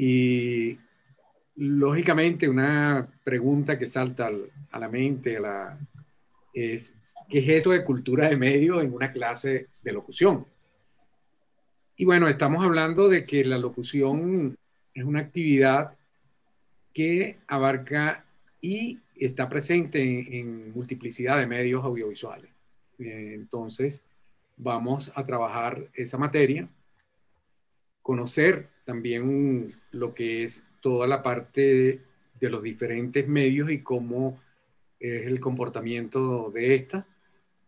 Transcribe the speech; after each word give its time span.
Y 0.00 0.78
lógicamente 1.56 2.48
una 2.48 3.08
pregunta 3.24 3.76
que 3.76 3.86
salta 3.86 4.30
a 4.70 4.78
la 4.78 4.88
mente 4.88 5.40
es, 6.54 6.94
¿qué 7.28 7.40
es 7.40 7.48
esto 7.48 7.70
de 7.70 7.84
cultura 7.84 8.28
de 8.28 8.36
medios 8.36 8.80
en 8.80 8.94
una 8.94 9.10
clase 9.10 9.66
de 9.82 9.92
locución? 9.92 10.46
Y 11.96 12.04
bueno, 12.04 12.28
estamos 12.28 12.64
hablando 12.64 13.08
de 13.08 13.26
que 13.26 13.44
la 13.44 13.58
locución 13.58 14.56
es 14.94 15.02
una 15.02 15.18
actividad 15.18 15.96
que 16.94 17.38
abarca 17.48 18.24
y 18.60 19.00
está 19.16 19.48
presente 19.48 20.00
en, 20.38 20.72
multiplicidad 20.72 21.38
de 21.38 21.46
medios 21.48 21.84
audiovisuales. 21.84 22.52
Entonces, 23.00 24.04
vamos 24.56 25.10
a 25.16 25.26
trabajar 25.26 25.88
esa 25.92 26.18
materia, 26.18 26.68
conocer 28.00 28.68
también 28.88 29.70
lo 29.90 30.14
que 30.14 30.44
es 30.44 30.64
toda 30.80 31.06
la 31.06 31.22
parte 31.22 32.00
de 32.40 32.48
los 32.48 32.62
diferentes 32.62 33.28
medios 33.28 33.70
y 33.70 33.82
cómo 33.82 34.40
es 34.98 35.26
el 35.26 35.40
comportamiento 35.40 36.50
de 36.50 36.74
esta. 36.74 37.06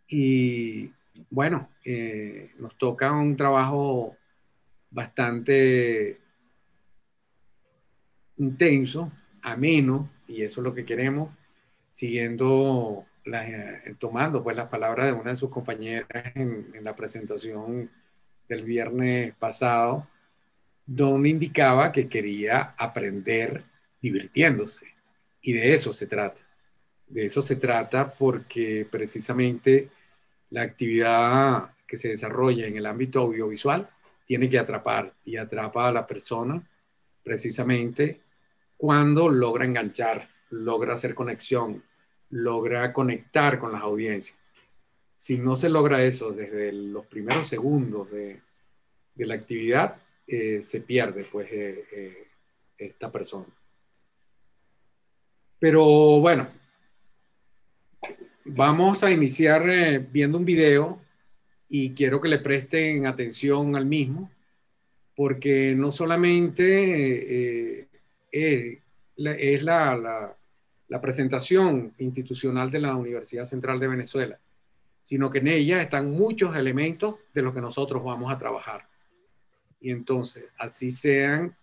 Y 0.08 0.90
bueno, 1.28 1.68
eh, 1.84 2.52
nos 2.58 2.74
toca 2.78 3.12
un 3.12 3.36
trabajo 3.36 4.16
bastante 4.90 6.18
intenso, 8.38 9.12
ameno, 9.42 10.08
y 10.26 10.40
eso 10.40 10.62
es 10.62 10.64
lo 10.64 10.72
que 10.72 10.86
queremos, 10.86 11.34
siguiendo, 11.92 13.04
eh, 13.26 13.94
tomando 13.98 14.42
pues 14.42 14.56
las 14.56 14.70
palabras 14.70 15.04
de 15.04 15.12
una 15.12 15.32
de 15.32 15.36
sus 15.36 15.50
compañeras 15.50 16.34
en 16.34 16.82
la 16.82 16.96
presentación 16.96 17.90
del 18.48 18.64
viernes 18.64 19.34
pasado, 19.34 20.06
donde 20.92 21.28
indicaba 21.28 21.92
que 21.92 22.08
quería 22.08 22.74
aprender 22.76 23.62
divirtiéndose. 24.02 24.86
Y 25.40 25.52
de 25.52 25.72
eso 25.72 25.94
se 25.94 26.08
trata. 26.08 26.40
De 27.06 27.26
eso 27.26 27.42
se 27.42 27.56
trata 27.56 28.10
porque 28.10 28.86
precisamente 28.90 29.88
la 30.50 30.62
actividad 30.62 31.70
que 31.86 31.96
se 31.96 32.08
desarrolla 32.08 32.66
en 32.66 32.76
el 32.76 32.86
ámbito 32.86 33.20
audiovisual 33.20 33.88
tiene 34.26 34.50
que 34.50 34.58
atrapar 34.58 35.12
y 35.24 35.36
atrapa 35.36 35.88
a 35.88 35.92
la 35.92 36.06
persona 36.06 36.60
precisamente 37.22 38.20
cuando 38.76 39.28
logra 39.28 39.64
enganchar, 39.64 40.28
logra 40.50 40.94
hacer 40.94 41.14
conexión, 41.14 41.84
logra 42.30 42.92
conectar 42.92 43.60
con 43.60 43.70
las 43.72 43.82
audiencias. 43.82 44.36
Si 45.16 45.38
no 45.38 45.54
se 45.54 45.68
logra 45.68 46.02
eso 46.02 46.32
desde 46.32 46.72
los 46.72 47.06
primeros 47.06 47.48
segundos 47.48 48.10
de, 48.10 48.40
la 49.16 49.34
actividad, 49.34 49.96
eh, 50.32 50.62
se 50.62 50.82
pierde 50.82 51.24
pues 51.24 51.50
eh, 51.50 51.84
eh, 51.90 52.28
esta 52.78 53.10
persona. 53.10 53.48
Pero 55.58 55.84
bueno, 56.20 56.48
vamos 58.44 59.02
a 59.02 59.10
iniciar 59.10 59.64
viendo 60.12 60.38
un 60.38 60.44
video 60.44 61.00
y 61.68 61.94
quiero 61.94 62.20
que 62.20 62.28
le 62.28 62.38
presten 62.38 63.06
atención 63.06 63.74
al 63.74 63.86
mismo, 63.86 64.30
porque 65.16 65.74
no 65.74 65.90
solamente 65.90 67.88
es 68.30 68.78
la, 69.16 70.36
la, 70.88 71.00
presentación 71.00 71.92
institucional 71.98 72.70
de 72.70 72.78
la 72.78 72.94
Universidad 72.94 73.46
Central 73.46 73.80
de 73.80 73.88
Venezuela, 73.88 74.38
sino 75.02 75.28
que 75.28 75.38
en 75.38 75.48
ella 75.48 75.82
están 75.82 76.12
muchos 76.12 76.54
elementos 76.54 77.16
de 77.34 77.42
los 77.42 77.52
que 77.52 77.60
nosotros 77.60 78.04
vamos 78.04 78.32
a 78.32 78.38
trabajar. 78.38 78.89
Y 79.80 79.90
entonces, 79.90 80.46
así 80.58 80.90
sean 80.90 81.56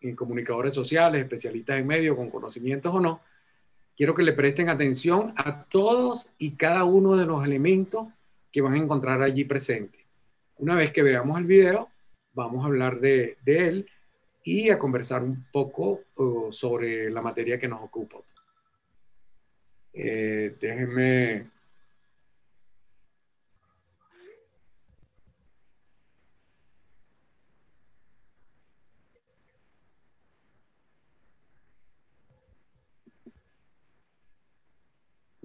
eh, 0.00 0.14
comunicadores 0.14 0.74
sociales, 0.74 1.22
especialistas 1.22 1.78
en 1.78 1.86
medios, 1.86 2.16
con 2.16 2.30
conocimientos 2.30 2.94
o 2.94 3.00
no, 3.00 3.20
quiero 3.96 4.14
que 4.14 4.22
le 4.22 4.32
presten 4.32 4.68
atención 4.68 5.32
a 5.36 5.64
todos 5.64 6.30
y 6.38 6.52
cada 6.52 6.84
uno 6.84 7.16
de 7.16 7.26
los 7.26 7.44
elementos 7.44 8.08
que 8.52 8.60
van 8.60 8.74
a 8.74 8.78
encontrar 8.78 9.22
allí 9.22 9.44
presente. 9.44 10.06
Una 10.58 10.74
vez 10.74 10.92
que 10.92 11.02
veamos 11.02 11.38
el 11.38 11.44
video, 11.44 11.88
vamos 12.32 12.64
a 12.64 12.68
hablar 12.68 13.00
de, 13.00 13.36
él 13.44 13.88
y 14.42 14.70
a 14.70 14.78
conversar 14.78 15.22
un 15.22 15.46
poco 15.52 16.00
sobre 16.50 17.10
la 17.10 17.20
materia 17.20 17.58
que 17.58 17.68
nos 17.68 17.82
ocupa. 17.82 18.18
Eh, 19.92 20.56
déjenme 20.60 21.46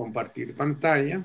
compartir 0.02 0.56
pantalla. 0.56 1.24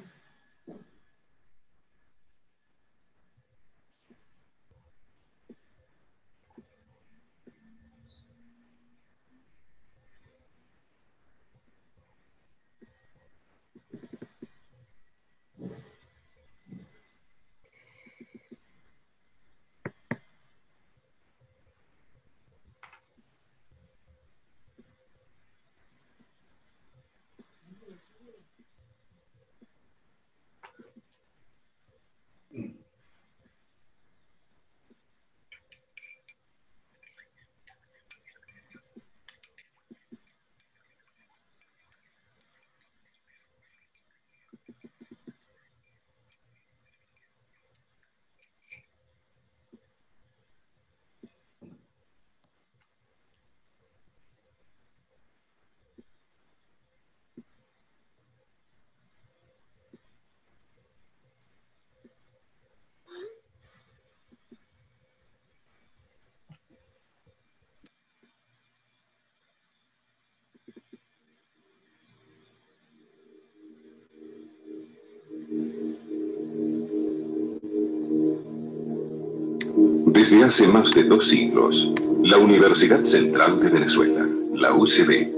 Desde 80.29 80.43
hace 80.43 80.67
más 80.67 80.93
de 80.93 81.05
dos 81.05 81.29
siglos, 81.29 81.93
la 82.21 82.37
Universidad 82.39 83.05
Central 83.05 83.61
de 83.61 83.71
Venezuela, 83.71 84.29
la 84.55 84.75
UCB, 84.75 85.33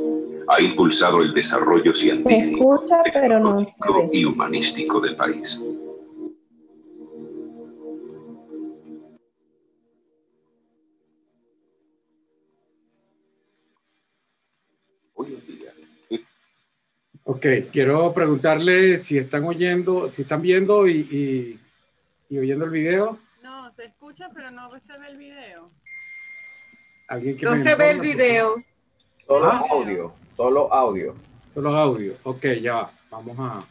ha 0.49 0.63
impulsado 0.63 1.21
el 1.21 1.35
desarrollo 1.35 1.93
científico, 1.93 2.83
y 4.11 4.25
humanístico 4.25 4.99
del 4.99 5.15
país. 5.15 5.63
Ok, 17.25 17.47
quiero 17.71 18.15
preguntarle 18.15 18.99
si 18.99 19.19
están 19.19 19.45
oyendo, 19.45 20.11
si 20.11 20.23
están 20.23 20.41
viendo 20.41 20.89
y, 20.89 21.61
y 22.31 22.39
oyendo 22.39 22.65
el 22.65 22.71
video 22.71 23.28
se 23.79 23.85
escucha, 23.85 24.27
pero 24.35 24.51
no 24.51 24.69
se 24.71 24.99
ve 24.99 25.07
el 25.07 25.17
video. 25.17 25.71
no 27.43 27.57
se 27.63 27.77
ve 27.77 27.91
el 27.93 28.01
video. 28.01 28.57
Solo 29.25 29.51
audio, 29.53 30.15
solo 30.37 30.75
audio. 30.75 31.15
Solo 31.55 31.77
audio. 31.77 32.17
Ok, 32.25 32.45
ya 32.61 32.91
Vamos 33.09 33.39
a... 33.39 33.65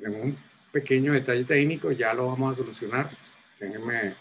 Tenemos 0.00 0.24
un 0.24 0.38
pequeño 0.72 1.12
detalle 1.12 1.44
técnico, 1.44 1.92
ya 1.92 2.14
lo 2.14 2.28
vamos 2.28 2.54
a 2.54 2.56
solucionar. 2.56 3.10
Déjenme 3.58 4.14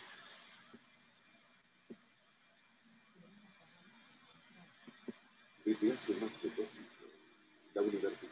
la 7.73 7.81
universidad. 7.81 8.29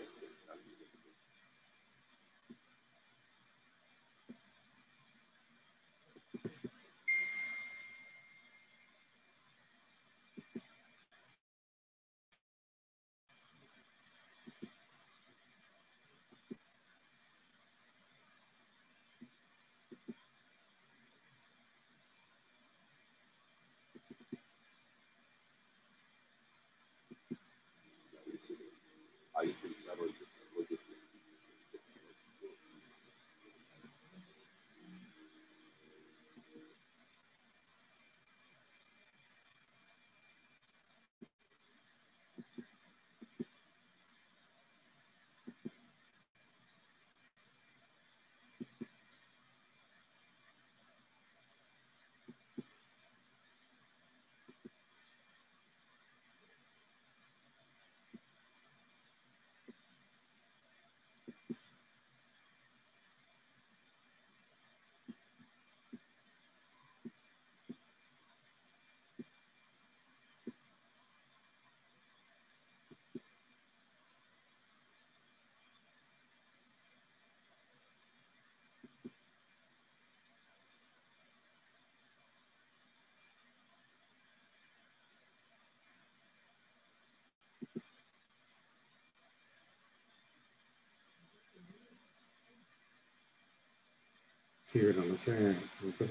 Sí, 94.78 94.84
pero 94.86 95.04
no 95.06 95.18
se, 95.18 95.32
no 95.32 95.92
se 95.98 96.06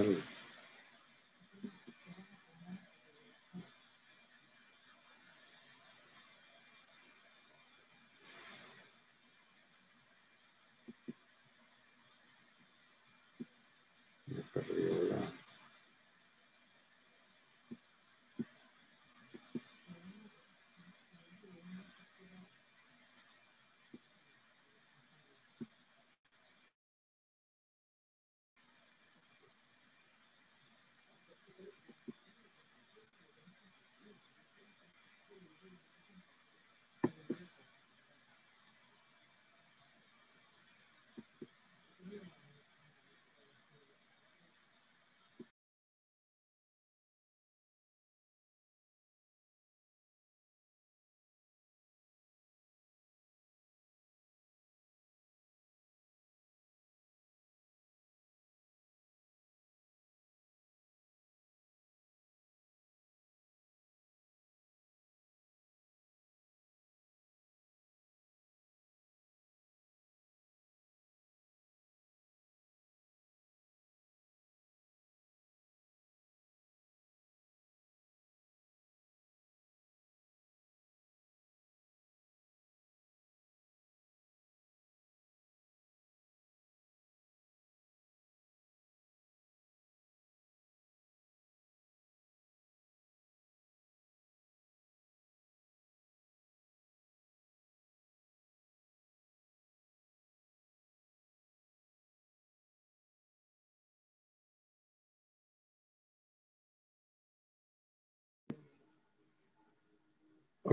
el, 0.00 0.18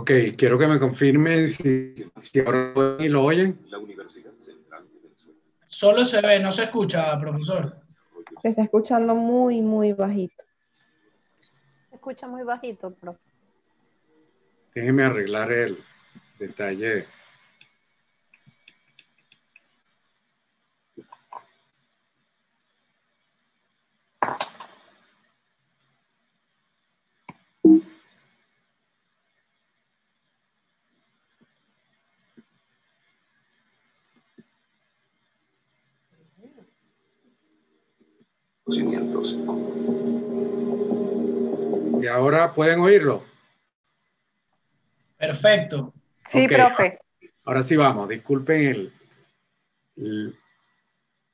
Ok, 0.03 0.11
quiero 0.35 0.59
que 0.59 0.67
me 0.67 0.79
confirmen 0.79 1.49
si, 1.49 1.95
si 2.19 2.39
ahora 2.41 2.73
lo 2.75 3.23
oyen. 3.23 3.57
La 3.69 3.77
Universidad 3.77 4.33
Central 4.37 4.83
de 4.91 4.99
Venezuela. 4.99 5.39
Solo 5.65 6.03
se 6.03 6.19
ve, 6.19 6.41
no 6.41 6.51
se 6.51 6.63
escucha, 6.63 7.17
profesor. 7.17 7.77
Se 8.41 8.49
está 8.49 8.63
escuchando 8.63 9.15
muy, 9.15 9.61
muy 9.61 9.93
bajito. 9.93 10.43
Se 11.39 11.95
escucha 11.95 12.27
muy 12.27 12.43
bajito, 12.43 12.93
profe. 12.93 13.21
Déjeme 14.75 15.03
arreglar 15.03 15.53
el 15.53 15.77
detalle. 16.37 17.05
¿Y 42.01 42.07
ahora 42.07 42.53
pueden 42.53 42.79
oírlo? 42.79 43.23
Perfecto. 45.17 45.93
Sí, 46.29 46.47
profe. 46.47 46.99
Ahora 47.45 47.63
sí 47.63 47.75
vamos, 47.75 48.07
disculpen 48.07 48.91
el, 49.95 50.35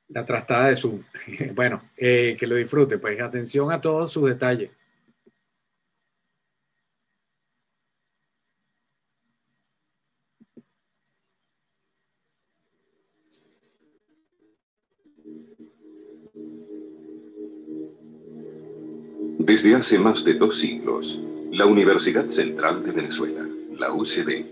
la 0.08 0.24
trastada 0.24 0.68
de 0.68 0.76
Zoom. 0.76 1.02
bueno, 1.54 1.90
eh, 1.96 2.36
que 2.38 2.46
lo 2.46 2.56
disfrute, 2.56 2.98
pues 2.98 3.20
atención 3.20 3.72
a 3.72 3.80
todos 3.80 4.12
sus 4.12 4.28
detalles. 4.28 4.70
Desde 19.62 19.74
hace 19.74 19.98
más 19.98 20.24
de 20.24 20.32
dos 20.32 20.58
siglos, 20.58 21.20
la 21.50 21.66
Universidad 21.66 22.26
Central 22.30 22.82
de 22.82 22.92
Venezuela, 22.92 23.46
la 23.76 23.92
UCD, 23.92 24.46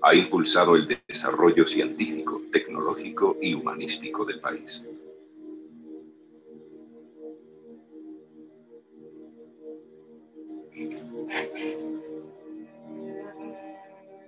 ha 0.00 0.14
impulsado 0.14 0.76
el 0.76 1.00
desarrollo 1.08 1.66
científico, 1.66 2.42
tecnológico 2.52 3.38
y 3.42 3.54
humanístico 3.54 4.24
del 4.24 4.38
país. 4.38 4.86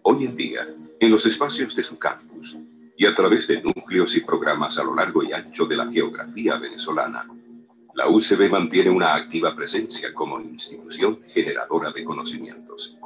Hoy 0.02 0.24
en 0.24 0.36
día, 0.36 0.66
en 0.98 1.10
los 1.12 1.24
espacios 1.26 1.76
de 1.76 1.82
su 1.84 1.96
campus 1.96 2.56
y 2.96 3.06
a 3.06 3.14
través 3.14 3.46
de 3.46 3.62
núcleos 3.62 4.16
y 4.16 4.20
programas 4.22 4.80
a 4.80 4.82
lo 4.82 4.96
largo 4.96 5.22
y 5.22 5.32
ancho 5.32 5.64
de 5.64 5.76
la 5.76 5.88
geografía 5.88 6.56
venezolana, 6.56 7.24
la 7.94 8.08
UCB 8.08 8.50
mantiene 8.50 8.90
una 8.90 9.14
activa 9.14 9.54
presencia 9.54 10.12
como 10.12 10.40
institución 10.40 11.20
generadora 11.28 11.92
de 11.92 12.04
conocimientos. 12.04 12.98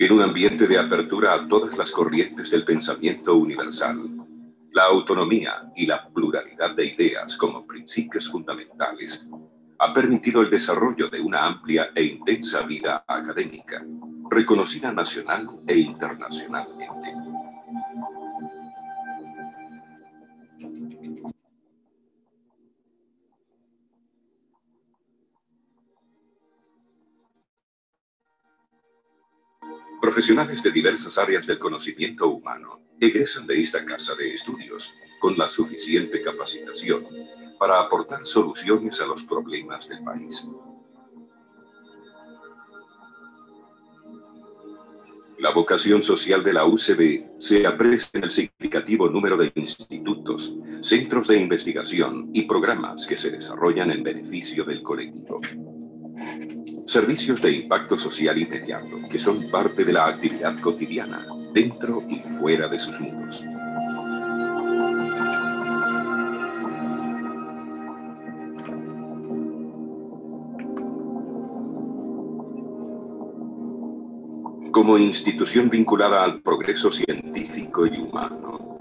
En 0.00 0.12
un 0.12 0.22
ambiente 0.22 0.66
de 0.68 0.78
apertura 0.78 1.34
a 1.34 1.48
todas 1.48 1.76
las 1.76 1.90
corrientes 1.90 2.50
del 2.50 2.64
pensamiento 2.64 3.34
universal, 3.36 4.08
la 4.72 4.84
autonomía 4.84 5.72
y 5.74 5.86
la 5.86 6.08
pluralidad 6.08 6.74
de 6.74 6.86
ideas 6.86 7.36
como 7.36 7.66
principios 7.66 8.28
fundamentales 8.28 9.28
ha 9.78 9.92
permitido 9.92 10.40
el 10.42 10.50
desarrollo 10.50 11.08
de 11.08 11.20
una 11.20 11.44
amplia 11.46 11.90
e 11.94 12.02
intensa 12.02 12.62
vida 12.62 13.04
académica, 13.06 13.84
reconocida 14.30 14.92
nacional 14.92 15.60
e 15.66 15.78
internacionalmente. 15.78 17.14
Profesionales 30.00 30.62
de 30.62 30.70
diversas 30.70 31.18
áreas 31.18 31.46
del 31.46 31.58
conocimiento 31.58 32.28
humano 32.28 32.80
egresan 33.00 33.46
de 33.46 33.60
esta 33.60 33.84
casa 33.84 34.14
de 34.14 34.32
estudios 34.32 34.94
con 35.20 35.36
la 35.36 35.48
suficiente 35.48 36.22
capacitación 36.22 37.04
para 37.58 37.80
aportar 37.80 38.24
soluciones 38.24 39.00
a 39.00 39.06
los 39.06 39.24
problemas 39.24 39.88
del 39.88 40.02
país. 40.04 40.46
La 45.38 45.50
vocación 45.50 46.02
social 46.02 46.42
de 46.42 46.52
la 46.52 46.64
UCB 46.64 47.38
se 47.38 47.64
aprecia 47.64 48.10
en 48.14 48.24
el 48.24 48.30
significativo 48.32 49.08
número 49.08 49.36
de 49.36 49.52
institutos, 49.54 50.52
centros 50.80 51.28
de 51.28 51.36
investigación 51.36 52.30
y 52.32 52.42
programas 52.42 53.06
que 53.06 53.16
se 53.16 53.30
desarrollan 53.30 53.92
en 53.92 54.02
beneficio 54.02 54.64
del 54.64 54.82
colectivo. 54.82 55.40
Servicios 56.88 57.40
de 57.40 57.52
impacto 57.52 57.96
social 57.96 58.36
inmediato 58.36 58.98
que 59.08 59.20
son 59.20 59.48
parte 59.48 59.84
de 59.84 59.92
la 59.92 60.06
actividad 60.06 60.60
cotidiana, 60.60 61.24
dentro 61.54 62.02
y 62.08 62.18
fuera 62.40 62.66
de 62.66 62.80
sus 62.80 62.98
muros. 62.98 63.44
Como 74.78 74.96
institución 74.96 75.68
vinculada 75.68 76.22
al 76.22 76.40
progreso 76.40 76.92
científico 76.92 77.84
y 77.84 77.98
humano, 77.98 78.78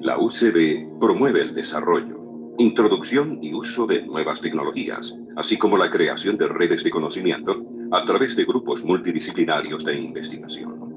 la 0.00 0.16
UCB 0.18 0.98
promueve 0.98 1.42
el 1.42 1.54
desarrollo, 1.54 2.54
introducción 2.56 3.38
y 3.42 3.52
uso 3.52 3.86
de 3.86 4.00
nuevas 4.00 4.40
tecnologías, 4.40 5.14
así 5.36 5.58
como 5.58 5.76
la 5.76 5.90
creación 5.90 6.38
de 6.38 6.48
redes 6.48 6.82
de 6.82 6.88
conocimiento 6.88 7.62
a 7.92 8.06
través 8.06 8.36
de 8.36 8.46
grupos 8.46 8.82
multidisciplinarios 8.82 9.84
de 9.84 10.00
investigación. 10.00 10.96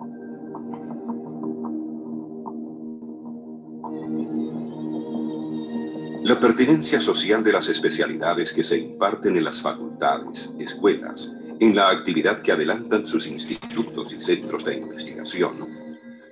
La 6.23 6.39
pertinencia 6.39 7.01
social 7.01 7.43
de 7.43 7.51
las 7.51 7.67
especialidades 7.67 8.53
que 8.53 8.63
se 8.63 8.77
imparten 8.77 9.35
en 9.35 9.43
las 9.43 9.61
facultades, 9.61 10.53
escuelas, 10.57 11.35
en 11.61 11.75
la 11.75 11.91
actividad 11.91 12.41
que 12.41 12.51
adelantan 12.51 13.05
sus 13.05 13.27
institutos 13.27 14.11
y 14.13 14.19
centros 14.19 14.65
de 14.65 14.77
investigación, 14.77 15.67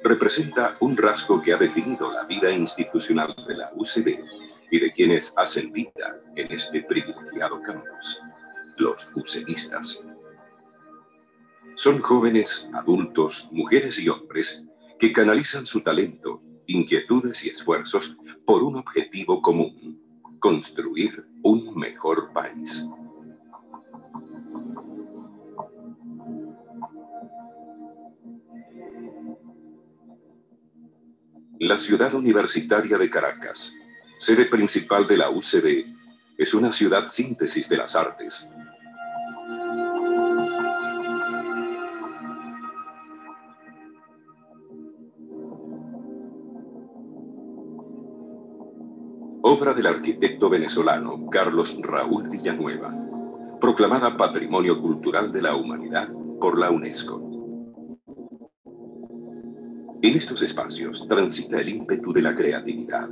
representa 0.04 0.76
un 0.80 0.98
rasgo 0.98 1.40
que 1.40 1.54
ha 1.54 1.58
definido 1.58 2.12
la 2.12 2.24
vida 2.24 2.52
institucional 2.52 3.36
de 3.48 3.58
la 3.58 3.72
UCB 3.76 4.24
y 4.72 4.80
de 4.80 4.92
quienes 4.92 5.32
hacen 5.38 5.72
vida 5.72 6.20
en 6.36 6.52
este 6.52 6.82
privilegiado 6.82 7.62
campus, 7.62 8.20
los 8.78 9.14
bucenistas. 9.14 10.04
Son 11.76 12.02
jóvenes, 12.02 12.68
adultos, 12.74 13.50
mujeres 13.52 14.00
y 14.00 14.10
hombres 14.10 14.66
que 14.98 15.14
canalizan 15.14 15.68
su 15.68 15.82
talento, 15.82 16.42
inquietudes 16.66 17.46
y 17.46 17.50
esfuerzos 17.50 18.18
por 18.46 18.64
un 18.64 18.78
objetivo 18.78 19.44
común, 19.44 20.02
construir 20.40 21.24
un 21.44 21.78
mejor 21.78 22.34
país. 22.34 22.90
La 31.60 31.78
ciudad 31.78 32.14
universitaria 32.14 32.98
de 32.98 33.10
Caracas 33.10 33.74
sede 34.20 34.46
principal 34.46 35.08
de 35.08 35.16
la 35.16 35.30
UCB, 35.30 35.86
es 36.38 36.54
una 36.54 36.74
ciudad 36.74 37.08
síntesis 37.08 37.70
de 37.70 37.78
las 37.78 37.96
artes. 37.96 38.50
Obra 49.42 49.74
del 49.74 49.88
arquitecto 49.88 50.50
venezolano 50.50 51.30
Carlos 51.30 51.80
Raúl 51.82 52.28
Villanueva, 52.28 52.94
proclamada 53.62 54.18
Patrimonio 54.18 54.82
Cultural 54.82 55.32
de 55.32 55.42
la 55.42 55.56
Humanidad 55.56 56.10
por 56.42 56.60
la 56.60 56.72
UNESCO. 56.72 57.29
En 60.02 60.16
estos 60.16 60.42
espacios 60.42 61.06
transita 61.10 61.60
el 61.60 61.68
ímpetu 61.68 62.14
de 62.14 62.22
la 62.22 62.34
creatividad, 62.34 63.10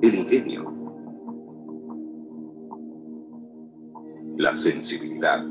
el 0.00 0.14
ingenio, 0.14 0.72
la 4.36 4.54
sensibilidad, 4.54 5.44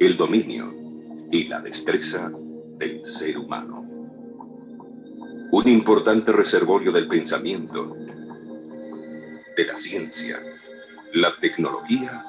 el 0.00 0.16
dominio 0.16 0.74
y 1.30 1.44
la 1.44 1.60
destreza 1.60 2.32
del 2.78 3.06
ser 3.06 3.38
humano. 3.38 3.86
Un 5.52 5.68
importante 5.68 6.32
reservorio 6.32 6.90
del 6.90 7.06
pensamiento, 7.06 7.94
de 9.56 9.64
la 9.64 9.76
ciencia, 9.76 10.40
la 11.14 11.30
tecnología 11.40 12.24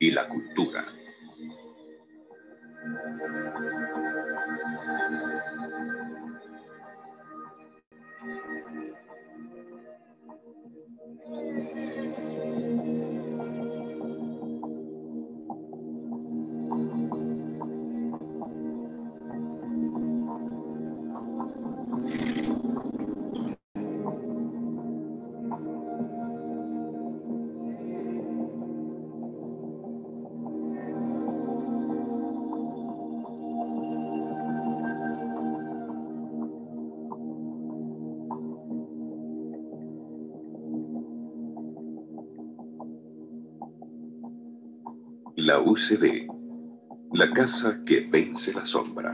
y 0.00 0.10
la 0.10 0.28
cultura. 0.28 0.84
La 45.36 45.60
UCD, 45.60 46.26
la 47.12 47.30
casa 47.30 47.82
que 47.86 48.00
vence 48.00 48.54
la 48.54 48.64
sombra. 48.64 49.12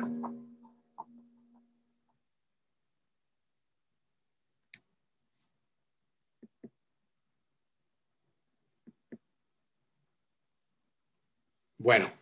Bueno, 11.76 12.12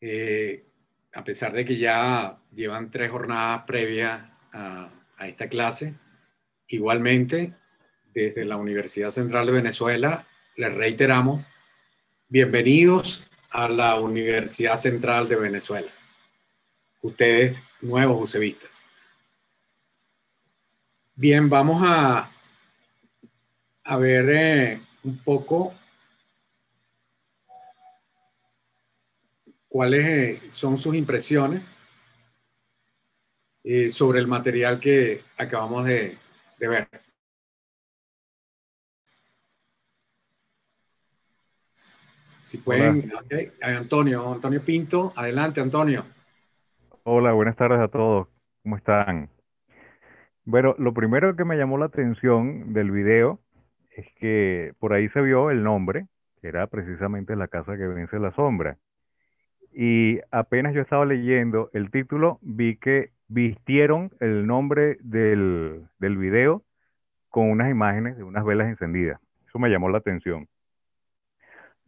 eh, 0.00 0.66
a 1.12 1.22
pesar 1.22 1.52
de 1.52 1.64
que 1.64 1.76
ya 1.76 2.40
llevan 2.52 2.90
tres 2.90 3.12
jornadas 3.12 3.62
previas 3.64 4.28
a, 4.52 4.90
a 5.16 5.28
esta 5.28 5.48
clase, 5.48 5.94
igualmente 6.66 7.54
desde 8.12 8.44
la 8.44 8.56
Universidad 8.56 9.10
Central 9.10 9.46
de 9.46 9.52
Venezuela 9.52 10.26
les 10.56 10.74
reiteramos 10.74 11.48
bienvenidos 12.30 13.26
a 13.50 13.68
la 13.68 13.98
Universidad 13.98 14.76
Central 14.76 15.28
de 15.28 15.36
Venezuela. 15.36 15.90
Ustedes, 17.00 17.62
nuevos 17.80 18.22
usevistas. 18.22 18.70
Bien, 21.14 21.48
vamos 21.48 21.82
a, 21.84 22.30
ver 23.98 24.28
eh, 24.28 24.80
un 25.04 25.18
poco 25.18 25.74
cuáles 29.68 30.06
eh, 30.06 30.50
son 30.52 30.78
sus 30.78 30.94
impresiones 30.94 31.62
eh, 33.64 33.90
sobre 33.90 34.18
el 34.18 34.26
material 34.26 34.78
que 34.78 35.24
acabamos 35.38 35.86
de, 35.86 36.18
ver. 36.58 37.07
Si 42.48 42.56
pueden, 42.56 43.12
Antonio, 43.60 44.32
Antonio 44.32 44.62
Pinto, 44.62 45.12
adelante 45.14 45.60
Antonio. 45.60 46.06
Hola, 47.02 47.32
buenas 47.32 47.56
tardes 47.56 47.78
a 47.78 47.88
todos. 47.88 48.26
¿Cómo 48.62 48.78
están? 48.78 49.28
Bueno, 50.46 50.74
lo 50.78 50.94
primero 50.94 51.36
que 51.36 51.44
me 51.44 51.58
llamó 51.58 51.76
la 51.76 51.84
atención 51.84 52.72
del 52.72 52.90
video 52.90 53.38
es 53.94 54.06
que 54.14 54.72
por 54.78 54.94
ahí 54.94 55.10
se 55.10 55.20
vio 55.20 55.50
el 55.50 55.62
nombre, 55.62 56.06
que 56.40 56.48
era 56.48 56.66
precisamente 56.68 57.36
la 57.36 57.48
casa 57.48 57.76
que 57.76 57.86
vence 57.86 58.18
la 58.18 58.32
sombra. 58.32 58.78
Y 59.70 60.20
apenas 60.30 60.72
yo 60.72 60.80
estaba 60.80 61.04
leyendo 61.04 61.68
el 61.74 61.90
título, 61.90 62.38
vi 62.40 62.76
que 62.76 63.10
vistieron 63.28 64.10
el 64.20 64.46
nombre 64.46 64.96
del, 65.00 65.86
del 65.98 66.16
video 66.16 66.62
con 67.28 67.50
unas 67.50 67.70
imágenes 67.70 68.16
de 68.16 68.22
unas 68.22 68.42
velas 68.42 68.68
encendidas. 68.68 69.20
Eso 69.46 69.58
me 69.58 69.68
llamó 69.68 69.90
la 69.90 69.98
atención. 69.98 70.48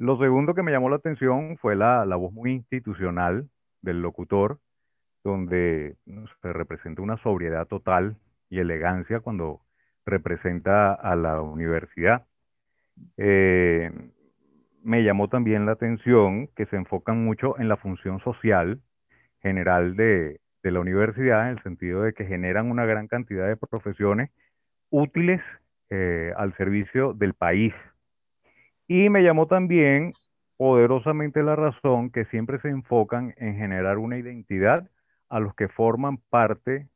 Lo 0.00 0.16
segundo 0.16 0.54
que 0.54 0.62
me 0.62 0.72
llamó 0.72 0.88
la 0.88 0.96
atención 0.96 1.58
fue 1.58 1.76
la, 1.76 2.06
la 2.06 2.16
voz 2.16 2.32
muy 2.32 2.52
institucional 2.52 3.50
del 3.82 4.00
locutor, 4.00 4.58
donde 5.22 5.96
se 6.40 6.52
representa 6.54 7.02
una 7.02 7.18
sobriedad 7.18 7.66
total 7.66 8.16
y 8.48 8.60
elegancia 8.60 9.20
cuando 9.20 9.60
representa 10.06 10.94
a 10.94 11.16
la 11.16 11.42
universidad. 11.42 12.24
Eh, 13.18 13.92
me 14.82 15.04
llamó 15.04 15.28
también 15.28 15.66
la 15.66 15.72
atención 15.72 16.48
que 16.56 16.64
se 16.64 16.76
enfocan 16.76 17.22
mucho 17.22 17.58
en 17.58 17.68
la 17.68 17.76
función 17.76 18.20
social 18.20 18.80
general 19.42 19.96
de, 19.96 20.40
la 20.62 20.80
universidad, 20.80 21.50
en 21.50 21.58
el 21.58 21.62
sentido 21.62 22.04
de 22.04 22.14
que 22.14 22.24
generan 22.24 22.70
una 22.70 22.86
gran 22.86 23.06
cantidad 23.06 23.46
de 23.46 23.58
profesiones 23.58 24.30
útiles 24.88 25.42
eh, 25.90 26.32
al 26.38 26.56
servicio 26.56 27.12
del 27.12 27.34
país. 27.34 27.74
Y 28.90 29.09
me 29.09 29.22
llamó 29.22 29.46
también 29.46 30.14
poderosamente 30.57 31.44
la 31.44 31.55
razón 31.55 32.11
que 32.11 32.24
siempre 32.24 32.59
se 32.59 32.70
enfocan 32.70 33.33
en 33.37 33.57
generar 33.57 33.98
una 33.98 34.18
identidad 34.18 34.90
a 35.29 35.38
los 35.38 35.55
que 35.55 35.68
forman 35.68 36.16
parte 36.29 36.88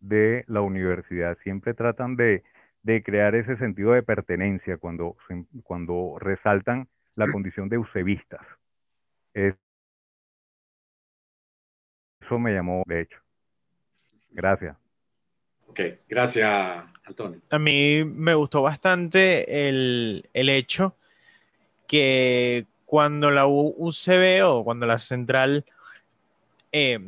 de 0.00 0.44
la 0.48 0.62
universidad. 0.62 1.36
Siempre 1.42 1.74
tratan 1.74 2.16
de, 2.16 2.42
crear 3.04 3.34
ese 3.34 3.58
sentido 3.58 3.92
de 3.92 4.02
pertenencia 4.02 4.78
cuando, 4.78 5.18
cuando 5.62 6.16
resaltan 6.18 6.88
la 7.16 7.30
condición 7.30 7.68
de 7.68 7.76
eusevistas. 7.76 8.40
Eso 9.34 9.58
me 12.38 12.54
llamó, 12.54 12.82
de 12.86 13.02
hecho. 13.02 13.18
Gracias. 14.30 14.74
Ok, 15.66 15.80
gracias, 16.08 16.82
Antonio. 17.04 17.42
A 17.50 17.58
mí 17.58 18.04
me 18.04 18.32
gustó 18.32 18.62
bastante 18.62 19.68
el, 19.68 20.24
hecho 20.32 20.96
que 21.92 22.64
cuando 22.86 23.30
la 23.30 23.46
UCB 23.46 24.46
o 24.46 24.64
cuando 24.64 24.86
la 24.86 24.98
central 24.98 25.66
eh, 26.72 26.98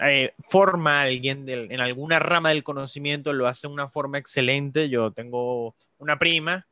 eh, 0.00 0.34
forma 0.48 1.00
a 1.00 1.02
alguien 1.02 1.48
en 1.48 1.80
alguna 1.80 2.20
rama 2.20 2.50
del 2.50 2.62
conocimiento, 2.62 3.32
lo 3.32 3.48
hace 3.48 3.66
de 3.66 3.74
una 3.74 3.88
forma 3.88 4.18
excelente. 4.18 4.88
Yo 4.88 5.10
tengo 5.10 5.74
una 5.98 6.16
prima 6.16 6.68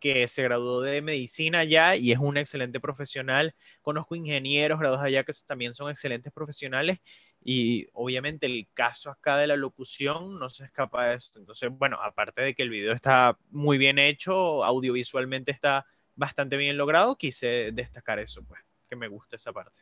que 0.00 0.26
se 0.26 0.42
graduó 0.42 0.80
de 0.80 1.02
medicina 1.02 1.58
allá 1.58 1.96
y 1.96 2.12
es 2.12 2.18
un 2.18 2.38
excelente 2.38 2.80
profesional. 2.80 3.54
Conozco 3.82 4.16
ingenieros 4.16 4.80
graduados 4.80 5.04
allá 5.04 5.24
que 5.24 5.34
también 5.46 5.74
son 5.74 5.90
excelentes 5.90 6.32
profesionales 6.32 6.98
y 7.44 7.88
obviamente 7.92 8.46
el 8.46 8.66
caso 8.72 9.10
acá 9.10 9.36
de 9.36 9.48
la 9.48 9.56
locución 9.56 10.38
no 10.38 10.48
se 10.48 10.64
escapa 10.64 11.08
de 11.08 11.16
eso. 11.16 11.32
Entonces, 11.36 11.68
bueno, 11.70 11.98
aparte 12.02 12.40
de 12.40 12.54
que 12.54 12.62
el 12.62 12.70
video 12.70 12.94
está 12.94 13.36
muy 13.50 13.76
bien 13.76 13.98
hecho, 13.98 14.64
audiovisualmente 14.64 15.52
está 15.52 15.84
bastante 16.18 16.56
bien 16.56 16.76
logrado, 16.76 17.16
quise 17.16 17.70
destacar 17.72 18.18
eso, 18.18 18.42
pues, 18.42 18.60
que 18.88 18.96
me 18.96 19.06
gusta 19.06 19.36
esa 19.36 19.52
parte. 19.52 19.80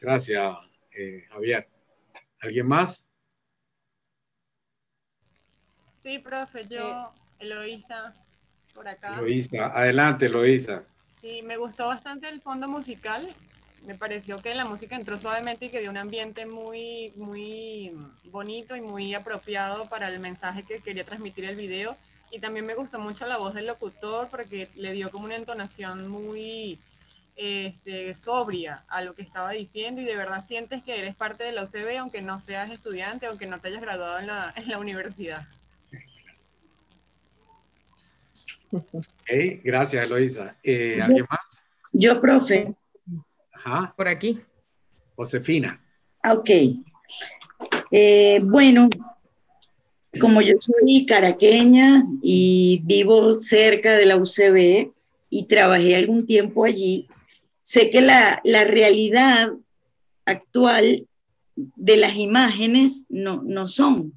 Gracias, 0.00 0.56
eh, 0.90 1.26
Javier. 1.28 1.68
¿Alguien 2.40 2.66
más? 2.66 3.06
Sí, 6.02 6.18
profe, 6.20 6.66
yo, 6.66 7.12
Eloisa, 7.38 8.14
por 8.74 8.88
acá. 8.88 9.18
Eloisa, 9.18 9.66
adelante, 9.66 10.26
Eloisa. 10.26 10.84
Sí, 11.20 11.42
me 11.42 11.58
gustó 11.58 11.86
bastante 11.86 12.28
el 12.28 12.40
fondo 12.40 12.66
musical. 12.66 13.28
Me 13.86 13.94
pareció 13.94 14.38
que 14.38 14.54
la 14.54 14.64
música 14.64 14.96
entró 14.96 15.18
suavemente 15.18 15.66
y 15.66 15.68
que 15.68 15.80
dio 15.80 15.90
un 15.90 15.98
ambiente 15.98 16.46
muy, 16.46 17.12
muy 17.16 17.92
bonito 18.30 18.74
y 18.74 18.80
muy 18.80 19.14
apropiado 19.14 19.86
para 19.88 20.08
el 20.08 20.18
mensaje 20.18 20.62
que 20.62 20.80
quería 20.80 21.04
transmitir 21.04 21.44
el 21.44 21.56
video. 21.56 21.96
Y 22.30 22.38
también 22.40 22.66
me 22.66 22.74
gustó 22.74 22.98
mucho 22.98 23.26
la 23.26 23.38
voz 23.38 23.54
del 23.54 23.66
locutor 23.66 24.28
porque 24.30 24.68
le 24.76 24.92
dio 24.92 25.10
como 25.10 25.24
una 25.24 25.36
entonación 25.36 26.08
muy, 26.08 26.78
este, 27.36 28.14
sobria 28.14 28.84
a 28.88 29.02
lo 29.02 29.14
que 29.14 29.20
estaba 29.20 29.50
diciendo 29.50 30.00
y 30.00 30.06
de 30.06 30.16
verdad 30.16 30.42
sientes 30.42 30.82
que 30.82 30.98
eres 30.98 31.14
parte 31.14 31.44
de 31.44 31.52
la 31.52 31.64
UCB 31.64 31.98
aunque 31.98 32.22
no 32.22 32.38
seas 32.38 32.70
estudiante, 32.70 33.26
aunque 33.26 33.46
no 33.46 33.60
te 33.60 33.68
hayas 33.68 33.82
graduado 33.82 34.18
en 34.18 34.26
la, 34.26 34.54
en 34.56 34.68
la 34.68 34.78
universidad. 34.78 35.46
gracias, 39.62 40.02
Eloisa. 40.02 40.56
Eh, 40.62 41.00
¿Alguien 41.00 41.26
más? 41.28 41.66
Yo, 41.92 42.20
profe. 42.20 42.74
Ajá. 43.52 43.92
Por 43.96 44.08
aquí. 44.08 44.40
Josefina. 45.14 45.80
Ah, 46.22 46.34
ok. 46.34 46.50
Eh, 47.90 48.40
bueno, 48.42 48.88
como 50.20 50.40
yo 50.40 50.54
soy 50.58 51.06
caraqueña 51.06 52.06
y 52.22 52.80
vivo 52.84 53.38
cerca 53.38 53.96
de 53.96 54.06
la 54.06 54.16
UCB 54.16 54.90
y 55.30 55.46
trabajé 55.46 55.96
algún 55.96 56.26
tiempo 56.26 56.64
allí, 56.64 57.08
sé 57.62 57.90
que 57.90 58.00
la, 58.00 58.40
realidad 58.44 59.50
actual 60.24 61.06
de 61.54 61.96
las 61.96 62.16
imágenes 62.16 63.06
no, 63.08 63.42
no 63.42 63.68
son. 63.68 64.12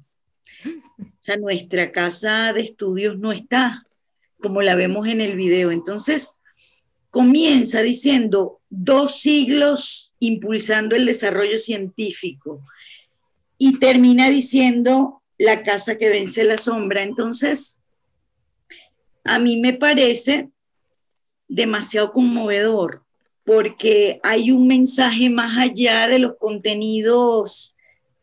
O 0.64 1.22
sea, 1.22 1.36
nuestra 1.36 1.92
casa 1.92 2.52
de 2.52 2.62
estudios 2.62 3.18
no 3.18 3.32
está 3.32 3.86
como 4.40 4.62
la 4.62 4.74
vemos 4.74 5.06
en 5.06 5.20
el 5.20 5.36
video. 5.36 5.70
Entonces, 5.70 6.40
comienza 7.10 7.82
diciendo 7.82 8.60
dos 8.70 9.20
siglos 9.20 10.12
impulsando 10.18 10.96
el 10.96 11.06
desarrollo 11.06 11.58
científico 11.58 12.62
y 13.58 13.78
termina 13.78 14.28
diciendo 14.28 15.19
la 15.40 15.62
casa 15.62 15.96
que 15.96 16.10
vence 16.10 16.44
la 16.44 16.58
sombra. 16.58 17.02
Entonces, 17.02 17.80
a 19.24 19.38
mí 19.38 19.58
me 19.58 19.72
parece 19.72 20.50
demasiado 21.48 22.12
conmovedor 22.12 23.04
porque 23.44 24.20
hay 24.22 24.50
un 24.50 24.66
mensaje 24.66 25.30
más 25.30 25.58
allá 25.58 26.08
de 26.08 26.18
los 26.18 26.36
contenidos 26.36 27.74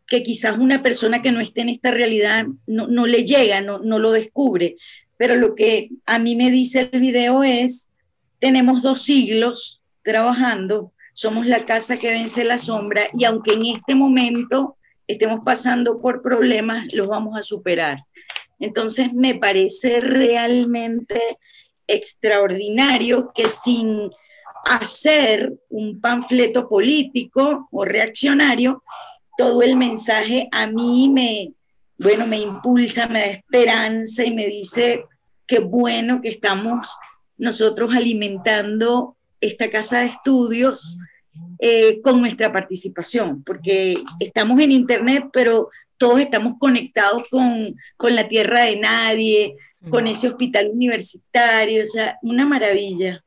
que 0.06 0.21
quizás 0.21 0.60
una 0.60 0.84
persona 0.84 1.23
que 1.23 1.32
no 1.32 1.39
esté 1.39 1.62
en 1.62 1.69
esta 1.69 1.89
realidad 1.89 2.45
no, 2.67 3.08
le 3.08 3.25
llega, 3.25 3.62
no, 3.62 3.80
no 3.80 3.97
lo 3.97 4.12
descubre. 4.12 4.77
Pero 5.17 5.36
lo 5.36 5.56
que 5.56 5.89
a 6.06 6.19
mí 6.19 6.36
me 6.36 6.51
dice 6.51 6.88
el 6.91 7.01
video 7.01 7.43
es, 7.43 7.91
tenemos 8.39 8.84
dos 8.84 9.01
siglos 9.01 9.82
trabajando, 10.03 10.93
somos 11.15 11.47
la 11.47 11.65
casa 11.65 11.97
que 11.97 12.12
vence 12.12 12.43
la 12.43 12.60
sombra 12.60 13.10
y 13.17 13.25
aunque 13.25 13.53
en 13.56 13.65
este 13.65 13.95
momento 13.95 14.76
estemos 15.08 15.39
pasando 15.43 16.02
por 16.02 16.22
problemas, 16.22 16.93
los 16.93 17.08
vamos 17.08 17.38
a 17.38 17.41
superar. 17.41 18.00
Entonces 18.60 19.13
me 19.13 19.36
parece 19.36 20.00
realmente 20.02 21.20
extraordinario 21.88 23.32
que 23.34 23.50
sin 23.50 24.10
hacer 24.65 25.54
un 25.70 26.02
panfleto 26.02 26.67
político 26.67 27.67
o 27.72 27.86
reaccionario, 27.86 28.84
todo 29.38 29.62
el 29.62 29.78
mensaje 29.78 30.50
a 30.52 30.67
mí 30.67 31.10
me, 31.10 31.54
bueno, 31.98 32.28
me 32.28 32.39
impulsa, 32.39 33.08
me 33.08 33.20
da 33.20 33.26
esperanza 33.28 34.26
y 34.26 34.34
me 34.34 34.48
dice 34.48 35.06
qué 35.46 35.60
bueno 35.60 36.22
que 36.22 36.30
estamos 36.30 36.96
nosotros 37.38 37.96
alimentando 37.96 39.15
esta 39.39 39.70
casa 39.70 40.00
de 40.00 40.08
estudios 40.08 40.98
eh, 41.60 42.02
con 42.02 42.19
nuestra 42.21 42.52
participación, 42.52 43.43
porque 43.43 43.95
estamos 44.19 44.60
en 44.60 44.71
Internet, 44.71 45.26
pero 45.34 45.69
todos 45.97 46.19
estamos 46.19 46.54
conectados 46.60 47.28
con, 47.30 47.76
con 47.95 48.15
la 48.15 48.28
tierra 48.28 48.62
de 48.62 48.80
nadie, 48.80 49.56
con 49.89 50.08
ese 50.08 50.28
hospital 50.28 50.69
universitario, 50.71 51.84
o 51.84 51.88
sea, 51.88 52.17
una 52.21 52.45
maravilla. 52.45 53.23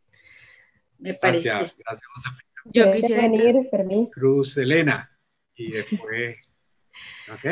me 0.98 1.14
parece. 1.14 1.48
Gracias, 1.48 1.72
gracias, 1.78 2.08
Josefina. 2.14 2.50
Yo 2.72 2.92
quisiera 2.92 3.22
venir, 3.22 3.68
permiso. 3.70 4.10
Cruz 4.12 4.56
Elena. 4.58 5.10
Y 5.54 5.72
después. 5.72 6.38
Ok, 7.32 7.44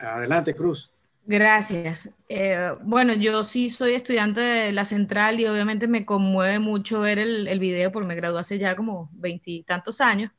adelante, 0.00 0.54
Cruz. 0.54 0.92
Gracias. 1.24 2.10
Eh, 2.28 2.72
bueno, 2.82 3.14
yo 3.14 3.44
sí 3.44 3.70
soy 3.70 3.94
estudiante 3.94 4.40
de 4.40 4.72
la 4.72 4.84
central 4.84 5.38
y 5.38 5.46
obviamente 5.46 5.86
me 5.86 6.04
conmueve 6.04 6.58
mucho 6.58 7.00
ver 7.00 7.18
el, 7.18 7.46
el 7.46 7.60
video 7.60 7.92
porque 7.92 8.08
me 8.08 8.16
gradué 8.16 8.40
hace 8.40 8.58
ya 8.58 8.74
como 8.74 9.08
veintitantos 9.12 10.00
años. 10.00 10.32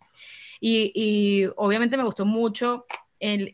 Y, 0.59 0.91
y, 0.93 1.45
obviamente 1.55 1.97
me 1.97 2.03
gustó 2.03 2.25
mucho 2.25 2.85
el, 3.19 3.51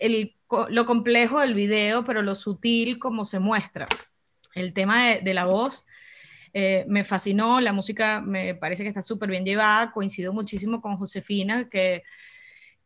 lo 0.70 0.86
complejo 0.86 1.40
del 1.40 1.54
video, 1.54 2.04
pero 2.04 2.22
lo 2.22 2.36
sutil 2.36 2.98
como 3.00 3.26
se 3.26 3.40
muestra. 3.40 3.88
El 4.56 4.74
tema 4.74 5.08
de, 5.08 5.22
de 5.22 5.34
la 5.34 5.46
voz 5.46 5.86
eh, 6.54 6.86
me 6.88 7.04
fascinó, 7.04 7.62
la 7.62 7.74
música 7.74 8.22
me 8.22 8.56
parece 8.56 8.84
que 8.84 8.90
está 8.90 9.02
súper 9.02 9.30
bien 9.30 9.46
llevada, 9.46 9.92
coincido 9.92 10.34
muchísimo 10.34 10.82
con 10.82 10.98
Josefina, 10.98 11.70
que 11.70 12.04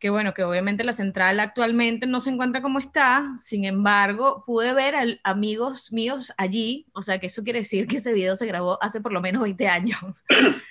que 0.04 0.10
bueno, 0.10 0.34
que 0.34 0.44
obviamente 0.44 0.84
la 0.84 0.92
central 0.92 1.40
actualmente 1.40 2.06
no 2.06 2.20
se 2.20 2.28
encuentra 2.28 2.60
como 2.60 2.78
está, 2.78 3.32
sin 3.38 3.64
embargo, 3.64 4.44
pude 4.44 4.74
ver 4.74 4.96
a 4.96 5.06
amigos 5.22 5.94
míos 5.94 6.30
allí, 6.36 6.86
o 6.92 7.00
sea 7.00 7.18
que 7.18 7.28
eso 7.28 7.42
quiere 7.42 7.60
decir 7.60 7.86
que 7.86 7.96
ese 7.96 8.12
video 8.12 8.36
se 8.36 8.44
grabó 8.44 8.76
hace 8.82 9.00
por 9.00 9.14
lo 9.14 9.22
menos 9.22 9.42
20 9.42 9.66
años. 9.66 9.98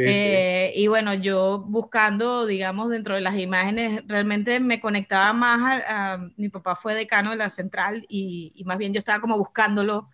Eh, 0.00 0.72
y 0.76 0.86
bueno, 0.86 1.12
yo 1.12 1.64
buscando, 1.66 2.46
digamos, 2.46 2.90
dentro 2.90 3.16
de 3.16 3.20
las 3.20 3.36
imágenes, 3.36 4.04
realmente 4.06 4.60
me 4.60 4.78
conectaba 4.78 5.32
más 5.32 5.82
a, 5.88 6.18
mi 6.36 6.48
papá 6.50 6.76
fue 6.76 6.94
decano 6.94 7.30
de 7.30 7.36
la 7.36 7.50
central 7.50 8.06
y, 8.08 8.52
y, 8.54 8.62
más 8.62 8.78
bien 8.78 8.92
yo 8.92 8.98
estaba 8.98 9.20
como 9.20 9.36
buscándolo 9.36 10.08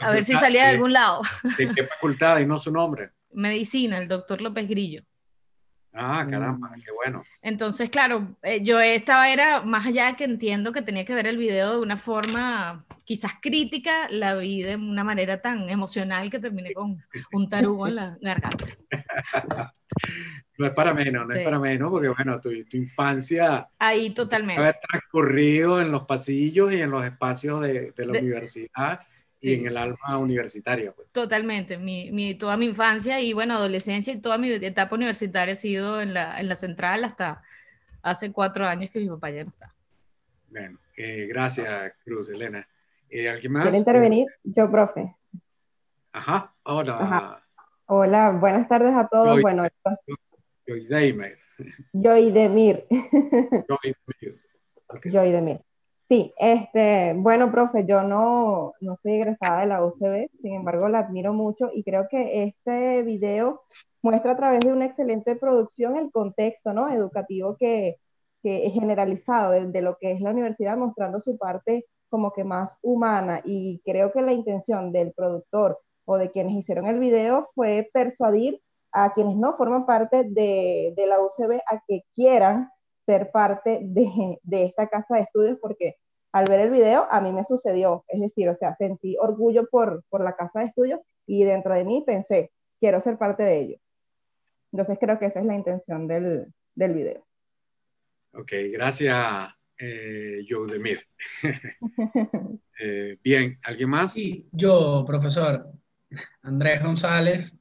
a 0.00 0.10
ver 0.12 0.24
si 0.24 0.34
salía 0.34 0.66
de 0.66 0.70
algún 0.70 0.92
lado. 0.92 1.22
¿De 1.56 1.72
qué 1.74 1.84
facultad 1.84 2.38
y 2.38 2.46
no 2.46 2.60
su 2.60 2.70
nombre? 2.70 3.10
Medicina, 3.32 3.98
el 3.98 4.06
doctor 4.06 4.40
López 4.40 4.68
Grillo. 4.68 5.02
Ah, 6.00 6.24
caramba, 6.30 6.70
qué 6.76 6.92
bueno. 6.92 7.24
Entonces, 7.42 7.90
claro, 7.90 8.36
eh, 8.42 8.62
yo 8.62 8.78
estaba, 8.78 9.30
era 9.30 9.62
más 9.62 9.84
allá 9.84 10.06
de 10.06 10.16
que 10.16 10.24
entiendo 10.24 10.70
que 10.70 10.80
tenía 10.80 11.04
que 11.04 11.14
ver 11.14 11.26
el 11.26 11.36
video 11.36 11.72
de 11.72 11.80
una 11.80 11.96
forma 11.96 12.84
quizás 13.04 13.32
crítica, 13.42 14.06
la 14.10 14.36
vi 14.36 14.62
de 14.62 14.76
una 14.76 15.02
manera 15.02 15.42
tan 15.42 15.68
emocional 15.68 16.30
que 16.30 16.38
terminé 16.38 16.72
con 16.72 17.02
un 17.32 17.48
tarugo 17.48 17.88
en 17.88 17.96
la 17.96 18.18
garganta. 18.20 18.66
no 20.58 20.66
es 20.66 20.72
para 20.72 20.94
menos, 20.94 21.26
no 21.26 21.34
es 21.34 21.42
para 21.42 21.58
menos, 21.58 21.90
porque 21.90 22.08
bueno, 22.08 22.40
tu, 22.40 22.50
tu 22.66 22.76
infancia... 22.76 23.66
Ahí 23.80 24.10
totalmente. 24.10 24.62
Haber 24.62 24.76
transcurrido 24.88 25.80
en 25.80 25.90
los 25.90 26.04
pasillos 26.04 26.72
y 26.72 26.80
en 26.80 26.90
los 26.90 27.04
espacios 27.04 27.60
de, 27.62 27.92
de 27.96 28.06
la 28.06 28.18
universidad 28.20 29.00
y 29.40 29.54
en 29.54 29.66
el 29.66 29.76
alma 29.76 30.18
universitaria. 30.18 30.92
Pues. 30.92 31.08
Totalmente, 31.12 31.78
mi, 31.78 32.10
mi, 32.10 32.34
toda 32.34 32.56
mi 32.56 32.66
infancia 32.66 33.20
y 33.20 33.32
bueno, 33.32 33.54
adolescencia 33.54 34.12
y 34.12 34.20
toda 34.20 34.38
mi 34.38 34.50
etapa 34.50 34.94
universitaria 34.94 35.52
ha 35.52 35.56
sido 35.56 36.00
en 36.00 36.14
la, 36.14 36.40
en 36.40 36.48
la 36.48 36.54
central 36.54 37.04
hasta 37.04 37.42
hace 38.02 38.32
cuatro 38.32 38.66
años 38.66 38.90
que 38.90 39.00
mi 39.00 39.08
papá 39.08 39.30
ya 39.30 39.44
no 39.44 39.50
está. 39.50 39.74
Bueno, 40.50 40.78
eh, 40.96 41.26
gracias 41.28 41.92
Cruz, 42.04 42.30
Elena. 42.30 42.66
Eh, 43.10 43.28
¿Alguien 43.28 43.52
más? 43.52 43.62
¿Quiere 43.62 43.78
intervenir? 43.78 44.26
Yo, 44.44 44.70
profe. 44.70 45.14
Ajá, 46.12 46.54
hola. 46.64 47.42
Hola, 47.86 48.30
buenas 48.30 48.68
tardes 48.68 48.94
a 48.94 49.08
todos. 49.08 49.28
Joy, 49.28 49.42
bueno, 49.42 49.66
Joy 50.66 50.86
Joy 51.92 52.32
Joy 55.10 55.58
Sí, 56.08 56.32
este, 56.38 57.12
bueno, 57.18 57.50
profe, 57.52 57.84
yo 57.86 58.02
no, 58.02 58.72
no 58.80 58.96
soy 59.02 59.12
egresada 59.14 59.60
de 59.60 59.66
la 59.66 59.84
UCB, 59.84 60.30
sin 60.40 60.54
embargo 60.54 60.88
la 60.88 61.00
admiro 61.00 61.34
mucho 61.34 61.70
y 61.74 61.84
creo 61.84 62.08
que 62.08 62.44
este 62.44 63.02
video 63.02 63.60
muestra 64.00 64.32
a 64.32 64.36
través 64.36 64.60
de 64.60 64.72
una 64.72 64.86
excelente 64.86 65.36
producción 65.36 65.96
el 65.96 66.10
contexto 66.10 66.72
¿no? 66.72 66.88
educativo 66.90 67.56
que, 67.58 67.96
que 68.42 68.66
es 68.66 68.72
generalizado 68.72 69.50
de, 69.52 69.66
de, 69.66 69.82
lo 69.82 69.98
que 69.98 70.12
es 70.12 70.20
la 70.22 70.30
universidad, 70.30 70.78
mostrando 70.78 71.20
su 71.20 71.36
parte 71.36 71.84
como 72.08 72.32
que 72.32 72.42
más 72.44 72.74
humana 72.80 73.42
y 73.44 73.82
creo 73.84 74.10
que 74.10 74.22
la 74.22 74.32
intención 74.32 74.92
del 74.92 75.12
productor 75.12 75.78
o 76.06 76.16
de 76.16 76.30
quienes 76.30 76.54
hicieron 76.56 76.86
el 76.86 77.00
video 77.00 77.50
fue 77.54 77.90
persuadir 77.92 78.62
a 78.92 79.12
quienes 79.12 79.36
no 79.36 79.58
forman 79.58 79.84
parte 79.84 80.24
de, 80.24 80.94
de 80.96 81.06
la 81.06 81.20
UCB 81.20 81.60
a 81.66 81.82
que 81.86 82.02
quieran 82.14 82.70
ser 83.08 83.30
parte 83.30 83.78
de, 83.80 84.38
de, 84.42 84.64
esta 84.64 84.86
casa 84.88 85.14
de 85.14 85.22
estudios 85.22 85.58
porque 85.62 85.96
al 86.30 86.44
ver 86.44 86.60
el 86.60 86.70
video 86.70 87.06
a 87.10 87.22
mí 87.22 87.32
me 87.32 87.42
sucedió, 87.46 88.04
es 88.08 88.20
decir, 88.20 88.50
o 88.50 88.56
sea, 88.58 88.76
sentí 88.76 89.16
orgullo 89.18 89.66
por, 89.70 90.04
por 90.10 90.22
la 90.22 90.36
casa 90.36 90.60
de 90.60 90.66
estudios 90.66 91.00
y 91.26 91.42
dentro 91.42 91.72
de 91.72 91.84
mí 91.84 92.04
pensé, 92.06 92.50
quiero 92.78 93.00
ser 93.00 93.16
parte 93.16 93.44
de 93.44 93.60
ello. 93.60 93.76
Entonces 94.72 94.98
creo 95.00 95.18
que 95.18 95.24
esa 95.24 95.40
es 95.40 95.46
la 95.46 95.54
intención 95.54 96.06
del, 96.06 96.52
del 96.74 96.92
video. 96.92 97.24
Ok, 98.34 98.52
gracias, 98.72 99.54
eh, 99.78 100.44
Joe 100.46 100.70
Demir. 100.70 101.00
eh, 102.78 103.16
bien, 103.24 103.58
¿alguien 103.62 103.88
más? 103.88 104.12
Sí, 104.12 104.46
yo, 104.52 105.02
profesor. 105.06 105.64
Andrés 106.42 106.82
González. 106.82 107.56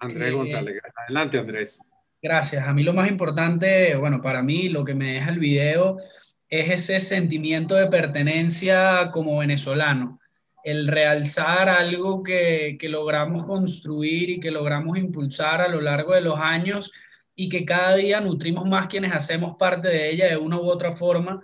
Andrés 0.00 0.32
eh, 0.32 0.34
González, 0.34 0.82
adelante 0.94 1.38
Andrés. 1.38 1.80
Gracias. 2.26 2.66
A 2.66 2.74
mí 2.74 2.82
lo 2.82 2.92
más 2.92 3.08
importante, 3.08 3.94
bueno, 3.94 4.20
para 4.20 4.42
mí 4.42 4.68
lo 4.68 4.84
que 4.84 4.96
me 4.96 5.12
deja 5.12 5.30
el 5.30 5.38
video 5.38 5.98
es 6.48 6.70
ese 6.70 6.98
sentimiento 6.98 7.76
de 7.76 7.86
pertenencia 7.86 9.12
como 9.12 9.38
venezolano, 9.38 10.18
el 10.64 10.88
realzar 10.88 11.68
algo 11.68 12.24
que, 12.24 12.78
que, 12.80 12.88
logramos 12.88 13.46
construir 13.46 14.28
y 14.28 14.40
que 14.40 14.50
logramos 14.50 14.98
impulsar 14.98 15.60
a 15.60 15.68
lo 15.68 15.80
largo 15.80 16.14
de 16.14 16.20
los 16.22 16.36
años 16.40 16.90
y 17.36 17.48
que 17.48 17.64
cada 17.64 17.94
día 17.94 18.20
nutrimos 18.20 18.64
más 18.64 18.88
quienes 18.88 19.12
hacemos 19.12 19.54
parte 19.56 19.86
de 19.86 20.10
ella 20.10 20.26
de 20.26 20.36
una 20.36 20.56
u 20.56 20.68
otra 20.68 20.96
forma. 20.96 21.40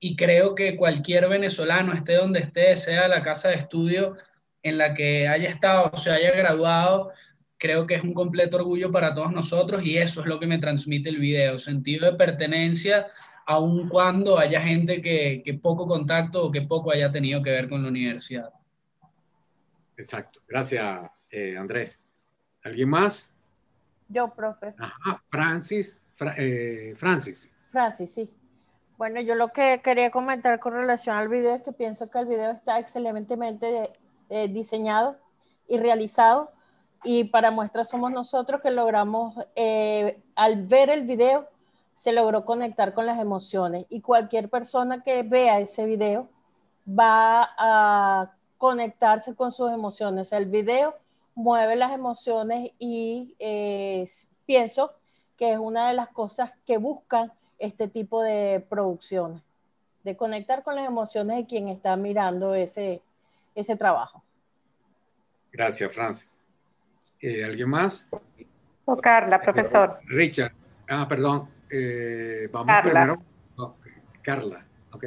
Y 0.00 0.16
creo 0.16 0.54
que 0.54 0.76
cualquier 0.76 1.30
venezolano, 1.30 1.94
esté 1.94 2.16
donde 2.16 2.40
esté, 2.40 2.76
sea 2.76 3.08
la 3.08 3.22
casa 3.22 3.48
de 3.48 3.54
estudio 3.54 4.16
en 4.62 4.76
la 4.76 4.92
que 4.92 5.28
haya 5.28 5.48
estado 5.48 5.90
o 5.94 5.96
se 5.96 6.10
haya 6.10 6.32
graduado, 6.32 7.12
creo 7.58 7.86
que 7.86 7.94
es 7.94 8.02
un 8.02 8.14
completo 8.14 8.56
orgullo 8.56 8.92
para 8.92 9.14
todos 9.14 9.32
nosotros 9.32 9.84
y 9.84 9.98
eso 9.98 10.20
es 10.20 10.26
lo 10.26 10.38
que 10.38 10.46
me 10.46 10.58
transmite 10.58 11.08
el 11.08 11.18
video, 11.18 11.58
sentido 11.58 12.10
de 12.10 12.16
pertenencia, 12.16 13.08
aun 13.46 13.88
cuando 13.88 14.38
haya 14.38 14.60
gente 14.60 15.00
que, 15.00 15.42
que 15.44 15.54
poco 15.54 15.86
contacto 15.86 16.44
o 16.44 16.50
que 16.50 16.62
poco 16.62 16.90
haya 16.90 17.10
tenido 17.10 17.42
que 17.42 17.50
ver 17.50 17.68
con 17.68 17.82
la 17.82 17.88
universidad. 17.88 18.50
Exacto. 19.96 20.40
Gracias, 20.46 21.10
eh, 21.30 21.56
Andrés. 21.56 22.00
¿Alguien 22.62 22.88
más? 22.88 23.32
Yo, 24.08 24.32
profe. 24.34 24.74
Ajá, 24.78 25.22
Francis. 25.30 25.96
Fra 26.14 26.34
eh, 26.36 26.94
Francis. 26.96 27.50
Francis, 27.70 28.12
sí. 28.12 28.28
Bueno, 28.96 29.20
yo 29.20 29.34
lo 29.34 29.48
que 29.48 29.80
quería 29.84 30.10
comentar 30.10 30.58
con 30.58 30.72
relación 30.72 31.16
al 31.16 31.28
video 31.28 31.54
es 31.54 31.62
que 31.62 31.72
pienso 31.72 32.10
que 32.10 32.18
el 32.18 32.26
video 32.26 32.50
está 32.50 32.78
excelentemente 32.78 33.90
eh, 34.30 34.48
diseñado 34.48 35.18
y 35.68 35.78
realizado 35.78 36.52
y 37.06 37.22
para 37.22 37.52
muestra 37.52 37.84
somos 37.84 38.10
nosotros 38.10 38.60
que 38.60 38.72
logramos, 38.72 39.36
eh, 39.54 40.20
al 40.34 40.66
ver 40.66 40.90
el 40.90 41.04
video, 41.04 41.48
se 41.94 42.10
logró 42.10 42.44
conectar 42.44 42.94
con 42.94 43.06
las 43.06 43.20
emociones 43.20 43.86
y 43.88 44.00
cualquier 44.00 44.50
persona 44.50 45.04
que 45.04 45.22
vea 45.22 45.60
ese 45.60 45.86
video 45.86 46.28
va 46.86 47.48
a 47.56 48.32
conectarse 48.58 49.36
con 49.36 49.52
sus 49.52 49.70
emociones. 49.70 50.32
El 50.32 50.46
video 50.46 50.96
mueve 51.36 51.76
las 51.76 51.92
emociones 51.92 52.72
y 52.80 53.36
eh, 53.38 54.10
pienso 54.44 54.92
que 55.36 55.52
es 55.52 55.58
una 55.58 55.86
de 55.86 55.94
las 55.94 56.08
cosas 56.08 56.54
que 56.66 56.76
buscan 56.76 57.32
este 57.60 57.86
tipo 57.86 58.20
de 58.20 58.66
producciones, 58.68 59.42
de 60.02 60.16
conectar 60.16 60.64
con 60.64 60.74
las 60.74 60.88
emociones 60.88 61.36
de 61.36 61.46
quien 61.46 61.68
está 61.68 61.96
mirando 61.96 62.56
ese, 62.56 63.00
ese 63.54 63.76
trabajo. 63.76 64.24
Gracias, 65.52 65.92
Francis. 65.92 66.35
Eh, 67.20 67.44
¿Alguien 67.44 67.68
más? 67.68 68.08
O 68.84 68.96
Carla, 68.96 69.40
profesor. 69.40 69.98
Richard. 70.06 70.52
Ah, 70.88 71.06
perdón. 71.08 71.48
Eh, 71.70 72.48
vamos 72.52 72.66
Carla. 72.68 72.90
primero. 72.90 73.22
Oh, 73.56 73.74
Carla, 74.22 74.64
¿ok? 74.92 75.04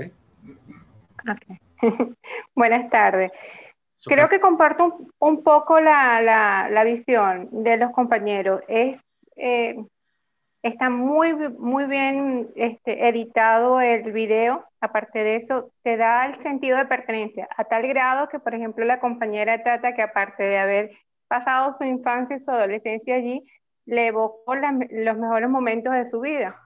okay. 1.32 1.60
Buenas 2.56 2.89
tardes. 2.89 3.32
Creo 4.06 4.30
que 4.30 4.39
comparto 4.39 4.86
un, 4.86 5.12
un 5.19 5.43
poco 5.43 5.80
la, 5.80 6.22
la, 6.22 6.69
la, 6.69 6.84
visión 6.84 7.50
de 7.52 7.78
los 7.78 7.91
compañeros. 7.91 8.62
Es, 8.67 8.98
eh, 9.36 9.76
está 10.62 10.89
muy, 10.89 11.34
muy 11.34 11.86
bien 11.86 12.50
este, 12.56 13.08
editado 13.08 13.82
el 13.82 14.12
video. 14.12 14.65
Aparte 14.82 15.24
de 15.24 15.36
eso, 15.38 15.72
te 15.84 15.98
da 15.98 16.26
el 16.26 16.41
sentido 16.43 16.78
de 16.78 16.86
pertenencia, 16.86 17.50
a 17.58 17.65
tal 17.65 17.86
grado 17.88 18.30
que, 18.30 18.39
por 18.39 18.56
ejemplo, 18.56 18.86
la 18.86 19.02
compañera 19.02 19.62
Tata, 19.63 19.93
que 19.93 20.02
aparte 20.02 20.43
de 20.43 20.58
haber 20.58 20.91
pasado 21.29 21.77
su 21.77 21.85
infancia 21.85 22.35
y 22.35 22.43
su 22.43 22.51
adolescencia 22.51 23.15
allí, 23.15 23.45
le 23.85 24.07
evocó 24.07 24.55
los 24.55 25.17
mejores 25.17 25.49
momentos 25.49 25.93
de 25.93 26.09
su 26.09 26.19
vida. 26.19 26.59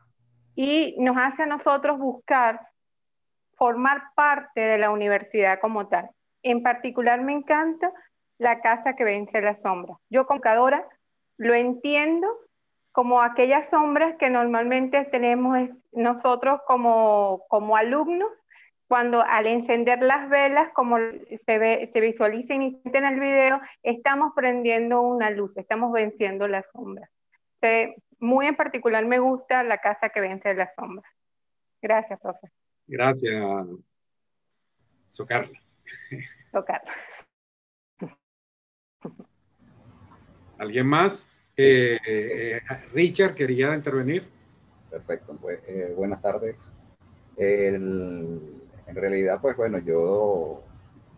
Y 0.56 0.96
nos 1.00 1.16
hace 1.18 1.44
a 1.44 1.48
nosotros 1.48 2.00
buscar 2.00 2.60
formar 3.56 4.02
parte 4.16 4.62
de 4.62 4.78
la 4.80 4.90
universidad 4.90 5.60
como 5.60 5.88
tal. 5.88 6.10
En 6.42 6.64
particular 6.64 7.22
me 7.22 7.34
encanta 7.34 7.92
la 8.40 8.62
casa 8.62 8.96
que 8.96 9.04
vence 9.04 9.42
la 9.42 9.56
sombra. 9.58 9.96
Yo 10.10 10.26
como 10.26 10.38
educadora 10.38 10.88
lo 11.38 11.54
entiendo 11.54 12.28
como 12.92 13.22
aquellas 13.22 13.70
sombras 13.70 14.16
que 14.18 14.30
normalmente 14.30 15.06
tenemos 15.06 15.70
nosotros 15.92 16.62
como, 16.68 17.44
como 17.50 17.76
alumnos, 17.76 18.30
cuando 18.88 19.22
al 19.22 19.48
encender 19.48 20.02
las 20.02 20.30
velas, 20.30 20.72
como 20.74 20.98
se, 20.98 21.58
ve, 21.58 21.90
se 21.92 22.00
visualiza 22.00 22.54
inicialmente 22.54 22.98
en 22.98 23.06
el 23.06 23.20
video, 23.20 23.62
estamos 23.82 24.34
prendiendo 24.36 25.02
una 25.02 25.30
luz, 25.30 25.52
estamos 25.58 25.92
venciendo 25.92 26.48
las 26.48 26.66
sombras. 26.72 27.10
muy 28.20 28.46
en 28.46 28.56
particular 28.56 29.06
me 29.06 29.20
gusta 29.20 29.64
la 29.64 29.80
casa 29.80 30.10
que 30.10 30.22
vence 30.22 30.54
las 30.54 30.74
sombras. 30.76 31.12
Gracias, 31.82 32.20
profe. 32.20 32.50
Gracias, 32.88 33.44
Socarla. 35.10 35.60
Socarla. 36.52 36.94
¿Alguien 40.58 40.88
más? 40.88 41.28
Eh, 41.56 42.00
eh, 42.08 42.62
Richard 42.94 43.36
quería 43.36 43.76
intervenir. 43.76 44.28
Perfecto, 44.90 45.38
pues 45.40 45.60
eh, 45.68 45.94
buenas 45.96 46.22
tardes. 46.22 46.56
En 48.88 48.96
realidad, 48.96 49.40
pues 49.42 49.56
bueno, 49.58 49.80
yo 49.80 50.62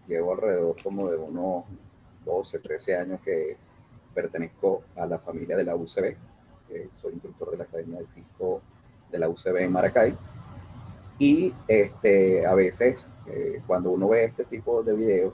llevo 0.07 0.33
alrededor 0.33 0.75
como 0.81 1.09
de 1.09 1.17
unos 1.17 1.65
12, 2.23 2.59
13 2.59 2.95
años 2.97 3.19
que 3.23 3.57
pertenezco 4.13 4.83
a 4.95 5.05
la 5.05 5.19
familia 5.19 5.57
de 5.57 5.63
la 5.63 5.75
UCB. 5.75 6.15
soy 7.01 7.13
instructor 7.13 7.51
de 7.51 7.57
la 7.57 7.63
Academia 7.65 7.99
de 7.99 8.07
Cisco 8.07 8.61
de 9.11 9.19
la 9.19 9.29
UCB 9.29 9.57
en 9.57 9.71
Maracay. 9.71 10.17
Y 11.19 11.53
este, 11.67 12.45
a 12.45 12.53
veces, 12.55 13.05
cuando 13.67 13.91
uno 13.91 14.09
ve 14.09 14.25
este 14.25 14.45
tipo 14.45 14.83
de 14.83 14.93
videos, 14.93 15.33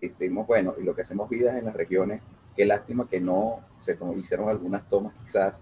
decimos, 0.00 0.46
bueno, 0.46 0.74
y 0.78 0.82
lo 0.82 0.94
que 0.94 1.02
hacemos 1.02 1.28
vidas 1.28 1.56
en 1.56 1.64
las 1.66 1.74
regiones, 1.74 2.22
qué 2.56 2.64
lástima 2.64 3.08
que 3.08 3.20
no 3.20 3.60
se 3.84 3.96
hicieron 4.16 4.48
algunas 4.48 4.88
tomas 4.88 5.14
quizás 5.24 5.60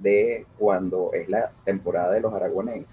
de 0.00 0.46
cuando 0.58 1.12
es 1.12 1.28
la 1.28 1.52
temporada 1.64 2.12
de 2.12 2.20
los 2.20 2.32
aragoneses, 2.32 2.86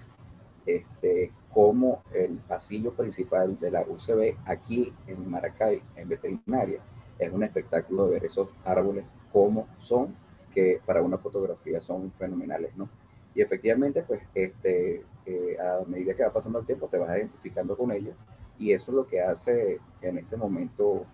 este, 0.66 1.30
como 1.56 2.02
el 2.12 2.36
pasillo 2.46 2.92
principal 2.92 3.58
de 3.58 3.70
la 3.70 3.80
UCB 3.80 4.36
aquí 4.44 4.92
en 5.06 5.30
Maracay, 5.30 5.82
en 5.96 6.06
veterinaria, 6.06 6.80
es 7.18 7.32
un 7.32 7.42
espectáculo 7.44 8.04
de 8.04 8.10
ver 8.12 8.26
esos 8.26 8.50
árboles 8.62 9.06
como 9.32 9.66
son, 9.78 10.14
que 10.52 10.82
para 10.84 11.00
una 11.00 11.16
fotografía 11.16 11.80
son 11.80 12.12
fenomenales, 12.18 12.76
¿no? 12.76 12.90
Y 13.34 13.40
efectivamente, 13.40 14.02
pues, 14.02 14.20
este, 14.34 15.02
eh, 15.24 15.56
a 15.58 15.82
medida 15.88 16.12
que 16.12 16.24
va 16.24 16.32
pasando 16.34 16.58
el 16.58 16.66
tiempo, 16.66 16.88
te 16.88 16.98
vas 16.98 17.16
identificando 17.16 17.74
con 17.74 17.90
ellos, 17.90 18.14
y 18.58 18.72
eso 18.72 18.90
es 18.90 18.94
lo 18.94 19.06
que 19.06 19.22
hace 19.22 19.80
en 20.02 20.18
este 20.18 20.36
momento, 20.36 21.06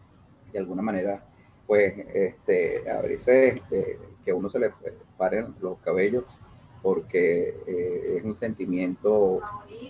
de 0.52 0.58
alguna 0.58 0.82
manera, 0.82 1.24
pues 1.68 1.94
este, 2.12 2.90
a 2.90 3.00
veces 3.00 3.58
este, 3.58 3.96
que 4.24 4.32
uno 4.32 4.50
se 4.50 4.58
le 4.58 4.72
paren 5.16 5.54
los 5.60 5.78
cabellos 5.82 6.24
porque 6.82 7.56
eh, 7.66 8.16
es 8.18 8.24
un 8.24 8.34
sentimiento 8.36 9.40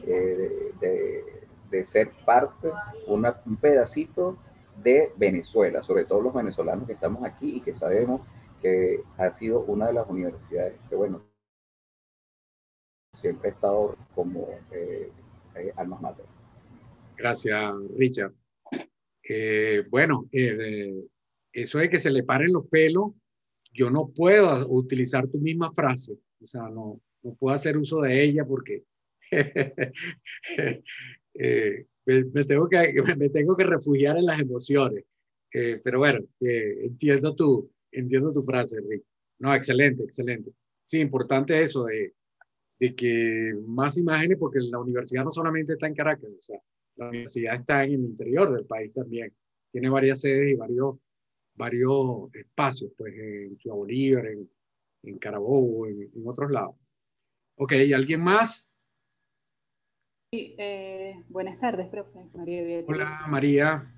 eh, 0.07 0.73
de, 1.71 1.85
ser 1.85 2.11
parte, 2.27 2.71
un 3.07 3.57
pedacito 3.59 4.37
de 4.83 5.11
Venezuela, 5.17 5.83
sobre 5.83 6.05
todo 6.05 6.21
los 6.21 6.35
venezolanos 6.35 6.87
que 6.87 6.93
estamos 6.93 7.25
aquí 7.25 7.57
y 7.57 7.61
que 7.63 7.75
sabemos 7.75 8.21
que 8.61 9.03
ha 9.17 9.33
sido 9.33 9.61
una 9.61 9.87
de 9.87 9.95
las 9.95 10.09
universidades 10.09 10.79
que, 10.89 10.95
bueno, 10.95 11.25
siempre 13.15 13.49
ha 13.49 13.53
estado 13.53 13.97
como 14.15 14.49
eh, 14.71 15.11
almas 15.77 16.03
mater. 16.03 16.27
Gracias, 17.17 17.75
Richard. 17.97 18.33
bueno, 19.91 20.29
eso 21.53 21.79
de 21.79 21.89
que 21.89 21.99
se 21.99 22.11
le 22.11 22.23
paren 22.23 22.53
los 22.53 22.67
pelos, 22.67 23.13
yo 23.73 23.91
no 23.91 24.09
puedo 24.09 24.69
utilizar 24.69 25.27
tu 25.29 25.39
misma 25.39 25.73
frase, 25.73 26.19
o 26.43 26.47
sea, 26.47 26.63
no, 26.63 27.01
no 27.23 27.35
puedo 27.35 27.55
hacer 27.55 27.77
uso 27.77 28.01
de 28.01 28.23
ella 28.23 28.45
porque 28.45 28.85
eh, 31.35 31.87
me, 32.05 32.45
tengo 32.45 32.69
que, 32.69 32.95
me 33.17 33.29
tengo 33.31 33.57
que 33.57 33.65
refugiar 33.65 34.17
en 34.19 34.27
las 34.27 34.41
emociones. 34.41 35.05
Eh, 35.55 35.81
pero 35.83 35.99
bueno, 35.99 36.21
eh, 36.41 36.85
entiendo, 36.85 37.35
tu, 37.35 37.71
entiendo 37.91 38.33
tu 38.33 38.43
frase, 38.43 38.81
Rick. 38.81 39.05
No, 39.39 39.55
excelente, 39.55 40.03
excelente. 40.05 40.51
Sí, 40.85 41.01
importante 41.01 41.63
eso 41.63 41.85
de, 41.85 42.15
de 42.79 42.95
que 42.95 43.55
más 43.67 43.99
imágenes, 43.99 44.39
porque 44.39 44.61
la 44.61 44.79
universidad 44.79 45.25
no 45.25 45.33
solamente 45.33 45.75
está 45.75 45.87
en 45.87 45.95
Caracas, 45.95 46.31
o 46.31 46.43
sea, 46.43 46.59
la 46.97 47.09
universidad 47.09 47.57
está 47.57 47.85
en 47.85 47.93
el 47.95 48.01
interior 48.01 48.55
del 48.55 48.67
país 48.67 48.93
también. 48.93 49.33
Tiene 49.71 49.89
varias 49.89 50.21
sedes 50.21 50.53
y 50.53 50.55
varios 50.55 50.97
varios 51.55 52.35
espacios, 52.35 52.93
pues 52.97 53.15
en 53.15 53.57
Ciudad 53.59 53.77
Bolívar, 53.77 54.27
en, 54.27 54.49
en 55.03 55.19
Carabobo, 55.19 55.87
en, 55.87 56.11
otros 56.27 56.51
lados. 56.51 56.77
Ok, 57.57 57.73
¿y 57.73 57.93
alguien 57.93 58.21
más? 58.21 58.73
Sí, 60.33 60.55
eh, 60.59 61.23
buenas 61.29 61.61
tardes, 61.61 61.89
profe. 61.89 62.25
María 62.35 62.85
Hola, 62.87 63.27
María. 63.29 63.95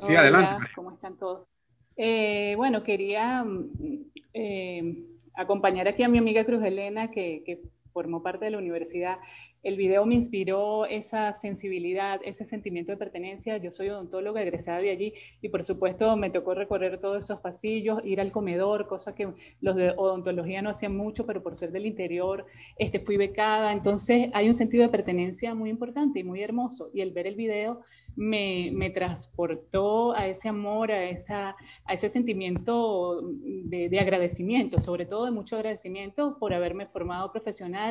Sí, 0.00 0.14
adelante. 0.14 0.64
¿Cómo 0.74 0.92
están 0.92 1.16
todos? 1.16 1.48
Eh, 1.96 2.54
bueno, 2.56 2.82
quería 2.82 3.44
mm, 3.44 4.10
eh, 4.34 5.06
acompañar 5.34 5.88
aquí 5.88 6.02
a 6.02 6.08
mi 6.08 6.18
amiga 6.18 6.44
Cruz 6.44 6.62
Elena, 6.64 7.10
que, 7.10 7.42
que 7.44 7.62
formó 7.96 8.22
parte 8.22 8.44
de 8.44 8.50
la 8.50 8.58
universidad, 8.58 9.16
el 9.62 9.78
video 9.78 10.04
me 10.04 10.14
inspiró 10.16 10.84
esa 10.84 11.32
sensibilidad, 11.32 12.20
ese 12.26 12.44
sentimiento 12.44 12.92
de 12.92 12.98
pertenencia. 12.98 13.56
Yo 13.56 13.72
soy 13.72 13.88
odontóloga 13.88 14.42
egresada 14.42 14.80
de 14.80 14.90
allí 14.90 15.14
y 15.40 15.48
por 15.48 15.64
supuesto 15.64 16.14
me 16.14 16.28
tocó 16.28 16.54
recorrer 16.54 17.00
todos 17.00 17.24
esos 17.24 17.40
pasillos, 17.40 18.00
ir 18.04 18.20
al 18.20 18.32
comedor, 18.32 18.86
cosa 18.86 19.14
que 19.14 19.32
los 19.62 19.74
de 19.76 19.94
odontología 19.96 20.60
no 20.60 20.68
hacían 20.68 20.94
mucho, 20.94 21.24
pero 21.24 21.42
por 21.42 21.56
ser 21.56 21.72
del 21.72 21.86
interior 21.86 22.44
este, 22.76 23.00
fui 23.00 23.16
becada. 23.16 23.72
Entonces 23.72 24.28
hay 24.34 24.46
un 24.46 24.54
sentido 24.54 24.82
de 24.82 24.90
pertenencia 24.90 25.54
muy 25.54 25.70
importante 25.70 26.20
y 26.20 26.24
muy 26.24 26.42
hermoso. 26.42 26.90
Y 26.92 27.00
el 27.00 27.12
ver 27.12 27.26
el 27.26 27.34
video 27.34 27.80
me, 28.14 28.70
me 28.74 28.90
transportó 28.90 30.12
a 30.12 30.26
ese 30.26 30.50
amor, 30.50 30.92
a, 30.92 31.02
esa, 31.04 31.56
a 31.86 31.94
ese 31.94 32.10
sentimiento 32.10 33.22
de 33.22 33.98
agradecimiento, 33.98 34.80
sobre 34.80 35.06
todo 35.06 35.24
de 35.24 35.30
mucho 35.30 35.56
agradecimiento 35.56 36.36
por 36.38 36.52
haberme 36.52 36.86
formado 36.86 37.32
profesional 37.32 37.85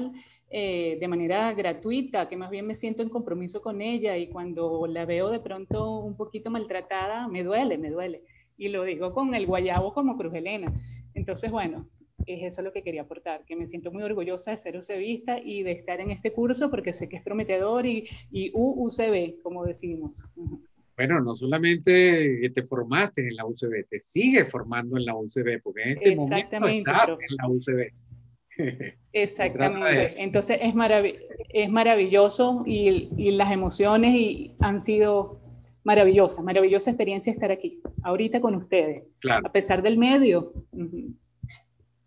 eh, 0.49 0.97
de 0.99 1.08
manera 1.08 1.53
gratuita, 1.53 2.29
que 2.29 2.38
más 2.38 2.49
bien 2.49 2.67
me 2.67 2.75
siento 2.75 3.01
en 3.03 3.10
compromiso 3.10 3.62
con 3.62 3.81
ella 3.81 4.17
y 4.17 4.27
cuando 4.27 4.88
la 4.88 5.05
veo 5.05 5.29
de 5.29 5.39
pronto 5.39 5.99
un 5.99 6.15
poquito 6.15 6.51
maltratada, 6.51 7.27
me 7.27 7.43
duele, 7.43 7.77
me 7.77 7.89
duele. 7.89 8.21
Y 8.58 8.69
lo 8.69 8.84
digo 8.84 9.13
con 9.13 9.34
el 9.36 9.47
guayabo 9.47 9.93
como 9.93 10.17
Cruz 10.17 10.34
Helena. 10.34 10.73
Entonces, 11.13 11.51
bueno, 11.51 11.89
es 12.25 12.43
eso 12.43 12.62
lo 12.62 12.71
que 12.71 12.84
quería 12.84 13.01
aportar, 13.01 13.43
que 13.45 13.55
me 13.55 13.67
siento 13.67 13.91
muy 13.91 14.03
orgullosa 14.03 14.51
de 14.51 14.58
ser 14.58 14.77
UCBista 14.77 15.39
y 15.39 15.63
de 15.63 15.71
estar 15.71 15.99
en 15.99 16.12
este 16.12 16.31
curso 16.31 16.69
porque 16.69 16.93
sé 16.93 17.10
que 17.10 17.17
es 17.17 17.23
prometedor 17.23 17.86
y, 17.86 18.08
y 18.31 18.51
UCB, 18.53 19.41
como 19.41 19.65
decimos. 19.65 20.23
Bueno, 20.95 21.19
no 21.19 21.36
solamente 21.36 22.49
te 22.49 22.63
formaste 22.63 23.27
en 23.27 23.36
la 23.36 23.45
UCB, 23.45 23.88
te 23.89 23.99
sigue 23.99 24.45
formando 24.45 24.97
en 24.97 25.05
la 25.05 25.15
UCB, 25.15 25.62
porque 25.62 25.84
en 25.84 25.97
este 25.97 26.15
momento 26.15 26.91
estás 26.91 27.10
en 27.10 27.36
la 27.36 27.49
UCB. 27.49 27.91
Exactamente. 29.13 30.21
Entonces 30.21 30.59
es, 30.61 30.73
es 31.49 31.69
maravilloso 31.69 32.63
y, 32.65 33.09
y, 33.17 33.31
las 33.31 33.51
emociones 33.51 34.13
y 34.13 34.55
han 34.59 34.81
sido 34.81 35.41
maravillosas, 35.83 36.43
maravillosa 36.43 36.91
experiencia 36.91 37.31
estar 37.31 37.51
aquí, 37.51 37.81
ahorita 38.03 38.41
con 38.41 38.55
ustedes, 38.55 39.03
a 39.29 39.51
pesar 39.51 39.81
del 39.81 39.97
medio. 39.97 40.53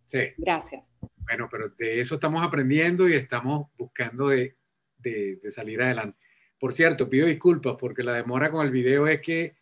Sí. 0.04 0.20
Gracias. 0.37 0.94
Bueno, 1.26 1.48
pero 1.50 1.68
de 1.78 2.00
eso 2.00 2.14
estamos 2.14 2.42
aprendiendo 2.42 3.08
y 3.08 3.14
estamos 3.14 3.68
buscando 3.76 4.28
de, 4.28 4.56
de, 4.98 5.37
de 5.37 5.50
salir 5.50 5.80
adelante. 5.82 6.18
Por 6.58 6.72
cierto, 6.72 7.08
pido 7.08 7.26
disculpas 7.26 7.76
porque 7.78 8.02
la 8.02 8.14
demora 8.14 8.50
con 8.50 8.66
el 8.66 8.72
video 8.72 9.06
es 9.06 9.20
que 9.20 9.54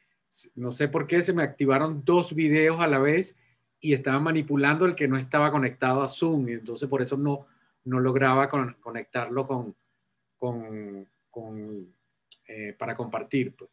no 0.54 0.72
sé 0.72 0.88
por 0.88 1.06
qué 1.06 1.22
se 1.22 1.32
me 1.32 1.42
activaron 1.42 2.04
dos 2.04 2.34
videos 2.34 2.80
a 2.80 2.86
la 2.86 2.98
vez 2.98 3.36
y 3.86 3.94
estaba 3.94 4.18
manipulando 4.18 4.84
el 4.84 4.96
que 4.96 5.06
no 5.06 5.16
estaba 5.16 5.52
conectado 5.52 6.02
a 6.02 6.08
Zoom 6.08 6.48
y 6.48 6.52
entonces 6.54 6.88
por 6.88 7.02
eso 7.02 7.16
no, 7.16 7.46
no 7.84 8.00
lograba 8.00 8.48
conectarlo 8.48 9.46
con, 9.46 9.76
con, 11.30 11.94
eh, 12.48 12.74
para 12.76 12.96
compartir. 12.96 13.54
Pues. 13.54 13.70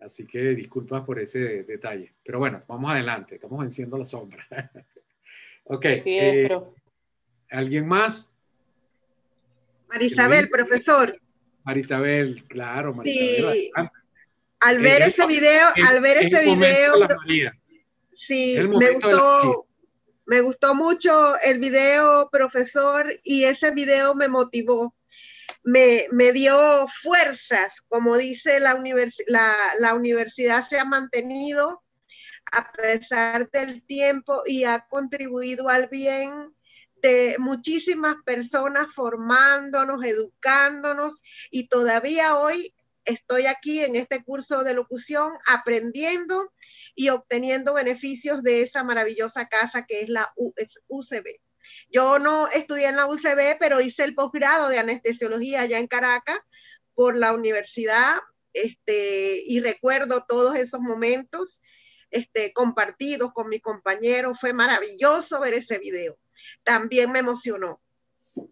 Así 0.00 0.26
que 0.26 0.54
disculpas 0.54 1.02
por 1.04 1.18
ese 1.18 1.62
detalle. 1.62 2.16
Pero 2.22 2.38
bueno, 2.38 2.60
vamos 2.68 2.90
adelante, 2.90 3.36
estamos 3.36 3.58
venciendo 3.60 3.96
la 3.96 4.04
sombra. 4.04 4.46
ok. 5.64 5.84
Eh, 6.04 6.60
¿Alguien 7.50 7.88
más? 7.88 8.34
Marisabel, 9.88 10.50
profesor. 10.50 11.18
Marisabel, 11.64 12.44
claro, 12.46 12.92
Marisabel. 12.92 13.54
Sí. 13.54 13.70
Al 14.60 14.80
ver 14.80 15.00
ese 15.00 15.26
video, 15.26 15.66
al 15.88 16.02
ver 16.02 16.18
ese 16.18 16.42
video, 16.42 16.94
Sí, 18.16 18.56
me 18.78 18.92
gustó, 18.92 19.66
me 20.24 20.40
gustó 20.40 20.74
mucho 20.74 21.36
el 21.44 21.58
video, 21.58 22.30
profesor, 22.30 23.06
y 23.22 23.44
ese 23.44 23.72
video 23.72 24.14
me 24.14 24.28
motivó. 24.28 24.94
Me, 25.62 26.06
me 26.12 26.32
dio 26.32 26.86
fuerzas, 27.02 27.82
como 27.88 28.16
dice 28.16 28.58
la, 28.60 28.80
la, 29.26 29.54
la 29.78 29.94
universidad 29.94 30.66
se 30.66 30.78
ha 30.78 30.84
mantenido 30.84 31.82
a 32.52 32.72
pesar 32.72 33.50
del 33.50 33.84
tiempo 33.84 34.42
y 34.46 34.64
ha 34.64 34.86
contribuido 34.88 35.68
al 35.68 35.88
bien 35.88 36.54
de 37.02 37.36
muchísimas 37.38 38.14
personas 38.24 38.86
formándonos, 38.94 40.04
educándonos 40.04 41.20
y 41.50 41.68
todavía 41.68 42.36
hoy 42.36 42.72
estoy 43.06 43.46
aquí 43.46 43.82
en 43.82 43.96
este 43.96 44.22
curso 44.22 44.64
de 44.64 44.74
locución 44.74 45.32
aprendiendo 45.46 46.52
y 46.94 47.08
obteniendo 47.08 47.74
beneficios 47.74 48.42
de 48.42 48.62
esa 48.62 48.84
maravillosa 48.84 49.48
casa 49.48 49.86
que 49.86 50.02
es 50.02 50.08
la 50.08 50.32
UCB. 50.88 51.40
Yo 51.88 52.18
no 52.18 52.48
estudié 52.48 52.88
en 52.88 52.96
la 52.96 53.06
UCB, 53.06 53.58
pero 53.58 53.80
hice 53.80 54.04
el 54.04 54.14
posgrado 54.14 54.68
de 54.68 54.78
anestesiología 54.78 55.62
allá 55.62 55.78
en 55.78 55.86
Caracas 55.86 56.38
por 56.94 57.16
la 57.16 57.32
universidad 57.32 58.18
este, 58.52 59.42
y 59.46 59.60
recuerdo 59.60 60.24
todos 60.26 60.56
esos 60.56 60.80
momentos 60.80 61.60
este, 62.10 62.52
compartidos 62.52 63.32
con 63.32 63.48
mi 63.48 63.60
compañero. 63.60 64.34
Fue 64.34 64.52
maravilloso 64.52 65.40
ver 65.40 65.54
ese 65.54 65.78
video. 65.78 66.18
También 66.62 67.12
me 67.12 67.18
emocionó. 67.18 67.80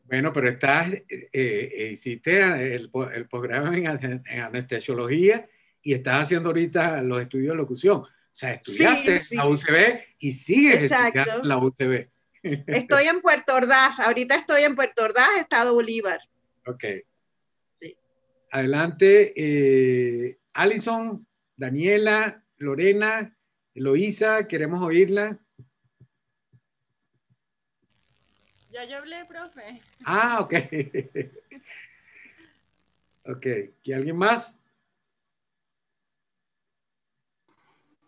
Bueno, 0.05 0.33
pero 0.33 0.49
estás, 0.49 0.93
eh, 0.93 1.29
eh, 1.33 1.91
hiciste 1.93 2.41
el, 2.75 2.91
el 3.15 3.29
posgrado 3.29 3.73
en, 3.73 3.87
anestesiología 3.87 5.47
y 5.83 5.93
estás 5.93 6.23
haciendo 6.23 6.49
ahorita 6.49 7.03
los 7.03 7.21
estudios 7.21 7.53
de 7.53 7.57
locución. 7.57 7.99
O 7.99 8.09
sea, 8.33 8.55
estudiaste 8.55 9.23
en 9.31 9.37
la 9.37 9.47
UCB 9.47 10.01
y 10.19 10.33
sigues 10.33 10.91
estudiando 10.91 11.43
en 11.43 11.49
la 11.49 11.59
UCB. 11.59 12.09
Estoy 12.43 13.05
en 13.07 13.21
Puerto 13.21 13.55
Ordaz, 13.55 14.01
ahorita 14.01 14.35
estoy 14.35 14.63
en 14.63 14.75
Puerto 14.75 15.05
Ordaz, 15.05 15.29
Estado 15.39 15.75
Bolívar. 15.75 16.21
Ok. 16.67 16.85
Sí. 17.73 17.97
Adelante, 18.51 19.33
eh, 19.37 20.39
Alison, 20.53 21.27
Daniela, 21.57 22.43
Lorena, 22.57 23.37
Eloísa, 23.75 24.47
queremos 24.47 24.83
oírla. 24.83 25.39
Ya 28.75 28.85
yo 28.87 28.99
hablé, 28.99 29.25
profe. 29.27 29.81
Ah, 30.05 30.41
ok. 30.41 30.53
ok, 33.25 33.47
¿y 33.85 33.93
alguien 33.93 34.17
más? 34.17 34.59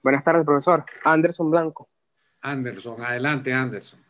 Buenas 0.02 0.24
tardes, 0.24 0.44
profesor. 0.44 0.84
Anderson 1.04 1.52
Blanco. 1.52 1.88
Anderson, 2.40 3.00
adelante, 3.00 3.52
Anderson. 3.52 4.04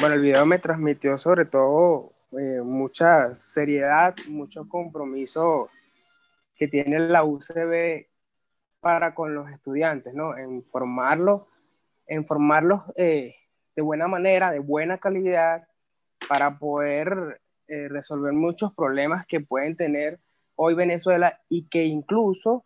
Bueno, 0.00 0.16
el 0.16 0.22
video 0.22 0.44
me 0.44 0.58
transmitió 0.58 1.16
sobre 1.18 1.44
todo 1.44 2.12
eh, 2.32 2.60
mucha 2.64 3.36
seriedad, 3.36 4.16
mucho 4.26 4.68
compromiso 4.68 5.70
que 6.56 6.66
tiene 6.66 6.98
la 6.98 7.22
UCB 7.22 8.08
para 8.80 9.14
con 9.14 9.36
los 9.36 9.48
estudiantes, 9.48 10.14
¿no? 10.14 10.36
En 10.36 10.64
formarlos, 10.64 11.42
en 12.08 12.26
formarlos 12.26 12.92
eh, 12.96 13.36
de 13.76 13.82
buena 13.82 14.08
manera, 14.08 14.50
de 14.50 14.58
buena 14.58 14.98
calidad, 14.98 15.68
para 16.28 16.58
poder 16.58 17.40
eh, 17.68 17.88
resolver 17.88 18.32
muchos 18.32 18.72
problemas 18.74 19.26
que 19.26 19.40
pueden 19.40 19.76
tener 19.76 20.18
hoy 20.56 20.74
Venezuela 20.74 21.40
y 21.48 21.64
que 21.68 21.84
incluso 21.84 22.64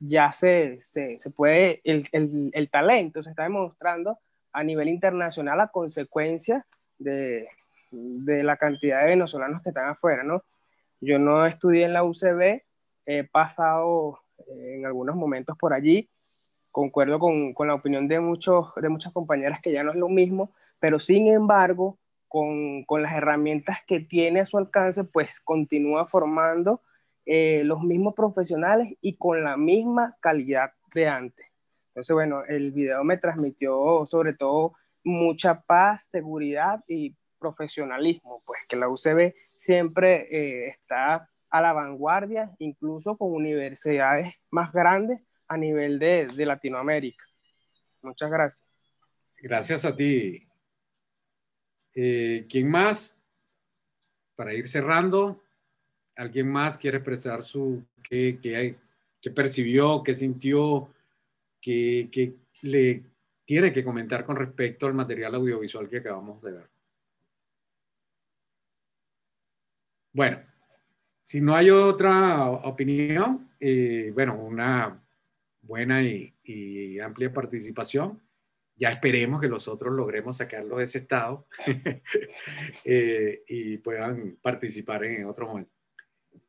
ya 0.00 0.32
se, 0.32 0.80
se, 0.80 1.18
se 1.18 1.30
puede, 1.32 1.82
el, 1.84 2.08
el, 2.12 2.48
el 2.54 2.70
talento 2.70 3.22
se 3.22 3.28
está 3.28 3.42
demostrando 3.42 4.18
a 4.52 4.64
nivel 4.64 4.88
internacional 4.88 5.60
a 5.60 5.68
consecuencia 5.68 6.66
de, 6.98 7.46
de, 7.90 8.42
la 8.42 8.56
cantidad 8.56 9.00
de 9.00 9.08
venezolanos 9.08 9.62
que 9.62 9.70
están 9.70 9.88
afuera, 9.88 10.22
¿no? 10.22 10.42
Yo 11.00 11.18
no 11.18 11.46
estudié 11.46 11.84
en 11.84 11.92
la 11.92 12.04
UCB, 12.04 12.62
he 13.06 13.24
pasado 13.24 14.20
eh, 14.38 14.76
en 14.76 14.86
algunos 14.86 15.16
momentos 15.16 15.56
por 15.56 15.72
allí, 15.72 16.08
concuerdo 16.70 17.18
con, 17.18 17.52
con, 17.54 17.68
la 17.68 17.74
opinión 17.74 18.08
de, 18.08 18.20
muchos, 18.20 18.72
de 18.76 18.88
muchas 18.88 19.12
compañeras 19.12 19.60
que 19.60 19.72
ya 19.72 19.82
no 19.82 19.90
es 19.90 19.96
lo 19.96 20.08
mismo, 20.08 20.52
pero 20.78 20.98
sin 20.98 21.28
embargo, 21.28 21.98
con, 22.32 22.84
con 22.84 23.02
las 23.02 23.12
herramientas 23.12 23.80
que 23.86 24.00
tiene 24.00 24.40
a 24.40 24.46
su 24.46 24.56
alcance, 24.56 25.04
pues 25.04 25.38
continúa 25.38 26.06
formando 26.06 26.80
eh, 27.26 27.60
los 27.62 27.82
mismos 27.82 28.14
profesionales 28.14 28.96
y 29.02 29.16
con 29.18 29.44
la 29.44 29.58
misma 29.58 30.16
calidad 30.18 30.72
de 30.94 31.08
antes. 31.08 31.46
Entonces, 31.88 32.14
bueno, 32.14 32.42
el 32.48 32.72
video 32.72 33.04
me 33.04 33.18
transmitió 33.18 34.06
sobre 34.06 34.32
todo 34.32 34.72
mucha 35.04 35.60
paz, 35.60 36.06
seguridad 36.06 36.82
y 36.88 37.14
profesionalismo, 37.38 38.42
pues 38.46 38.60
que 38.66 38.76
la 38.76 38.88
UCB 38.88 39.34
siempre 39.54 40.26
eh, 40.30 40.68
está 40.68 41.28
a 41.50 41.60
la 41.60 41.74
vanguardia, 41.74 42.50
incluso 42.60 43.18
con 43.18 43.34
universidades 43.34 44.32
más 44.50 44.72
grandes 44.72 45.20
a 45.48 45.58
nivel 45.58 45.98
de, 45.98 46.28
de 46.28 46.46
Latinoamérica. 46.46 47.26
Muchas 48.00 48.30
gracias. 48.30 48.66
Gracias 49.36 49.84
a 49.84 49.94
ti. 49.94 50.48
Eh, 51.94 52.46
¿Quién 52.48 52.70
más? 52.70 53.18
Para 54.34 54.54
ir 54.54 54.68
cerrando, 54.68 55.42
¿alguien 56.16 56.48
más 56.48 56.78
quiere 56.78 56.98
expresar 56.98 57.42
su 57.42 57.84
qué, 58.02 58.38
qué, 58.42 58.76
qué 59.20 59.30
percibió, 59.30 60.02
qué 60.02 60.14
sintió? 60.14 60.88
que, 61.62 62.34
le 62.62 63.02
tiene 63.44 63.72
que 63.72 63.84
comentar 63.84 64.24
con 64.24 64.36
respecto 64.36 64.86
al 64.86 64.94
material 64.94 65.34
audiovisual 65.36 65.88
que 65.88 65.98
acabamos 65.98 66.42
de 66.42 66.52
ver. 66.52 66.70
Bueno, 70.12 70.40
si 71.24 71.40
no 71.40 71.54
hay 71.54 71.70
otra 71.70 72.50
opinión, 72.50 73.50
eh, 73.58 74.10
bueno, 74.12 74.34
una 74.36 75.00
buena 75.62 76.02
y, 76.02 76.98
amplia 77.00 77.32
participación. 77.32 78.20
Ya 78.74 78.90
esperemos 78.90 79.40
que 79.40 79.48
nosotros 79.48 79.92
logremos 79.94 80.36
sacarlo 80.36 80.78
de 80.78 80.84
ese 80.84 80.98
estado 80.98 81.46
eh, 82.84 83.42
y 83.46 83.78
puedan 83.78 84.38
participar 84.42 85.04
en 85.04 85.26
otro 85.26 85.46
momento. 85.48 85.72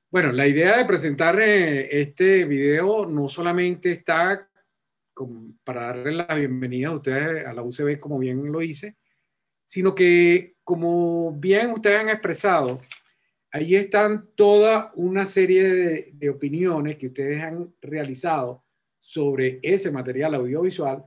Bueno, 0.09 0.31
la 0.31 0.47
idea 0.47 0.77
de 0.77 0.85
presentar 0.85 1.41
eh, 1.41 2.01
este 2.01 2.45
video 2.45 3.05
no 3.05 3.27
solamente 3.29 3.91
está 3.91 4.47
para 5.63 5.87
darle 5.87 6.11
la 6.13 6.35
bienvenida 6.35 6.89
a 6.89 6.95
ustedes 6.95 7.45
a 7.45 7.53
la 7.53 7.61
UCB, 7.61 7.99
como 7.99 8.19
bien 8.19 8.51
lo 8.51 8.61
hice, 8.61 8.97
sino 9.65 9.93
que, 9.93 10.55
como 10.63 11.31
bien 11.31 11.71
ustedes 11.71 11.99
han 11.99 12.09
expresado, 12.09 12.79
ahí 13.51 13.75
están 13.75 14.29
toda 14.35 14.91
una 14.95 15.25
serie 15.25 16.11
de, 16.13 16.29
opiniones 16.29 16.97
que 16.97 17.07
ustedes 17.07 17.41
han 17.41 17.73
realizado 17.81 18.63
sobre 18.97 19.59
ese 19.61 19.91
material 19.91 20.35
audiovisual 20.35 21.03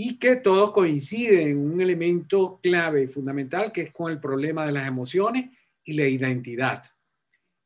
y 0.00 0.16
que 0.20 0.36
todos 0.36 0.70
coinciden 0.70 1.48
en 1.48 1.58
un 1.58 1.80
elemento 1.80 2.60
clave 2.62 3.02
y 3.02 3.08
fundamental 3.08 3.72
que 3.72 3.82
es 3.82 3.92
con 3.92 4.12
el 4.12 4.20
problema 4.20 4.64
de 4.64 4.70
las 4.70 4.86
emociones 4.86 5.50
y 5.82 5.94
la 5.94 6.06
identidad 6.06 6.84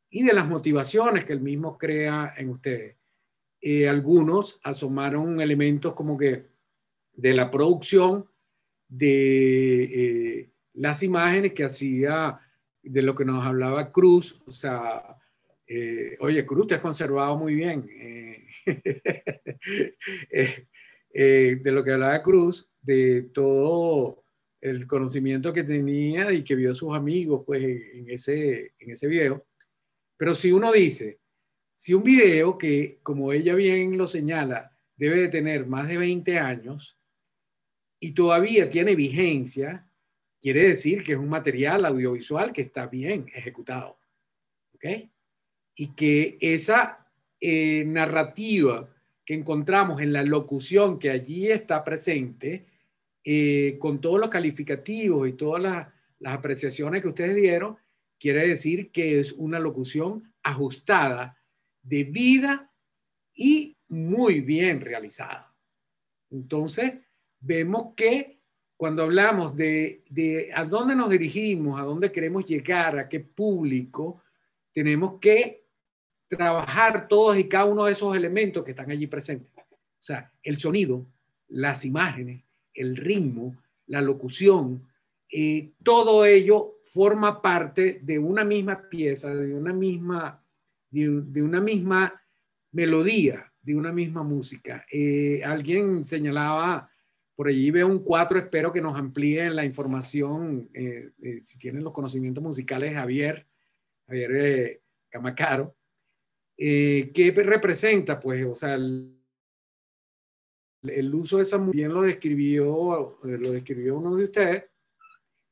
y 0.09 0.23
de 0.23 0.33
las 0.33 0.49
motivaciones 0.49 1.25
que 1.25 1.33
el 1.33 1.41
mismo 1.41 1.77
crea 1.77 2.33
en 2.35 2.49
ustedes. 2.49 2.97
Eh, 3.61 3.87
algunos 3.87 4.59
asomaron 4.63 5.41
elementos 5.41 5.93
como 5.93 6.17
que 6.17 6.47
de 7.13 7.33
la 7.35 7.51
producción 7.51 8.25
de 8.87 9.83
eh, 9.83 10.49
las 10.73 11.03
imágenes 11.03 11.53
que 11.53 11.65
hacía 11.65 12.39
de 12.81 13.01
lo 13.03 13.13
que 13.13 13.25
nos 13.25 13.45
hablaba 13.45 13.91
Cruz, 13.91 14.41
o 14.47 14.51
sea, 14.51 15.19
eh, 15.67 16.17
oye, 16.19 16.43
Cruz, 16.47 16.65
te 16.65 16.73
has 16.73 16.81
conservado 16.81 17.37
muy 17.37 17.53
bien. 17.53 17.87
de 21.13 21.71
lo 21.71 21.83
que 21.83 21.91
hablaba 21.91 22.23
Cruz, 22.23 22.69
de 22.81 23.29
todo 23.33 24.23
el 24.63 24.87
conocimiento 24.87 25.51
que 25.51 25.63
tenía 25.63 26.31
y 26.31 26.41
que 26.41 26.55
vio 26.55 26.71
a 26.71 26.73
sus 26.73 26.95
amigos 26.95 27.43
pues, 27.45 27.61
en, 27.63 28.09
ese, 28.09 28.73
en 28.79 28.91
ese 28.91 29.07
video. 29.07 29.45
Pero 30.15 30.33
si 30.35 30.53
uno 30.53 30.71
dice, 30.71 31.19
si 31.75 31.93
un 31.93 32.03
video 32.03 32.57
que, 32.57 32.99
como 33.03 33.33
ella 33.33 33.55
bien 33.55 33.97
lo 33.97 34.07
señala, 34.07 34.73
debe 34.95 35.23
de 35.23 35.27
tener 35.27 35.65
más 35.67 35.89
de 35.89 35.97
20 35.97 36.39
años 36.39 36.97
y 37.99 38.13
todavía 38.13 38.69
tiene 38.69 38.95
vigencia, 38.95 39.85
quiere 40.39 40.69
decir 40.69 41.03
que 41.03 41.11
es 41.11 41.17
un 41.17 41.27
material 41.29 41.83
audiovisual 41.85 42.53
que 42.53 42.61
está 42.61 42.87
bien 42.87 43.25
ejecutado. 43.33 43.99
¿Ok? 44.75 44.85
Y 45.75 45.93
que 45.93 46.37
esa 46.39 47.05
eh, 47.41 47.83
narrativa 47.85 48.92
que 49.25 49.33
encontramos 49.33 50.01
en 50.01 50.13
la 50.13 50.23
locución 50.23 50.99
que 50.99 51.09
allí 51.09 51.49
está 51.49 51.83
presente, 51.83 52.65
eh, 53.23 53.77
con 53.79 54.01
todos 54.01 54.19
los 54.19 54.29
calificativos 54.29 55.29
y 55.29 55.33
todas 55.33 55.61
las, 55.61 55.87
las 56.19 56.33
apreciaciones 56.33 57.01
que 57.01 57.07
ustedes 57.07 57.35
dieron, 57.35 57.77
quiere 58.19 58.47
decir 58.47 58.91
que 58.91 59.19
es 59.19 59.31
una 59.33 59.59
locución 59.59 60.33
ajustada 60.43 61.37
de 61.81 62.03
vida 62.03 62.71
y 63.33 63.77
muy 63.87 64.41
bien 64.41 64.81
realizada. 64.81 65.53
Entonces, 66.31 66.93
vemos 67.39 67.93
que 67.95 68.39
cuando 68.75 69.03
hablamos 69.03 69.55
de, 69.55 70.03
de, 70.09 70.51
a 70.53 70.65
dónde 70.65 70.95
nos 70.95 71.09
dirigimos, 71.09 71.79
a 71.79 71.83
dónde 71.83 72.11
queremos 72.11 72.45
llegar, 72.45 72.97
a 72.97 73.07
qué 73.07 73.19
público, 73.21 74.21
tenemos 74.73 75.19
que 75.19 75.62
trabajar 76.35 77.07
todos 77.07 77.37
y 77.37 77.47
cada 77.47 77.65
uno 77.65 77.85
de 77.85 77.91
esos 77.93 78.15
elementos 78.15 78.63
que 78.63 78.71
están 78.71 78.91
allí 78.91 79.07
presentes. 79.07 79.49
O 79.57 80.05
sea, 80.05 80.31
el 80.43 80.59
sonido 80.59 81.05
las 81.53 81.85
imágenes, 81.85 82.43
el 82.73 82.97
ritmo, 82.97 83.55
la 83.87 84.01
locución, 84.01 84.87
eh, 85.31 85.71
todo 85.83 86.25
ello 86.25 86.79
forma 86.85 87.41
parte 87.41 87.99
de 88.01 88.19
una 88.19 88.43
misma 88.43 88.89
pieza, 88.89 89.33
de 89.33 89.53
una 89.53 89.71
misma, 89.71 90.43
de, 90.89 91.41
una 91.41 91.61
misma 91.61 92.21
melodía, 92.71 93.51
de 93.61 93.75
una 93.75 93.91
misma 93.91 94.23
música. 94.23 94.85
Eh, 94.91 95.41
alguien 95.43 96.07
señalaba, 96.07 96.89
por 97.35 97.47
allí 97.47 97.71
veo 97.71 97.87
un 97.87 97.99
cuatro, 97.99 98.39
espero 98.39 98.71
que 98.71 98.81
nos 98.81 98.97
amplíen 98.97 99.55
la 99.55 99.65
información, 99.65 100.69
eh, 100.73 101.11
si 101.43 101.57
tienen 101.57 101.83
los 101.83 101.93
conocimientos 101.93 102.43
musicales, 102.43 102.93
Javier, 102.93 103.47
Javier 104.07 104.81
Camacaro, 105.09 105.75
¿qué 106.57 107.33
representa? 107.35 108.19
Pues, 108.19 108.45
o 108.45 108.55
sea, 108.55 108.75
el, 108.75 109.13
el 110.83 111.13
uso 111.15 111.37
de 111.37 111.43
esa 111.43 111.57
bien 111.57 111.93
lo 111.93 112.01
describió, 112.01 113.19
lo 113.23 113.51
describió 113.51 113.97
uno 113.97 114.15
de 114.15 114.25
ustedes, 114.25 114.63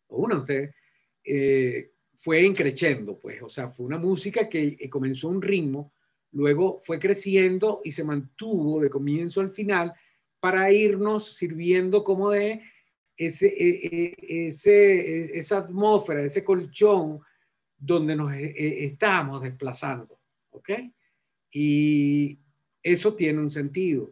una 0.10 0.36
de 0.36 0.42
ustedes, 0.42 0.76
eh, 1.24 1.92
fue 2.18 2.42
increciendo, 2.42 3.18
pues, 3.18 3.42
o 3.42 3.50
sea, 3.50 3.70
fue 3.70 3.86
una 3.86 3.98
música 3.98 4.50
que 4.50 4.78
eh, 4.80 4.90
comenzó 4.90 5.30
un 5.30 5.42
ritmo, 5.42 5.94
luego 6.34 6.82
fue 6.84 7.00
creciendo 7.00 7.82
y 7.84 7.92
se 7.92 8.04
mantuvo 8.04 8.82
de 8.82 8.90
comienzo 8.90 9.42
al 9.42 9.52
final 9.52 9.94
para 10.40 10.72
irnos 10.72 11.36
sirviendo 11.36 12.04
como 12.04 12.32
de 12.32 12.62
ese, 13.16 13.48
e, 13.48 14.16
e, 14.20 14.48
ese, 14.48 14.74
e, 14.74 15.40
esa 15.40 15.60
atmósfera, 15.60 16.24
ese 16.24 16.44
colchón 16.44 17.22
donde 17.78 18.16
nos 18.16 18.32
estábamos 18.34 19.42
desplazando, 19.42 20.20
¿ok? 20.52 20.70
Y 21.52 22.40
eso 22.84 23.14
tiene 23.16 23.40
un 23.40 23.52
sentido. 23.52 24.12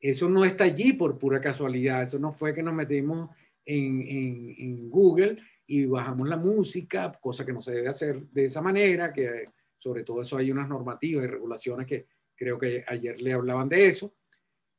Eso 0.00 0.28
no 0.28 0.44
está 0.44 0.64
allí 0.64 0.94
por 0.94 1.18
pura 1.18 1.40
casualidad, 1.40 2.02
eso 2.02 2.18
no 2.18 2.32
fue 2.32 2.54
que 2.54 2.62
nos 2.62 2.74
metimos 2.74 3.30
en, 3.66 4.90
Google 4.90 5.36
y 5.66 5.84
bajamos 5.84 6.28
la 6.28 6.36
música, 6.36 7.12
cosa 7.20 7.44
que 7.44 7.52
no 7.52 7.60
se 7.60 7.72
debe 7.72 7.88
hacer 7.88 8.22
de 8.30 8.46
esa 8.46 8.60
manera, 8.60 9.12
que 9.12 9.44
sobre 9.78 10.02
todo 10.02 10.22
eso 10.22 10.36
hay 10.36 10.50
unas 10.50 10.68
normativas 10.68 11.24
y 11.24 11.28
regulaciones 11.28 11.86
que 11.86 12.06
creo 12.34 12.58
que 12.58 12.82
ayer 12.86 13.20
le 13.20 13.32
hablaban 13.34 13.68
de 13.68 13.88
eso. 13.88 14.14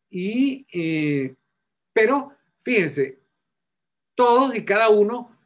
Y, 0.09 0.65
eh, 0.73 1.35
pero 1.93 2.33
fíjense, 2.63 3.19
todos 4.15 4.55
y 4.55 4.65
cada 4.65 4.89
uno 4.89 5.37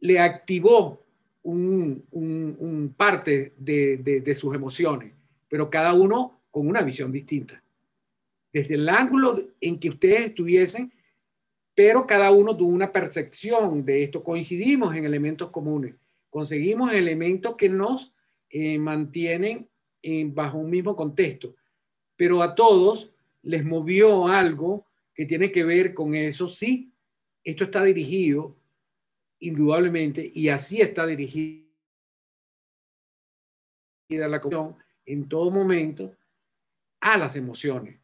le 0.00 0.18
activó 0.18 1.01
un, 1.42 2.94
parte 2.96 3.52
de, 3.56 4.34
sus 4.34 4.54
emociones, 4.54 5.12
pero 5.48 5.70
cada 5.70 5.92
uno 5.92 6.40
con 6.50 6.68
una 6.68 6.82
visión 6.82 7.12
distinta. 7.12 7.62
Desde 8.52 8.74
el 8.74 8.88
ángulo 8.88 9.48
en 9.60 9.78
que 9.78 9.88
ustedes 9.88 10.26
estuviesen, 10.26 10.92
pero 11.74 12.06
cada 12.06 12.30
uno 12.30 12.56
tuvo 12.56 12.70
una 12.70 12.92
percepción 12.92 13.84
de 13.84 14.04
esto. 14.04 14.22
Coincidimos 14.22 14.94
en 14.94 15.04
elementos 15.04 15.50
comunes, 15.50 15.94
conseguimos 16.28 16.92
elementos 16.92 17.56
que 17.56 17.68
nos 17.68 18.14
eh, 18.50 18.78
mantienen 18.78 19.68
bajo 20.26 20.58
un 20.58 20.68
mismo 20.68 20.96
contexto, 20.96 21.54
pero 22.16 22.42
a 22.42 22.54
todos 22.54 23.12
les 23.42 23.64
movió 23.64 24.26
algo 24.26 24.84
que 25.14 25.26
tiene 25.26 25.52
que 25.52 25.64
ver 25.64 25.94
con 25.94 26.14
eso. 26.14 26.48
Sí, 26.48 26.92
esto 27.44 27.64
está 27.64 27.82
dirigido 27.84 28.56
indudablemente 29.42 30.30
y 30.34 30.48
así 30.48 30.80
está 30.80 31.06
dirigida 31.06 31.62
la 34.08 34.40
cuestión 34.40 34.76
en 35.04 35.28
todo 35.28 35.50
momento 35.50 36.14
a 37.00 37.16
las 37.16 37.36
emociones. 37.36 37.98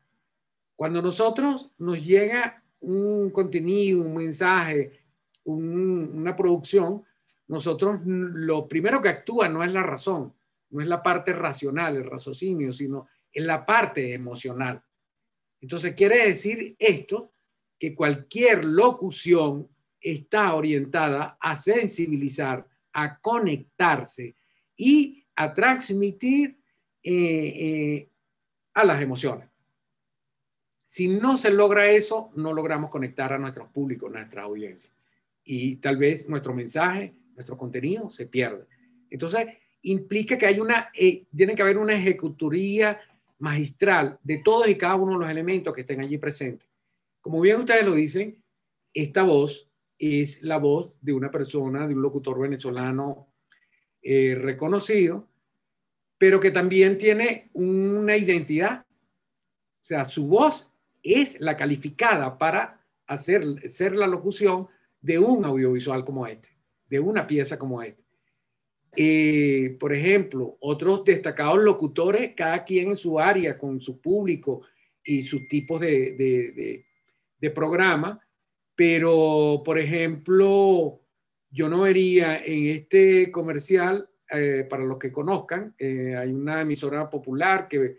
Cuando 0.74 1.02
nosotros 1.02 1.70
nos 1.78 2.04
llega 2.04 2.62
un 2.80 3.30
contenido, 3.30 4.00
un 4.00 4.14
mensaje, 4.14 5.00
una 5.44 6.34
producción, 6.34 7.04
nosotros 7.46 8.00
lo 8.04 8.68
primero 8.68 9.00
que 9.00 9.08
actúa 9.08 9.48
no 9.48 9.62
es 9.62 9.72
la 9.72 9.82
razón, 9.82 10.34
no 10.70 10.80
es 10.80 10.88
la 10.88 11.02
parte 11.02 11.32
racional, 11.32 11.96
el 11.96 12.04
raciocinio, 12.04 12.72
sino 12.72 13.08
en 13.32 13.46
la 13.46 13.64
parte 13.64 14.12
emocional. 14.12 14.82
Entonces 15.60 15.94
quiere 15.94 16.26
decir 16.28 16.76
esto 16.78 17.32
que 17.78 17.94
cualquier 17.94 18.64
locución 18.64 19.68
está 20.12 20.54
orientada 20.54 21.36
a 21.40 21.56
sensibilizar, 21.56 22.66
a 22.92 23.18
conectarse 23.18 24.34
y 24.76 25.24
a 25.34 25.52
transmitir 25.54 26.58
eh, 27.02 27.12
eh, 27.12 28.08
a 28.74 28.84
las 28.84 29.00
emociones. 29.00 29.48
Si 30.86 31.06
no 31.06 31.36
se 31.36 31.50
logra 31.50 31.88
eso, 31.90 32.30
no 32.34 32.52
logramos 32.52 32.90
conectar 32.90 33.32
a 33.32 33.38
nuestros 33.38 33.68
públicos, 33.68 34.10
nuestra 34.10 34.42
audiencia. 34.42 34.92
Y 35.44 35.76
tal 35.76 35.96
vez 35.96 36.28
nuestro 36.28 36.54
mensaje, 36.54 37.14
nuestro 37.34 37.56
contenido 37.56 38.10
se 38.10 38.26
pierde. 38.26 38.66
Entonces, 39.10 39.46
implica 39.82 40.36
que 40.36 40.46
hay 40.46 40.60
una, 40.60 40.90
eh, 40.94 41.24
tiene 41.34 41.54
que 41.54 41.62
haber 41.62 41.78
una 41.78 41.94
ejecutoría 41.94 42.98
magistral 43.38 44.18
de 44.22 44.38
todos 44.38 44.68
y 44.68 44.76
cada 44.76 44.96
uno 44.96 45.12
de 45.12 45.18
los 45.18 45.30
elementos 45.30 45.74
que 45.74 45.82
estén 45.82 46.00
allí 46.00 46.18
presentes. 46.18 46.68
Como 47.20 47.40
bien 47.40 47.60
ustedes 47.60 47.84
lo 47.84 47.94
dicen, 47.94 48.42
esta 48.92 49.22
voz 49.22 49.67
es 49.98 50.42
la 50.42 50.58
voz 50.58 50.92
de 51.00 51.12
una 51.12 51.30
persona, 51.30 51.86
de 51.86 51.94
un 51.94 52.02
locutor 52.02 52.40
venezolano 52.40 53.28
eh, 54.02 54.36
reconocido, 54.40 55.28
pero 56.16 56.40
que 56.40 56.50
también 56.50 56.98
tiene 56.98 57.50
una 57.52 58.16
identidad. 58.16 58.84
O 59.80 59.84
sea, 59.84 60.04
su 60.04 60.26
voz 60.26 60.72
es 61.02 61.40
la 61.40 61.56
calificada 61.56 62.38
para 62.38 62.84
hacer 63.06 63.60
ser 63.62 63.96
la 63.96 64.06
locución 64.06 64.68
de 65.00 65.18
un 65.18 65.44
audiovisual 65.44 66.04
como 66.04 66.26
este, 66.26 66.50
de 66.88 67.00
una 67.00 67.26
pieza 67.26 67.58
como 67.58 67.82
esta. 67.82 68.02
Eh, 68.96 69.76
por 69.78 69.92
ejemplo, 69.92 70.56
otros 70.60 71.04
destacados 71.04 71.62
locutores, 71.62 72.32
cada 72.34 72.64
quien 72.64 72.88
en 72.88 72.96
su 72.96 73.18
área, 73.18 73.58
con 73.58 73.80
su 73.80 74.00
público 74.00 74.62
y 75.04 75.22
sus 75.22 75.46
tipos 75.46 75.80
de, 75.80 76.84
de, 77.38 77.50
programa, 77.50 78.20
pero, 78.78 79.60
por 79.64 79.76
ejemplo, 79.76 81.00
yo 81.50 81.68
no 81.68 81.80
vería 81.80 82.36
en 82.44 82.76
este 82.76 83.28
comercial, 83.32 84.08
eh, 84.30 84.64
para 84.70 84.84
los 84.84 84.98
que 84.98 85.10
conozcan, 85.10 85.74
eh, 85.76 86.14
hay 86.14 86.30
una 86.30 86.60
emisora 86.60 87.10
popular 87.10 87.66
que 87.66 87.98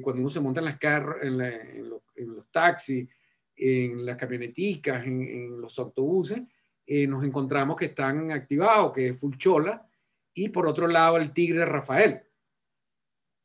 cuando 0.00 0.22
uno 0.22 0.30
se 0.30 0.40
monta 0.40 0.60
en 0.60 0.64
las 0.64 0.78
carros, 0.78 1.22
en, 1.22 1.38
en, 1.42 1.92
en 2.16 2.34
los 2.34 2.50
taxis, 2.50 3.06
en 3.54 4.04
las 4.04 4.16
camioneticas, 4.16 5.06
en, 5.06 5.60
los 5.60 5.78
autobuses, 5.78 6.40
eh, 6.86 7.06
nos 7.06 7.24
encontramos 7.24 7.76
que 7.76 7.86
están 7.86 8.30
activados, 8.30 8.92
que 8.92 9.08
es 9.08 9.18
Fulchola, 9.18 9.86
y 10.32 10.48
por 10.48 10.66
otro 10.66 10.86
lado 10.86 11.16
el 11.16 11.32
Tigre 11.32 11.64
Rafael. 11.64 12.22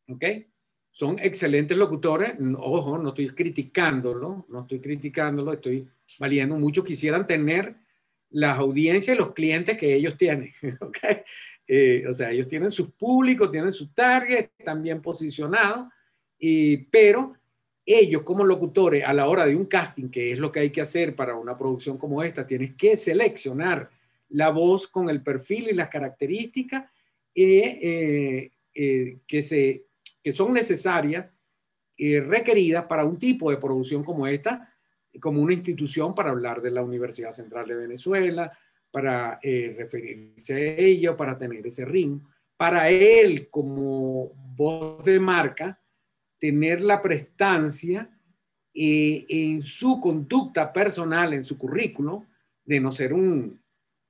¿Ok? 0.07 0.23
Son 0.99 1.17
excelentes 1.17 1.77
locutores, 1.77 2.33
ojo, 2.57 2.97
no 2.97 3.09
estoy 3.09 3.29
criticándolo, 3.29 4.45
no 4.49 4.61
estoy 4.63 4.81
criticándolo, 4.81 5.53
estoy 5.53 5.87
valiendo 6.19 6.57
mucho. 6.57 6.83
Quisieran 6.83 7.25
tener 7.25 7.73
las 8.31 8.59
audiencias 8.59 9.15
y 9.15 9.17
los 9.17 9.33
clientes 9.33 9.77
que 9.77 9.95
ellos 9.95 10.17
tienen. 10.17 10.51
¿ok? 10.81 10.97
Eh, 11.65 12.03
o 12.05 12.13
sea, 12.13 12.31
ellos 12.31 12.49
tienen 12.49 12.69
sus 12.69 12.91
públicos, 12.91 13.49
tienen 13.49 13.71
su 13.71 13.93
target, 13.93 14.49
están 14.57 14.83
bien 14.83 15.01
posicionados, 15.01 15.87
y, 16.37 16.75
pero 16.75 17.33
ellos 17.85 18.23
como 18.23 18.43
locutores 18.43 19.05
a 19.05 19.13
la 19.13 19.29
hora 19.29 19.45
de 19.45 19.55
un 19.55 19.67
casting, 19.67 20.09
que 20.09 20.33
es 20.33 20.37
lo 20.37 20.51
que 20.51 20.59
hay 20.59 20.69
que 20.69 20.81
hacer 20.81 21.15
para 21.15 21.33
una 21.35 21.57
producción 21.57 21.97
como 21.97 22.21
esta, 22.21 22.45
tienes 22.45 22.75
que 22.75 22.97
seleccionar 22.97 23.89
la 24.31 24.49
voz 24.49 24.85
con 24.85 25.09
el 25.09 25.21
perfil 25.21 25.69
y 25.69 25.73
las 25.75 25.87
características 25.87 26.91
eh, 27.33 27.79
eh, 27.81 28.51
eh, 28.75 29.17
que, 29.25 29.41
se, 29.41 29.85
que 30.23 30.31
son 30.31 30.53
necesarias 30.53 31.27
y 31.95 32.19
requeridas 32.19 32.85
para 32.85 33.03
un 33.03 33.19
tipo 33.19 33.51
de 33.51 33.57
producción 33.57 34.03
como 34.03 34.27
esta, 34.27 34.73
como 35.19 35.41
una 35.41 35.53
institución 35.53 36.15
para 36.15 36.29
hablar 36.29 36.61
de 36.61 36.71
la 36.71 36.83
Universidad 36.83 37.31
Central 37.31 37.67
de 37.67 37.75
Venezuela, 37.75 38.57
para 38.91 39.39
referirse 39.41 40.53
a 40.53 40.59
ello, 40.59 41.17
para 41.17 41.37
tener 41.37 41.65
ese 41.67 41.85
ritmo. 41.85 42.29
Para 42.55 42.89
él, 42.89 43.49
como 43.49 44.31
voz 44.55 45.03
de 45.03 45.19
marca, 45.19 45.79
tener 46.39 46.81
la 46.81 47.01
prestancia 47.01 48.09
eh, 48.73 49.25
en 49.27 49.63
su 49.63 49.99
conducta 49.99 50.71
personal, 50.71 51.33
en 51.33 51.43
su 51.43 51.57
currículo, 51.57 52.25
de 52.63 52.79
no 52.79 52.91
ser 52.91 53.13
un, 53.13 53.59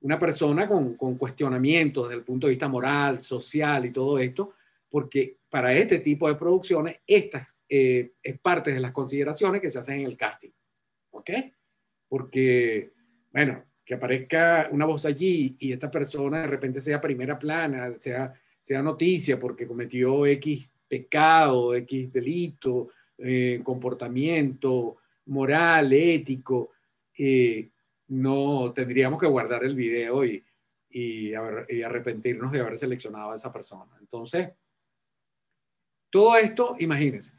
una 0.00 0.18
persona 0.18 0.68
con, 0.68 0.94
con 0.94 1.16
cuestionamientos 1.16 2.08
desde 2.08 2.18
el 2.18 2.24
punto 2.24 2.46
de 2.46 2.52
vista 2.52 2.68
moral, 2.68 3.22
social 3.22 3.86
y 3.86 3.90
todo 3.90 4.18
esto, 4.18 4.54
porque 4.88 5.39
para 5.50 5.74
este 5.74 5.98
tipo 5.98 6.28
de 6.28 6.36
producciones, 6.36 6.96
estas 7.06 7.54
eh, 7.68 8.12
es 8.22 8.38
parte 8.38 8.72
de 8.72 8.80
las 8.80 8.92
consideraciones 8.92 9.60
que 9.60 9.70
se 9.70 9.78
hacen 9.78 10.00
en 10.00 10.06
el 10.06 10.16
casting. 10.16 10.50
¿Ok? 11.10 11.30
Porque, 12.08 12.92
bueno, 13.32 13.64
que 13.84 13.94
aparezca 13.94 14.68
una 14.70 14.86
voz 14.86 15.04
allí 15.06 15.56
y 15.58 15.72
esta 15.72 15.90
persona 15.90 16.42
de 16.42 16.46
repente 16.46 16.80
sea 16.80 17.00
primera 17.00 17.38
plana, 17.38 17.92
sea, 17.98 18.32
sea 18.62 18.82
noticia 18.82 19.38
porque 19.38 19.66
cometió 19.66 20.24
X 20.26 20.70
pecado, 20.86 21.74
X 21.74 22.12
delito, 22.12 22.90
eh, 23.18 23.60
comportamiento 23.62 24.98
moral, 25.26 25.92
ético, 25.92 26.70
eh, 27.16 27.70
no 28.08 28.72
tendríamos 28.72 29.20
que 29.20 29.26
guardar 29.26 29.64
el 29.64 29.74
video 29.74 30.24
y, 30.24 30.44
y, 30.90 31.32
arrepentirnos 31.34 32.50
de 32.50 32.60
haber 32.60 32.76
seleccionado 32.76 33.32
a 33.32 33.36
esa 33.36 33.52
persona. 33.52 33.92
Entonces, 34.00 34.50
todo 36.10 36.36
esto, 36.36 36.76
imagínense, 36.78 37.32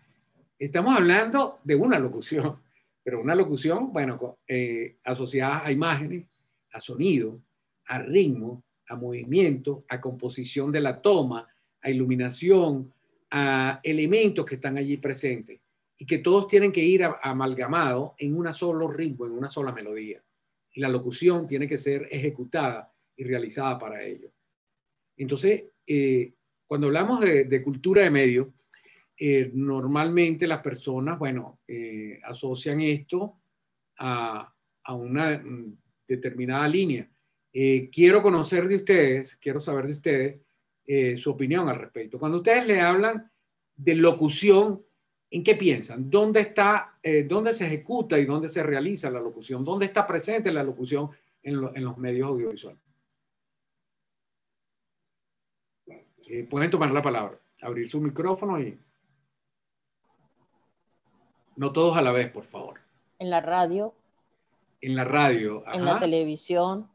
estamos 0.57 0.95
hablando 0.95 1.59
de 1.63 1.75
una 1.75 1.99
locución, 1.99 2.57
pero 3.03 3.21
una 3.21 3.35
locución, 3.35 3.91
bueno, 3.91 4.37
eh, 4.47 4.97
asociada 5.03 5.65
a 5.65 5.71
imágenes, 5.71 6.27
a 6.71 6.79
sonido, 6.79 7.41
a 7.85 7.99
ritmo, 7.99 8.63
a 8.87 8.95
movimiento, 8.95 9.85
a 9.89 9.99
composición 9.99 10.71
de 10.71 10.81
la 10.81 11.01
toma, 11.01 11.47
a 11.81 11.89
iluminación, 11.89 12.93
a 13.31 13.79
elementos 13.83 14.45
que 14.45 14.55
están 14.55 14.77
allí 14.77 14.97
presentes 14.97 15.59
y 15.97 16.05
que 16.05 16.19
todos 16.19 16.47
tienen 16.47 16.71
que 16.71 16.83
ir 16.83 17.03
amalgamados 17.21 18.13
en 18.17 18.35
un 18.35 18.51
solo 18.53 18.87
ritmo, 18.87 19.25
en 19.25 19.33
una 19.33 19.49
sola 19.49 19.71
melodía. 19.71 20.21
Y 20.73 20.81
la 20.81 20.89
locución 20.89 21.47
tiene 21.47 21.67
que 21.67 21.77
ser 21.77 22.07
ejecutada 22.09 22.91
y 23.15 23.23
realizada 23.23 23.77
para 23.77 24.03
ello. 24.03 24.29
Entonces, 25.17 25.63
eh, 25.85 26.33
cuando 26.65 26.87
hablamos 26.87 27.19
de, 27.19 27.61
cultura 27.61 28.01
de 28.01 28.09
medios, 28.09 28.47
eh, 29.23 29.51
normalmente 29.53 30.47
las 30.47 30.61
personas, 30.61 31.19
bueno, 31.19 31.59
eh, 31.67 32.19
asocian 32.23 32.81
esto 32.81 33.39
a, 33.99 34.51
a, 34.83 34.93
una 34.95 35.37
mm, 35.37 35.77
determinada 36.07 36.67
línea. 36.67 37.07
quiero 37.51 38.21
conocer 38.23 38.67
de 38.67 38.77
ustedes, 38.77 39.35
quiero 39.35 39.59
saber 39.59 39.87
de 39.87 39.93
ustedes 39.93 40.41
eh, 40.93 41.15
su 41.15 41.29
opinión 41.29 41.69
al 41.69 41.77
respecto. 41.77 42.19
Cuando 42.19 42.39
ustedes 42.39 42.65
le 42.65 42.81
hablan 42.81 43.31
de 43.75 43.95
locución, 43.95 44.83
¿en 45.29 45.43
qué 45.43 45.55
piensan? 45.55 46.09
¿Dónde 46.09 46.41
está, 46.41 46.97
eh, 47.03 47.23
dónde 47.23 47.53
se 47.53 47.67
ejecuta 47.67 48.17
y 48.17 48.25
dónde 48.25 48.49
se 48.49 48.63
realiza 48.63 49.11
la 49.11 49.21
locución? 49.21 49.63
¿Dónde 49.63 49.85
está 49.85 50.07
presente 50.07 50.51
la 50.51 50.63
locución 50.63 51.09
en, 51.43 51.61
los 51.61 51.97
medios 51.97 52.27
audiovisuales? 52.27 52.81
Eh, 56.27 56.43
pueden 56.49 56.71
tomar 56.71 56.91
la 56.91 57.01
palabra, 57.01 57.39
abrir 57.61 57.87
su 57.87 58.01
micrófono 58.01 58.59
y... 58.59 58.77
No 61.61 61.71
todos 61.71 61.95
a 61.95 62.01
la 62.01 62.11
vez, 62.11 62.29
por 62.31 62.43
favor. 62.43 62.81
En 63.19 63.29
la 63.29 63.39
radio. 63.39 63.93
En 64.81 64.95
la 64.95 65.03
radio. 65.03 65.63
En 65.71 65.85
la 65.85 65.99
televisión. 65.99 66.89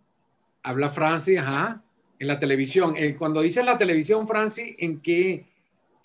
Habla 0.63 0.91
Francis, 0.91 1.39
ajá 1.39 1.83
en 2.19 2.29
la 2.29 2.39
televisión. 2.39 2.95
Cuando 3.19 3.41
dices 3.41 3.65
la 3.65 3.79
televisión, 3.79 4.27
Francis, 4.27 4.75
¿en 4.79 5.01
qué? 5.01 5.47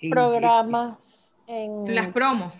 programas. 0.10 1.34
En... 1.48 1.94
las 1.94 2.08
promos. 2.08 2.54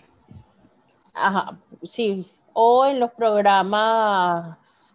Ajá, 1.14 1.58
sí. 1.82 2.30
O 2.52 2.86
en 2.86 3.00
los 3.00 3.10
programas 3.12 4.94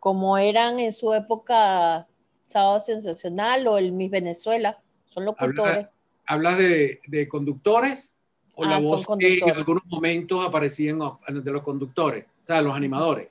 como 0.00 0.38
eran 0.38 0.80
en 0.80 0.92
su 0.92 1.14
época 1.14 2.06
Sábado 2.46 2.80
Sensacional 2.80 3.66
o 3.68 3.78
el 3.78 3.92
Miss 3.92 4.10
Venezuela. 4.10 4.78
Son 5.06 5.24
locutores. 5.24 5.86
¿Hablas 6.26 6.58
de, 6.58 7.00
de, 7.06 7.28
conductores 7.28 8.14
o 8.60 8.64
la 8.64 8.76
ah, 8.76 8.80
voz 8.80 9.06
que 9.20 9.38
en 9.38 9.50
algunos 9.50 9.84
momentos 9.86 10.44
aparecían 10.44 10.98
de 11.28 11.52
los 11.52 11.62
conductores? 11.62 12.24
O 12.42 12.44
sea, 12.44 12.60
los 12.60 12.74
animadores. 12.74 13.28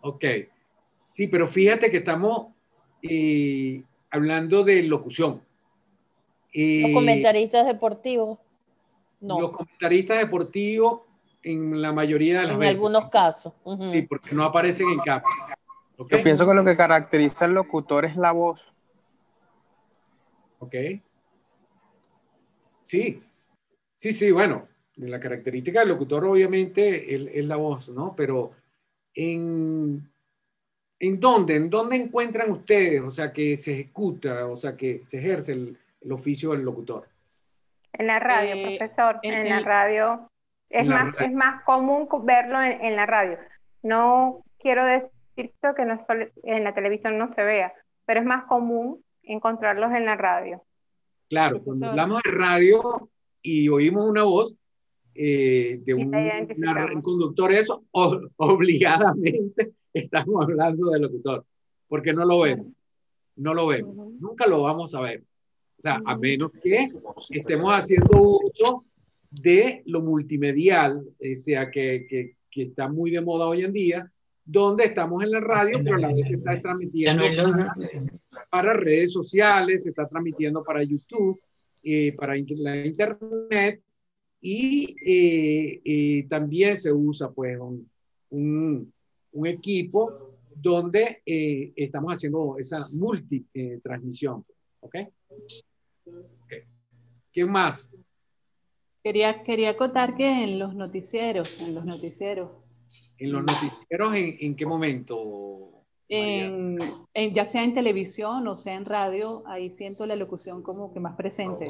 Ok. 0.00 0.24
Sí, 1.12 1.28
pero 1.28 1.46
fíjate 1.46 1.88
que 1.88 1.98
estamos 1.98 2.48
eh, 3.00 3.84
hablando 4.10 4.64
de 4.64 4.82
locución. 4.82 5.40
Eh, 6.52 6.82
los 6.82 6.90
comentaristas 6.94 7.64
deportivos. 7.64 8.40
No. 9.20 9.40
Los 9.40 9.52
comentaristas 9.52 10.18
deportivos 10.18 11.02
en 11.44 11.80
la 11.80 11.92
mayoría 11.92 12.40
de 12.40 12.46
las 12.48 12.58
veces. 12.58 12.72
En 12.72 12.76
algunos 12.76 13.08
casos. 13.08 13.52
Sí, 13.92 14.02
porque 14.02 14.34
no 14.34 14.42
aparecen 14.42 14.88
en 14.88 14.98
cámara. 14.98 15.56
Yo 15.96 16.22
pienso 16.24 16.44
que 16.44 16.54
lo 16.54 16.64
que 16.64 16.76
caracteriza 16.76 17.44
al 17.44 17.54
locutor 17.54 18.04
es 18.04 18.16
la 18.16 18.32
voz. 18.32 18.74
Ok. 20.58 20.74
Sí, 22.82 23.22
sí, 23.96 24.12
sí, 24.12 24.30
bueno, 24.30 24.68
la 24.96 25.20
característica 25.20 25.80
del 25.80 25.90
locutor 25.90 26.24
obviamente 26.24 27.14
es 27.14 27.44
la 27.44 27.56
voz, 27.56 27.88
¿no? 27.88 28.14
Pero 28.16 28.52
en 29.14 30.08
¿En 30.98 31.20
dónde? 31.20 31.56
¿En 31.56 31.68
dónde 31.68 31.96
encuentran 31.96 32.50
ustedes? 32.50 33.02
O 33.02 33.10
sea, 33.10 33.32
que 33.32 33.60
se 33.60 33.72
ejecuta, 33.72 34.46
o 34.46 34.56
sea, 34.56 34.76
que 34.76 35.02
se 35.06 35.18
ejerce 35.18 35.52
el, 35.52 35.78
oficio 36.10 36.52
del 36.52 36.62
locutor. 36.62 37.08
En 37.92 38.06
la 38.06 38.20
radio, 38.20 38.54
eh, 38.54 38.76
profesor, 38.78 39.18
en, 39.22 39.48
la 39.48 39.60
radio. 39.60 40.30
Es, 40.70 40.86
más, 40.86 41.14
es 41.18 41.32
más 41.32 41.64
común 41.64 42.08
verlo 42.22 42.62
en, 42.62 42.94
la 42.94 43.06
radio. 43.06 43.38
No 43.82 44.44
quiero 44.58 44.84
decir 44.84 45.10
que 45.34 45.84
no 45.84 46.06
en 46.44 46.64
la 46.64 46.74
televisión 46.74 47.18
no 47.18 47.34
se 47.34 47.42
vea, 47.42 47.74
pero 48.04 48.20
es 48.20 48.26
más 48.26 48.44
común 48.44 49.02
encontrarlos 49.22 49.92
en 49.92 50.04
la 50.04 50.14
radio. 50.14 50.62
Claro, 51.28 51.60
cuando 51.62 51.88
hablamos 51.88 52.22
de 52.22 52.30
radio 52.30 53.10
y 53.46 53.68
oímos 53.68 54.08
una 54.08 54.24
voz 54.24 54.56
eh, 55.14 55.80
de 55.84 55.94
un, 55.94 56.14
un, 56.14 57.02
conductor, 57.02 57.52
eso 57.52 57.84
obligadamente 57.90 59.72
estamos 59.94 60.42
hablando 60.42 60.90
del 60.90 61.02
locutor, 61.02 61.44
porque 61.88 62.12
no 62.12 62.24
lo 62.24 62.40
vemos, 62.40 62.82
no 63.36 63.54
lo 63.54 63.68
vemos, 63.68 63.96
nunca 64.20 64.46
lo 64.46 64.62
vamos 64.62 64.94
a 64.94 65.00
ver. 65.00 65.22
O 65.78 65.82
sea, 65.82 66.00
a 66.04 66.16
menos 66.16 66.52
que 66.62 66.88
estemos 67.30 67.72
haciendo 67.72 68.20
uso 68.20 68.84
de 69.30 69.82
lo 69.86 70.00
multimedial, 70.00 70.98
o 70.98 71.36
sea, 71.36 71.70
que, 71.70 72.06
que, 72.08 72.36
que, 72.50 72.62
está 72.62 72.88
muy 72.88 73.10
de 73.10 73.20
moda 73.20 73.46
hoy 73.46 73.64
en 73.64 73.72
día, 73.72 74.10
donde 74.44 74.84
estamos 74.84 75.22
en 75.22 75.32
la 75.32 75.40
radio, 75.40 75.80
pero 75.82 75.96
a 75.96 76.00
la 76.00 76.12
vez 76.12 76.28
se 76.28 76.36
está 76.36 76.60
transmitiendo 76.60 77.24
para, 78.50 78.72
redes 78.74 79.12
sociales, 79.12 79.82
se 79.82 79.90
está 79.90 80.06
transmitiendo 80.06 80.62
para 80.62 80.82
YouTube, 80.82 81.40
eh, 81.88 82.12
para 82.16 82.34
la 82.34 82.84
internet, 82.84 83.80
y 84.40 84.94
eh, 85.04 85.80
eh, 85.84 86.26
también 86.28 86.76
se 86.76 86.92
usa 86.92 87.30
pues 87.30 87.56
un, 87.60 87.88
un, 88.30 88.92
un 89.30 89.46
equipo 89.46 90.40
donde 90.52 91.22
estamos 91.24 92.14
haciendo 92.14 92.56
esa 92.58 92.88
multitransmisión. 92.92 94.44
¿Ok? 94.80 94.96
¿Qué 97.32 97.44
más? 97.44 97.92
Quería, 99.04 99.44
quería 99.44 99.76
contar 99.76 100.16
que 100.16 100.26
en 100.26 100.58
los 100.58 100.74
noticieros, 100.74 101.62
en 101.68 101.76
los 101.76 101.84
noticieros. 101.84 102.50
¿En 103.18 103.30
los 103.30 103.42
noticieros 103.42 104.14
en, 104.16 104.56
qué 104.56 104.66
momento? 104.66 105.75
En, 106.08 106.78
ya 107.34 107.44
sea 107.46 107.64
en 107.64 107.74
televisión 107.74 108.46
o 108.46 108.54
sea 108.54 108.74
en 108.74 108.84
radio, 108.84 109.42
ahí 109.46 109.70
siento 109.70 110.06
la 110.06 110.14
locución 110.14 110.62
como 110.62 110.92
que 110.92 111.00
más 111.00 111.16
presente. 111.16 111.66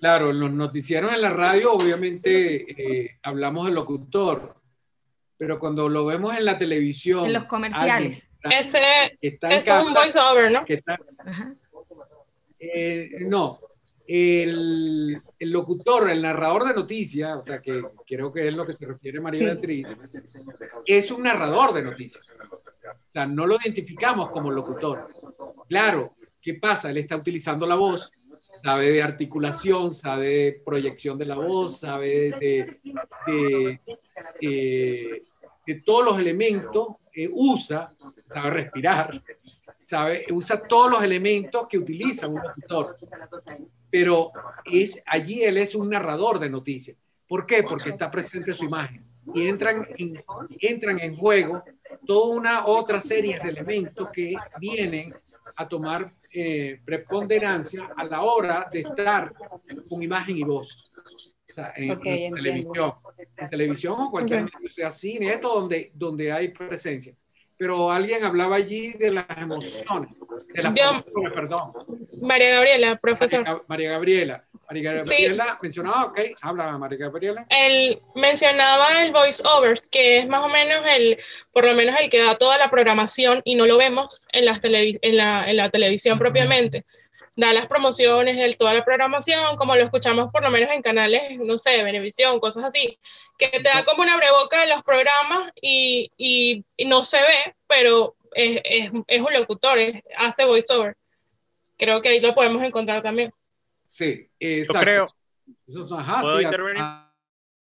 Claro, 0.00 0.30
en 0.30 0.40
los 0.40 0.52
noticieros 0.52 1.12
en 1.14 1.22
la 1.22 1.30
radio 1.30 1.72
obviamente 1.72 3.04
eh, 3.04 3.18
hablamos 3.22 3.64
del 3.64 3.74
locutor, 3.74 4.54
pero 5.38 5.58
cuando 5.58 5.88
lo 5.88 6.04
vemos 6.04 6.36
en 6.36 6.44
la 6.44 6.58
televisión. 6.58 7.24
En 7.24 7.32
los 7.32 7.46
comerciales. 7.46 8.28
Ese 8.42 9.16
es 9.20 9.68
un 9.68 9.94
voiceover, 9.94 10.52
¿no? 10.52 10.64
Eh, 12.58 13.10
no, 13.20 13.60
el, 14.06 15.20
el, 15.38 15.50
locutor, 15.50 16.10
el 16.10 16.22
narrador 16.22 16.68
de 16.68 16.74
noticias, 16.74 17.38
o 17.38 17.44
sea, 17.44 17.60
que 17.60 17.82
creo 18.06 18.32
que 18.32 18.48
es 18.48 18.54
lo 18.54 18.66
que 18.66 18.74
se 18.74 18.86
refiere 18.86 19.20
María 19.20 19.54
Beatriz, 19.54 19.86
es 20.86 21.10
un 21.10 21.22
narrador 21.22 21.72
de 21.72 21.82
noticias. 21.82 22.26
O 23.06 23.10
sea, 23.10 23.26
no 23.26 23.46
lo 23.46 23.56
identificamos 23.56 24.30
como 24.30 24.50
locutor. 24.50 25.08
Claro, 25.68 26.14
¿qué 26.40 26.54
pasa? 26.54 26.90
Él 26.90 26.98
está 26.98 27.16
utilizando 27.16 27.66
la 27.66 27.74
voz, 27.74 28.12
sabe 28.62 28.90
de 28.90 29.02
articulación, 29.02 29.94
sabe 29.94 30.26
de 30.26 30.62
proyección 30.64 31.18
de 31.18 31.26
la 31.26 31.36
voz, 31.36 31.80
sabe 31.80 32.32
de, 32.40 32.80
de 35.66 35.74
todos 35.84 36.04
los 36.04 36.18
elementos, 36.18 36.88
eh, 37.12 37.28
usa, 37.32 37.94
sabe 38.26 38.50
respirar, 38.50 39.22
sabe, 39.84 40.26
usa 40.32 40.60
todos 40.62 40.90
los 40.90 41.02
elementos 41.02 41.66
que 41.68 41.78
utiliza 41.78 42.28
un 42.28 42.42
locutor. 42.42 42.96
Pero 43.90 44.32
es, 44.64 45.02
allí 45.06 45.42
él 45.44 45.58
es 45.58 45.74
un 45.74 45.88
narrador 45.88 46.38
de 46.38 46.50
noticias. 46.50 46.96
¿Por 47.26 47.46
qué? 47.46 47.62
Porque 47.62 47.90
está 47.90 48.10
presente 48.10 48.52
su 48.52 48.64
imagen. 48.64 49.04
Y 49.34 49.48
entran 49.48 49.86
en, 49.96 50.22
entran 50.60 51.00
en 51.00 51.16
juego 51.16 51.62
toda 52.06 52.34
una 52.34 52.66
otra 52.66 53.00
serie 53.00 53.38
de 53.42 53.48
elementos 53.48 54.10
que 54.10 54.34
vienen 54.58 55.14
a 55.56 55.68
tomar 55.68 56.10
eh, 56.32 56.80
preponderancia 56.84 57.88
a 57.96 58.04
la 58.04 58.22
hora 58.22 58.68
de 58.70 58.80
estar 58.80 59.32
con 59.88 60.02
imagen 60.02 60.36
y 60.36 60.42
voz. 60.42 60.90
O 61.48 61.52
sea, 61.52 61.72
en, 61.76 62.00
televisión. 62.00 62.94
En 63.36 63.50
televisión 63.50 63.94
o 63.98 64.10
cualquier 64.10 64.42
medio, 64.42 64.68
sea 64.68 64.90
cine, 64.90 65.30
esto 65.30 65.48
donde, 65.48 65.92
donde 65.94 66.32
hay 66.32 66.48
presencia. 66.48 67.14
Pero 67.56 67.90
alguien 67.90 68.24
hablaba 68.24 68.56
allí 68.56 68.92
de 68.94 69.12
las 69.12 69.26
emociones, 69.36 70.10
de 70.52 70.62
las 70.62 70.74
perdón. 71.32 71.72
María 72.20 72.54
Gabriela, 72.54 72.96
profesor. 72.96 73.64
María, 73.68 73.92
Gabriela. 73.92 74.44
María 74.68 74.92
Gabriela 74.92 75.58
mencionaba, 75.60 76.06
ok, 76.06 76.20
habla 76.40 76.78
María 76.78 76.98
Gabriela. 76.98 77.46
Él 77.48 78.00
mencionaba 78.14 79.02
el 79.02 79.12
voice 79.12 79.42
over, 79.46 79.80
que 79.90 80.18
es 80.18 80.28
más 80.28 80.42
o 80.42 80.48
menos 80.48 80.86
el, 80.86 81.18
por 81.52 81.64
lo 81.64 81.74
menos 81.74 81.98
el 82.00 82.10
que 82.10 82.22
da 82.22 82.36
toda 82.36 82.58
la 82.58 82.68
programación 82.68 83.42
y 83.44 83.54
no 83.54 83.66
lo 83.66 83.78
vemos 83.78 84.26
en, 84.32 84.44
las 84.44 84.60
en, 84.62 85.16
la, 85.16 85.48
en 85.48 85.56
la 85.56 85.70
televisión 85.70 86.18
propiamente. 86.18 86.84
Da 87.36 87.52
las 87.52 87.66
promociones, 87.66 88.38
el, 88.38 88.56
toda 88.56 88.74
la 88.74 88.84
programación, 88.84 89.56
como 89.56 89.74
lo 89.74 89.82
escuchamos 89.82 90.30
por 90.30 90.42
lo 90.42 90.50
menos 90.50 90.70
en 90.70 90.82
canales, 90.82 91.36
no 91.38 91.58
sé, 91.58 91.82
Venevisión, 91.82 92.38
cosas 92.38 92.64
así, 92.64 92.98
que 93.36 93.48
te 93.48 93.62
da 93.62 93.84
como 93.84 94.02
una 94.02 94.16
breboca 94.16 94.60
de 94.60 94.68
los 94.68 94.82
programas 94.84 95.50
y, 95.60 96.10
y, 96.16 96.64
no 96.86 97.02
se 97.02 97.20
ve, 97.20 97.54
pero 97.66 98.14
es, 98.34 98.60
es, 98.64 98.90
es 99.08 99.20
un 99.20 99.32
locutor, 99.32 99.78
hace 100.16 100.44
voice 100.44 100.72
over. 100.72 100.96
Creo 101.76 102.00
que 102.00 102.10
ahí 102.10 102.20
lo 102.20 102.34
podemos 102.34 102.62
encontrar 102.62 103.02
también. 103.02 103.32
Sí, 103.86 104.28
exacto. 104.38 104.80
Yo 104.80 104.84
creo. 104.84 105.08
Eso, 105.66 105.98
ajá, 105.98 106.20
¿Puedo 106.22 106.38
sí, 106.38 106.44
intervenir? 106.44 106.82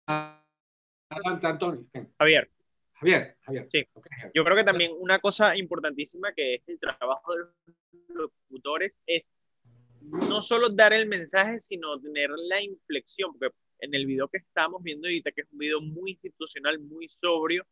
Adelante, 0.07 1.47
Antonio. 1.47 1.87
Javier. 2.19 2.51
Javier, 2.95 3.37
Javier. 3.43 3.67
Sí. 3.69 3.87
Yo 4.35 4.45
creo 4.45 4.57
que 4.57 4.65
también 4.65 4.93
una 4.99 5.19
cosa 5.19 5.57
importantísima 5.57 6.33
que 6.33 6.55
es 6.57 6.69
el 6.69 6.79
trabajo 6.79 7.35
de 7.35 7.39
los 7.41 7.51
locutores 8.09 9.03
es 9.07 9.35
no 10.01 10.43
solo 10.43 10.69
dar 10.71 10.93
el 10.93 11.07
mensaje, 11.07 11.61
sino 11.61 12.01
tener 12.01 12.31
la 12.31 12.63
inflexión, 12.63 13.33
porque 13.33 13.55
en 13.81 13.95
el 13.95 14.07
video 14.07 14.29
que 14.29 14.39
estamos 14.39 14.83
viendo 14.83 15.07
ahorita, 15.07 15.33
que 15.33 15.43
es 15.43 15.49
un 15.53 15.59
video 15.59 15.81
muy 15.81 16.13
institucional, 16.13 16.79
muy 16.79 17.09
sobrio, 17.09 17.67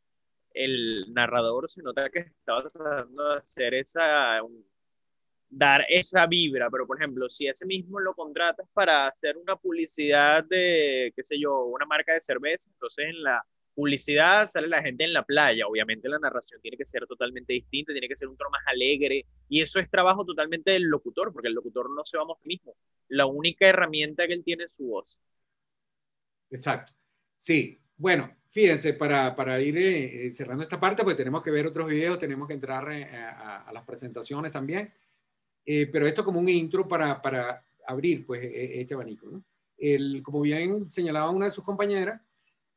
el 0.51 1.13
narrador 1.13 1.71
se 1.71 1.83
nota 1.83 2.11
que 2.11 2.21
estaba 2.21 2.69
tratando 2.71 3.31
de 3.31 3.39
hacer 3.39 3.75
esa, 3.75 4.41
dar 5.57 5.85
esa 5.89 6.27
vibra, 6.27 6.69
pero 6.71 6.87
por 6.87 6.99
ejemplo, 6.99 7.29
si 7.31 7.47
ese 7.47 7.65
mismo 7.65 8.01
lo 8.01 8.15
contratas 8.15 8.67
para 8.73 9.07
hacer 9.07 9.37
una 9.37 9.57
publicidad 9.57 10.45
de, 10.45 11.13
qué 11.15 11.23
sé 11.23 11.39
yo, 11.39 11.65
una 11.67 11.87
marca 11.87 12.13
de 12.13 12.21
cerveza, 12.21 12.69
entonces 12.71 13.07
en 13.07 13.23
la 13.23 13.45
publicidad 13.73 14.47
sale 14.47 14.69
la 14.69 14.83
gente 14.83 15.05
en 15.05 15.13
la 15.13 15.25
playa, 15.25 15.67
obviamente 15.67 16.09
la 16.09 16.19
narración 16.19 16.61
tiene 16.61 16.77
que 16.77 16.85
ser 16.85 17.07
totalmente 17.07 17.53
distinta, 17.53 17.93
tiene 17.93 18.09
que 18.09 18.17
ser 18.17 18.29
un 18.29 18.37
tono 18.37 18.51
más 18.51 18.63
alegre, 18.67 19.27
y 19.49 19.63
eso 19.63 19.79
es 19.79 19.89
trabajo 19.89 20.25
totalmente 20.25 20.73
del 20.73 20.85
locutor, 20.85 21.33
porque 21.33 21.49
el 21.49 21.55
locutor 21.55 21.89
no 21.91 22.05
se 22.05 22.17
va 22.17 22.25
a 22.25 22.27
mostrar 22.27 22.47
mismo, 22.47 22.77
la 23.09 23.27
única 23.27 23.67
herramienta 23.67 24.27
que 24.27 24.33
él 24.33 24.45
tiene 24.45 24.65
es 24.65 24.75
su 24.75 24.87
voz. 24.87 25.21
Exacto. 26.51 26.93
Sí, 27.39 27.81
bueno, 27.97 28.37
fíjense, 28.51 28.95
para, 28.95 29.37
para 29.37 29.61
ir 29.61 29.77
eh, 29.79 30.33
cerrando 30.33 30.65
esta 30.65 30.81
parte, 30.81 31.05
pues 31.05 31.17
tenemos 31.17 31.43
que 31.43 31.51
ver 31.51 31.67
otros 31.67 31.89
videos, 31.89 32.19
tenemos 32.19 32.49
que 32.49 32.55
entrar 32.55 32.91
eh, 32.93 33.05
a 33.05 33.71
las 33.73 33.85
presentaciones 33.85 34.51
también. 34.51 34.93
Eh, 35.67 35.89
pero 35.91 36.07
esto 36.07 36.25
como 36.25 36.41
un 36.41 36.49
intro 36.49 36.87
para, 36.87 37.21
para 37.21 37.65
abrir 37.87 38.27
pues, 38.27 38.43
e, 38.43 38.47
e, 38.47 38.81
este 38.83 38.95
abanico. 38.95 39.27
¿no? 39.29 39.45
El, 39.79 40.23
como 40.23 40.41
bien 40.41 40.91
señalaba 40.91 41.31
una 41.31 41.47
de 41.47 41.51
sus 41.51 41.65
compañeras, 41.65 42.21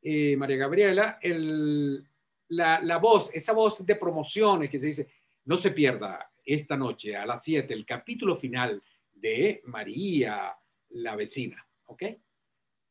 eh, 0.02 0.36
María 0.36 0.56
Gabriela, 0.56 1.18
el, 1.20 2.04
la, 2.48 2.80
la, 2.80 2.98
voz, 2.98 3.34
esa 3.34 3.52
voz 3.52 3.84
de 3.84 3.96
promociones 3.96 4.70
que 4.70 4.80
se 4.80 4.86
dice, 4.86 5.08
no 5.44 5.56
se 5.58 5.70
pierda 5.70 6.30
esta 6.44 6.76
noche 6.76 7.16
a 7.16 7.26
las 7.26 7.44
7 7.44 7.72
el 7.74 7.84
capítulo 7.84 8.36
final 8.36 8.82
de 9.12 9.60
María, 9.66 10.56
la 10.90 11.16
vecina, 11.16 11.66
¿ok? 11.86 12.02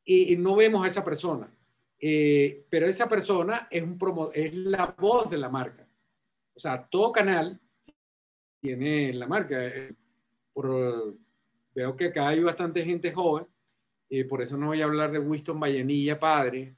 Y, 0.06 0.36
no 0.38 0.56
vemos 0.56 0.86
a 0.86 0.88
esa 0.88 1.04
persona, 1.04 1.52
eh, 2.00 2.66
pero 2.70 2.88
esa 2.88 3.10
persona 3.10 3.68
es, 3.70 3.84
un 3.84 3.98
promo, 3.98 4.30
es 4.32 4.54
la 4.54 4.96
voz 4.98 5.30
de 5.30 5.38
la 5.38 5.50
marca. 5.50 5.88
O 6.54 6.60
sea, 6.60 6.88
todo 6.88 7.12
canal 7.12 7.60
tiene 8.62 9.14
la 9.14 9.28
marca. 9.28 9.66
Eh, 9.66 9.94
por, 10.54 11.18
veo 11.74 11.96
que 11.96 12.08
acá 12.08 12.30
hay 12.30 12.42
bastante 12.42 12.84
gente 12.84 13.12
joven, 13.12 13.46
y 14.10 14.24
por 14.24 14.42
eso 14.42 14.58
no 14.58 14.68
voy 14.68 14.82
a 14.82 14.86
hablar 14.86 15.12
de 15.12 15.20
Winston 15.20 15.60
Vallenilla, 15.60 16.20
padre, 16.20 16.76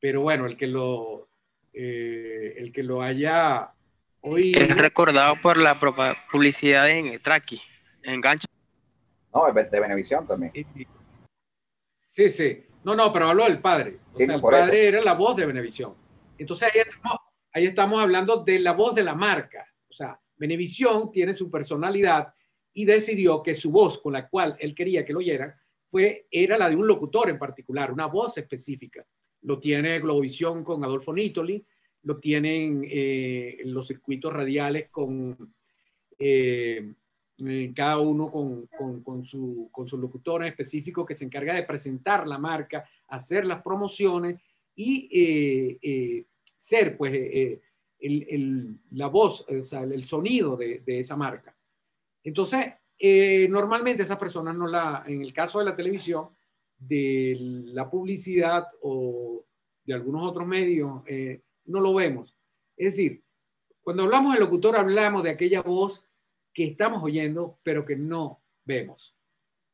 pero 0.00 0.20
bueno, 0.22 0.46
el 0.46 0.56
que 0.56 0.66
lo, 0.66 1.28
eh, 1.72 2.54
el 2.58 2.72
que 2.72 2.82
lo 2.82 3.02
haya 3.02 3.72
oído. 4.20 4.60
Es 4.60 4.76
recordado 4.76 5.34
por 5.42 5.56
la 5.56 5.78
publicidad 6.30 6.88
en 6.90 7.20
Traki, 7.20 7.60
en 8.02 8.20
Gancho. 8.20 8.46
No, 9.34 9.52
de 9.52 9.80
Benevisión 9.80 10.26
también. 10.26 10.52
Sí, 12.00 12.30
sí. 12.30 12.64
No, 12.84 12.94
no, 12.94 13.12
pero 13.12 13.28
habló 13.28 13.44
del 13.44 13.60
padre. 13.60 13.98
O 14.12 14.16
sea, 14.16 14.34
el 14.34 14.40
padre 14.40 14.88
era 14.88 15.02
la 15.02 15.14
voz 15.14 15.36
de 15.36 15.46
Benevisión. 15.46 15.94
Entonces 16.38 16.70
ahí 16.72 16.80
estamos, 16.80 17.18
ahí 17.52 17.66
estamos 17.66 18.02
hablando 18.02 18.42
de 18.44 18.58
la 18.60 18.72
voz 18.72 18.94
de 18.94 19.02
la 19.02 19.14
marca. 19.14 19.66
O 19.88 19.92
sea, 19.92 20.18
Benevisión 20.38 21.10
tiene 21.10 21.34
su 21.34 21.50
personalidad 21.50 22.32
y 22.72 22.84
decidió 22.84 23.42
que 23.42 23.54
su 23.54 23.70
voz 23.70 23.98
con 23.98 24.12
la 24.12 24.28
cual 24.28 24.56
él 24.60 24.74
quería 24.74 25.04
que 25.04 25.12
lo 25.12 25.18
oyeran 25.18 25.52
fue, 25.90 26.26
era 26.30 26.56
la 26.56 26.68
de 26.68 26.76
un 26.76 26.86
locutor 26.86 27.28
en 27.28 27.38
particular, 27.38 27.92
una 27.92 28.06
voz 28.06 28.38
específica. 28.38 29.04
Lo 29.42 29.58
tiene 29.58 29.98
Globovisión 30.00 30.62
con 30.62 30.84
Adolfo 30.84 31.12
Nitoli, 31.12 31.64
lo 32.02 32.18
tienen 32.18 32.86
eh, 32.88 33.62
los 33.64 33.88
circuitos 33.88 34.32
radiales 34.32 34.88
con 34.90 35.54
eh, 36.18 36.92
eh, 37.38 37.72
cada 37.74 37.98
uno 37.98 38.30
con, 38.30 39.24
su, 39.24 39.68
con 39.72 39.88
su 39.88 39.98
locutor 39.98 40.44
específico 40.44 41.06
que 41.06 41.14
se 41.14 41.24
encarga 41.24 41.54
de 41.54 41.62
presentar 41.62 42.26
la 42.26 42.38
marca, 42.38 42.88
hacer 43.08 43.44
las 43.44 43.62
promociones 43.62 44.40
y 44.74 46.24
ser 46.56 46.96
pues 46.96 47.60
el, 48.00 48.78
la 48.92 49.08
voz, 49.08 49.44
o 49.48 49.62
sea, 49.62 49.82
el 49.82 50.04
sonido 50.04 50.56
de, 50.56 50.80
de 50.80 51.00
esa 51.00 51.16
marca. 51.16 51.56
Entonces, 52.22 52.74
eh, 52.98 53.46
normalmente 53.48 54.02
esas 54.02 54.18
personas 54.18 54.56
no 54.56 54.66
la, 54.66 55.04
en 55.06 55.22
el 55.22 55.32
caso 55.32 55.58
de 55.58 55.64
la 55.66 55.76
televisión, 55.76 56.28
de 56.78 57.36
la 57.38 57.90
publicidad 57.90 58.66
o 58.82 59.44
de 59.84 59.94
algunos 59.94 60.28
otros 60.28 60.46
medios, 60.46 61.02
eh, 61.06 61.42
no 61.66 61.80
lo 61.80 61.94
vemos. 61.94 62.36
Es 62.76 62.96
decir, 62.96 63.22
cuando 63.82 64.04
hablamos 64.04 64.34
de 64.34 64.40
locutor, 64.40 64.76
hablamos 64.76 65.22
de 65.22 65.30
aquella 65.30 65.62
voz 65.62 66.04
que 66.52 66.66
estamos 66.66 67.02
oyendo, 67.02 67.58
pero 67.62 67.84
que 67.84 67.96
no 67.96 68.40
vemos. 68.64 69.16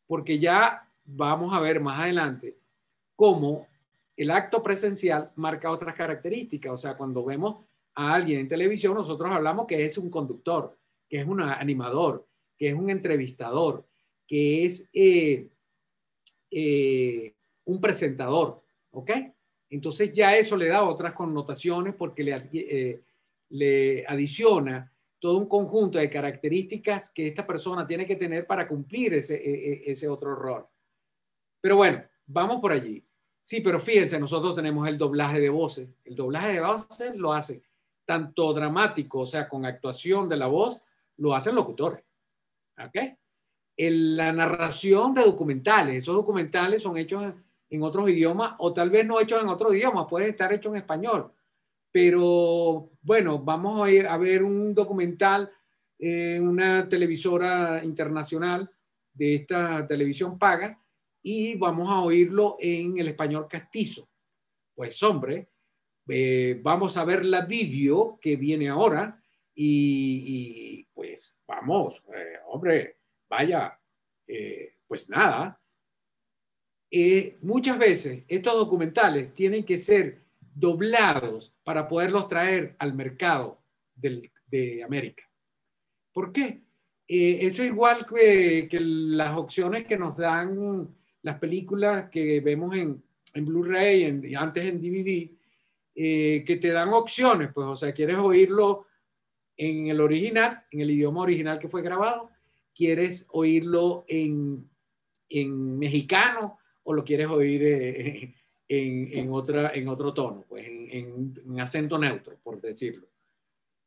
Porque 0.06 0.38
ya 0.38 0.88
vamos 1.04 1.52
a 1.54 1.60
ver 1.60 1.80
más 1.80 2.00
adelante 2.00 2.56
cómo 3.16 3.66
el 4.16 4.30
acto 4.30 4.62
presencial 4.62 5.32
marca 5.36 5.70
otras 5.70 5.94
características. 5.94 6.72
O 6.72 6.78
sea, 6.78 6.96
cuando 6.96 7.24
vemos 7.24 7.64
a 7.94 8.14
alguien 8.14 8.40
en 8.40 8.48
televisión, 8.48 8.94
nosotros 8.94 9.30
hablamos 9.30 9.66
que 9.66 9.84
es 9.84 9.96
un 9.98 10.10
conductor, 10.10 10.76
que 11.08 11.20
es 11.20 11.26
un 11.26 11.40
animador, 11.40 12.26
que 12.56 12.68
es 12.68 12.74
un 12.74 12.90
entrevistador, 12.90 13.86
que 14.26 14.64
es 14.64 14.88
eh, 14.92 15.48
eh, 16.50 17.34
un 17.64 17.80
presentador, 17.80 18.62
¿ok? 18.90 19.10
Entonces 19.70 20.12
ya 20.12 20.36
eso 20.36 20.56
le 20.56 20.68
da 20.68 20.84
otras 20.84 21.14
connotaciones 21.14 21.94
porque 21.94 22.22
le, 22.22 22.48
eh, 22.52 23.02
le 23.50 24.04
adiciona 24.06 24.90
todo 25.18 25.38
un 25.38 25.48
conjunto 25.48 25.98
de 25.98 26.10
características 26.10 27.10
que 27.10 27.28
esta 27.28 27.46
persona 27.46 27.86
tiene 27.86 28.06
que 28.06 28.16
tener 28.16 28.46
para 28.46 28.68
cumplir 28.68 29.14
ese, 29.14 29.36
e, 29.36 29.72
e, 29.72 29.92
ese 29.92 30.08
otro 30.08 30.34
rol. 30.34 30.66
Pero 31.60 31.76
bueno, 31.76 32.04
vamos 32.26 32.60
por 32.60 32.72
allí. 32.72 33.02
Sí, 33.42 33.60
pero 33.60 33.80
fíjense, 33.80 34.18
nosotros 34.18 34.54
tenemos 34.54 34.86
el 34.86 34.98
doblaje 34.98 35.40
de 35.40 35.48
voces. 35.48 35.88
El 36.04 36.14
doblaje 36.14 36.52
de 36.52 36.60
voces 36.60 37.16
lo 37.16 37.32
hace 37.32 37.62
tanto 38.04 38.52
dramático, 38.52 39.20
o 39.20 39.26
sea, 39.26 39.48
con 39.48 39.64
actuación 39.64 40.28
de 40.28 40.36
la 40.36 40.46
voz, 40.46 40.80
lo 41.16 41.34
hacen 41.34 41.54
locutores. 41.54 42.04
¿Ok? 42.78 42.96
la 43.76 44.32
narración 44.32 45.14
de 45.14 45.22
documentales, 45.22 45.96
esos 45.96 46.14
documentales 46.14 46.82
son 46.82 46.96
hechos 46.96 47.34
en, 47.68 47.82
otros 47.82 48.08
idiomas 48.08 48.54
o 48.58 48.72
tal 48.72 48.88
vez 48.88 49.04
no 49.04 49.20
hechos 49.20 49.42
en 49.42 49.48
otros 49.48 49.74
idiomas, 49.74 50.06
puede 50.08 50.28
estar 50.28 50.52
hecho 50.52 50.68
en 50.68 50.76
español. 50.76 51.32
Pero 51.90 52.90
bueno, 53.02 53.40
vamos 53.40 53.84
a 53.84 53.90
ir 53.90 54.06
a 54.06 54.16
ver 54.16 54.44
un 54.44 54.74
documental 54.74 55.50
en 55.98 56.46
una 56.46 56.88
televisora 56.88 57.82
internacional 57.84 58.70
de 59.12 59.36
esta 59.36 59.86
televisión 59.88 60.38
paga 60.38 60.78
y 61.22 61.56
vamos 61.56 61.88
a 61.90 62.00
oírlo 62.00 62.56
en 62.60 62.98
el 62.98 63.08
español 63.08 63.48
castizo. 63.48 64.08
Pues 64.74 65.02
hombre, 65.02 65.48
eh, 66.08 66.58
vamos 66.62 66.96
a 66.96 67.04
ver 67.04 67.24
la 67.24 67.42
vídeo 67.42 68.18
que 68.20 68.36
viene 68.36 68.68
ahora 68.68 69.20
y, 69.54 70.84
pues 70.92 71.38
vamos, 71.46 72.02
eh, 72.14 72.38
hombre, 72.48 72.96
vaya, 73.28 73.78
eh, 74.26 74.76
pues 74.86 75.08
nada. 75.08 75.60
muchas 77.42 77.78
veces 77.78 78.24
estos 78.28 78.54
documentales 78.54 79.34
tienen 79.34 79.64
que 79.64 79.78
ser 79.78 80.20
doblados 80.54 81.52
para 81.64 81.88
poderlos 81.88 82.28
traer 82.28 82.76
al 82.78 82.94
mercado 82.94 83.60
de 83.94 84.82
América. 84.84 85.28
¿Por 86.12 86.32
qué? 86.32 86.62
esto 87.06 87.62
es 87.62 87.68
igual 87.68 88.06
que, 88.06 88.66
que, 88.70 88.80
las 88.80 89.36
opciones 89.36 89.86
que 89.86 89.98
nos 89.98 90.16
dan 90.16 90.88
las 91.22 91.38
películas 91.38 92.08
que 92.08 92.40
vemos 92.40 92.74
en, 92.76 93.02
en 93.34 93.44
Blu-ray, 93.44 94.20
y 94.24 94.34
antes 94.34 94.64
en 94.64 94.80
DVD, 94.80 95.33
eh, 95.94 96.42
que 96.46 96.56
te 96.56 96.70
dan 96.70 96.92
opciones, 96.92 97.52
pues, 97.54 97.66
o 97.66 97.76
sea, 97.76 97.92
quieres 97.92 98.18
oírlo 98.18 98.86
en 99.56 99.86
el 99.86 100.00
original, 100.00 100.64
en 100.70 100.80
el 100.80 100.90
idioma 100.90 101.22
original 101.22 101.58
que 101.58 101.68
fue 101.68 101.82
grabado, 101.82 102.30
quieres 102.74 103.26
oírlo 103.30 104.04
en, 104.08 104.68
en 105.28 105.78
mexicano 105.78 106.58
o 106.82 106.92
lo 106.92 107.04
quieres 107.04 107.28
oír 107.28 107.62
eh, 107.64 108.34
en, 108.68 109.32
otra, 109.32 109.72
en 109.74 109.88
otro 109.88 110.12
tono, 110.12 110.44
pues 110.48 110.66
en, 110.66 111.60
acento 111.60 111.98
neutro, 111.98 112.36
por 112.42 112.60
decirlo. 112.60 113.06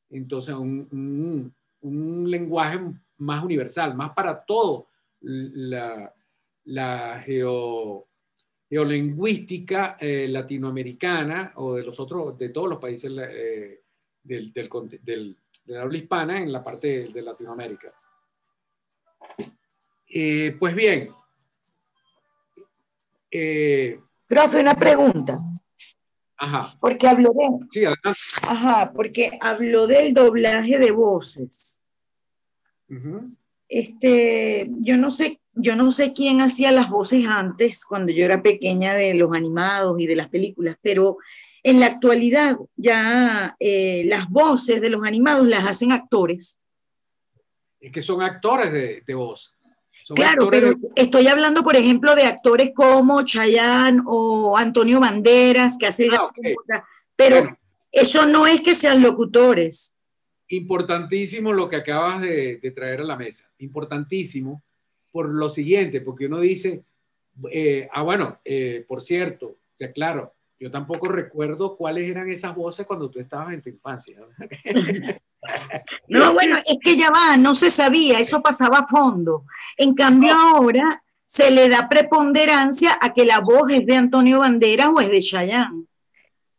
Entonces, 0.10 0.56
un, 0.56 1.54
lenguaje 1.82 2.80
más 3.18 3.44
universal, 3.44 3.96
más 3.96 4.12
para 4.14 4.44
todo 4.44 4.88
la, 5.22 6.14
la 6.64 7.22
geolingüística 8.70 9.98
eh, 10.00 10.28
latinoamericana 10.28 11.54
o 11.56 11.76
de 11.76 11.84
los 11.84 12.00
otros, 12.00 12.38
de 12.38 12.50
todos 12.50 12.70
los 12.70 12.80
países 12.80 13.12
eh, 13.18 13.82
del, 14.24 14.52
del, 14.52 14.70
del, 15.02 15.38
de 15.66 15.74
la 15.74 15.82
habla 15.82 15.98
hispana 15.98 16.42
en 16.42 16.52
la 16.52 16.62
parte 16.62 17.08
de, 17.10 17.22
Latinoamérica. 17.22 17.94
Eh, 20.10 20.56
pues 20.58 20.76
bien. 20.76 21.10
Eh, 23.32 24.00
Profe, 24.28 24.62
una 24.62 24.76
pregunta. 24.76 25.40
Ajá. 26.38 26.78
Porque 26.80 27.08
habló 27.08 27.32
de. 27.34 27.68
Sí, 27.72 27.84
Ajá, 28.44 28.92
porque 28.94 29.32
habló 29.42 29.88
del 29.88 30.14
doblaje 30.14 30.78
de 30.78 30.92
voces. 30.92 31.82
Este, 33.68 34.70
yo 34.80 34.98
no 34.98 35.12
sé, 35.12 35.42
yo 35.58 35.76
no 35.76 35.92
sé 35.92 36.14
quién 36.14 36.42
hacía 36.42 36.72
las 36.72 36.90
voces 36.90 37.26
antes, 37.28 37.86
cuando 37.86 38.12
yo 38.12 38.26
era 38.26 38.42
pequeña, 38.42 38.94
de 38.94 39.14
los 39.14 39.34
animados 39.34 40.00
y 40.00 40.08
de 40.08 40.16
las 40.16 40.30
películas, 40.30 40.78
pero 40.82 41.18
en 41.64 41.80
la 41.80 41.88
actualidad 41.88 42.58
ya 42.76 43.56
eh, 43.60 44.04
las 44.06 44.30
voces 44.30 44.80
de 44.80 44.90
los 44.90 45.04
animados 45.06 45.48
las 45.48 45.66
hacen 45.66 45.92
actores. 45.92 46.60
Es 47.80 47.92
que 47.92 48.02
son 48.02 48.22
actores 48.22 48.72
de, 49.06 49.14
voz. 49.14 49.54
claro, 50.16 50.50
pero 50.50 50.74
estoy 50.96 51.28
hablando, 51.28 51.64
por 51.64 51.76
ejemplo, 51.76 52.16
de 52.16 52.24
actores 52.24 52.72
como 52.74 53.24
Chayanne 53.24 54.02
o 54.06 54.58
Antonio 54.58 55.00
Banderas, 55.00 55.78
que 55.78 55.88
hacen... 55.88 56.12
Ah, 56.14 56.84
pero 57.16 57.58
eso 57.92 58.26
no 58.26 58.46
es 58.48 58.62
que 58.62 58.76
sean 58.76 59.02
locutores. 59.02 59.94
Importantísimo 60.50 61.52
lo 61.52 61.68
que 61.68 61.76
acabas 61.76 62.22
de, 62.22 62.72
traer 62.74 63.02
a 63.02 63.04
la 63.04 63.18
mesa. 63.18 63.52
Importantísimo 63.58 64.64
por 65.18 65.30
lo 65.30 65.50
siguiente, 65.50 66.00
porque 66.02 66.28
uno 66.28 66.40
dice, 66.40 66.84
eh, 67.50 67.90
ah, 67.92 68.04
bueno, 68.04 68.38
eh, 68.46 68.86
por 68.88 69.02
cierto, 69.02 69.56
te 69.76 69.86
aclaro, 69.86 70.36
yo 70.60 70.70
tampoco 70.70 71.08
recuerdo 71.08 71.76
cuáles 71.76 72.08
eran 72.08 72.30
esas 72.30 72.54
voces 72.54 72.86
cuando 72.86 73.10
tú 73.10 73.20
estabas 73.20 73.52
en 73.56 73.64
tu 73.64 73.70
infancia. 73.70 74.16
No, 76.08 76.34
bueno, 76.36 76.58
es 76.58 76.78
que 76.80 76.96
ya 76.96 77.10
va, 77.10 77.36
no 77.36 77.56
se 77.56 77.72
sabía, 77.72 78.20
eso 78.20 78.44
pasaba 78.44 78.78
a 78.78 78.88
fondo. 78.88 79.46
En 79.76 79.96
cambio 79.96 80.36
ahora 80.36 81.02
se 81.26 81.50
le 81.50 81.68
da 81.68 81.90
preponderancia 81.90 82.96
a 83.02 83.12
que 83.12 83.26
la 83.26 83.40
voz 83.40 83.72
es 83.72 83.88
de 83.88 83.96
Antonio 83.96 84.42
Banderas 84.42 84.90
o 84.94 85.02
es 85.02 85.10
de 85.10 85.20
Chayanne. 85.20 85.86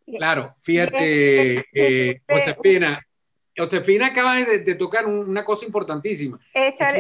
Claro, 0.05 0.57
fíjate, 0.63 1.65
eh, 1.73 2.23
Josefina, 2.29 3.07
Josefina 3.57 4.07
acaba 4.07 4.35
de, 4.35 4.75
tocar 4.75 5.07
una 5.07 5.45
cosa 5.45 5.65
importantísima. 5.65 6.41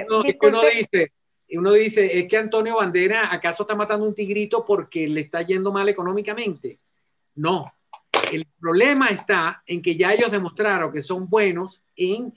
uno, 0.08 0.62
dice, 0.64 1.12
uno 1.56 1.72
dice, 1.72 2.18
es 2.18 2.26
que 2.28 2.36
Antonio 2.36 2.76
Banderas 2.76 3.28
acaso 3.30 3.62
está 3.62 3.74
matando 3.74 4.06
un 4.06 4.14
tigrito 4.14 4.64
porque 4.66 5.08
le 5.08 5.22
está 5.22 5.42
yendo 5.42 5.72
mal 5.72 5.88
económicamente. 5.88 6.78
No, 7.36 7.72
el 8.32 8.46
problema 8.60 9.08
está 9.08 9.62
en 9.66 9.80
que 9.80 9.96
ya 9.96 10.12
ellos 10.12 10.30
demostraron 10.30 10.92
que 10.92 11.00
son 11.00 11.28
buenos 11.28 11.82
en 11.96 12.34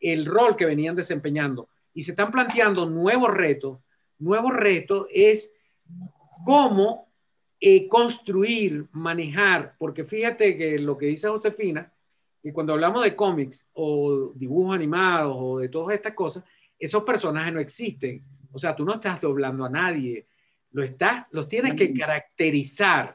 el 0.00 0.26
rol 0.26 0.56
que 0.56 0.66
venían 0.66 0.94
desempeñando 0.94 1.68
y 1.94 2.02
se 2.02 2.12
están 2.12 2.30
planteando 2.30 2.86
nuevos 2.86 3.32
retos. 3.32 3.78
Nuevo 4.18 4.50
reto 4.50 5.08
es 5.10 5.52
cómo 6.44 7.08
eh, 7.60 7.88
construir, 7.88 8.86
manejar, 8.92 9.74
porque 9.78 10.04
fíjate 10.04 10.56
que 10.56 10.78
lo 10.78 10.96
que 10.96 11.06
dice 11.06 11.28
Josefina, 11.28 11.92
que 12.42 12.52
cuando 12.52 12.72
hablamos 12.72 13.04
de 13.04 13.14
cómics 13.14 13.68
o 13.74 14.32
dibujos 14.34 14.74
animados 14.74 15.36
o 15.38 15.58
de 15.58 15.68
todas 15.68 15.94
estas 15.94 16.12
cosas, 16.12 16.44
esos 16.78 17.04
personajes 17.04 17.52
no 17.52 17.60
existen. 17.60 18.16
O 18.52 18.58
sea, 18.58 18.76
tú 18.76 18.84
no 18.84 18.94
estás 18.94 19.20
doblando 19.20 19.64
a 19.64 19.70
nadie, 19.70 20.26
lo 20.70 20.82
estás, 20.82 21.26
los 21.30 21.48
tienes 21.48 21.74
que 21.74 21.92
caracterizar 21.92 23.12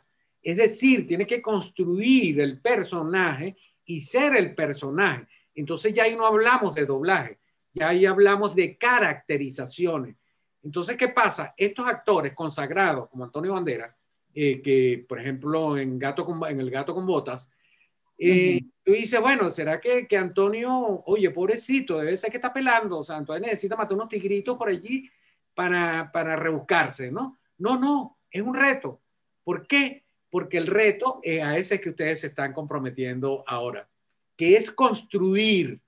es 0.47 0.55
decir, 0.55 1.05
tiene 1.05 1.27
que 1.27 1.41
construir 1.41 2.39
el 2.39 2.61
personaje 2.61 3.57
y 3.83 3.99
ser 3.99 4.33
el 4.37 4.55
personaje. 4.55 5.27
Entonces 5.53 5.93
ya 5.93 6.03
ahí 6.03 6.15
no 6.15 6.25
hablamos 6.25 6.73
de 6.73 6.85
doblaje, 6.85 7.39
ya 7.73 7.89
ahí 7.89 8.05
hablamos 8.05 8.55
de 8.55 8.77
caracterizaciones. 8.77 10.15
Entonces, 10.63 10.95
¿qué 10.95 11.09
pasa? 11.09 11.53
Estos 11.57 11.85
actores 11.85 12.33
consagrados 12.33 13.09
como 13.09 13.25
Antonio 13.25 13.55
Bandera, 13.55 13.93
eh, 14.33 14.61
que 14.61 15.05
por 15.05 15.19
ejemplo 15.19 15.77
en, 15.77 15.99
Gato 15.99 16.25
en 16.47 16.61
El 16.61 16.71
Gato 16.71 16.93
con 16.93 17.05
Botas, 17.05 17.51
eh, 18.17 18.61
tú 18.85 18.93
dices, 18.93 19.19
bueno, 19.19 19.51
¿será 19.51 19.81
que, 19.81 20.07
que, 20.07 20.15
Antonio, 20.15 21.03
oye, 21.07 21.29
pobrecito, 21.31 21.99
debe 21.99 22.15
ser 22.15 22.31
que 22.31 22.37
está 22.37 22.53
pelando, 22.53 22.99
o 22.99 23.03
sea, 23.03 23.17
Antonio 23.17 23.41
necesita 23.47 23.75
matar 23.75 23.95
unos 23.95 24.07
tigritos 24.07 24.57
por 24.57 24.69
allí 24.69 25.09
para, 25.57 26.09
para 26.13 26.37
rebuscarse, 26.37 27.11
¿no? 27.11 27.37
No, 27.57 27.77
no, 27.77 28.17
es 28.31 28.41
un 28.41 28.55
reto. 28.55 29.01
¿Por 29.43 29.67
qué? 29.67 30.05
porque 30.29 30.57
el 30.57 30.67
reto 30.67 31.19
es 31.23 31.41
a 31.41 31.57
ese 31.57 31.79
que 31.79 31.89
ustedes 31.89 32.21
se 32.21 32.27
están 32.27 32.53
comprometiendo 32.53 33.43
ahora, 33.47 33.87
que 34.35 34.57
es 34.57 34.71
construir, 34.71 35.79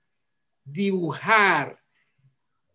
dibujar, 0.64 1.80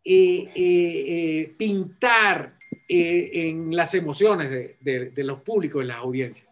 eh, 0.05 0.51
eh, 0.55 1.05
eh, 1.45 1.55
pintar 1.57 2.59
en 2.87 3.75
las 3.75 3.95
emociones 3.95 4.51
de, 4.81 5.13
los 5.17 5.41
públicos, 5.41 5.81
de 5.81 5.89
las 5.89 5.97
audiencias. 5.99 6.49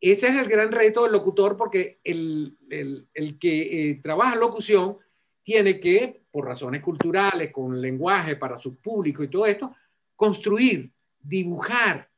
Ese 0.00 0.28
es 0.28 0.34
el 0.34 0.48
gran 0.48 0.72
reto 0.72 1.02
del 1.02 1.12
locutor 1.12 1.56
porque 1.56 1.98
el, 2.02 2.56
el 2.70 3.38
que 3.38 4.00
trabaja 4.02 4.36
locución 4.36 4.98
tiene 5.44 5.78
que, 5.78 6.22
por 6.32 6.46
razones 6.46 6.82
culturales, 6.82 7.52
con 7.52 7.80
lenguaje 7.80 8.34
para 8.34 8.56
su 8.56 8.76
público 8.76 9.22
y 9.22 9.28
todo 9.28 9.46
esto, 9.46 9.76
construir, 10.16 10.90
dibujar, 11.20 12.08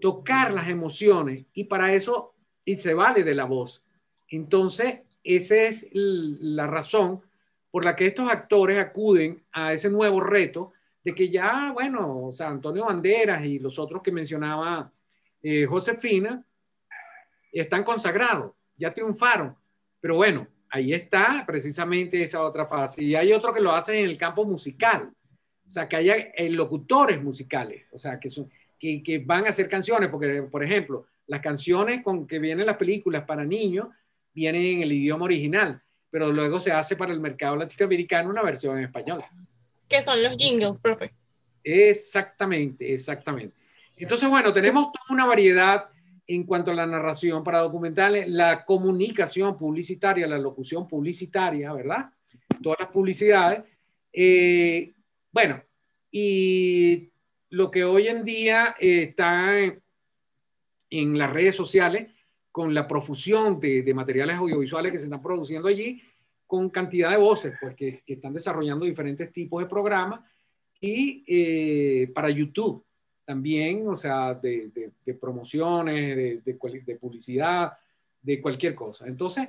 tocar 0.00 0.52
las 0.52 0.68
emociones 0.68 1.44
y 1.52 1.64
para 1.64 1.92
eso 1.92 2.34
y 2.64 2.76
se 2.76 2.94
vale 2.94 3.22
de 3.22 3.34
la 3.34 3.44
voz. 3.44 3.82
Entonces, 4.28 5.00
esa 5.22 5.56
es 5.56 5.88
la 5.92 6.66
razón 6.66 7.22
por 7.70 7.84
la 7.84 7.94
que 7.94 8.06
estos 8.06 8.30
actores 8.30 8.78
acuden 8.78 9.44
a 9.52 9.72
ese 9.72 9.90
nuevo 9.90 10.20
reto 10.20 10.72
de 11.04 11.14
que 11.14 11.28
ya, 11.28 11.72
bueno, 11.72 12.26
o 12.26 12.32
sea, 12.32 12.48
Antonio 12.48 12.84
Banderas 12.86 13.44
y 13.44 13.58
los 13.58 13.78
otros 13.78 14.02
que 14.02 14.12
mencionaba 14.12 14.90
eh, 15.42 15.66
Josefina 15.66 16.44
están 17.52 17.84
consagrados, 17.84 18.52
ya 18.76 18.94
triunfaron. 18.94 19.56
Pero 20.00 20.16
bueno, 20.16 20.46
ahí 20.72 20.94
está 20.94 21.44
precisamente 21.46 22.22
esa 22.22 22.42
otra 22.42 22.66
fase. 22.66 23.04
Y 23.04 23.14
hay 23.14 23.32
otro 23.32 23.52
que 23.52 23.60
lo 23.60 23.72
hace 23.72 24.00
en 24.00 24.06
el 24.06 24.16
campo 24.16 24.44
musical, 24.46 25.12
o 25.66 25.70
sea, 25.70 25.86
que 25.86 25.96
haya 25.96 26.16
eh, 26.16 26.48
locutores 26.48 27.22
musicales, 27.22 27.84
o 27.92 27.98
sea, 27.98 28.18
que 28.18 28.30
son, 28.30 28.50
que, 28.78 29.22
van 29.24 29.46
a 29.46 29.50
hacer 29.50 29.68
canciones, 29.68 30.08
porque, 30.08 30.42
por 30.50 30.64
ejemplo, 30.64 31.06
las 31.26 31.40
canciones 31.40 32.02
con 32.02 32.26
que 32.26 32.38
vienen 32.38 32.66
las 32.66 32.78
películas 32.78 33.24
para 33.24 33.44
niños 33.44 33.88
vienen 34.32 34.64
en 34.64 34.82
el 34.82 34.92
idioma 34.92 35.26
original, 35.26 35.80
pero 36.10 36.32
luego 36.32 36.58
se 36.58 36.72
hace 36.72 36.96
para 36.96 37.12
el 37.12 37.20
mercado 37.20 37.54
latinoamericano 37.56 38.30
una 38.30 38.42
versión 38.42 38.78
en 38.78 38.84
español. 38.84 39.22
¿Qué 39.88 40.02
son 40.02 40.22
los 40.22 40.36
jingles, 40.38 40.80
profe? 40.80 41.12
Exactamente, 41.62 42.94
exactamente. 42.94 43.54
Entonces, 43.98 44.28
bueno, 44.28 44.54
tenemos 44.54 44.90
toda 44.90 45.04
una 45.10 45.26
variedad 45.26 45.90
en 46.26 46.44
cuanto 46.44 46.70
a 46.70 46.74
la 46.74 46.86
narración 46.86 47.42
para 47.42 47.60
documentales, 47.60 48.28
la 48.28 48.64
comunicación 48.64 49.56
publicitaria, 49.58 50.26
la 50.26 50.38
locución 50.38 50.86
publicitaria, 50.86 51.72
¿verdad? 51.72 52.10
Todas 52.62 52.80
las 52.80 52.88
publicidades. 52.90 53.66
Eh, 54.12 54.92
bueno, 55.32 55.62
y 56.10 57.10
lo 57.50 57.70
que 57.70 57.84
hoy 57.84 58.08
en 58.08 58.24
día 58.24 58.76
eh, 58.78 59.04
está 59.10 59.58
en, 60.90 61.18
las 61.18 61.32
redes 61.32 61.54
sociales 61.54 62.10
con 62.50 62.74
la 62.74 62.86
profusión 62.86 63.58
de, 63.58 63.92
materiales 63.94 64.36
audiovisuales 64.36 64.92
que 64.92 64.98
se 64.98 65.04
están 65.04 65.22
produciendo 65.22 65.68
allí, 65.68 66.02
con 66.46 66.68
cantidad 66.68 67.10
de 67.10 67.16
voces, 67.16 67.54
pues 67.60 67.74
que, 67.74 68.02
están 68.06 68.34
desarrollando 68.34 68.84
diferentes 68.84 69.32
tipos 69.32 69.62
de 69.62 69.68
programas 69.68 70.20
y 70.78 71.24
eh, 71.26 72.10
para 72.14 72.28
YouTube 72.28 72.84
también, 73.24 73.88
o 73.88 73.96
sea, 73.96 74.34
de, 74.34 74.70
promociones, 75.20 76.44
de, 76.44 76.98
publicidad, 77.00 77.72
de 78.20 78.40
cualquier 78.40 78.74
cosa. 78.74 79.06
Entonces, 79.06 79.48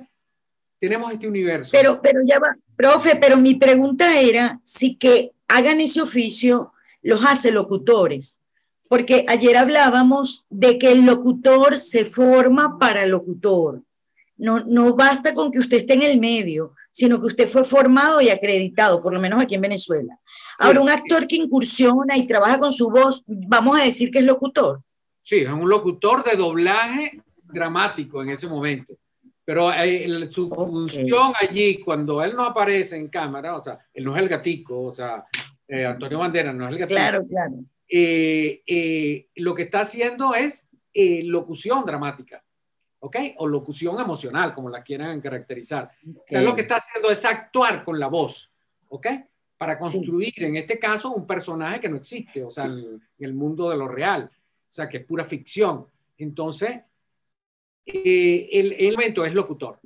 tenemos 0.78 1.12
este 1.12 1.28
universo. 1.28 1.70
Pero, 1.72 2.00
pero 2.00 2.20
ya 2.24 2.38
va, 2.38 2.56
profe, 2.76 3.16
pero 3.16 3.36
mi 3.36 3.54
pregunta 3.54 4.20
era 4.20 4.60
si 4.62 4.96
que 4.96 5.32
hagan 5.48 5.80
ese 5.80 6.02
oficio 6.02 6.72
los 7.02 7.24
hace 7.24 7.50
locutores, 7.50 8.40
porque 8.88 9.24
ayer 9.28 9.56
hablábamos 9.56 10.46
de 10.50 10.78
que 10.78 10.92
el 10.92 11.04
locutor 11.04 11.78
se 11.78 12.04
forma 12.04 12.78
para 12.78 13.06
locutor. 13.06 13.82
No, 14.36 14.60
no 14.60 14.94
basta 14.94 15.34
con 15.34 15.52
que 15.52 15.58
usted 15.58 15.78
esté 15.78 15.94
en 15.94 16.02
el 16.02 16.18
medio, 16.18 16.74
sino 16.90 17.20
que 17.20 17.26
usted 17.26 17.48
fue 17.48 17.64
formado 17.64 18.20
y 18.20 18.30
acreditado, 18.30 19.02
por 19.02 19.12
lo 19.12 19.20
menos 19.20 19.40
aquí 19.40 19.54
en 19.54 19.60
Venezuela. 19.60 20.18
Ahora, 20.58 20.80
un 20.80 20.88
actor 20.88 21.26
que 21.26 21.36
incursiona 21.36 22.16
y 22.16 22.26
trabaja 22.26 22.58
con 22.58 22.72
su 22.72 22.90
voz, 22.90 23.22
vamos 23.26 23.78
a 23.78 23.84
decir 23.84 24.10
que 24.10 24.18
es 24.18 24.24
locutor. 24.24 24.82
Sí, 25.22 25.36
es 25.36 25.48
un 25.48 25.68
locutor 25.68 26.22
de 26.22 26.36
doblaje 26.36 27.20
dramático 27.42 28.22
en 28.22 28.30
ese 28.30 28.46
momento. 28.46 28.94
Pero 29.44 29.72
eh, 29.72 30.28
su 30.30 30.48
función 30.48 31.32
allí, 31.38 31.78
cuando 31.80 32.22
él 32.22 32.34
no 32.34 32.44
aparece 32.44 32.96
en 32.96 33.08
cámara, 33.08 33.56
o 33.56 33.60
sea, 33.60 33.78
él 33.92 34.04
no 34.04 34.16
es 34.16 34.22
el 34.22 34.28
gatico, 34.28 34.84
o 34.84 34.92
sea, 34.92 35.24
eh, 35.68 35.84
Antonio 35.84 36.18
Bandera 36.18 36.52
no 36.52 36.64
es 36.64 36.72
el 36.72 36.78
gatico. 36.78 36.98
Claro, 36.98 37.26
claro. 37.26 37.54
Eh, 37.86 39.28
lo 39.36 39.54
que 39.54 39.62
está 39.62 39.80
haciendo 39.80 40.34
es 40.34 40.66
locución 40.94 41.84
dramática, 41.84 42.42
¿ok? 43.00 43.16
O 43.38 43.46
locución 43.46 44.00
emocional, 44.00 44.54
como 44.54 44.70
la 44.70 44.82
quieran 44.82 45.20
caracterizar. 45.20 45.90
O 46.16 46.24
sea, 46.26 46.40
lo 46.40 46.54
que 46.54 46.62
está 46.62 46.76
haciendo 46.76 47.10
es 47.10 47.24
actuar 47.24 47.84
con 47.84 47.98
la 47.98 48.06
voz, 48.06 48.50
¿ok? 48.88 49.06
Para 49.64 49.78
construir, 49.78 50.34
en 50.44 50.56
este 50.56 50.78
caso, 50.78 51.10
un 51.12 51.26
personaje 51.26 51.80
que 51.80 51.88
no 51.88 51.96
existe, 51.96 52.42
o 52.42 52.50
sea, 52.50 52.66
en 52.66 53.00
el 53.18 53.32
mundo 53.32 53.70
de 53.70 53.78
lo 53.78 53.88
real, 53.88 54.30
o 54.30 54.72
sea, 54.72 54.90
que 54.90 54.98
es 54.98 55.06
pura 55.06 55.24
ficción. 55.24 55.86
Entonces, 56.18 56.82
eh, 57.86 58.46
el 58.52 58.74
elemento 58.74 59.24
es 59.24 59.32
locutor, 59.32 59.80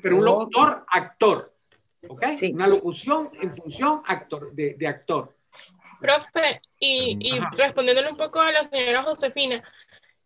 pero 0.00 0.18
un 0.18 0.24
locutor 0.24 0.84
actor, 0.86 1.52
¿ok? 2.06 2.22
Una 2.52 2.68
locución 2.68 3.30
en 3.40 3.56
función 3.56 4.02
actor, 4.06 4.52
de, 4.52 4.74
de 4.74 4.86
actor. 4.86 5.34
Profe, 6.00 6.60
y, 6.78 7.18
y 7.20 7.40
respondiéndole 7.56 8.08
un 8.08 8.16
poco 8.16 8.40
a 8.40 8.52
la 8.52 8.62
señora 8.62 9.02
Josefina, 9.02 9.64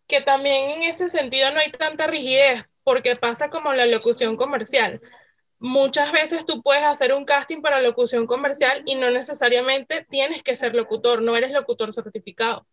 que 0.06 0.20
también 0.20 0.72
en 0.72 0.82
ese 0.82 1.08
sentido 1.08 1.50
no 1.50 1.60
hay 1.60 1.72
tanta 1.72 2.08
rigidez, 2.08 2.62
porque 2.84 3.16
pasa 3.16 3.48
como 3.48 3.72
la 3.72 3.86
locución 3.86 4.36
comercial. 4.36 5.00
Muchas 5.58 6.12
veces 6.12 6.44
tú 6.44 6.62
puedes 6.62 6.84
hacer 6.84 7.14
un 7.14 7.24
casting 7.24 7.62
para 7.62 7.80
locución 7.80 8.26
comercial 8.26 8.82
y 8.84 8.94
no 8.94 9.10
necesariamente 9.10 10.06
tienes 10.10 10.42
que 10.42 10.56
ser 10.56 10.74
locutor, 10.74 11.22
no 11.22 11.36
eres 11.36 11.52
locutor 11.52 11.92
certificado 11.92 12.66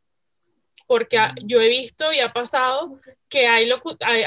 porque 0.87 1.17
yo 1.43 1.61
he 1.61 1.69
visto 1.69 2.11
y 2.11 2.19
ha 2.19 2.33
pasado 2.33 2.99
que 3.29 3.47
hay, 3.47 3.69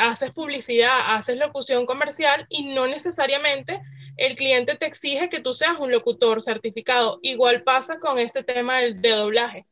haces 0.01 0.31
publicidad, 0.33 1.17
haces 1.17 1.39
locución 1.39 1.87
comercial 1.87 2.47
y 2.49 2.75
no 2.75 2.87
necesariamente 2.87 3.81
el 4.17 4.37
cliente 4.37 4.77
te 4.77 4.87
exige 4.87 5.29
que 5.29 5.41
tú 5.41 5.53
seas 5.53 5.79
un 5.79 5.91
locutor 5.91 6.43
certificado. 6.43 7.19
Igual 7.23 7.63
pasa 7.63 7.99
con 8.01 8.19
ese 8.19 8.43
tema 8.43 8.81
de, 8.81 9.11
doblaje. 9.11 9.67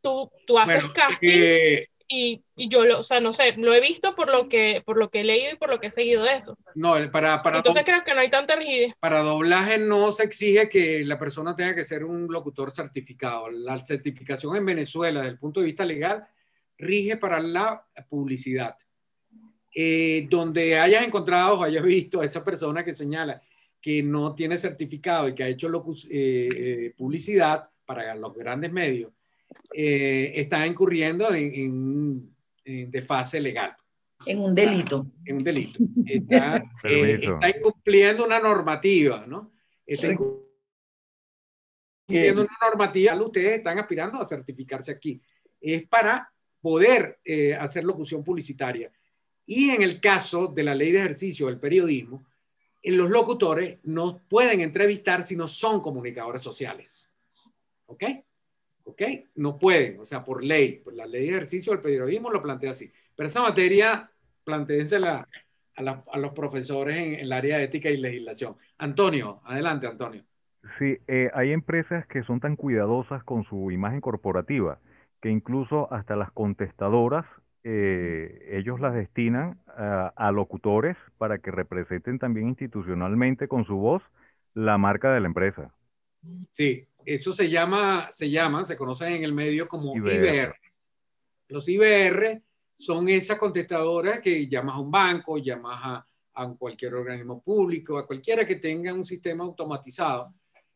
Tú, 0.00 0.30
tú 0.46 0.58
haces 0.58 0.88
casting 0.90 1.38
eh, 1.42 1.88
y, 2.08 2.42
y, 2.56 2.68
yo, 2.68 2.84
lo, 2.84 3.00
o 3.00 3.02
sea, 3.02 3.20
no 3.20 3.32
sé, 3.32 3.54
lo 3.56 3.74
he 3.74 3.80
visto 3.80 4.14
por 4.14 4.30
lo, 4.30 4.48
que, 4.48 4.82
por 4.84 4.96
lo 4.96 5.10
que 5.10 5.20
he 5.20 5.24
leído 5.24 5.52
y 5.52 5.56
por 5.56 5.68
lo 5.68 5.80
que 5.80 5.88
he 5.88 5.90
seguido 5.90 6.22
de 6.24 6.34
eso. 6.34 6.56
No, 6.74 6.94
para, 7.10 7.42
para 7.42 7.58
Entonces 7.58 7.82
creo 7.84 8.04
que 8.04 8.14
no 8.14 8.20
hay 8.20 8.30
tanta 8.30 8.56
rigidez. 8.56 8.94
Para 9.00 9.20
doblaje 9.20 9.78
no 9.78 10.12
se 10.12 10.24
exige 10.24 10.68
que 10.68 11.04
la 11.04 11.18
persona 11.18 11.54
tenga 11.54 11.74
que 11.74 11.84
ser 11.84 12.04
un 12.04 12.26
locutor 12.28 12.72
certificado. 12.72 13.48
La 13.48 13.78
certificación 13.78 14.56
en 14.56 14.66
Venezuela, 14.66 15.20
desde 15.20 15.32
el 15.32 15.38
punto 15.38 15.60
de 15.60 15.66
vista 15.66 15.84
legal, 15.84 16.26
rige 16.78 17.16
para 17.16 17.40
la 17.40 17.84
publicidad. 18.08 18.76
Eh, 19.78 20.26
donde 20.30 20.78
hayas 20.78 21.04
encontrado 21.04 21.58
o 21.58 21.62
hayas 21.62 21.84
visto 21.84 22.20
a 22.20 22.24
esa 22.24 22.42
persona 22.42 22.82
que 22.82 22.94
señala 22.94 23.42
que 23.86 24.02
no 24.02 24.34
tiene 24.34 24.56
certificado 24.56 25.28
y 25.28 25.34
que 25.34 25.44
ha 25.44 25.48
hecho 25.48 25.68
eh, 26.10 26.48
eh, 26.50 26.94
publicidad 26.96 27.64
para 27.84 28.14
los 28.14 28.34
grandes 28.34 28.72
medios, 28.72 29.12
está 29.72 30.66
incurriendo 30.66 31.32
en, 31.32 32.32
en, 32.64 32.90
desfase 32.90 33.40
legal. 33.40 33.76
En 34.24 34.40
un 34.40 34.54
delito. 34.54 35.06
En 35.24 35.36
un 35.36 35.44
delito. 35.44 35.78
Está, 36.06 36.62
incumpliendo 37.54 38.24
una 38.24 38.40
normativa, 38.40 39.26
¿no? 39.26 39.52
Está 39.84 40.08
incumpliendo 40.08 40.46
una 42.42 42.58
normativa. 42.62 43.14
Ustedes 43.20 43.58
están 43.58 43.78
aspirando 43.78 44.20
a 44.20 44.26
certificarse 44.26 44.92
aquí. 44.92 45.20
Es 45.60 45.86
para 45.86 46.32
poder 46.60 47.20
eh, 47.24 47.54
hacer 47.54 47.84
locución 47.84 48.24
publicitaria. 48.24 48.90
Y 49.44 49.70
en 49.70 49.82
el 49.82 50.00
caso 50.00 50.48
de 50.48 50.64
la 50.64 50.74
ley 50.74 50.90
de 50.90 50.98
ejercicio 50.98 51.46
del 51.46 51.60
periodismo, 51.60 52.26
en 52.82 52.94
eh, 52.94 52.96
los 52.96 53.10
locutores 53.10 53.78
no 53.84 54.22
pueden 54.28 54.60
entrevistar 54.60 55.26
si 55.26 55.36
no 55.36 55.46
son 55.46 55.80
comunicadores 55.80 56.42
sociales. 56.42 57.08
¿Ok? 57.86 58.02
¿Ok? 58.86 59.02
No 59.34 59.58
pueden, 59.58 60.00
o 60.00 60.04
sea, 60.04 60.24
por 60.24 60.42
ley, 60.42 60.80
por 60.82 60.94
la 60.94 61.06
ley 61.06 61.26
de 61.26 61.36
ejercicio 61.36 61.72
del 61.72 61.82
periodismo 61.82 62.30
lo 62.30 62.42
plantea 62.42 62.70
así. 62.70 62.90
Pero 63.14 63.28
esa 63.28 63.42
materia, 63.42 64.10
planteénsela 64.44 65.28
a, 65.76 66.04
a 66.12 66.18
los 66.18 66.32
profesores 66.32 66.96
en, 66.96 67.14
el 67.14 67.32
área 67.32 67.58
de 67.58 67.64
ética 67.64 67.90
y 67.90 67.96
legislación. 67.96 68.56
Antonio, 68.78 69.40
adelante, 69.44 69.86
Antonio. 69.86 70.24
Sí, 70.78 70.98
eh, 71.06 71.30
hay 71.34 71.52
empresas 71.52 72.06
que 72.06 72.22
son 72.24 72.40
tan 72.40 72.56
cuidadosas 72.56 73.22
con 73.24 73.44
su 73.44 73.70
imagen 73.70 74.00
corporativa 74.00 74.78
que 75.20 75.30
incluso 75.30 75.92
hasta 75.92 76.16
las 76.16 76.30
contestadoras, 76.32 77.24
eh, 77.64 78.48
ellos 78.52 78.80
las 78.80 78.94
destinan 78.94 79.58
a, 79.66 80.30
locutores 80.32 80.96
para 81.18 81.38
que 81.38 81.50
representen 81.50 82.18
también 82.18 82.48
institucionalmente 82.48 83.48
con 83.48 83.64
su 83.64 83.76
voz 83.76 84.02
la 84.54 84.78
marca 84.78 85.12
de 85.12 85.20
la 85.20 85.26
empresa. 85.26 85.74
Sí, 86.52 86.86
eso 87.06 87.32
se 87.32 87.48
llama, 87.48 88.08
se 88.10 88.28
llama, 88.28 88.64
se 88.64 88.76
conocen 88.76 89.12
en 89.14 89.24
el 89.24 89.32
medio 89.32 89.68
como 89.68 89.96
IBR. 89.96 90.54
Los 91.48 91.68
IBR 91.68 92.42
son 92.74 93.08
esas 93.08 93.38
contestadoras 93.38 94.20
que 94.20 94.46
llamas 94.48 94.74
a 94.74 94.80
un 94.80 94.90
banco, 94.90 95.38
llamas 95.38 95.80
a, 95.82 96.06
a 96.34 96.54
cualquier 96.54 96.94
organismo 96.94 97.40
público, 97.40 97.96
a 97.96 98.06
cualquiera 98.06 98.46
que 98.46 98.56
tenga 98.56 98.92
un 98.92 99.04
sistema 99.04 99.44
automatizado. 99.44 100.34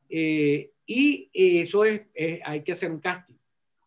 Eh, 0.09 0.71
y 0.87 1.31
eso 1.33 1.85
es, 1.85 2.03
hay 2.45 2.63
que 2.63 2.73
hacer 2.73 2.91
un 2.91 3.01
casting 3.01 3.41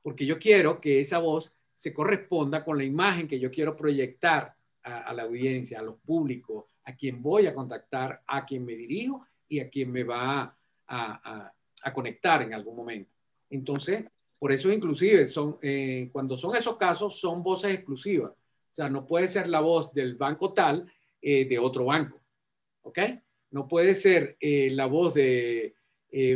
porque 0.04 0.26
yo 0.26 0.38
quiero 0.38 0.80
que 0.80 1.00
esa 1.00 1.18
voz 1.18 1.52
se 1.74 1.94
corresponda 1.94 2.64
con 2.64 2.78
la 2.78 2.84
imagen 2.84 3.28
que 3.28 3.40
yo 3.40 3.50
quiero 3.50 3.76
proyectar 3.76 4.54
a, 4.84 5.14
la 5.14 5.24
audiencia, 5.24 5.80
a 5.80 5.82
los 5.82 5.96
públicos, 5.96 6.66
a 6.84 6.94
quien 6.94 7.22
voy 7.22 7.48
a 7.48 7.56
contactar, 7.56 8.22
a 8.28 8.46
quien 8.46 8.66
me 8.66 8.74
dirijo 8.74 9.26
y 9.48 9.62
a 9.62 9.70
quien 9.70 9.92
me 9.92 10.04
va 10.04 10.56
a, 10.88 11.54
conectar 11.92 12.44
en 12.44 12.54
algún 12.54 12.76
momento. 12.76 13.12
Entonces, 13.50 14.06
por 14.38 14.52
eso 14.52 14.72
inclusive 14.72 15.28
son, 15.28 15.58
eh, 15.62 16.10
cuando 16.12 16.38
son 16.38 16.56
esos 16.56 16.78
casos, 16.78 17.20
son 17.20 17.42
voces 17.42 17.74
exclusivas. 17.74 18.32
O 18.32 18.74
sea, 18.76 18.90
no 18.90 19.08
puede 19.08 19.28
ser 19.28 19.48
la 19.48 19.62
voz 19.62 19.92
del 19.94 20.16
banco 20.16 20.54
tal 20.54 20.86
eh, 21.22 21.46
de 21.46 21.58
otro 21.58 21.86
banco. 21.86 22.22
¿Ok? 22.84 23.00
No 23.52 23.68
puede 23.68 23.96
ser 23.96 24.38
eh, 24.40 24.70
la 24.72 24.86
voz 24.86 25.14
de 25.14 25.76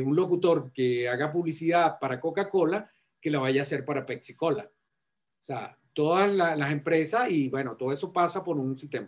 un 0.04 0.16
locutor 0.16 0.72
que 0.74 1.08
haga 1.08 1.32
publicidad 1.32 2.00
para 2.00 2.20
Coca-Cola 2.20 2.90
que 3.22 3.30
la 3.30 3.38
vaya 3.38 3.62
a 3.62 3.64
hacer 3.64 3.86
para 3.86 4.08
Pepsi 4.08 4.36
Cola. 4.36 4.64
O 4.64 5.44
sea, 5.44 5.78
todas 5.94 6.32
las 6.32 6.72
empresas 6.72 7.30
y 7.30 7.50
bueno, 7.50 7.76
todo 7.76 7.92
eso 7.92 8.12
pasa 8.12 8.44
por 8.44 8.58
un 8.58 8.76
sistema. 8.78 9.08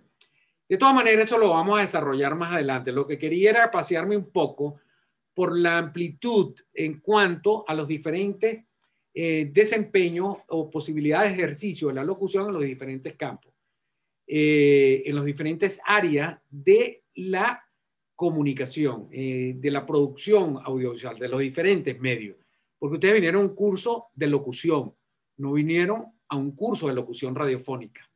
De 0.68 0.78
todas 0.78 0.94
maneras, 0.94 1.26
eso 1.26 1.40
lo 1.40 1.50
vamos 1.50 1.80
a 1.80 1.82
desarrollar 1.82 2.36
más 2.36 2.52
adelante. 2.52 2.92
Lo 2.92 3.08
que 3.08 3.18
quería 3.18 3.50
era 3.50 3.72
pasearme 3.72 4.16
un 4.16 4.30
poco 4.30 4.80
por 5.40 5.58
la 5.58 5.78
amplitud 5.78 6.54
en 6.74 7.00
cuanto 7.00 7.64
a 7.66 7.74
los 7.74 7.88
diferentes 7.88 8.66
eh, 9.14 9.50
desempeños 9.50 10.40
o 10.50 10.70
posibilidades 10.70 11.30
de 11.32 11.38
ejercicio 11.38 11.88
de 11.88 11.94
la 11.94 12.04
locución 12.04 12.48
en 12.48 12.54
los 12.56 12.64
diferentes 12.64 13.16
campos, 13.16 13.54
eh, 14.28 15.02
en 15.06 15.16
los 15.16 15.24
diferentes 15.24 15.80
áreas 15.86 16.42
de 16.50 17.06
la 17.16 17.64
comunicación, 18.16 19.08
eh, 19.14 19.54
de 19.56 19.72
la 19.72 19.86
producción 19.86 20.60
audiovisual, 20.62 21.18
de 21.18 21.30
los 21.30 21.40
diferentes 21.40 21.98
medios. 22.02 22.36
Porque 22.78 22.96
ustedes 22.96 23.14
vinieron 23.14 23.44
a 23.44 23.46
un 23.46 23.56
curso 23.56 24.08
de 24.14 24.28
locución, 24.28 24.94
no 25.38 25.54
vinieron 25.54 26.04
a 26.28 26.36
un 26.36 26.52
curso 26.52 26.90
de 26.90 26.96
locución 26.96 27.34
radiofónica, 27.34 28.12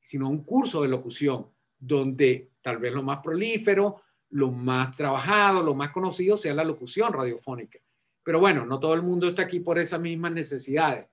sino 0.00 0.26
a 0.26 0.30
un 0.30 0.42
curso 0.42 0.82
de 0.82 0.88
locución 0.88 1.52
donde 1.78 2.50
tal 2.60 2.78
vez 2.78 2.92
lo 2.92 3.04
más 3.04 3.20
prolífero, 3.22 4.02
lo 4.30 4.50
más 4.50 4.96
trabajado, 4.96 5.62
lo 5.62 5.74
más 5.74 5.90
conocido 5.90 6.36
sea 6.36 6.54
la 6.54 6.64
locución 6.64 7.12
radiofónica. 7.12 7.78
Pero 8.22 8.40
bueno, 8.40 8.66
no 8.66 8.78
todo 8.78 8.94
el 8.94 9.02
mundo 9.02 9.28
está 9.28 9.42
aquí 9.42 9.60
por 9.60 9.78
esas 9.78 10.00
mismas 10.00 10.32
necesidades. 10.32 11.06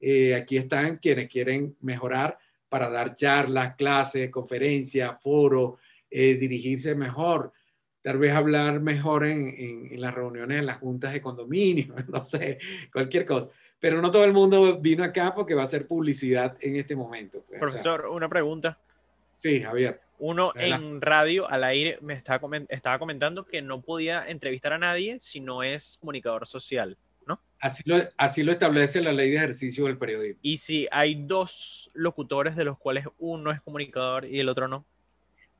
Eh, 0.00 0.34
aquí 0.34 0.56
están 0.56 0.98
quienes 0.98 1.28
quieren 1.28 1.76
mejorar 1.80 2.38
para 2.68 2.90
dar 2.90 3.14
charlas, 3.14 3.76
clases, 3.76 4.30
conferencias, 4.30 5.20
foros, 5.22 5.78
eh, 6.10 6.34
dirigirse 6.34 6.94
mejor, 6.94 7.52
tal 8.02 8.18
vez 8.18 8.32
hablar 8.32 8.80
mejor 8.80 9.26
en, 9.26 9.90
en, 9.90 10.00
las 10.00 10.14
reuniones, 10.14 10.60
en 10.60 10.66
las 10.66 10.78
juntas 10.78 11.12
de 11.12 11.20
condominio, 11.20 11.94
no 12.08 12.22
sé, 12.24 12.58
cualquier 12.92 13.26
cosa. 13.26 13.50
Pero 13.78 14.02
no 14.02 14.10
todo 14.10 14.24
el 14.24 14.32
mundo 14.32 14.78
vino 14.80 15.04
acá 15.04 15.34
porque 15.34 15.54
va 15.54 15.62
a 15.62 15.64
hacer 15.64 15.86
publicidad 15.86 16.56
en 16.60 16.76
este 16.76 16.96
momento. 16.96 17.44
Pues, 17.46 17.60
Profesor, 17.60 18.06
una 18.06 18.28
pregunta. 18.28 18.78
Sí, 19.34 19.60
Javier. 19.62 20.00
Uno 20.18 20.52
en 20.56 21.00
radio 21.00 21.48
al 21.48 21.64
aire 21.64 21.98
me 22.00 22.14
estaba, 22.14 22.40
estaba 22.68 22.98
comentando 22.98 23.44
que 23.44 23.62
no 23.62 23.80
podía 23.80 24.28
entrevistar 24.28 24.72
a 24.72 24.78
nadie 24.78 25.18
si 25.20 25.40
no 25.40 25.62
es 25.62 25.96
comunicador 26.00 26.46
social, 26.46 26.96
¿no? 27.26 27.40
Así 27.60 27.82
lo, 27.86 27.96
así 28.16 28.42
lo 28.42 28.52
establece 28.52 29.00
la 29.00 29.12
ley 29.12 29.30
de 29.30 29.36
ejercicio 29.36 29.86
del 29.86 29.96
periodismo. 29.96 30.40
Y 30.42 30.58
si 30.58 30.88
hay 30.90 31.14
dos 31.26 31.90
locutores 31.94 32.56
de 32.56 32.64
los 32.64 32.78
cuales 32.78 33.06
uno 33.18 33.52
es 33.52 33.60
comunicador 33.60 34.24
y 34.24 34.40
el 34.40 34.48
otro 34.48 34.66
no. 34.66 34.84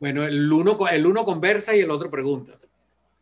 Bueno, 0.00 0.24
el 0.24 0.52
uno, 0.52 0.78
el 0.88 1.06
uno 1.06 1.24
conversa 1.24 1.74
y 1.74 1.80
el 1.80 1.90
otro 1.90 2.10
pregunta. 2.10 2.58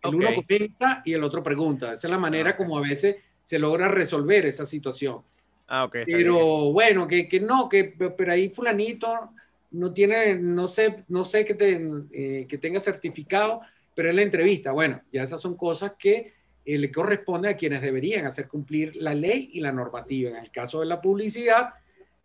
El 0.02 0.14
uno 0.14 0.34
comenta 0.34 1.02
y 1.04 1.12
el 1.12 1.24
otro 1.24 1.42
pregunta. 1.42 1.92
Esa 1.92 2.06
es 2.06 2.10
la 2.10 2.18
manera 2.18 2.50
ah, 2.50 2.56
como 2.56 2.78
a 2.78 2.80
veces 2.80 3.16
se 3.44 3.58
logra 3.58 3.88
resolver 3.88 4.46
esa 4.46 4.66
situación. 4.66 5.22
Ah, 5.68 5.84
ok. 5.84 5.96
Pero 6.06 6.72
bueno, 6.72 7.06
que, 7.06 7.28
que, 7.28 7.40
no, 7.40 7.68
que 7.68 7.84
pero 8.16 8.32
ahí 8.32 8.50
fulanito 8.50 9.30
no 9.76 9.92
tiene, 9.92 10.36
no 10.36 10.68
sé, 10.68 11.04
no 11.08 11.24
sé 11.24 11.44
que, 11.44 11.54
te, 11.54 11.80
eh, 12.12 12.46
que 12.48 12.58
tenga 12.58 12.80
certificado, 12.80 13.60
pero 13.94 14.10
en 14.10 14.16
la 14.16 14.22
entrevista, 14.22 14.72
bueno, 14.72 15.00
ya 15.12 15.22
esas 15.22 15.40
son 15.40 15.56
cosas 15.56 15.92
que 15.98 16.32
eh, 16.64 16.78
le 16.78 16.90
corresponde 16.90 17.50
a 17.50 17.56
quienes 17.56 17.82
deberían 17.82 18.26
hacer 18.26 18.48
cumplir 18.48 18.96
la 18.96 19.14
ley 19.14 19.50
y 19.52 19.60
la 19.60 19.72
normativa. 19.72 20.30
En 20.30 20.36
el 20.36 20.50
caso 20.50 20.80
de 20.80 20.86
la 20.86 21.00
publicidad, 21.00 21.74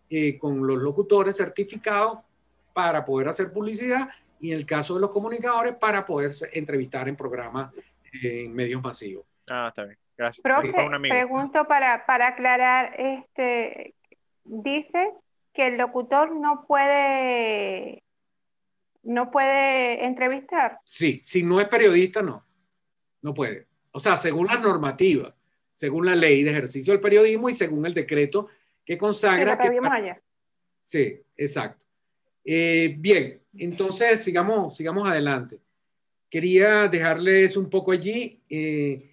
eh, 0.09 0.37
con 0.37 0.65
los 0.65 0.81
locutores 0.81 1.37
certificados 1.37 2.19
para 2.73 3.03
poder 3.03 3.27
hacer 3.27 3.51
publicidad 3.51 4.09
y 4.39 4.51
en 4.51 4.57
el 4.57 4.65
caso 4.65 4.95
de 4.95 5.01
los 5.01 5.11
comunicadores 5.11 5.75
para 5.75 6.05
poder 6.05 6.31
entrevistar 6.53 7.07
en 7.07 7.15
programas 7.15 7.73
en 8.23 8.53
medios 8.53 8.81
masivos. 8.81 9.25
Ah, 9.49 9.67
está 9.69 9.83
bien. 9.83 9.97
Gracias. 10.17 10.41
Profe, 10.41 10.73
pregunto 11.09 11.65
para, 11.65 12.05
para 12.05 12.27
aclarar, 12.27 12.93
este, 12.99 13.93
dice 14.43 15.11
que 15.61 15.67
el 15.67 15.77
locutor 15.77 16.35
no 16.35 16.65
puede 16.65 18.01
no 19.03 19.29
puede 19.29 20.05
entrevistar. 20.05 20.79
Sí, 20.85 21.21
si 21.23 21.43
no 21.43 21.61
es 21.61 21.67
periodista, 21.67 22.23
no. 22.23 22.43
No 23.21 23.33
puede. 23.33 23.67
O 23.91 23.99
sea, 23.99 24.17
según 24.17 24.47
la 24.47 24.57
normativa, 24.57 25.35
según 25.75 26.07
la 26.07 26.15
ley 26.15 26.43
de 26.43 26.49
ejercicio 26.49 26.93
del 26.93 27.01
periodismo 27.01 27.47
y 27.47 27.53
según 27.53 27.85
el 27.85 27.93
decreto 27.93 28.47
que 28.83 28.97
consagra. 28.97 29.57
que, 29.57 29.69
vimos 29.69 29.91
allá. 29.91 30.19
Sí, 30.83 31.21
exacto. 31.37 31.85
Eh, 32.43 32.95
bien, 32.97 33.39
entonces 33.55 34.23
sigamos, 34.23 34.75
sigamos 34.75 35.07
adelante. 35.07 35.59
Quería 36.27 36.87
dejarles 36.87 37.55
un 37.55 37.69
poco 37.69 37.91
allí. 37.91 38.41
Eh, 38.49 39.10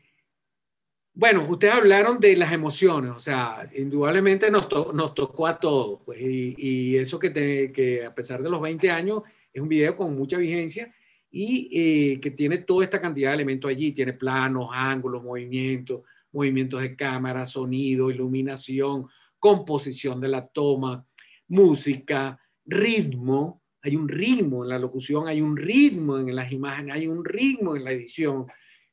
bueno, 1.19 1.49
ustedes 1.51 1.75
hablaron 1.75 2.21
de 2.21 2.37
las 2.37 2.53
emociones, 2.53 3.11
o 3.11 3.19
sea, 3.19 3.69
indudablemente 3.77 4.53
nos, 4.53 4.69
nos 4.95 5.15
tocó 5.15 5.49
a 5.49 5.59
todos, 5.59 5.99
pues, 6.07 6.21
y, 6.21 6.97
eso 6.97 7.19
que, 7.19 7.73
que, 7.75 8.05
a 8.07 8.15
pesar 8.15 8.41
de 8.41 8.49
los 8.49 8.61
20 8.61 8.89
años 8.89 9.25
es 9.53 9.61
un 9.61 9.69
video 9.69 9.97
con 9.97 10.17
mucha 10.17 10.37
vigencia 10.37 10.95
y 11.29 11.71
eh, 11.73 12.21
que 12.21 12.31
tiene 12.31 12.59
toda 12.59 12.85
esta 12.85 13.01
cantidad 13.01 13.31
de 13.31 13.35
elementos 13.35 13.69
allí, 13.69 13.91
tiene 13.91 14.13
planos, 14.13 14.69
ángulos, 14.73 15.25
movimientos, 15.25 16.03
movimientos 16.31 16.83
de 16.83 16.95
cámara, 16.95 17.45
sonido, 17.45 18.13
iluminación, 18.13 19.09
composición 19.41 20.21
de 20.21 20.29
la 20.29 20.47
toma, 20.47 21.05
música, 21.49 22.39
ritmo, 22.65 23.61
hay 23.83 23.97
un 23.97 24.09
ritmo 24.09 24.63
en 24.63 24.69
la 24.69 24.79
locución, 24.79 25.27
hay 25.27 25.41
un 25.41 25.57
ritmo 25.57 26.17
en 26.17 26.37
las 26.37 26.53
imágenes, 26.53 26.95
hay 26.95 27.09
un 27.09 27.25
ritmo 27.25 27.75
en 27.75 27.83
la 27.83 27.91
edición. 27.91 28.47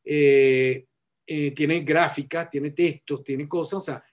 Eh, 0.03 0.87
eh, 1.27 1.51
tiene 1.51 1.81
gráficas, 1.81 2.49
tiene 2.49 2.71
textos, 2.71 3.23
tiene 3.23 3.47
cosas, 3.47 3.73
o 3.73 3.81
sea, 3.81 4.03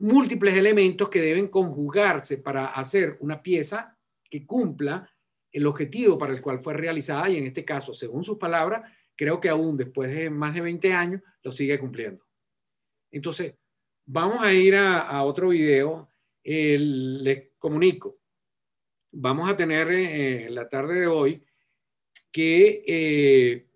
múltiples 0.00 0.54
elementos 0.54 1.08
que 1.08 1.20
deben 1.20 1.48
conjugarse 1.48 2.38
para 2.38 2.66
hacer 2.66 3.16
una 3.20 3.42
pieza 3.42 3.98
que 4.30 4.46
cumpla 4.46 5.10
el 5.50 5.66
objetivo 5.66 6.18
para 6.18 6.32
el 6.32 6.40
cual 6.40 6.60
fue 6.60 6.74
realizada 6.74 7.28
y 7.28 7.36
en 7.36 7.46
este 7.46 7.64
caso, 7.64 7.92
según 7.94 8.24
sus 8.24 8.38
palabras, 8.38 8.90
creo 9.16 9.40
que 9.40 9.48
aún 9.48 9.76
después 9.76 10.14
de 10.14 10.30
más 10.30 10.54
de 10.54 10.60
20 10.60 10.92
años 10.92 11.22
lo 11.42 11.52
sigue 11.52 11.78
cumpliendo. 11.78 12.24
Entonces, 13.10 13.54
vamos 14.06 14.42
a 14.42 14.52
ir 14.52 14.76
a, 14.76 15.22
otro 15.24 15.48
video. 15.48 16.08
les 16.44 17.50
comunico, 17.58 18.18
vamos 19.12 19.50
a 19.50 19.56
tener 19.56 19.88
eh, 19.90 20.48
la 20.50 20.68
tarde 20.68 21.00
de 21.00 21.06
hoy 21.06 21.44
que 22.30 22.84
eh, 22.86 23.67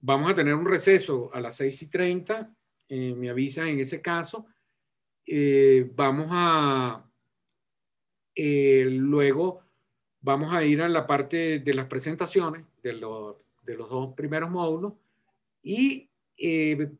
Vamos 0.00 0.30
a 0.30 0.34
tener 0.34 0.54
un 0.54 0.66
receso 0.66 1.30
a 1.34 1.40
las 1.40 1.56
6 1.56 1.82
y 1.82 1.90
30, 1.90 2.54
eh, 2.88 3.14
me 3.14 3.30
avisan 3.30 3.68
en 3.68 3.80
ese 3.80 4.00
caso. 4.00 4.46
Eh, 5.26 5.90
vamos 5.94 6.28
a, 6.30 7.04
eh, 8.34 8.86
luego 8.90 9.62
vamos 10.20 10.54
a 10.54 10.62
ir 10.62 10.82
a 10.82 10.88
la 10.88 11.06
parte 11.06 11.58
de 11.58 11.74
las 11.74 11.86
presentaciones 11.86 12.64
de 12.82 12.92
los, 12.94 13.36
de 13.62 13.76
los 13.76 13.90
dos 13.90 14.14
primeros 14.14 14.50
módulos 14.50 14.94
y 15.62 16.08
en 16.36 16.98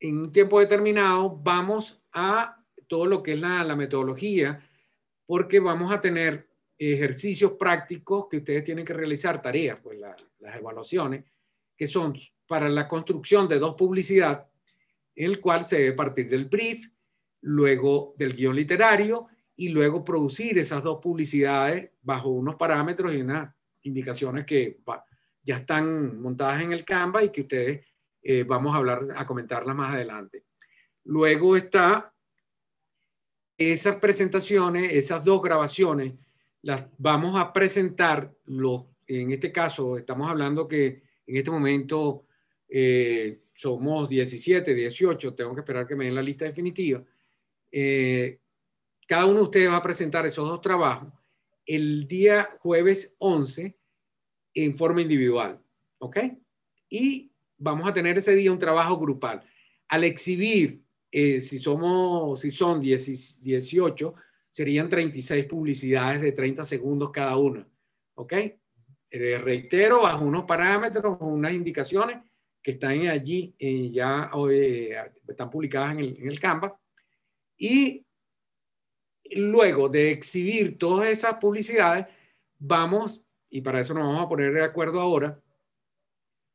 un 0.00 0.30
tiempo 0.30 0.60
determinado 0.60 1.36
vamos 1.36 2.00
a 2.12 2.62
todo 2.86 3.06
lo 3.06 3.22
que 3.22 3.32
es 3.32 3.40
la, 3.40 3.64
la 3.64 3.74
metodología, 3.74 4.62
porque 5.26 5.58
vamos 5.58 5.92
a 5.92 6.00
tener 6.00 6.46
ejercicios 6.78 7.52
prácticos 7.52 8.28
que 8.28 8.36
ustedes 8.36 8.62
tienen 8.62 8.84
que 8.84 8.92
realizar, 8.92 9.42
tareas, 9.42 9.80
pues 9.82 9.98
las 9.98 10.56
evaluaciones, 10.56 11.24
que 11.76 11.86
son 11.86 12.18
para 12.46 12.68
la 12.68 12.88
construcción 12.88 13.48
de 13.48 13.58
dos 13.58 13.74
publicidad, 13.74 14.46
el 15.14 15.40
cual 15.40 15.66
se 15.66 15.78
debe 15.78 15.92
partir 15.92 16.28
del 16.28 16.46
brief, 16.46 16.86
luego 17.42 18.14
del 18.18 18.34
guion 18.34 18.56
literario 18.56 19.28
y 19.56 19.68
luego 19.68 20.04
producir 20.04 20.58
esas 20.58 20.82
dos 20.82 21.00
publicidades 21.00 21.90
bajo 22.02 22.28
unos 22.28 22.56
parámetros 22.56 23.14
y 23.14 23.20
unas 23.20 23.54
indicaciones 23.82 24.44
que 24.44 24.78
ya 25.42 25.56
están 25.58 26.20
montadas 26.20 26.60
en 26.62 26.72
el 26.72 26.84
Canva 26.84 27.22
y 27.22 27.30
que 27.30 27.42
ustedes 27.42 27.86
eh, 28.22 28.42
vamos 28.42 28.74
a 28.74 28.78
hablar, 28.78 29.06
a 29.16 29.26
comentarlas 29.26 29.76
más 29.76 29.94
adelante. 29.94 30.44
Luego 31.04 31.56
está 31.56 32.12
esas 33.56 33.96
presentaciones, 33.96 34.92
esas 34.92 35.24
dos 35.24 35.40
grabaciones, 35.40 36.14
las 36.62 36.86
vamos 36.98 37.38
a 37.40 37.52
presentar, 37.52 38.34
los, 38.44 38.84
en 39.06 39.30
este 39.30 39.52
caso 39.52 39.96
estamos 39.96 40.28
hablando 40.28 40.66
que 40.66 41.05
en 41.26 41.36
este 41.36 41.50
momento 41.50 42.24
eh, 42.68 43.40
somos 43.54 44.08
17, 44.08 44.74
18, 44.74 45.34
tengo 45.34 45.54
que 45.54 45.60
esperar 45.60 45.86
que 45.86 45.96
me 45.96 46.04
den 46.04 46.14
la 46.14 46.22
lista 46.22 46.44
definitiva. 46.44 47.02
Eh, 47.70 48.38
cada 49.06 49.26
uno 49.26 49.36
de 49.36 49.44
ustedes 49.44 49.70
va 49.70 49.76
a 49.76 49.82
presentar 49.82 50.26
esos 50.26 50.48
dos 50.48 50.60
trabajos 50.60 51.12
el 51.66 52.06
día 52.06 52.56
jueves 52.60 53.16
11 53.18 53.76
en 54.54 54.74
forma 54.74 55.02
individual, 55.02 55.60
¿ok? 55.98 56.18
Y 56.88 57.32
vamos 57.58 57.88
a 57.88 57.92
tener 57.92 58.16
ese 58.16 58.34
día 58.34 58.52
un 58.52 58.58
trabajo 58.58 58.98
grupal. 58.98 59.42
Al 59.88 60.04
exhibir, 60.04 60.82
eh, 61.10 61.40
si, 61.40 61.58
somos, 61.58 62.40
si 62.40 62.50
son 62.50 62.80
18, 62.80 64.14
serían 64.50 64.88
36 64.88 65.44
publicidades 65.46 66.20
de 66.20 66.32
30 66.32 66.64
segundos 66.64 67.10
cada 67.10 67.36
una, 67.36 67.68
¿ok? 68.14 68.32
Eh, 69.10 69.38
reitero, 69.38 70.02
bajo 70.02 70.24
unos 70.24 70.44
parámetros, 70.44 71.16
unas 71.20 71.52
indicaciones 71.52 72.18
que 72.60 72.72
están 72.72 73.06
allí, 73.06 73.54
eh, 73.58 73.90
ya 73.92 74.30
eh, 74.50 74.96
están 75.28 75.48
publicadas 75.48 75.92
en 75.92 76.00
el, 76.00 76.16
en 76.18 76.28
el 76.28 76.40
Canva. 76.40 76.76
Y 77.56 78.04
luego 79.30 79.88
de 79.88 80.10
exhibir 80.10 80.76
todas 80.76 81.08
esas 81.08 81.34
publicidades, 81.34 82.06
vamos, 82.58 83.24
y 83.48 83.60
para 83.60 83.80
eso 83.80 83.94
nos 83.94 84.04
vamos 84.04 84.26
a 84.26 84.28
poner 84.28 84.52
de 84.52 84.64
acuerdo 84.64 85.00
ahora, 85.00 85.40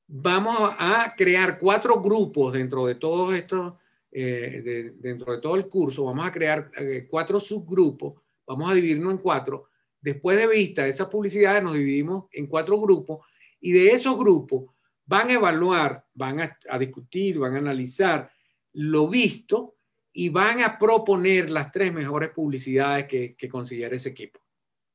vamos 0.08 0.56
a 0.78 1.14
crear 1.16 1.58
cuatro 1.58 2.02
grupos 2.02 2.54
dentro 2.54 2.86
de 2.86 2.96
todo 2.96 3.34
esto, 3.34 3.80
dentro 4.12 5.32
de 5.32 5.40
todo 5.42 5.56
el 5.56 5.70
curso, 5.70 6.04
vamos 6.04 6.28
a 6.28 6.32
crear 6.32 6.70
cuatro 7.10 7.40
subgrupos, 7.40 8.22
vamos 8.46 8.70
a 8.70 8.74
dividirnos 8.74 9.14
en 9.14 9.20
cuatro, 9.20 9.71
Después 10.02 10.38
de 10.38 10.48
vista 10.48 10.88
esas 10.88 11.08
publicidades, 11.08 11.64
nos 11.64 11.76
dividimos 11.76 12.26
en 12.32 12.48
cuatro 12.48 12.80
grupos 12.82 13.26
y 13.60 13.72
de 13.72 13.92
esos 13.92 14.18
grupos 14.18 14.74
van 15.06 15.30
a 15.30 15.34
evaluar, 15.34 16.06
van 16.14 16.40
a, 16.40 16.80
discutir, 16.80 17.38
van 17.38 17.56
a 17.56 17.60
analizar 17.60 18.32
lo 18.74 19.08
visto 19.08 19.76
y 20.12 20.30
van 20.30 20.62
a 20.64 20.80
proponer 20.80 21.50
las 21.50 21.72
tres 21.72 21.94
mejores 21.94 22.32
publicidades 22.32 23.06
que, 23.06 23.36
que 23.36 23.50
ese 23.92 24.10
equipo. 24.10 24.40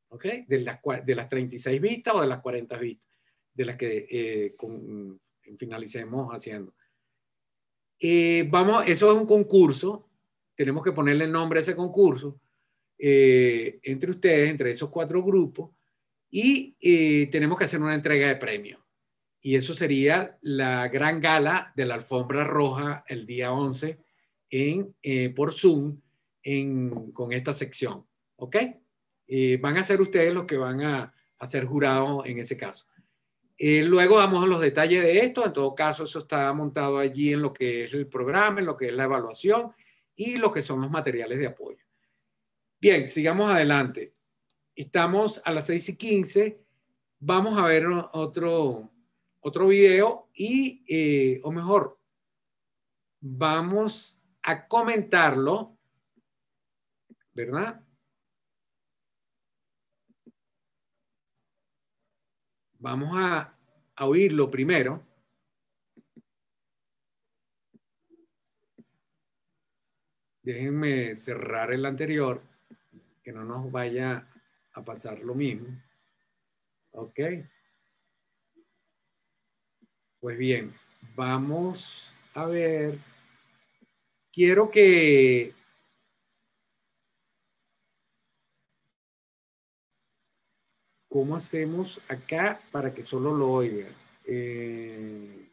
¿Ok? 0.09 0.25
De 0.47 0.59
las, 0.61 0.81
de 1.05 1.15
las 1.15 1.29
36 1.29 1.81
vistas 1.81 2.15
o 2.15 2.21
de 2.21 2.27
las 2.27 2.41
40 2.41 2.77
vistas, 2.79 3.11
de 3.53 3.65
las 3.65 3.77
que 3.77 4.07
eh, 4.11 4.57
finalicemos 5.59 6.33
haciendo. 6.33 6.75
Eh, 7.99 8.47
vamos, 8.51 8.85
eso 8.87 9.13
es 9.13 9.19
un 9.19 9.27
concurso, 9.27 10.09
tenemos 10.55 10.83
que 10.83 10.93
ponerle 10.93 11.25
el 11.25 11.33
nombre 11.33 11.61
a 11.61 11.63
ese 11.63 11.77
concurso 11.77 12.41
eh, 12.99 13.79
entre 13.83 14.11
ustedes, 14.11 14.51
entre 14.51 14.71
esos 14.71 14.89
cuatro 14.89 15.23
grupos, 15.23 15.71
y 16.31 16.77
eh, 16.81 17.29
tenemos 17.31 17.59
que 17.59 17.65
hacer 17.65 17.81
una 17.81 17.95
entrega 17.95 18.29
de 18.29 18.37
premios. 18.37 18.81
Y 19.41 19.55
eso 19.55 19.75
sería 19.75 20.39
la 20.41 20.89
gran 20.89 21.21
gala 21.21 21.73
de 21.77 21.85
la 21.85 21.95
alfombra 21.95 22.43
roja 22.43 23.05
el 23.07 23.27
día 23.27 23.53
11 23.53 23.99
en, 24.51 24.95
eh, 25.03 25.31
por 25.31 25.53
Zoom 25.53 26.01
en, 26.43 27.13
con 27.13 27.33
esta 27.33 27.53
sección. 27.53 28.07
¿Ok? 28.37 28.57
van 29.61 29.77
a 29.77 29.83
ser 29.83 30.01
ustedes 30.01 30.33
los 30.33 30.47
que 30.47 30.57
van 30.57 30.83
a, 30.83 31.13
a 31.39 31.47
ser 31.47 31.65
jurados 31.65 32.25
en 32.27 32.39
ese 32.39 32.57
caso. 32.57 32.87
luego 33.59 34.17
vamos 34.19 34.45
a 34.45 34.47
los 34.47 34.61
detalles 34.61 35.03
de 35.03 35.19
esto. 35.19 35.45
En 35.45 35.53
todo 35.53 35.75
caso, 35.75 36.05
eso 36.05 36.21
está 36.21 36.53
montado 36.53 36.99
allí 36.99 37.33
en 37.33 37.43
lo 37.43 37.53
que 37.53 37.85
es 37.85 37.95
el 37.95 38.07
programa, 38.07 38.61
en 38.61 38.67
lo 38.67 38.77
que 38.77 38.87
es 38.87 38.95
la 38.95 39.03
evaluación 39.03 39.73
y 40.15 40.37
lo 40.37 40.53
que 40.53 40.63
son 40.63 40.81
los 40.81 40.91
materiales 40.91 41.39
de 41.39 41.49
apoyo. 41.49 41.86
Bien, 42.79 43.09
sigamos 43.09 43.51
adelante. 43.51 44.15
estamos 44.75 45.41
a 45.47 45.53
las 45.53 45.67
6 45.67 45.89
y 45.91 45.97
15. 45.97 46.61
Vamos 47.21 47.57
a 47.59 47.63
ver 47.63 47.87
otro, 48.13 48.93
otro 49.41 49.69
video 49.69 50.29
y, 50.35 50.85
eh, 50.87 51.41
o 51.43 51.51
mejor, 51.51 51.99
vamos 53.21 54.23
a 54.43 54.69
comentarlo, 54.69 55.79
¿verdad? 57.33 57.81
Vamos 62.79 63.11
a, 63.15 63.59
a 63.97 64.07
oírlo 64.07 64.51
primero. 64.51 65.03
Déjenme 70.43 71.17
cerrar 71.17 71.73
el 71.73 71.87
anterior, 71.87 72.56
que 73.27 73.33
no 73.33 73.45
nos 73.45 73.73
vaya 73.73 74.25
a 74.73 74.85
pasar 74.85 75.19
lo 75.19 75.35
mismo. 75.35 75.67
Ok. 76.93 77.19
Pues 80.21 80.39
bien, 80.39 80.73
vamos 81.17 82.15
a 82.35 82.47
ver. 82.47 83.01
Quiero 84.33 84.71
que 84.71 85.53
¿Cómo 91.09 91.35
hacemos 91.35 92.01
acá 92.09 92.61
para 92.71 92.95
que 92.95 93.03
solo 93.03 93.35
lo 93.35 93.51
oiga? 93.51 93.89
Eh, 94.25 95.46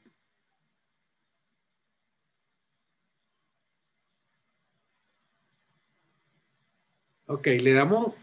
ok, 7.34 7.47
le 7.47 7.73
damos, 7.73 8.13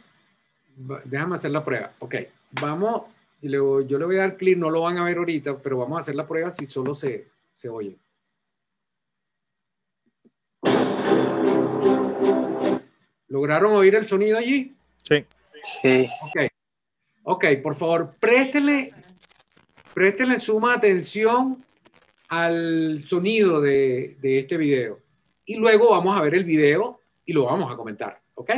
déjame 1.04 1.36
hacer 1.36 1.50
la 1.50 1.64
prueba. 1.64 1.92
Ok, 1.98 2.14
vamos, 2.52 3.02
yo 3.42 3.80
le 3.80 4.04
voy 4.04 4.16
a 4.16 4.20
dar 4.20 4.36
clic, 4.36 4.56
no 4.56 4.70
lo 4.70 4.82
van 4.82 4.98
a 4.98 5.04
ver 5.04 5.18
ahorita, 5.18 5.58
pero 5.58 5.78
vamos 5.78 5.98
a 5.98 6.00
hacer 6.00 6.14
la 6.14 6.26
prueba 6.26 6.50
si 6.50 6.66
solo 6.66 6.94
se, 6.94 7.26
se 7.52 7.68
oye. 7.68 7.96
¿Lograron 13.28 13.72
oír 13.72 13.94
el 13.94 14.06
sonido 14.06 14.38
allí? 14.38 14.74
Sí. 15.02 15.24
Sí. 15.82 16.08
Ok. 16.22 16.50
Ok, 17.22 17.44
por 17.62 17.74
favor, 17.76 18.14
préstele, 18.18 18.92
préstele 19.94 20.38
suma 20.38 20.74
atención 20.74 21.64
al 22.28 23.04
sonido 23.06 23.60
de, 23.60 24.16
de, 24.20 24.38
este 24.40 24.56
video. 24.56 24.98
Y 25.44 25.56
luego 25.56 25.90
vamos 25.90 26.18
a 26.18 26.22
ver 26.22 26.34
el 26.34 26.44
video 26.44 27.00
y 27.24 27.32
lo 27.32 27.44
vamos 27.44 27.72
a 27.72 27.76
comentar. 27.76 28.20
¿Ok? 28.34 28.50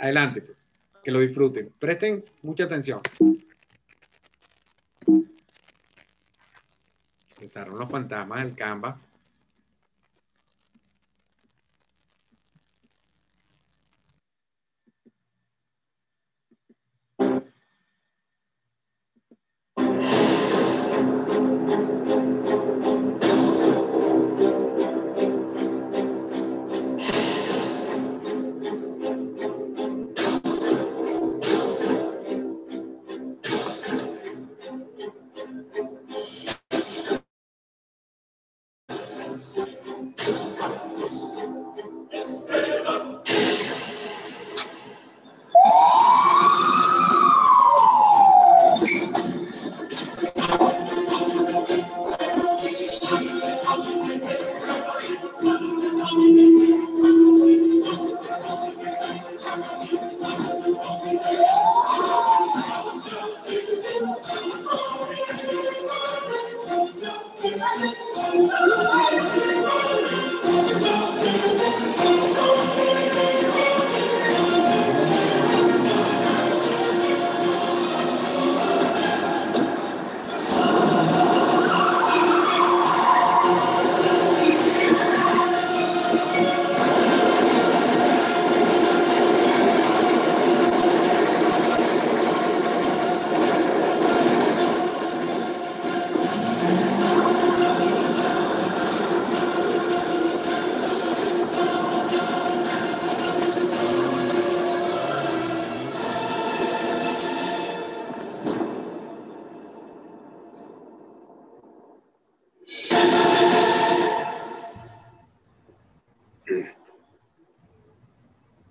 Adelante, 0.00 0.40
pues. 0.40 0.56
que 1.04 1.10
lo 1.10 1.20
disfruten. 1.20 1.72
Presten 1.78 2.24
mucha 2.42 2.64
atención. 2.64 3.00
Empezaron 7.36 7.78
los 7.78 7.88
fantasmas 7.88 8.44
del 8.44 8.54
Canva. 8.54 8.98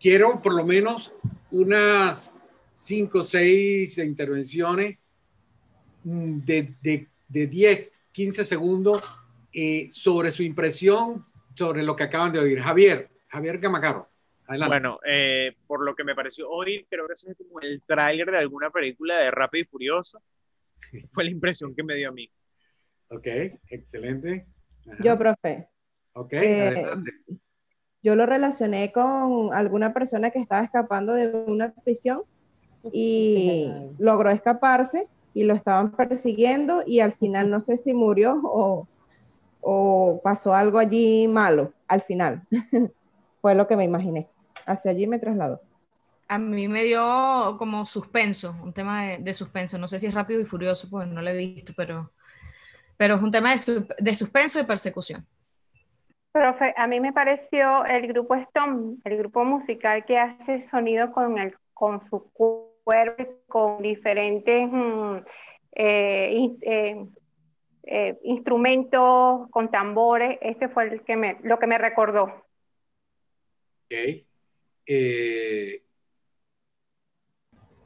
Quiero 0.09 0.41
por 0.41 0.55
lo 0.55 0.65
menos 0.65 1.13
unas 1.51 2.35
cinco 2.73 3.19
o 3.19 3.23
seis 3.23 3.95
intervenciones 3.99 4.97
mm, 6.03 6.39
de, 6.39 6.73
de, 6.81 7.07
de 7.27 7.45
10, 7.45 7.91
15 8.11 8.43
segundos 8.43 9.03
eh, 9.53 9.87
sobre 9.91 10.31
su 10.31 10.41
impresión 10.41 11.27
sobre 11.55 11.83
lo 11.83 11.95
que 11.95 12.05
acaban 12.05 12.31
de 12.31 12.39
oír. 12.39 12.59
Javier, 12.59 13.09
Javier 13.27 13.59
Camacaro. 13.59 14.09
Adelante. 14.47 14.73
Bueno, 14.73 14.99
eh, 15.05 15.55
por 15.67 15.85
lo 15.85 15.93
que 15.93 16.03
me 16.03 16.15
pareció 16.15 16.49
oír, 16.49 16.87
creo 16.89 17.05
que 17.05 17.13
es 17.13 17.27
como 17.37 17.59
el 17.61 17.83
tráiler 17.83 18.31
de 18.31 18.37
alguna 18.37 18.71
película 18.71 19.19
de 19.19 19.29
Rápido 19.29 19.61
y 19.61 19.65
Furioso. 19.65 20.23
Fue 21.13 21.23
la 21.23 21.29
impresión 21.29 21.75
que 21.75 21.83
me 21.83 21.93
dio 21.93 22.09
a 22.09 22.13
mí. 22.13 22.27
Ok, 23.09 23.27
excelente. 23.67 24.47
Yo, 25.03 25.15
profe. 25.19 25.67
Ok, 26.13 26.33
eh, 26.33 26.67
adelante 26.67 27.11
yo 28.01 28.15
lo 28.15 28.25
relacioné 28.25 28.91
con 28.91 29.53
alguna 29.53 29.93
persona 29.93 30.29
que 30.31 30.39
estaba 30.39 30.63
escapando 30.63 31.13
de 31.13 31.27
una 31.27 31.71
prisión 31.71 32.21
y 32.93 33.71
logró 33.97 34.29
escaparse 34.29 35.07
y 35.33 35.43
lo 35.43 35.53
estaban 35.53 35.91
persiguiendo 35.91 36.83
y 36.85 37.01
al 37.01 37.13
final 37.13 37.49
no 37.49 37.61
sé 37.61 37.77
si 37.77 37.93
murió 37.93 38.39
o, 38.43 38.87
o 39.61 40.21
pasó 40.23 40.53
algo 40.53 40.79
allí 40.79 41.27
malo 41.27 41.73
al 41.87 42.01
final. 42.03 42.41
Fue 43.41 43.55
lo 43.55 43.67
que 43.67 43.75
me 43.75 43.83
imaginé. 43.83 44.27
Hacia 44.65 44.91
allí 44.91 45.07
me 45.07 45.19
trasladó. 45.19 45.61
A 46.27 46.37
mí 46.37 46.67
me 46.67 46.83
dio 46.83 47.55
como 47.57 47.85
suspenso, 47.85 48.55
un 48.63 48.71
tema 48.71 49.17
de, 49.17 49.33
suspenso. 49.33 49.77
No 49.77 49.87
sé 49.87 49.97
si 49.97 50.05
es 50.05 50.13
rápido 50.13 50.39
y 50.39 50.45
furioso, 50.45 50.89
pues 50.89 51.07
no 51.07 51.21
lo 51.21 51.29
he 51.29 51.35
visto, 51.35 51.73
pero, 51.75 52.11
pero 52.97 53.15
es 53.15 53.21
un 53.21 53.31
tema 53.31 53.55
de, 53.55 53.87
de 53.97 54.15
suspenso 54.15 54.59
y 54.59 54.63
persecución. 54.63 55.25
Profe, 56.31 56.73
a 56.77 56.85
mí 56.85 56.99
me 56.99 57.11
pareció 57.11 57.85
el 57.85 58.07
grupo 58.07 58.35
Stone, 58.35 58.97
el 59.03 59.17
grupo 59.17 59.43
musical 59.43 60.05
que 60.05 60.17
hace 60.19 60.69
sonido 60.69 61.11
con, 61.11 61.39
el, 61.39 61.55
con 61.73 62.07
su 62.09 62.31
cuerpo, 62.31 63.25
con 63.47 63.81
diferentes 63.81 64.69
mm, 64.71 65.17
eh, 65.71 66.49
eh, 66.61 67.05
eh, 67.83 68.19
instrumentos, 68.23 69.49
con 69.49 69.71
tambores, 69.71 70.37
ese 70.41 70.69
fue 70.69 70.89
el 70.89 71.01
que 71.01 71.15
me, 71.15 71.37
lo 71.41 71.57
que 71.57 71.67
me 71.67 71.79
recordó. 71.79 72.45
Ok. 73.85 73.95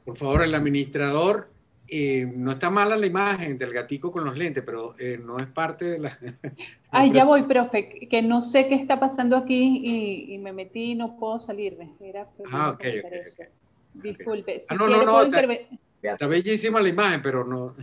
por 0.04 0.16
favor, 0.18 0.42
el 0.42 0.54
administrador 0.54 1.53
eh, 1.86 2.26
no 2.34 2.52
está 2.52 2.70
mala 2.70 2.96
la 2.96 3.06
imagen 3.06 3.58
del 3.58 3.72
gatico 3.72 4.10
con 4.10 4.24
los 4.24 4.36
lentes, 4.36 4.62
pero 4.64 4.94
eh, 4.98 5.20
no 5.22 5.36
es 5.36 5.46
parte 5.46 5.84
de 5.84 5.98
la... 5.98 6.18
Ay, 6.90 7.12
ya 7.12 7.24
voy, 7.24 7.42
profe, 7.42 8.08
que 8.10 8.22
no 8.22 8.40
sé 8.40 8.68
qué 8.68 8.74
está 8.74 8.98
pasando 8.98 9.36
aquí 9.36 10.32
y, 10.32 10.38
me 10.38 10.52
metí 10.52 10.92
y 10.92 10.94
no 10.94 11.16
puedo 11.18 11.38
salirme. 11.40 11.90
ah, 12.50 12.70
ok, 12.70 12.84
ok. 13.04 13.48
Disculpe. 13.94 14.58
Si 14.60 14.66
ah, 14.70 14.74
no, 14.76 14.88
no, 14.88 15.04
no, 15.04 15.22
está, 15.22 16.26
bellísima 16.26 16.80
la 16.80 16.88
imagen, 16.88 17.22
pero 17.22 17.44
no. 17.44 17.76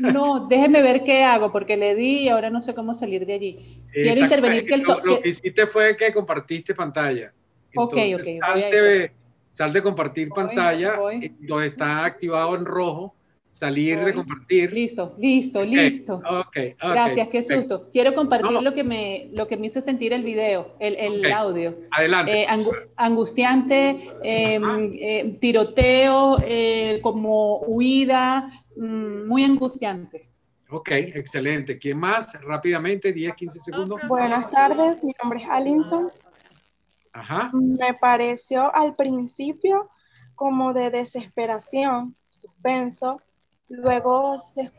no, 0.00 0.46
déjeme 0.46 0.82
ver 0.82 1.04
qué 1.04 1.22
hago, 1.22 1.52
porque 1.52 1.76
le 1.76 1.94
di 1.94 2.20
y 2.20 2.28
ahora 2.28 2.50
no 2.50 2.60
sé 2.60 2.74
cómo 2.74 2.94
salir 2.94 3.26
de 3.26 3.34
allí. 3.34 3.82
Quiero 3.92 4.20
intervenir 4.20 4.66
que 4.66 4.74
el 4.74 4.82
Lo, 4.82 5.20
que 5.20 5.28
hiciste 5.28 5.66
fue 5.66 5.96
que 5.96 6.12
compartiste 6.12 6.74
pantalla. 6.74 7.32
ok, 7.76 7.96
ok. 8.14 9.12
Sal 9.52 9.70
de, 9.74 9.82
compartir 9.82 10.30
pantalla, 10.30 10.98
donde 11.40 11.66
está 11.66 12.06
activado 12.06 12.56
en 12.56 12.64
rojo 12.64 13.14
salir 13.52 14.02
de 14.02 14.14
compartir. 14.14 14.72
Listo, 14.72 15.14
listo, 15.18 15.62
listo. 15.62 16.22
Okay, 16.48 16.74
Gracias, 16.80 17.28
qué 17.28 17.42
susto. 17.42 17.88
Quiero 17.92 18.14
compartir 18.14 18.50
lo, 18.50 18.74
que 18.74 18.82
me, 18.82 19.28
lo 19.32 19.46
que 19.46 19.56
me 19.56 19.66
hizo 19.66 19.80
sentir 19.80 20.12
el 20.14 20.24
video, 20.24 20.74
el, 20.80 20.96
el 20.96 21.32
audio. 21.32 21.76
Adelante. 21.90 22.42
Eh, 22.42 22.46
angustiante, 22.96 24.00
em, 24.22 24.90
eh, 24.94 25.38
tiroteo, 25.40 26.38
eh, 26.42 26.98
como 27.02 27.58
huida, 27.58 28.50
mm, 28.74 29.28
muy 29.28 29.44
angustiante. 29.44 30.30
Ok, 30.70 30.88
excelente. 30.90 31.78
¿Quién 31.78 31.98
más? 31.98 32.40
Rápidamente, 32.42 33.12
10, 33.12 33.34
15 33.34 33.60
segundos. 33.60 34.00
Buenas 34.08 34.50
tardes, 34.50 35.04
mi 35.04 35.12
nombre 35.22 35.40
es 35.40 35.46
Alinson. 35.50 36.10
Ajá. 37.12 37.50
Me 37.52 37.92
pareció 38.00 38.74
al 38.74 38.96
principio 38.96 39.90
como 40.34 40.72
de 40.72 40.90
desesperación, 40.90 42.16
suspenso, 42.30 43.18
Luego 43.72 44.38
se 44.38 44.70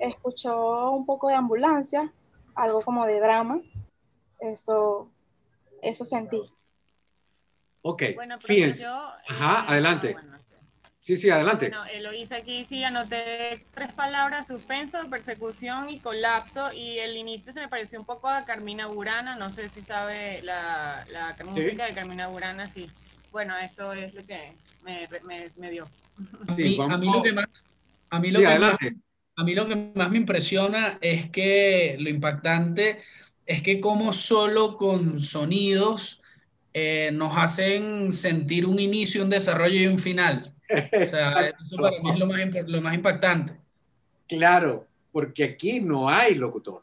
escuchó 0.00 0.90
un 0.90 1.06
poco 1.06 1.28
de 1.28 1.34
ambulancia, 1.34 2.12
algo 2.56 2.82
como 2.82 3.06
de 3.06 3.20
drama. 3.20 3.60
Eso, 4.40 5.08
eso 5.82 6.04
sentí. 6.04 6.42
Ok, 7.82 8.02
fíjense. 8.40 8.84
Ajá, 8.84 9.62
eh, 9.62 9.64
adelante. 9.68 10.16
sí, 10.98 11.16
sí, 11.16 11.30
adelante. 11.30 11.68
Bueno, 11.68 11.84
lo 12.00 12.12
hice 12.12 12.34
aquí, 12.34 12.64
sí, 12.64 12.82
anoté 12.82 13.64
tres 13.72 13.92
palabras, 13.92 14.48
suspenso, 14.48 14.98
persecución 15.08 15.88
y 15.88 16.00
colapso, 16.00 16.72
y 16.72 16.98
el 16.98 17.16
inicio 17.16 17.52
se 17.52 17.60
me 17.60 17.68
pareció 17.68 18.00
un 18.00 18.04
poco 18.04 18.26
a 18.26 18.44
Carmina 18.44 18.88
Burana, 18.88 19.36
no 19.36 19.50
sé 19.50 19.68
si 19.68 19.82
sabe 19.82 20.42
la, 20.42 21.04
la 21.12 21.36
música 21.44 21.86
de 21.86 21.94
Carmina 21.94 22.26
Burana, 22.26 22.68
sí. 22.68 22.90
Bueno, 23.30 23.56
eso 23.56 23.92
es 23.92 24.12
lo 24.12 24.26
que 24.26 24.56
me, 24.82 25.08
me, 25.22 25.52
me 25.54 25.70
dio. 25.70 25.86
Sí, 26.56 26.76
a 26.80 26.96
mí 26.98 27.06
lo 27.06 27.22
que 27.22 27.32
más, 27.32 27.46
a 28.10 28.20
mí, 28.20 28.30
lo 28.30 28.40
que 28.40 28.58
más, 28.58 28.76
a 29.36 29.44
mí 29.44 29.54
lo 29.54 29.68
que 29.68 29.92
más 29.94 30.10
me 30.10 30.18
impresiona 30.18 30.98
es 31.00 31.30
que 31.30 31.96
lo 31.98 32.10
impactante 32.10 32.98
es 33.46 33.62
que 33.62 33.80
como 33.80 34.12
solo 34.12 34.76
con 34.76 35.18
sonidos 35.18 36.20
eh, 36.72 37.10
nos 37.12 37.36
hacen 37.36 38.12
sentir 38.12 38.66
un 38.66 38.78
inicio, 38.78 39.24
un 39.24 39.30
desarrollo 39.30 39.80
y 39.80 39.86
un 39.86 39.98
final. 39.98 40.54
O 40.68 41.08
sea, 41.08 41.48
eso 41.48 41.76
para 41.82 42.00
mí 42.00 42.10
es 42.10 42.18
lo 42.18 42.26
más, 42.26 42.40
lo 42.66 42.80
más 42.80 42.94
impactante. 42.94 43.54
Claro, 44.28 44.86
porque 45.10 45.44
aquí 45.44 45.80
no 45.80 46.08
hay 46.08 46.36
locutor. 46.36 46.82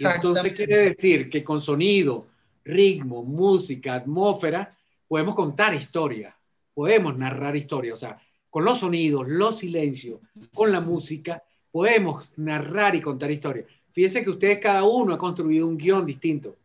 Entonces 0.00 0.54
quiere 0.54 0.90
decir 0.90 1.30
que 1.30 1.44
con 1.44 1.60
sonido, 1.60 2.26
ritmo, 2.64 3.22
música, 3.22 3.94
atmósfera, 3.94 4.76
podemos 5.06 5.34
contar 5.34 5.74
historia, 5.74 6.36
podemos 6.74 7.16
narrar 7.16 7.56
historia. 7.56 7.94
O 7.94 7.96
sea, 7.96 8.20
con 8.50 8.64
los 8.64 8.80
sonidos, 8.80 9.28
los 9.28 9.58
silencios, 9.58 10.20
con 10.54 10.72
la 10.72 10.80
música, 10.80 11.42
podemos 11.70 12.32
narrar 12.36 12.94
y 12.94 13.00
contar 13.00 13.30
historias. 13.30 13.66
Fíjense 13.92 14.22
que 14.22 14.30
ustedes 14.30 14.58
cada 14.58 14.84
uno 14.84 15.14
ha 15.14 15.18
construido 15.18 15.66
un 15.66 15.76
guion 15.76 16.06
distinto 16.06 16.56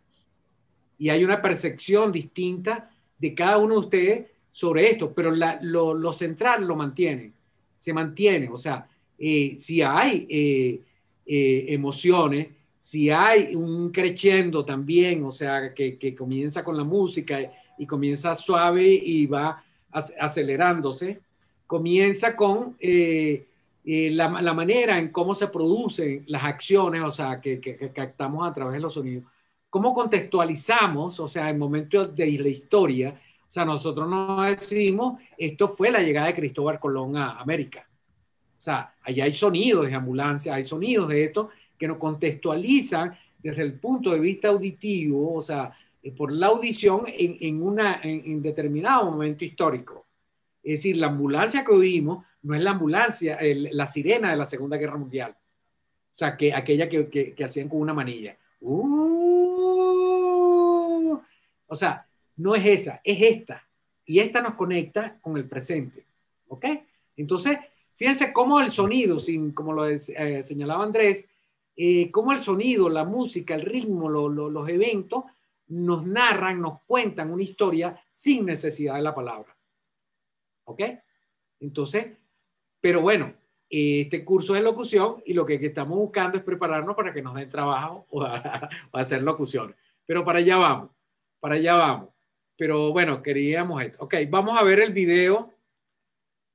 y 0.97 1.09
hay 1.09 1.23
una 1.23 1.41
percepción 1.41 2.11
distinta 2.11 2.89
de 3.17 3.33
cada 3.33 3.57
uno 3.57 3.75
de 3.75 3.79
ustedes 3.79 4.25
sobre 4.51 4.91
esto, 4.91 5.11
pero 5.13 5.31
lo, 5.31 6.13
central 6.13 6.65
lo 6.65 6.75
mantiene, 6.75 7.31
se 7.77 7.91
mantiene, 7.91 8.49
o 8.49 8.57
sea, 8.57 8.87
eh, 9.17 9.57
si 9.59 9.81
hay 9.81 10.27
eh, 10.29 10.79
eh, 11.25 11.65
emociones, 11.69 12.47
si 12.79 13.09
hay 13.09 13.55
un 13.55 13.91
creciendo 13.91 14.63
también, 14.63 15.23
o 15.23 15.31
sea, 15.31 15.73
que, 15.73 15.97
que, 15.97 16.13
comienza 16.13 16.63
con 16.63 16.77
la 16.77 16.83
música 16.83 17.39
y 17.77 17.85
comienza 17.85 18.35
suave 18.35 18.87
y 18.87 19.25
va 19.25 19.63
acelerándose, 19.91 21.19
comienza 21.73 22.35
con 22.35 22.75
eh, 22.79 23.47
eh, 23.83 24.11
la, 24.11 24.29
manera 24.29 24.99
en 24.99 25.07
cómo 25.09 25.33
se 25.33 25.47
producen 25.47 26.23
las 26.27 26.43
acciones, 26.43 27.01
o 27.01 27.09
sea, 27.09 27.41
que, 27.41 27.91
captamos 27.95 28.47
a 28.47 28.53
través 28.53 28.75
de 28.75 28.79
los 28.79 28.93
sonidos. 28.93 29.23
¿Cómo 29.71 29.91
contextualizamos, 29.91 31.19
o 31.19 31.27
sea, 31.27 31.49
en 31.49 31.57
momentos 31.57 32.15
de 32.15 32.31
la 32.37 32.47
historia? 32.47 33.19
O 33.49 33.51
sea, 33.51 33.65
nosotros 33.65 34.07
no 34.07 34.43
decimos, 34.43 35.19
esto 35.35 35.73
fue 35.75 35.89
la 35.89 36.03
llegada 36.03 36.27
de 36.27 36.35
Cristóbal 36.35 36.79
Colón 36.79 37.17
a 37.17 37.39
América. 37.39 37.87
O 37.89 38.61
sea, 38.61 38.93
allá 39.01 39.23
hay 39.23 39.31
sonidos 39.31 39.87
de 39.87 39.95
ambulancia, 39.95 40.53
hay 40.53 40.65
sonidos 40.65 41.09
de 41.09 41.23
esto 41.23 41.49
que 41.75 41.87
nos 41.87 41.97
contextualizan 41.97 43.17
desde 43.41 43.63
el 43.63 43.79
punto 43.79 44.11
de 44.11 44.19
vista 44.19 44.49
auditivo, 44.49 45.33
o 45.33 45.41
sea, 45.41 45.75
eh, 46.03 46.11
por 46.11 46.31
la 46.31 46.47
audición 46.47 47.05
en, 47.07 47.63
una, 47.63 47.99
en 48.03 48.43
determinado 48.43 49.09
momento 49.09 49.43
histórico. 49.43 50.03
Es 50.63 50.79
decir, 50.79 50.97
la 50.97 51.07
ambulancia 51.07 51.65
que 51.65 51.71
oímos 51.71 52.25
no 52.41 52.55
es 52.55 52.61
la 52.61 52.71
ambulancia, 52.71 53.37
la 53.41 53.87
sirena 53.87 54.31
de 54.31 54.37
la 54.37 54.45
Segunda 54.45 54.77
Guerra 54.77 54.97
Mundial. 54.97 55.35
O 56.13 56.17
sea, 56.17 56.37
que 56.37 56.53
aquella 56.53 56.87
que, 56.87 57.35
hacían 57.43 57.67
con 57.69 57.81
una 57.81 57.93
manilla. 57.93 58.37
Uh. 58.61 58.79
o 61.67 61.75
sea, 61.75 62.07
no 62.37 62.55
es 62.55 62.65
esa, 62.65 63.01
es 63.03 63.21
esta. 63.21 63.67
Y 64.05 64.19
esta 64.19 64.41
nos 64.41 64.55
conecta 64.55 65.17
con 65.21 65.35
el 65.37 65.45
presente. 65.45 66.05
¿Ok? 66.47 66.65
Entonces, 67.17 67.57
fíjense 67.95 68.31
cómo 68.31 68.59
el 68.59 68.71
sonido, 68.71 69.19
sin, 69.19 69.51
como 69.51 69.73
lo 69.73 69.87
eh, 69.87 69.99
señalaba 70.43 70.83
Andrés, 70.83 71.27
eh, 71.75 72.11
cómo 72.11 72.31
el 72.31 72.43
sonido, 72.43 72.87
la 72.89 73.03
música, 73.03 73.55
el 73.55 73.61
ritmo, 73.61 74.09
los 74.09 74.69
eventos 74.69 75.23
nos 75.67 76.05
narran, 76.05 76.61
nos 76.61 76.81
cuentan 76.85 77.31
una 77.31 77.43
historia 77.43 77.99
sin 78.13 78.45
necesidad 78.45 78.95
de 78.95 79.01
la 79.01 79.15
palabra. 79.15 79.52
¿Ok? 80.65 80.81
Entonces, 81.59 82.17
pero 82.79 83.01
bueno, 83.01 83.33
este 83.69 84.23
curso 84.23 84.55
es 84.55 84.63
locución 84.63 85.23
y 85.25 85.33
lo 85.33 85.45
que, 85.45 85.55
estamos 85.55 85.97
buscando 85.97 86.37
es 86.37 86.43
prepararnos 86.43 86.95
para 86.95 87.13
que 87.13 87.21
nos 87.21 87.33
den 87.33 87.49
trabajo 87.49 88.05
o, 88.11 88.23
a, 88.23 88.69
hacer 88.91 89.23
locución. 89.23 89.75
Pero 90.05 90.23
para 90.23 90.39
allá 90.39 90.57
vamos, 90.57 90.91
para 91.39 91.55
allá 91.55 91.75
vamos. 91.75 92.09
Pero 92.55 92.91
bueno, 92.91 93.23
queríamos 93.23 93.81
esto. 93.81 94.03
Ok, 94.03 94.15
vamos 94.29 94.59
a 94.59 94.63
ver 94.63 94.79
el 94.79 94.93
video. 94.93 95.53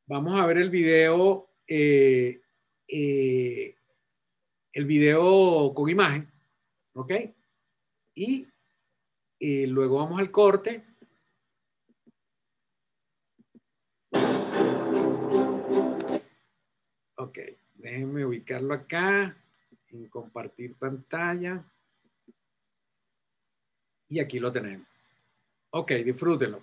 Vamos 0.07 0.41
a 0.41 0.47
ver 0.47 0.59
el 0.59 0.71
video, 0.71 1.51
eh, 1.67 2.41
eh, 2.87 3.75
el 4.73 4.85
video 4.85 5.75
con 5.75 5.91
imagen. 5.91 6.31
Ok. 6.95 7.13
Y 8.15 8.47
eh, 9.41 9.67
luego 9.67 9.99
vamos 9.99 10.21
al 10.21 10.31
corte 10.31 10.85
Ok, 17.21 17.37
déjenme 17.75 18.25
ubicarlo 18.25 18.73
acá 18.75 19.37
en 19.91 20.09
compartir 20.09 20.77
pantalla. 20.77 21.65
Y 24.09 24.21
aquí 24.21 24.39
lo 24.39 24.53
tenemos. 24.53 24.87
Ok, 25.71 25.91
disfrútenlo. 26.05 26.63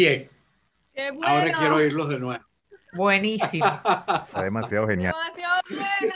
Bien. 0.00 0.30
Ahora 1.22 1.52
quiero 1.58 1.76
oírlos 1.76 2.08
de 2.08 2.18
nuevo. 2.18 2.42
Buenísimo. 2.94 3.66
Está 4.26 4.42
demasiado 4.42 4.88
genial. 4.88 5.14
Demasiado 5.36 5.62
bueno. 5.68 6.14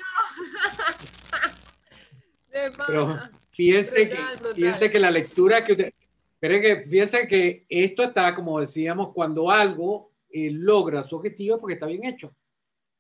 Pero 2.87 3.19
fíjense, 3.51 4.09
que, 4.09 4.91
que 4.91 4.99
la 4.99 5.11
lectura 5.11 5.63
que 5.65 5.73
usted, 5.73 5.93
pero 6.41 6.61
que 6.61 6.87
fíjense 6.89 7.27
que 7.27 7.67
esto 7.69 8.05
está, 8.05 8.35
como 8.35 8.61
decíamos, 8.61 9.13
cuando 9.13 9.51
algo 9.51 10.13
eh, 10.31 10.51
logra 10.51 11.03
su 11.03 11.17
objetivo 11.17 11.61
porque 11.61 11.75
está 11.75 11.87
bien 11.87 12.05
hecho. 12.05 12.35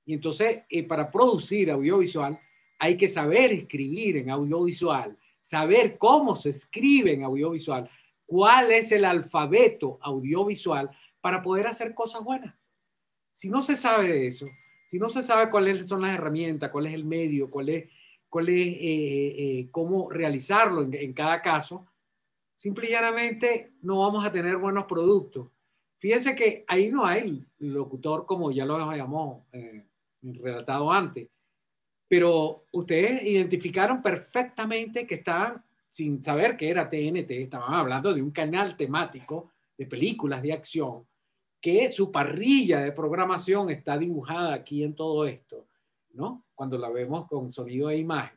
Y 0.04 0.14
entonces, 0.14 0.62
eh, 0.68 0.82
para 0.82 1.10
producir 1.10 1.70
audiovisual, 1.70 2.38
hay 2.78 2.96
que 2.96 3.08
saber 3.08 3.52
escribir 3.52 4.16
en 4.18 4.30
audiovisual, 4.30 5.16
saber 5.40 5.96
cómo 5.98 6.34
se 6.34 6.50
escribe 6.50 7.12
en 7.12 7.22
audiovisual, 7.22 7.88
cuál 8.26 8.70
es 8.70 8.92
el 8.92 9.04
alfabeto 9.04 9.98
audiovisual 10.00 10.90
para 11.20 11.42
poder 11.42 11.66
hacer 11.66 11.94
cosas 11.94 12.22
buenas. 12.22 12.54
Si 13.32 13.48
no 13.48 13.62
se 13.62 13.76
sabe 13.76 14.08
de 14.08 14.26
eso, 14.28 14.46
si 14.88 14.98
no 14.98 15.08
se 15.08 15.22
sabe 15.22 15.50
cuáles 15.50 15.88
son 15.88 16.02
las 16.02 16.14
herramientas, 16.14 16.70
cuál 16.70 16.86
es 16.86 16.94
el 16.94 17.04
medio, 17.04 17.50
cuál 17.50 17.68
es, 17.68 17.90
cuál 18.28 18.48
es 18.48 18.56
eh, 18.56 18.78
eh, 18.80 19.34
eh, 19.38 19.68
cómo 19.70 20.08
realizarlo 20.10 20.82
en, 20.82 21.12
cada 21.12 21.42
caso, 21.42 21.86
simple 22.54 22.86
y 22.86 22.90
llanamente 22.90 23.72
no 23.82 24.00
vamos 24.00 24.24
a 24.24 24.30
tener 24.30 24.56
buenos 24.56 24.84
productos. 24.84 25.48
Fíjense 25.98 26.36
que 26.36 26.64
ahí 26.68 26.92
no 26.92 27.06
hay 27.06 27.44
locutor 27.58 28.26
como 28.26 28.52
ya 28.52 28.64
lo 28.64 28.76
habíamos 28.76 29.42
relatado 30.22 30.92
antes, 30.92 31.28
pero 32.06 32.66
ustedes 32.70 33.22
identificaron 33.24 34.02
perfectamente 34.02 35.06
que 35.06 35.16
estaban, 35.16 35.64
sin 35.94 36.24
saber 36.24 36.56
que 36.56 36.68
era 36.68 36.88
TNT, 36.88 37.30
estaban 37.30 37.72
hablando 37.72 38.12
de 38.12 38.20
un 38.20 38.32
canal 38.32 38.76
temático 38.76 39.52
de 39.78 39.86
películas 39.86 40.42
de 40.42 40.52
acción, 40.52 41.06
que 41.60 41.88
su 41.92 42.10
parrilla 42.10 42.80
de 42.80 42.90
programación 42.90 43.70
está 43.70 43.96
dibujada 43.96 44.54
aquí 44.54 44.82
en 44.82 44.96
todo 44.96 45.24
esto, 45.24 45.68
¿no? 46.14 46.46
Cuando 46.52 46.76
la 46.78 46.90
vemos 46.90 47.28
con 47.28 47.52
sonido 47.52 47.90
e 47.90 47.98
imagen. 47.98 48.36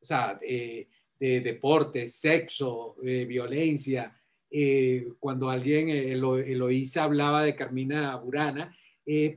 O 0.00 0.04
sea, 0.04 0.36
eh, 0.42 0.88
de 1.16 1.40
deporte, 1.42 2.08
sexo, 2.08 2.96
violencia. 3.00 4.12
Eh, 4.50 5.12
cuando 5.20 5.48
alguien, 5.48 5.88
eh, 5.90 6.10
Eloísa 6.10 7.04
hablaba 7.04 7.44
de 7.44 7.54
Carmina 7.54 8.16
Burana, 8.16 8.76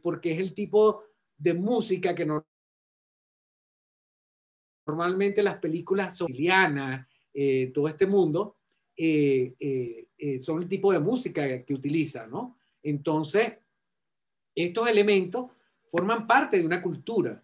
porque 0.02 0.32
es 0.32 0.40
el 0.40 0.56
tipo 0.56 1.04
de 1.38 1.54
música 1.54 2.16
que 2.16 2.28
normalmente 4.88 5.44
las 5.44 5.60
películas 5.60 6.18
sicilianas, 6.18 7.06
todo 7.74 7.88
este 7.88 8.06
mundo, 8.06 8.56
son 10.42 10.62
el 10.62 10.70
tipo 10.70 10.92
de 10.92 11.00
música 11.00 11.64
que 11.64 11.74
utilizan, 11.74 12.30
¿no? 12.30 12.58
Entonces, 12.84 13.54
estos 14.56 14.88
elementos 14.88 15.52
forman 15.90 16.28
parte 16.28 16.60
de 16.60 16.66
una 16.66 16.82
cultura. 16.82 17.44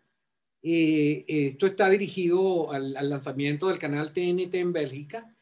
Eh, 0.62 1.24
esto 1.28 1.68
está 1.68 1.90
dirigido 1.90 2.72
al, 2.72 2.94
lanzamiento 3.10 3.68
del 3.68 3.80
canal 3.80 4.14
TNT 4.14 4.56
en 4.56 4.74
Bélgica. 4.74 5.36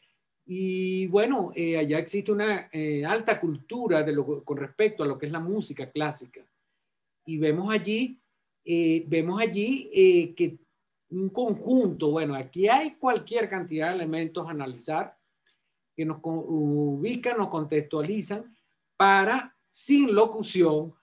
Y 0.46 1.08
bueno, 1.08 1.52
eh, 1.56 1.78
allá 1.78 2.00
existe 2.00 2.32
una 2.32 2.70
eh, 2.72 3.06
alta 3.06 3.40
cultura 3.40 4.04
de 4.04 4.12
lo, 4.12 4.44
con 4.44 4.58
respecto 4.58 5.04
a 5.04 5.08
lo 5.08 5.18
que 5.18 5.28
es 5.28 5.32
la 5.32 5.40
música 5.40 5.90
clásica. 5.90 6.42
Y 7.26 7.38
vemos 7.38 7.74
allí, 7.74 8.20
vemos 9.08 9.40
allí 9.40 10.34
que 10.36 10.58
un 11.14 11.30
conjunto, 11.30 12.12
bueno, 12.12 12.36
aquí 12.36 12.68
hay 12.68 12.96
cualquier 12.96 13.50
cantidad 13.50 13.90
de 13.90 13.96
elementos 13.96 14.48
a 14.48 14.52
analizar 14.52 15.16
que 15.96 16.06
nos 16.06 16.18
ubican, 16.24 17.38
nos 17.38 17.50
contextualizan 17.50 18.56
para 18.98 19.56
sin 19.70 20.14
locución, 20.14 20.94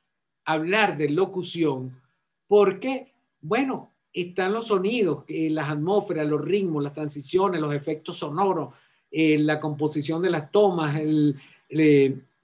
hablar 0.44 0.96
de 0.96 1.10
locución, 1.10 2.00
porque, 2.46 3.12
bueno, 3.40 3.92
están 4.12 4.52
los 4.52 4.66
sonidos, 4.66 5.24
eh, 5.28 5.50
las 5.50 5.70
atmósferas, 5.70 6.26
los 6.26 6.40
ritmos, 6.40 6.82
las 6.82 6.92
transiciones, 6.92 7.60
los 7.60 7.74
efectos 7.74 8.18
sonoros, 8.18 8.74
eh, 9.10 9.38
la 9.38 9.60
composición 9.60 10.22
de 10.22 10.30
las 10.30 10.50
tomas, 10.50 10.96
el, 10.98 11.40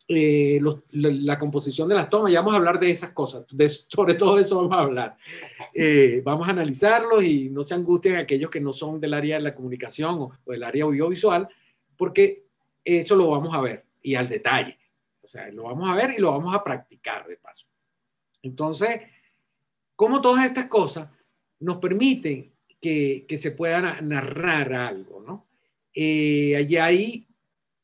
eh, 0.08 0.60
la 0.92 1.38
composición 1.38 1.88
de 1.88 1.94
las 1.94 2.08
tomas, 2.08 2.32
ya 2.32 2.40
vamos 2.40 2.54
a 2.54 2.58
hablar 2.58 2.78
de 2.78 2.90
esas 2.90 3.10
cosas, 3.10 3.44
sobre 3.88 4.14
todo 4.14 4.38
eso 4.38 4.56
vamos 4.56 4.72
a 4.78 4.82
hablar. 4.82 5.16
vamos 6.24 6.48
a 6.48 6.52
analizarlos 6.52 7.24
y 7.24 7.48
no 7.50 7.64
se 7.64 7.74
angustien 7.74 8.16
aquellos 8.16 8.50
que 8.50 8.60
no 8.60 8.72
son 8.72 9.00
del 9.00 9.14
área 9.14 9.36
de 9.36 9.42
la 9.42 9.54
comunicación 9.54 10.14
o, 10.14 10.32
o 10.44 10.52
del 10.52 10.62
área 10.62 10.84
audiovisual, 10.84 11.48
porque 11.96 12.44
eso 12.84 13.16
lo 13.16 13.30
vamos 13.30 13.54
a 13.54 13.60
ver 13.60 13.84
y 14.02 14.14
al 14.14 14.28
detalle. 14.28 14.78
O 15.22 15.26
sea, 15.26 15.50
lo 15.50 15.64
vamos 15.64 15.90
a 15.90 15.94
ver 15.94 16.14
y 16.16 16.20
lo 16.20 16.30
vamos 16.30 16.54
a 16.54 16.62
practicar 16.62 17.26
de 17.26 17.36
paso. 17.36 17.66
Entonces, 18.42 19.00
como 19.96 20.20
todas 20.20 20.44
estas 20.44 20.66
cosas 20.66 21.10
nos 21.58 21.78
permiten 21.78 22.52
que, 22.80 23.26
se 23.36 23.50
pueda 23.50 24.00
narrar 24.00 24.72
algo, 24.72 25.20
¿no? 25.20 25.48
Eh, 25.92 26.54
allí 26.56 26.76
hay, 26.76 27.26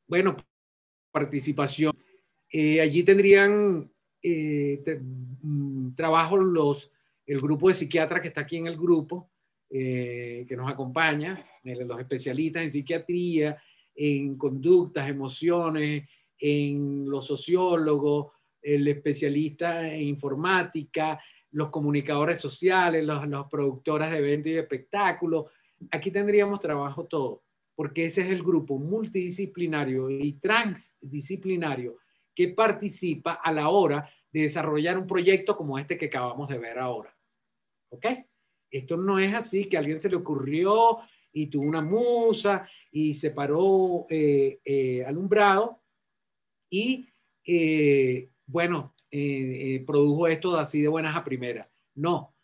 bueno, 0.06 0.36
participación. 1.10 1.92
Eh, 2.52 2.82
allí 2.82 3.02
tendrían 3.02 3.90
eh, 4.22 5.00
mm, 5.40 5.94
trabajo 5.94 6.36
los, 6.36 6.92
el 7.26 7.40
grupo 7.40 7.68
de 7.68 7.74
psiquiatras 7.74 8.20
que 8.20 8.28
está 8.28 8.42
aquí 8.42 8.58
en 8.58 8.66
el 8.66 8.76
grupo, 8.76 9.30
que 9.70 10.54
nos 10.54 10.70
acompaña, 10.70 11.46
los 11.64 11.98
especialistas 11.98 12.62
en 12.62 12.70
psiquiatría, 12.70 13.56
en 13.94 14.36
conductas, 14.36 15.08
emociones, 15.08 16.06
en 16.38 17.08
los 17.08 17.26
sociólogos, 17.26 18.32
el 18.60 18.86
especialista 18.86 19.88
en 19.90 20.02
informática, 20.02 21.18
los 21.52 21.70
comunicadores 21.70 22.38
sociales, 22.38 23.02
los, 23.02 23.26
los 23.26 23.46
productoras 23.46 24.10
de 24.10 24.18
eventos 24.18 24.52
y 24.52 24.56
espectáculos. 24.56 25.46
Aquí 25.90 26.10
tendríamos 26.10 26.60
trabajo 26.60 27.06
todo, 27.06 27.42
porque 27.74 28.04
ese 28.04 28.20
es 28.20 28.28
el 28.28 28.42
grupo 28.42 28.78
multidisciplinario 28.78 30.10
y 30.10 30.34
transdisciplinario 30.34 31.96
que 32.34 32.48
participa 32.48 33.34
a 33.34 33.52
la 33.52 33.68
hora 33.68 34.08
de 34.32 34.42
desarrollar 34.42 34.98
un 34.98 35.06
proyecto 35.06 35.56
como 35.56 35.78
este 35.78 35.98
que 35.98 36.06
acabamos 36.06 36.48
de 36.48 36.58
ver 36.58 36.78
ahora. 36.78 37.14
¿Ok? 37.90 38.06
Esto 38.70 38.96
no 38.96 39.18
es 39.18 39.34
así 39.34 39.66
que 39.66 39.76
a 39.76 39.80
alguien 39.80 40.00
se 40.00 40.08
le 40.08 40.16
ocurrió 40.16 40.98
y 41.32 41.46
tuvo 41.48 41.66
una 41.66 41.82
musa 41.82 42.66
y 42.90 43.14
se 43.14 43.30
paró 43.30 44.06
eh, 44.08 44.60
eh, 44.64 45.04
alumbrado 45.04 45.82
y 46.70 47.06
eh, 47.46 48.30
bueno, 48.46 48.94
produjo 49.86 50.26
esto 50.26 50.56
así 50.56 50.80
de 50.80 50.88
buenas 50.88 51.14
a 51.14 51.24
primeras. 51.24 51.68
No, 51.94 52.34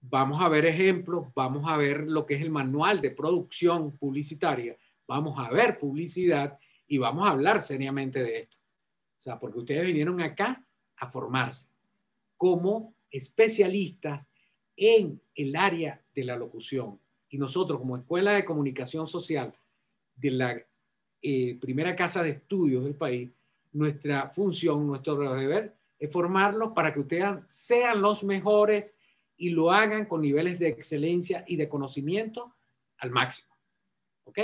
vamos 0.00 0.42
a 0.42 0.48
ver 0.48 0.66
ejemplos, 0.66 1.28
vamos 1.34 1.70
a 1.70 1.76
ver 1.76 2.04
lo 2.08 2.26
que 2.26 2.34
es 2.34 2.42
el 2.42 2.50
manual 2.50 3.00
de 3.00 3.12
producción 3.12 3.96
publicitaria, 3.96 4.76
vamos 5.06 5.38
a 5.38 5.50
ver 5.50 5.78
publicidad 5.78 6.58
y 6.88 6.98
vamos 6.98 7.26
a 7.26 7.30
hablar 7.30 7.62
seriamente 7.62 8.22
de 8.22 8.38
esto. 8.40 8.57
O 9.18 9.22
sea, 9.22 9.38
porque 9.38 9.58
ustedes 9.58 9.86
vinieron 9.86 10.20
acá 10.20 10.64
a 10.96 11.10
formarse 11.10 11.68
como 12.36 12.94
especialistas 13.10 14.28
en 14.76 15.20
el 15.34 15.56
área 15.56 16.00
de 16.14 16.24
la 16.24 16.36
locución. 16.36 17.00
Y 17.28 17.38
nosotros 17.38 17.78
como 17.80 17.96
Escuela 17.96 18.32
de 18.32 18.44
Comunicación 18.44 19.06
Social 19.06 19.52
de 20.16 20.30
la 20.30 20.64
primera 21.60 21.96
casa 21.96 22.22
de 22.22 22.30
estudios 22.30 22.84
del 22.84 22.94
país, 22.94 23.30
nuestra 23.72 24.28
función, 24.30 24.86
nuestro 24.86 25.16
deber 25.34 25.74
es 25.98 26.10
formarlos 26.12 26.72
para 26.72 26.94
que 26.94 27.00
ustedes 27.00 27.44
sean 27.48 28.00
los 28.00 28.22
mejores 28.22 28.94
y 29.36 29.50
lo 29.50 29.70
hagan 29.70 30.06
con 30.06 30.22
niveles 30.22 30.58
de 30.58 30.68
excelencia 30.68 31.44
y 31.46 31.56
de 31.56 31.68
conocimiento 31.68 32.54
al 32.98 33.10
máximo. 33.10 33.54
¿Ok? 34.24 34.38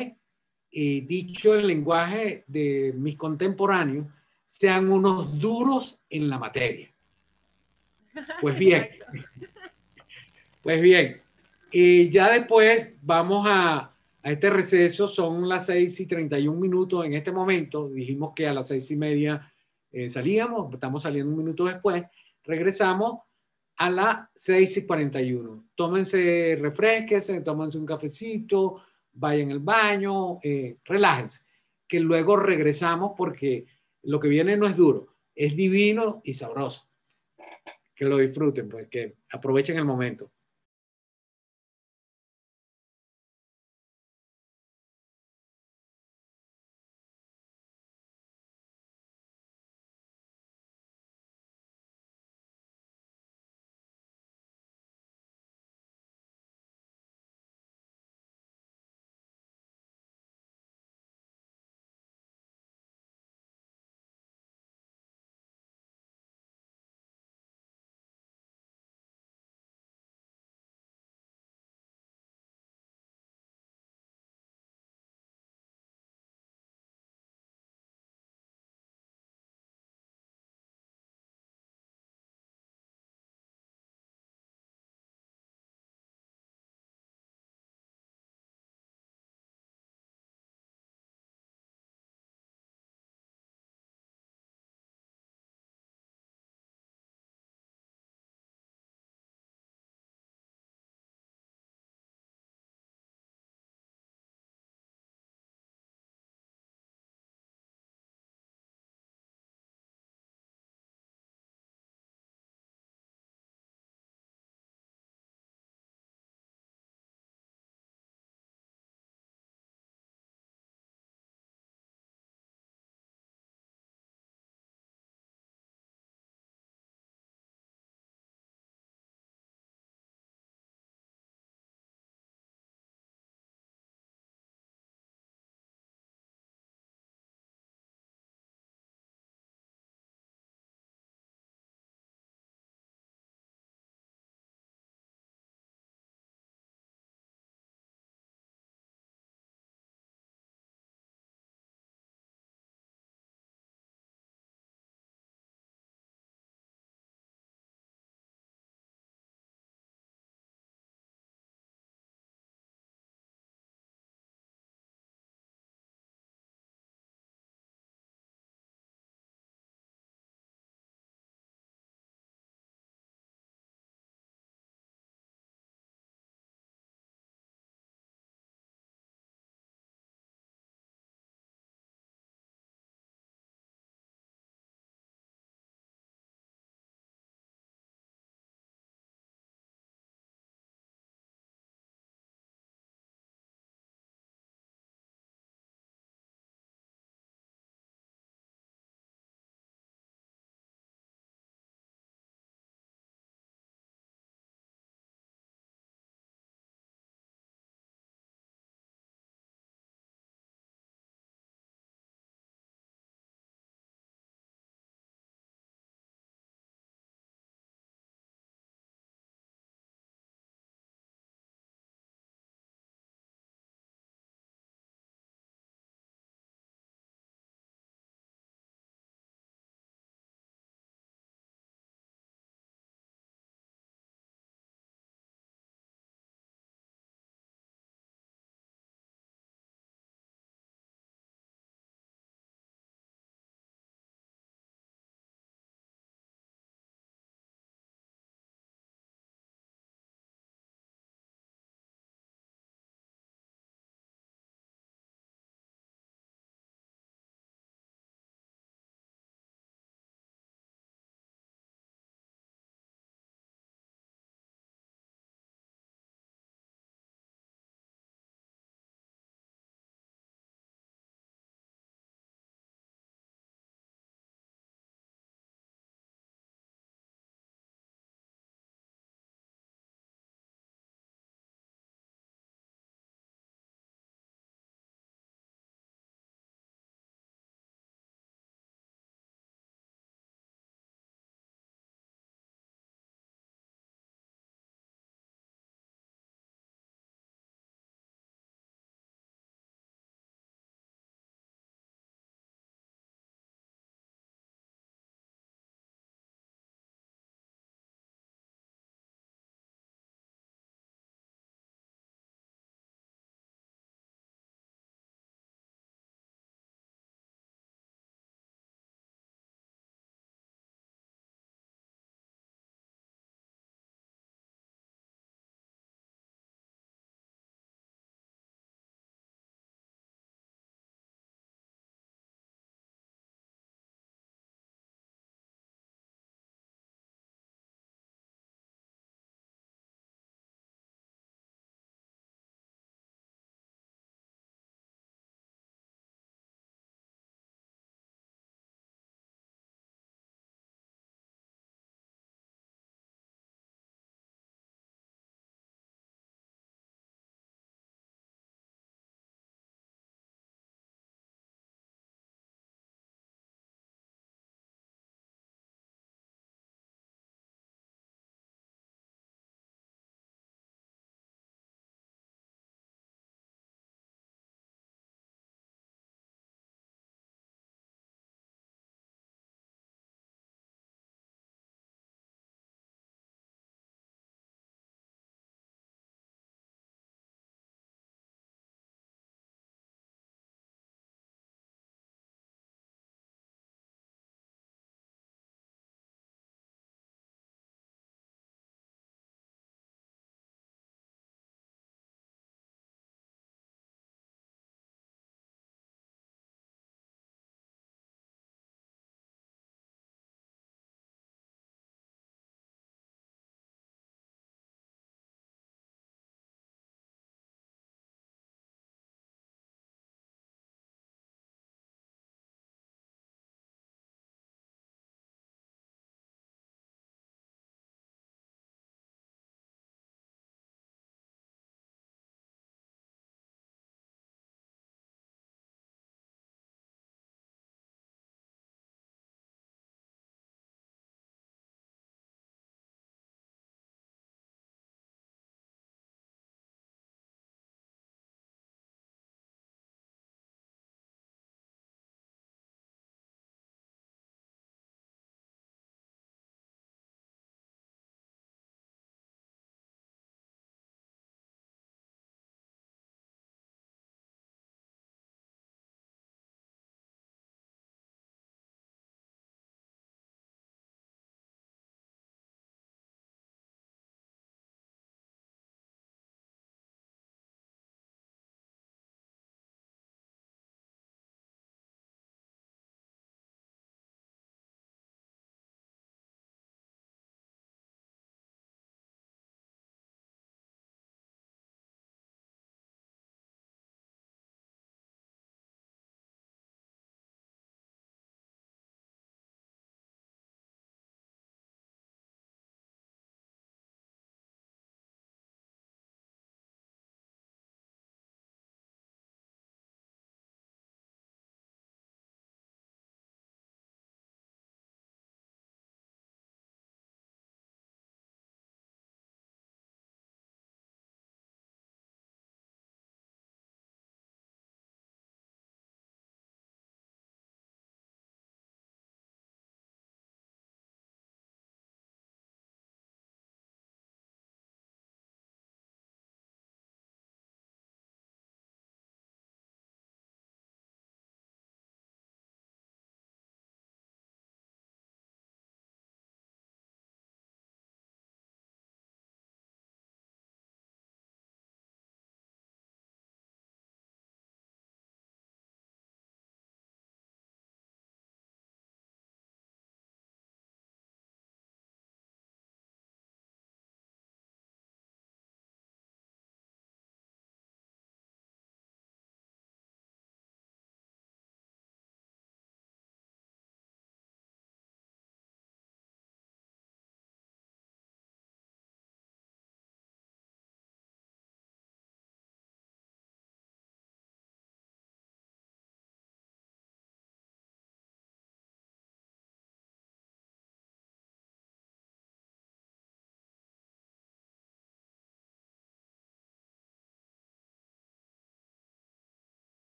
Y 0.71 1.03
dicho 1.03 1.55
el 1.55 1.69
lenguaje 1.69 2.45
de 2.49 2.93
mis 2.97 3.17
contemporáneos, 3.17 4.07
sean 4.45 4.91
unos 4.91 5.39
duros 5.39 6.03
en 6.09 6.29
la 6.29 6.39
materia. 6.39 6.93
Pues 8.41 8.59
bien, 8.59 8.89
pues 10.63 10.81
bien, 10.81 11.21
y 11.73 12.09
ya 12.11 12.31
después 12.31 12.95
vamos 13.03 13.47
a, 13.49 13.95
a 14.23 14.31
este 14.31 14.49
receso 14.49 15.09
son 15.09 15.49
las 15.49 15.67
6 15.67 16.01
y 16.01 16.07
31 16.07 16.59
minutos 16.59 17.05
en 17.05 17.15
este 17.15 17.33
momento. 17.33 17.89
Dijimos 17.89 18.33
que 18.35 18.47
a 18.47 18.55
las 18.55 18.69
6 18.69 18.93
y 18.93 18.97
media 18.97 19.53
eh, 19.93 20.09
salíamos, 20.09 20.73
estamos 20.73 21.03
saliendo 21.03 21.31
un 21.31 21.39
minuto 21.39 21.65
después. 21.67 22.05
Regresamos 22.45 23.21
a 23.77 23.91
las 23.91 24.29
6 24.35 24.79
y 24.79 24.87
41. 24.87 25.65
Tómense, 25.75 26.59
refresquense, 26.61 27.41
tómense 27.43 27.77
un 27.77 27.87
cafecito, 27.87 28.83
vayan 29.13 29.51
al 29.51 29.61
baño, 29.61 30.39
eh, 30.43 30.79
relájense. 30.85 31.43
Que 31.87 32.01
luego 32.01 32.37
regresamos 32.37 33.13
porque 33.17 33.67
lo 34.05 34.21
que 34.21 34.29
viene 34.29 34.57
no 34.57 34.67
es 34.67 34.77
duro, 34.77 35.17
es 35.35 35.57
divino 35.57 36.21
y 36.25 36.35
sabroso. 36.35 36.89
Que 37.95 38.05
lo 38.05 38.19
disfruten, 38.19 38.69
pues 38.69 38.89
que 38.89 39.17
aprovechen 39.31 39.79
el 39.79 39.85
momento. 39.85 40.33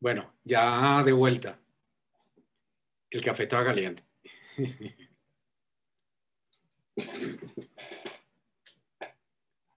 Bueno, 0.00 0.34
ya 0.44 1.02
de 1.04 1.12
vuelta. 1.12 1.58
El 3.10 3.24
café 3.24 3.44
estaba 3.44 3.64
caliente. 3.64 4.04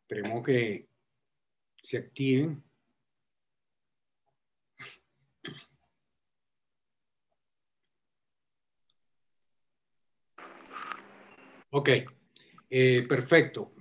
Esperemos 0.01 0.43
que 0.45 0.87
se 1.81 1.97
activen. 1.97 2.63
Ok, 11.71 11.89
eh, 12.69 13.05
perfecto. 13.07 13.73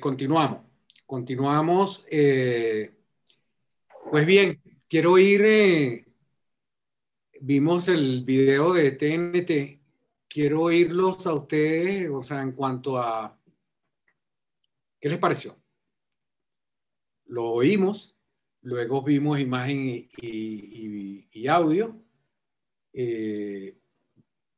continuamos. 0.00 0.62
Continuamos. 1.06 2.06
Eh, 2.10 2.94
pues 4.10 4.26
bien, 4.26 4.60
quiero 4.94 5.18
ir, 5.18 5.42
eh, 5.44 6.06
vimos 7.40 7.88
el 7.88 8.22
video 8.24 8.74
de 8.74 8.92
TNT, 8.92 9.80
quiero 10.28 10.62
oírlos 10.62 11.26
a 11.26 11.34
ustedes, 11.34 12.08
o 12.10 12.22
sea, 12.22 12.40
en 12.40 12.52
cuanto 12.52 12.96
a, 12.96 13.36
¿qué 15.00 15.08
les 15.08 15.18
pareció? 15.18 15.56
Lo 17.26 17.50
oímos, 17.50 18.16
luego 18.62 19.02
vimos 19.02 19.40
imagen 19.40 20.08
y, 20.16 21.48
audio, 21.48 22.00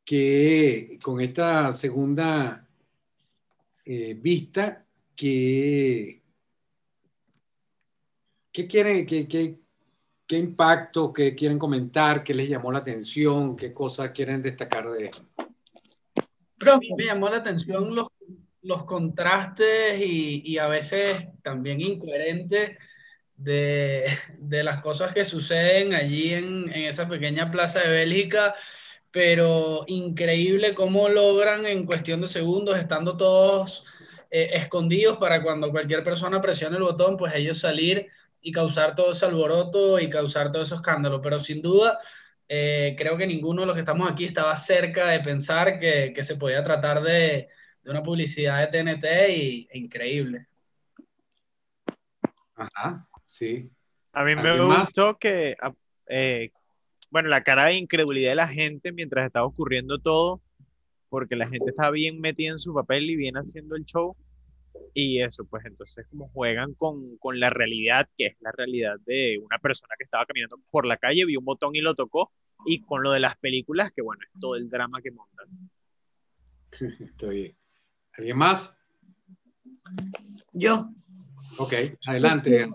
que 0.05 0.99
con 1.03 1.23
esta 1.23 1.73
segunda 1.73 2.69
eh, 3.87 4.13
vista 4.13 4.87
que, 5.17 6.23
¿qué 8.53 8.67
quieren, 8.67 9.07
qué, 9.07 9.66
qué, 10.27 10.37
impacto, 10.37 11.13
qué 11.13 11.35
quieren 11.35 11.59
comentar, 11.59 12.23
qué 12.23 12.35
les 12.35 12.49
llamó 12.49 12.73
la 12.73 12.79
atención, 12.79 13.57
qué 13.57 13.73
cosas 13.73 14.11
quieren 14.11 14.43
destacar 14.43 14.91
de 14.91 15.05
esto? 15.05 15.23
me 16.97 17.05
llamó 17.05 17.29
la 17.29 17.37
atención 17.37 17.95
los, 17.95 18.09
los 18.63 18.85
contrastes 18.85 20.01
y, 20.01 20.43
y, 20.45 20.59
a 20.59 20.69
veces 20.69 21.27
también 21.43 21.81
incoherentes 21.81 22.79
de, 23.37 24.07
de, 24.39 24.65
las 24.65 24.81
cosas 24.81 25.13
que 25.13 25.25
suceden 25.25 25.93
allí 25.93 26.33
en, 26.33 26.73
en 26.73 26.85
esa 26.85 27.07
pequeña 27.07 27.51
plaza 27.51 27.81
de 27.81 27.91
Bélgica 27.91 28.55
pero 29.17 29.85
increíble 29.87 30.75
cómo 30.75 31.09
logran 31.09 31.65
en 31.65 31.87
cuestión 31.87 32.21
de 32.21 32.29
segundos, 32.29 32.77
estando 32.77 33.17
todos 33.17 33.83
eh, 34.31 34.51
escondidos 34.53 35.17
para 35.17 35.43
cuando 35.43 35.71
cualquier 35.71 36.05
persona 36.05 36.39
presione 36.43 36.77
el 36.77 36.83
botón, 36.83 37.17
pues 37.17 37.35
ellos 37.35 37.59
salir 37.59 38.09
y 38.47 38.53
causar 38.53 38.95
todo 38.95 39.11
ese 39.11 39.27
alboroto 39.27 39.99
y 39.99 40.09
causar 40.09 40.53
todo 40.53 40.63
ese 40.63 40.77
escándalo. 40.77 41.21
Pero 41.21 41.41
sin 41.41 41.61
duda, 41.61 41.99
eh, 42.47 42.95
creo 42.97 43.17
que 43.17 43.27
ninguno 43.27 43.63
de 43.63 43.67
los 43.67 43.75
que 43.75 43.81
estamos 43.81 44.09
aquí 44.09 44.25
estaba 44.25 44.55
cerca 44.55 45.09
de 45.09 45.19
pensar 45.19 45.81
que, 45.81 46.13
que 46.15 46.23
se 46.23 46.37
podía 46.37 46.63
tratar 46.63 47.03
de, 47.03 47.49
de, 47.83 47.91
una 47.91 48.05
publicidad 48.05 48.61
de 48.61 48.69
TNT 48.69 49.05
y, 49.37 49.69
e 49.69 49.79
increíble. 49.79 50.47
Ajá, 52.55 53.05
sí. 53.25 53.65
A 54.13 54.25
mí 54.25 54.37
me 54.37 54.63
gustó 54.65 55.19
que, 55.19 55.57
eh, 56.07 56.51
bueno, 57.11 57.29
la 57.29 57.43
cara 57.43 57.67
de 57.67 57.75
incredulidad 57.75 58.31
de 58.31 58.37
la 58.37 58.49
gente 58.49 58.93
mientras 58.93 59.27
estaba 59.27 59.45
ocurriendo 59.45 59.99
todo, 59.99 60.41
porque 61.09 61.35
la 61.35 61.49
gente 61.49 61.71
estaba 61.71 61.91
bien 61.91 62.21
metida 62.21 62.53
en 62.53 62.61
su 62.61 62.73
papel 62.73 63.11
y 63.11 63.17
bien 63.17 63.35
haciendo 63.35 63.75
el 63.75 63.85
show. 63.85 64.15
Y 64.95 65.21
eso, 65.21 65.45
pues 65.45 65.65
entonces 65.67 66.07
como 66.09 66.29
juegan 66.29 66.75
con, 66.75 67.17
con, 67.19 67.39
la 67.39 67.51
realidad, 67.51 68.09
que 68.17 68.27
es 68.27 68.37
la 68.41 68.53
realidad 68.53 68.97
de 69.05 69.39
una 69.39 69.59
persona 69.59 69.95
que 69.99 70.05
estaba 70.05 70.25
caminando 70.25 70.59
por 70.71 70.87
la 70.87 70.97
calle, 70.97 71.25
vio 71.27 71.39
un 71.39 71.45
botón 71.45 71.77
y 71.77 71.81
lo 71.81 71.95
tocó, 71.95 72.33
y 72.65 72.81
con 72.81 73.03
lo 73.03 73.13
de 73.13 73.21
las 73.21 73.37
películas, 73.37 73.93
que 73.95 74.03
bueno, 74.03 74.23
es 74.23 74.41
todo 74.41 74.57
el 74.57 74.69
drama 74.69 75.03
que 75.03 75.11
montan. 75.11 75.49
Estoy 77.01 77.57
¿Alguien 78.17 78.39
más? 78.39 78.77
Yo. 80.53 80.89
Ok, 81.59 81.75
adelante. 82.07 82.71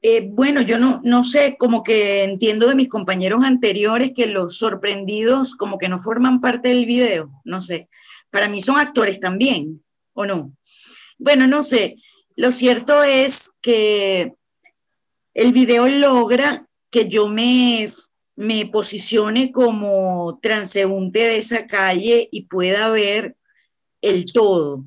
Eh, 0.00 0.28
bueno, 0.30 0.60
yo 0.62 0.78
no, 0.78 1.00
no 1.02 1.24
sé, 1.24 1.56
como 1.58 1.82
que 1.82 2.22
entiendo 2.22 2.68
de 2.68 2.76
mis 2.76 2.88
compañeros 2.88 3.42
anteriores 3.42 4.12
que 4.14 4.26
los 4.26 4.58
sorprendidos 4.58 5.56
como 5.56 5.78
que 5.78 5.88
no 5.88 5.98
forman 5.98 6.40
parte 6.40 6.68
del 6.68 6.86
video, 6.86 7.30
no 7.44 7.60
sé. 7.60 7.88
Para 8.30 8.48
mí 8.48 8.62
son 8.62 8.78
actores 8.78 9.18
también, 9.18 9.82
¿o 10.16 10.26
no? 10.26 10.52
Bueno, 11.18 11.46
no 11.46 11.62
sé. 11.62 11.96
Lo 12.34 12.50
cierto 12.50 13.02
es 13.02 13.52
que 13.62 14.32
el 15.34 15.52
video 15.52 15.86
logra 15.86 16.66
que 16.90 17.08
yo 17.08 17.28
me, 17.28 17.88
me 18.34 18.66
posicione 18.66 19.52
como 19.52 20.38
transeúnte 20.42 21.20
de 21.20 21.38
esa 21.38 21.66
calle 21.66 22.28
y 22.32 22.46
pueda 22.46 22.90
ver 22.90 23.36
el 24.00 24.26
todo. 24.32 24.84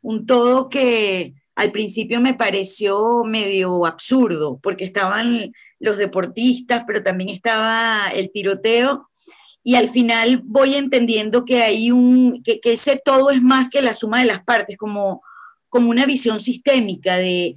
Un 0.00 0.26
todo 0.26 0.68
que 0.68 1.34
al 1.54 1.72
principio 1.72 2.20
me 2.20 2.34
pareció 2.34 3.24
medio 3.24 3.84
absurdo, 3.84 4.60
porque 4.62 4.84
estaban 4.84 5.52
los 5.80 5.96
deportistas, 5.96 6.84
pero 6.86 7.02
también 7.02 7.30
estaba 7.30 8.08
el 8.14 8.30
tiroteo, 8.30 9.08
y 9.62 9.74
al 9.74 9.88
final 9.88 10.40
voy 10.44 10.74
entendiendo 10.74 11.44
que 11.44 11.62
hay 11.62 11.90
un, 11.90 12.42
que, 12.42 12.60
ese 12.62 13.00
todo 13.04 13.30
es 13.30 13.42
más 13.42 13.68
que 13.68 13.82
la 13.82 13.94
suma 13.94 14.20
de 14.20 14.26
las 14.26 14.44
partes, 14.44 14.76
como, 14.76 15.22
como 15.68 15.90
una 15.90 16.06
visión 16.06 16.40
sistémica 16.40 17.16
de, 17.16 17.56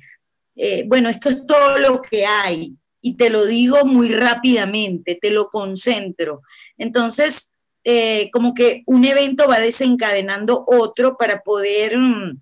eh, 0.56 0.84
bueno, 0.88 1.10
esto 1.10 1.30
es 1.30 1.46
todo 1.46 1.78
lo 1.80 2.02
que 2.02 2.26
hay, 2.26 2.76
y 3.02 3.16
te 3.16 3.30
lo 3.30 3.46
digo 3.46 3.86
muy 3.86 4.10
rápidamente, 4.14 5.18
te 5.20 5.32
lo 5.32 5.50
concentro. 5.50 6.42
Entonces, 6.78 7.52
eh, 7.84 8.30
como 8.32 8.54
que 8.54 8.84
un 8.86 9.06
evento 9.06 9.48
va 9.48 9.60
desencadenando 9.60 10.64
otro 10.68 11.18
para 11.18 11.42
poder... 11.42 11.98
Mm, 11.98 12.42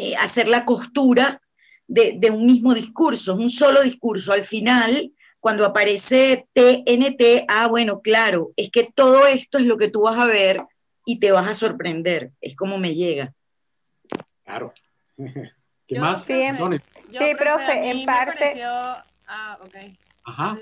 eh, 0.00 0.14
hacer 0.14 0.46
la 0.46 0.64
costura 0.64 1.42
de, 1.88 2.20
un 2.30 2.46
mismo 2.46 2.72
discurso, 2.72 3.34
un 3.34 3.50
solo 3.50 3.82
discurso. 3.82 4.32
Al 4.32 4.44
final, 4.44 5.12
cuando 5.40 5.64
aparece 5.64 6.46
TNT, 6.52 7.44
ah, 7.48 7.68
bueno, 7.68 8.00
claro, 8.00 8.52
es 8.56 8.70
que 8.70 8.90
todo 8.94 9.26
esto 9.26 9.58
es 9.58 9.64
lo 9.64 9.78
que 9.78 9.88
tú 9.88 10.02
vas 10.02 10.18
a 10.18 10.26
ver 10.26 10.62
y 11.04 11.20
te 11.20 11.32
vas 11.32 11.48
a 11.48 11.54
sorprender. 11.54 12.32
Es 12.40 12.56
como 12.56 12.78
me 12.78 12.94
llega. 12.94 13.32
Claro. 14.44 14.72
¿Qué 15.86 15.98
más? 15.98 16.24
Sí, 16.24 17.34
profe, 17.38 17.90
en 17.90 18.04
parte. 18.04 18.62
Ah, 19.26 19.58
ok. 19.62 19.74
Ajá. 20.24 20.58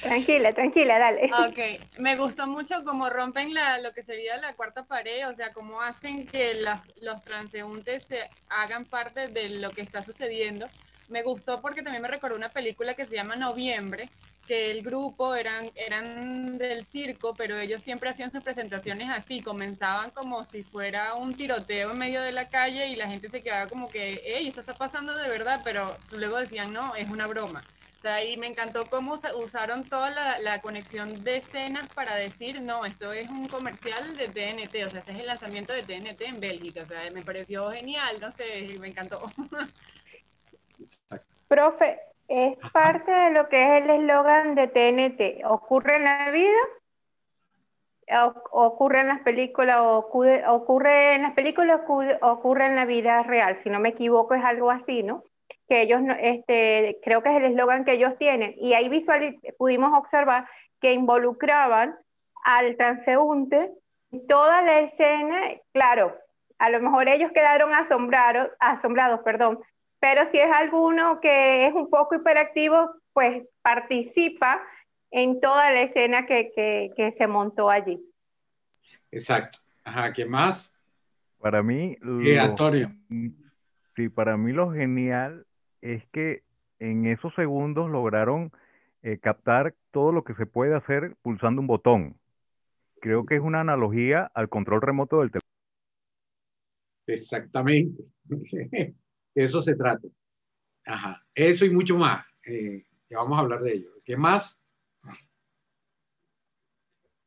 Tranquila, 0.00 0.52
tranquila, 0.52 0.98
dale. 0.98 1.30
Ok, 1.48 1.98
me 1.98 2.16
gustó 2.16 2.46
mucho 2.46 2.84
cómo 2.84 3.08
rompen 3.10 3.54
la, 3.54 3.78
lo 3.78 3.92
que 3.92 4.02
sería 4.02 4.36
la 4.36 4.54
cuarta 4.54 4.84
pared, 4.84 5.28
o 5.28 5.34
sea, 5.34 5.52
cómo 5.52 5.80
hacen 5.80 6.26
que 6.26 6.62
los 7.00 7.22
transeúntes 7.24 8.04
se 8.04 8.28
hagan 8.48 8.84
parte 8.84 9.28
de 9.28 9.48
lo 9.58 9.70
que 9.70 9.80
está 9.80 10.04
sucediendo. 10.04 10.66
Me 11.08 11.22
gustó 11.22 11.60
porque 11.60 11.82
también 11.82 12.02
me 12.02 12.08
recordó 12.08 12.36
una 12.36 12.48
película 12.48 12.94
que 12.94 13.06
se 13.06 13.14
llama 13.14 13.36
Noviembre, 13.36 14.08
que 14.46 14.70
el 14.70 14.82
grupo 14.82 15.34
eran, 15.34 15.70
eran 15.74 16.56
del 16.58 16.84
circo, 16.84 17.34
pero 17.34 17.58
ellos 17.58 17.82
siempre 17.82 18.10
hacían 18.10 18.30
sus 18.30 18.42
presentaciones 18.42 19.10
así, 19.10 19.40
comenzaban 19.40 20.10
como 20.10 20.44
si 20.44 20.62
fuera 20.62 21.14
un 21.14 21.34
tiroteo 21.34 21.90
en 21.90 21.98
medio 21.98 22.22
de 22.22 22.32
la 22.32 22.48
calle 22.48 22.88
y 22.88 22.96
la 22.96 23.08
gente 23.08 23.28
se 23.28 23.42
quedaba 23.42 23.68
como 23.68 23.88
que, 23.88 24.22
hey, 24.24 24.48
eso 24.48 24.60
está 24.60 24.74
pasando 24.74 25.14
de 25.16 25.28
verdad, 25.28 25.60
pero 25.64 25.96
luego 26.12 26.38
decían, 26.38 26.72
no, 26.72 26.94
es 26.94 27.08
una 27.10 27.26
broma. 27.26 27.62
O 27.96 27.98
sea, 27.98 28.22
y 28.22 28.36
me 28.36 28.46
encantó 28.46 28.88
cómo 28.90 29.18
usaron 29.38 29.84
toda 29.84 30.10
la, 30.38 30.60
conexión 30.60 31.24
de 31.24 31.38
escenas 31.38 31.88
para 31.94 32.14
decir, 32.14 32.60
no, 32.60 32.84
esto 32.84 33.12
es 33.12 33.28
un 33.28 33.48
comercial 33.48 34.16
de 34.16 34.28
TNT, 34.28 34.86
o 34.86 34.90
sea, 34.90 35.00
este 35.00 35.12
es 35.12 35.18
el 35.18 35.26
lanzamiento 35.26 35.72
de 35.72 35.82
TNT 35.82 36.20
en 36.22 36.40
Bélgica, 36.40 36.82
o 36.82 36.86
sea, 36.86 37.10
me 37.10 37.22
pareció 37.22 37.70
genial, 37.72 38.18
no 38.20 38.30
sé, 38.32 38.76
me 38.78 38.88
encantó. 38.88 39.22
Profe, 41.48 42.00
es 42.28 42.56
parte 42.72 43.10
de 43.10 43.30
lo 43.30 43.48
que 43.48 43.62
es 43.62 43.84
el 43.84 43.90
eslogan 43.90 44.54
de 44.54 44.68
TNT, 44.68 45.44
ocurre 45.46 45.96
en 45.96 46.04
la 46.04 46.30
vida, 46.30 46.58
ocurre 48.50 49.00
en 49.00 49.08
las 49.08 49.20
películas, 49.20 49.78
ocurre, 49.80 50.46
ocurre 50.46 51.14
en 51.14 51.22
las 51.22 51.34
películas, 51.34 51.80
ocurre 52.20 52.66
en 52.66 52.76
la 52.76 52.84
vida 52.84 53.22
real, 53.22 53.58
si 53.62 53.70
no 53.70 53.78
me 53.78 53.90
equivoco 53.90 54.34
es 54.34 54.44
algo 54.44 54.70
así, 54.70 55.02
¿no? 55.02 55.22
que 55.68 55.82
ellos, 55.82 56.00
este, 56.20 56.98
creo 57.02 57.22
que 57.22 57.30
es 57.30 57.36
el 57.36 57.52
eslogan 57.52 57.84
que 57.84 57.92
ellos 57.92 58.16
tienen, 58.18 58.54
y 58.58 58.74
ahí 58.74 58.88
visual, 58.88 59.36
pudimos 59.58 59.92
observar 59.98 60.48
que 60.80 60.92
involucraban 60.92 61.96
al 62.44 62.76
transeúnte 62.76 63.72
toda 64.28 64.62
la 64.62 64.80
escena, 64.80 65.40
claro, 65.72 66.16
a 66.58 66.70
lo 66.70 66.80
mejor 66.80 67.08
ellos 67.08 67.32
quedaron 67.32 67.72
asombrados, 67.74 68.50
asombrados, 68.60 69.20
perdón, 69.20 69.60
pero 70.08 70.30
si 70.30 70.38
es 70.38 70.52
alguno 70.52 71.18
que 71.20 71.66
es 71.66 71.74
un 71.74 71.90
poco 71.90 72.14
hiperactivo, 72.14 72.94
pues 73.12 73.42
participa 73.60 74.62
en 75.10 75.40
toda 75.40 75.72
la 75.72 75.82
escena 75.82 76.26
que, 76.26 76.52
que, 76.54 76.92
que 76.96 77.10
se 77.18 77.26
montó 77.26 77.68
allí. 77.68 78.00
Exacto. 79.10 79.58
Ajá, 79.82 80.12
¿qué 80.12 80.24
más? 80.24 80.72
Para 81.40 81.64
mí, 81.64 81.96
lo, 82.02 82.20
sí, 83.96 84.08
para 84.08 84.36
mí 84.36 84.52
lo 84.52 84.70
genial 84.70 85.44
es 85.82 86.06
que 86.12 86.44
en 86.78 87.06
esos 87.06 87.34
segundos 87.34 87.90
lograron 87.90 88.52
eh, 89.02 89.18
captar 89.18 89.74
todo 89.90 90.12
lo 90.12 90.22
que 90.22 90.34
se 90.34 90.46
puede 90.46 90.76
hacer 90.76 91.16
pulsando 91.20 91.60
un 91.60 91.66
botón. 91.66 92.16
Creo 93.00 93.26
que 93.26 93.34
es 93.34 93.42
una 93.42 93.62
analogía 93.62 94.30
al 94.34 94.48
control 94.48 94.82
remoto 94.82 95.18
del 95.18 95.32
teléfono. 95.32 95.50
Exactamente. 97.08 98.04
Eso 99.36 99.60
se 99.60 99.76
trata. 99.76 100.08
Ajá. 100.86 101.22
Eso 101.34 101.66
y 101.66 101.70
mucho 101.70 101.96
más. 101.96 102.24
Eh, 102.46 102.86
ya 103.10 103.18
vamos 103.18 103.36
a 103.36 103.42
hablar 103.42 103.60
de 103.62 103.74
ello. 103.74 103.90
¿Qué 104.02 104.16
más? 104.16 104.58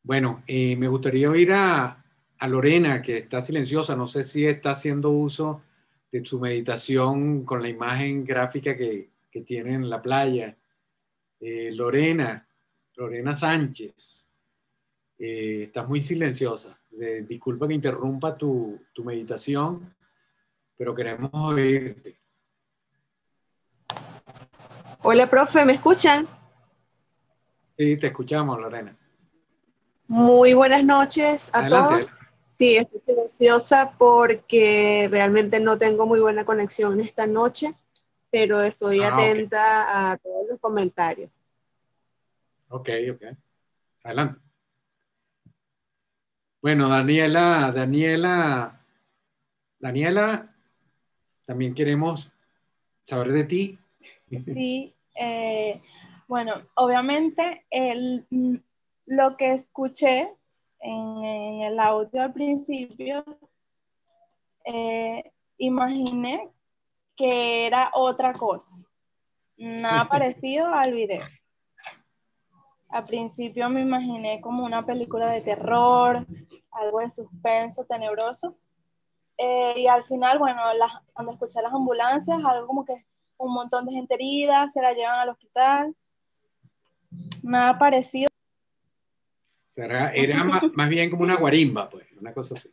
Bueno, 0.02 0.42
eh, 0.48 0.76
me 0.76 0.88
gustaría 0.88 1.30
oír 1.30 1.52
a, 1.54 2.04
Lorena, 2.48 3.00
que 3.00 3.20
está 3.20 3.42
silenciosa. 3.42 3.96
No 3.96 4.08
sé 4.08 4.24
si 4.24 4.44
está 4.44 4.72
haciendo 4.72 5.12
uso 5.12 5.62
de 6.12 6.26
su 6.26 6.40
meditación 6.40 7.46
con 7.46 7.62
la 7.62 7.70
imagen 7.70 8.26
gráfica 8.26 8.76
que, 8.76 9.12
que 9.30 9.42
tiene 9.42 9.76
en 9.76 9.88
la 9.88 10.02
playa. 10.02 10.58
Eh, 11.40 11.70
Lorena, 11.74 12.50
Lorena 12.96 13.36
Sánchez, 13.36 14.28
eh, 15.20 15.64
estás 15.66 15.88
muy 15.88 16.02
silenciosa. 16.04 16.82
disculpa 17.28 17.68
que 17.68 17.76
interrumpa 17.76 18.36
tu 18.36 18.82
meditación, 19.06 19.94
pero 20.80 20.96
queremos 20.96 21.30
oírte. 21.34 22.18
Hola, 25.04 25.30
profe, 25.30 25.66
¿me 25.66 25.74
escuchan? 25.74 26.26
Sí, 27.74 27.98
te 27.98 28.08
escuchamos, 28.08 28.58
Lorena. 28.58 28.98
Muy 30.08 30.54
buenas 30.54 30.86
noches 30.86 31.50
a 31.52 31.68
todos. 31.68 32.08
Sí, 32.58 32.78
estoy 32.78 33.02
silenciosa 33.06 33.94
porque 33.98 35.10
realmente 35.12 35.60
no 35.60 35.78
tengo 35.78 36.06
muy 36.06 36.22
buena 36.22 36.46
conexión 36.46 37.02
esta 37.02 37.28
noche, 37.28 37.74
pero 38.32 38.62
estoy 38.62 39.02
ah, 39.02 39.10
atenta 39.10 40.12
a 40.12 40.18
todos 40.18 40.48
los 40.50 40.60
comentarios. 40.62 41.42
Ok, 42.70 42.90
ok. 43.16 43.38
Adelante. 44.06 44.40
Bueno, 46.62 46.88
Daniela, 46.88 47.74
Daniela, 47.74 48.86
Daniela, 49.78 50.56
también 51.50 51.74
queremos 51.74 52.32
saber 53.06 53.32
de 53.32 53.44
ti. 53.44 53.80
Sí, 54.38 54.94
eh, 55.16 55.82
bueno, 56.28 56.54
obviamente 56.76 57.66
el, 57.72 58.24
lo 59.08 59.36
que 59.36 59.54
escuché 59.54 60.32
en, 60.80 61.62
el 61.64 61.80
audio 61.80 62.22
al 62.22 62.34
principio, 62.34 63.26
eh, 64.64 65.24
imaginé 65.58 66.48
que 67.16 67.66
era 67.66 67.90
otra 67.96 68.32
cosa, 68.34 68.76
nada 69.58 70.08
parecido 70.08 70.68
al 70.68 70.94
video. 70.94 71.26
Al 72.92 73.06
principio 73.06 73.72
me 73.72 73.82
imaginé 73.82 74.40
como 74.40 74.64
una 74.64 74.86
película 74.86 75.32
de 75.32 75.42
terror, 75.42 76.28
algo 76.70 77.00
de 77.00 77.10
suspenso, 77.10 77.86
tenebroso. 77.86 78.56
Eh, 79.42 79.74
y 79.78 79.88
al 79.88 80.04
final, 80.04 80.38
bueno, 80.38 80.62
cuando 81.14 81.32
escuché 81.32 81.62
las 81.62 81.74
ambulancias, 81.74 82.44
algo 82.44 82.68
como 82.68 82.86
que 82.86 82.96
un 83.38 83.54
montón 83.54 83.86
de 83.86 83.94
gente 83.94 84.16
herida, 84.16 84.68
se 84.68 84.82
la 84.82 84.94
llevan 84.94 85.20
al 85.20 85.30
hospital. 85.30 85.96
Nada 87.42 87.80
parecido 87.80 88.30
era 89.76 90.44
más, 90.74 90.90
bien 90.90 91.10
como 91.10 91.24
una 91.24 91.36
guarimba, 91.36 91.90
pues, 91.90 92.08
una 92.20 92.34
cosa 92.34 92.56
así. 92.56 92.70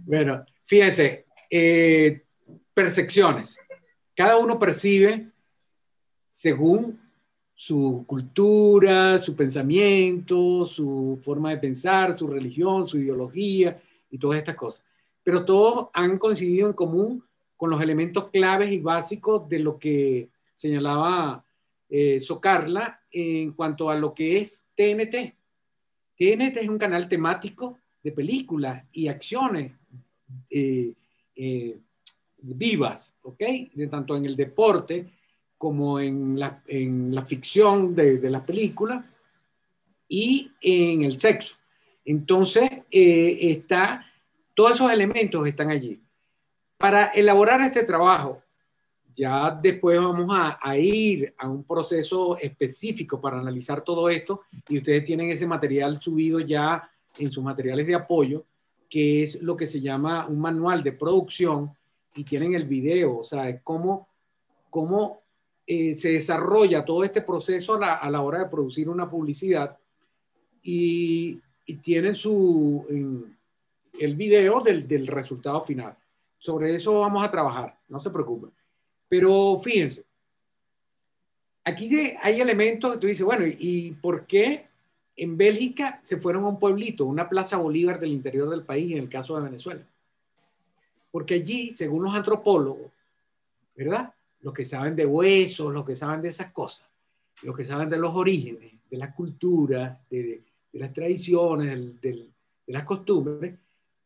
bueno, 0.00 0.44
fíjense, 0.66 1.26
eh, 1.50 2.24
percepciones. 2.74 3.60
Cada 4.14 4.36
uno 4.36 4.58
percibe 4.58 5.30
según 6.30 7.00
su 7.60 8.04
cultura, 8.06 9.18
su 9.18 9.34
pensamiento, 9.34 10.64
su 10.64 11.18
forma 11.24 11.50
de 11.50 11.58
pensar, 11.58 12.16
su 12.16 12.28
religión, 12.28 12.86
su 12.86 12.98
ideología 12.98 13.82
y 14.12 14.16
todas 14.16 14.38
estas 14.38 14.54
cosas. 14.54 14.84
Pero 15.24 15.44
todos 15.44 15.88
han 15.92 16.18
coincidido 16.18 16.68
en 16.68 16.72
común 16.72 17.24
con 17.56 17.68
los 17.68 17.82
elementos 17.82 18.28
claves 18.28 18.70
y 18.70 18.78
básicos 18.78 19.48
de 19.48 19.58
lo 19.58 19.76
que 19.76 20.28
señalaba 20.54 21.44
eh, 21.88 22.20
Socarla 22.20 23.00
en 23.10 23.50
cuanto 23.54 23.90
a 23.90 23.96
lo 23.96 24.14
que 24.14 24.38
es 24.38 24.62
TNT. 24.76 25.34
TNT 26.16 26.58
es 26.58 26.68
un 26.68 26.78
canal 26.78 27.08
temático 27.08 27.76
de 28.04 28.12
películas 28.12 28.84
y 28.92 29.08
acciones 29.08 29.72
eh, 30.48 30.92
eh, 31.34 31.76
vivas, 32.36 33.16
¿ok? 33.22 33.42
De 33.74 33.88
tanto 33.88 34.16
en 34.16 34.26
el 34.26 34.36
deporte 34.36 35.17
como 35.58 36.00
en 36.00 36.38
la, 36.38 36.62
en 36.66 37.14
la 37.14 37.26
ficción 37.26 37.94
de, 37.94 38.18
de 38.18 38.30
las 38.30 38.42
películas 38.44 39.04
y 40.08 40.50
en 40.62 41.02
el 41.02 41.18
sexo. 41.18 41.56
Entonces, 42.04 42.70
está, 42.90 44.06
todos 44.54 44.76
esos 44.76 44.90
elementos 44.90 45.46
están 45.46 45.70
allí. 45.70 46.00
Para 46.78 47.06
elaborar 47.08 47.60
este 47.60 47.82
trabajo, 47.82 48.42
ya 49.18 49.50
después 49.50 50.00
vamos 50.00 50.30
a, 50.30 50.78
ir 50.78 51.34
a 51.36 51.48
un 51.48 51.64
proceso 51.64 52.38
específico 52.38 53.20
para 53.20 53.40
analizar 53.40 53.82
todo 53.82 54.08
esto 54.08 54.42
y 54.68 54.78
ustedes 54.78 55.04
tienen 55.04 55.30
ese 55.30 55.44
material 55.44 56.00
subido 56.00 56.38
ya 56.38 56.88
en 57.16 57.32
sus 57.32 57.42
materiales 57.42 57.84
de 57.84 57.96
apoyo, 57.96 58.44
que 58.88 59.24
es 59.24 59.42
lo 59.42 59.56
que 59.56 59.66
se 59.66 59.80
llama 59.80 60.26
un 60.28 60.38
manual 60.38 60.84
de 60.84 60.92
producción 60.92 61.72
y 62.14 62.22
tienen 62.22 62.54
el 62.54 62.64
video, 62.64 63.18
o 63.18 63.24
sea, 63.24 63.60
cómo, 63.60 64.08
cómo 64.70 65.22
eh, 65.70 65.94
se 65.96 66.12
desarrolla 66.12 66.82
todo 66.82 67.04
este 67.04 67.20
proceso 67.20 67.74
a 67.74 68.08
la, 68.08 68.22
hora 68.22 68.38
de 68.38 68.46
producir 68.46 68.88
una 68.88 69.10
publicidad 69.10 69.76
y, 70.62 71.42
tienen 71.82 72.14
su, 72.14 72.86
el 74.00 74.16
video 74.16 74.62
del, 74.62 74.88
del 74.88 75.06
resultado 75.06 75.60
final. 75.60 75.94
Sobre 76.38 76.74
eso 76.74 77.00
vamos 77.00 77.22
a 77.22 77.30
trabajar, 77.30 77.78
no 77.86 78.00
se 78.00 78.08
preocupen. 78.08 78.50
Pero 79.10 79.60
fíjense, 79.62 80.06
aquí 81.62 82.14
hay 82.22 82.40
elementos 82.40 82.94
que 82.94 82.98
tú 82.98 83.06
dices, 83.06 83.26
bueno, 83.26 83.44
¿y 83.46 83.90
por 83.92 84.26
qué 84.26 84.68
en 85.16 85.36
Bélgica 85.36 86.00
se 86.02 86.16
fueron 86.16 86.44
a 86.44 86.48
un 86.48 86.58
pueblito, 86.58 87.04
una 87.04 87.28
plaza 87.28 87.58
Bolívar 87.58 88.00
del 88.00 88.12
interior 88.12 88.48
del 88.48 88.62
país, 88.62 88.92
en 88.92 89.00
el 89.00 89.10
caso 89.10 89.36
de 89.36 89.42
Venezuela? 89.42 89.82
Porque 91.10 91.34
allí, 91.34 91.74
según 91.74 92.04
los 92.04 92.14
antropólogos, 92.14 92.90
¿verdad? 93.76 94.14
Los 94.40 94.54
que 94.54 94.64
saben 94.64 94.94
de 94.94 95.06
huesos, 95.06 95.72
los 95.72 95.84
que 95.84 95.96
saben 95.96 96.22
de 96.22 96.28
esas 96.28 96.52
cosas, 96.52 96.88
los 97.42 97.56
que 97.56 97.64
saben 97.64 97.88
de 97.88 97.98
los 97.98 98.14
orígenes, 98.14 98.72
de 98.90 98.96
la 98.96 99.12
cultura, 99.12 100.00
de, 100.10 100.42
las 100.72 100.92
tradiciones, 100.92 102.00
de 102.00 102.28
las 102.66 102.84
costumbres, 102.84 103.54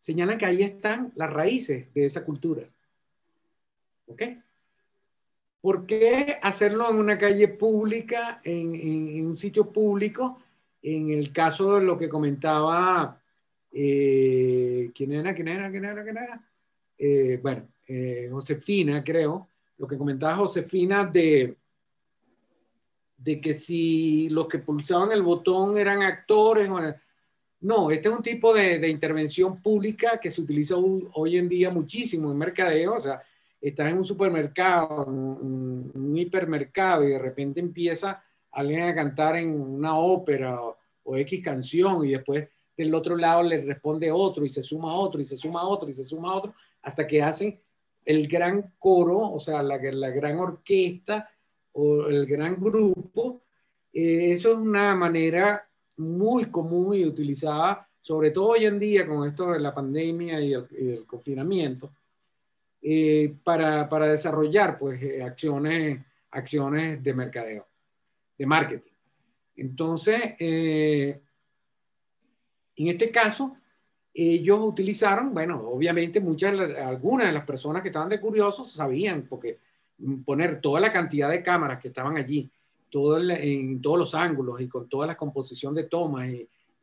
señalan 0.00 0.36
que 0.36 0.46
ahí 0.46 0.62
están 0.62 1.12
las 1.14 1.32
raíces 1.32 1.92
de 1.94 2.06
esa 2.06 2.24
cultura. 2.24 2.64
¿Ok? 4.06 4.22
¿Por 5.62 5.86
qué 5.86 6.38
hacerlo 6.42 6.90
en 6.90 6.96
una 6.96 7.16
calle 7.16 7.46
pública, 7.46 8.40
en, 8.42 9.24
un 9.24 9.38
sitio 9.38 9.70
público? 9.70 10.42
En 10.82 11.10
el 11.10 11.32
caso 11.32 11.76
de 11.76 11.84
lo 11.84 11.96
que 11.96 12.08
comentaba, 12.08 13.20
eh, 13.70 14.90
¿quién 14.92 15.12
era? 15.12 15.32
¿Quién 15.32 15.46
era? 15.46 15.70
¿Quién 15.70 15.84
era? 15.84 16.02
¿Quién 16.02 16.16
era? 16.16 16.40
Eh, 16.98 17.38
bueno, 17.40 17.68
eh, 17.86 18.28
Josefina, 18.28 19.04
creo, 19.04 19.46
lo 19.82 19.88
que 19.88 19.98
comentaba 19.98 20.36
Josefina 20.36 21.04
de, 21.04 21.56
de 23.16 23.40
que 23.40 23.52
si 23.52 24.28
los 24.28 24.46
que 24.46 24.60
pulsaban 24.60 25.10
el 25.10 25.22
botón 25.22 25.76
eran 25.76 26.04
actores 26.04 26.70
no, 27.58 27.90
este 27.90 28.08
es 28.08 28.14
un 28.14 28.22
tipo 28.22 28.54
de, 28.54 28.78
de 28.78 28.88
intervención 28.88 29.60
pública 29.60 30.20
que 30.20 30.30
se 30.30 30.40
utiliza 30.40 30.76
hoy 30.76 31.36
en 31.36 31.48
día 31.48 31.70
muchísimo 31.70 32.30
en 32.30 32.38
mercadeo, 32.38 32.94
o 32.94 33.00
sea, 33.00 33.20
estás 33.60 33.88
en 33.88 33.98
un 33.98 34.04
supermercado, 34.04 35.04
un, 35.04 35.90
un, 35.92 36.16
hipermercado 36.16 37.02
y 37.02 37.10
de 37.10 37.18
repente 37.18 37.58
empieza 37.58 38.22
alguien 38.52 38.82
a 38.82 38.94
cantar 38.94 39.34
en 39.34 39.60
una 39.60 39.98
ópera 39.98 40.60
o, 40.62 41.16
X 41.16 41.42
canción 41.42 42.06
y 42.06 42.10
después 42.10 42.48
del 42.76 42.94
otro 42.94 43.16
lado 43.16 43.42
le 43.42 43.62
responde 43.62 44.12
otro 44.12 44.44
y 44.44 44.48
se 44.48 44.62
suma 44.62 44.94
otro 44.94 45.20
y 45.20 45.24
se 45.24 45.36
suma 45.36 45.64
otro 45.64 45.88
y 45.88 45.92
se 45.92 46.04
suma 46.04 46.32
otro 46.36 46.54
hasta 46.82 47.04
que 47.04 47.20
hacen 47.20 47.60
el 48.04 48.28
gran 48.28 48.74
coro, 48.78 49.18
o 49.18 49.40
sea, 49.40 49.62
la, 49.62 49.78
la 49.78 50.10
gran 50.10 50.38
orquesta 50.38 51.30
o 51.72 52.06
el 52.06 52.26
gran 52.26 52.56
grupo. 52.60 53.42
Eh, 53.92 54.32
eso 54.32 54.52
es 54.52 54.58
una 54.58 54.94
manera 54.94 55.68
muy 55.96 56.46
común 56.46 56.96
y 56.96 57.04
utilizada, 57.04 57.88
sobre 58.00 58.30
todo 58.30 58.50
hoy 58.50 58.66
en 58.66 58.78
día 58.78 59.06
con 59.06 59.28
esto 59.28 59.52
de 59.52 59.60
la 59.60 59.74
pandemia 59.74 60.40
y 60.40 60.52
el 60.54 61.04
confinamiento 61.06 61.90
eh, 62.84 63.36
para, 63.44 63.88
para, 63.88 64.06
desarrollar 64.08 64.76
pues, 64.76 65.00
eh, 65.00 65.22
acciones, 65.22 66.04
acciones 66.32 67.00
de 67.00 67.14
mercadeo, 67.14 67.68
de 68.36 68.44
marketing. 68.44 68.90
Entonces, 69.54 70.34
eh, 70.40 71.20
en 72.74 72.86
este 72.88 73.12
caso, 73.12 73.56
ellos 74.14 74.58
utilizaron, 74.62 75.32
bueno, 75.32 75.62
obviamente 75.66 76.20
muchas, 76.20 76.58
algunas 76.78 77.28
de 77.28 77.32
las 77.32 77.46
personas 77.46 77.82
que 77.82 77.88
estaban 77.88 78.08
de 78.08 78.20
curiosos 78.20 78.70
sabían, 78.72 79.26
porque 79.28 79.58
poner 80.24 80.60
toda 80.60 80.80
la 80.80 80.92
cantidad 80.92 81.30
de 81.30 81.42
cámaras 81.42 81.80
que 81.80 81.88
estaban 81.88 82.16
allí, 82.16 82.50
todo 82.90 83.18
en 83.18 83.80
todos 83.80 83.98
los 83.98 84.14
ángulos 84.14 84.60
y 84.60 84.68
con 84.68 84.88
toda 84.88 85.06
la 85.06 85.16
composición 85.16 85.74
de 85.74 85.84
tomas. 85.84 86.28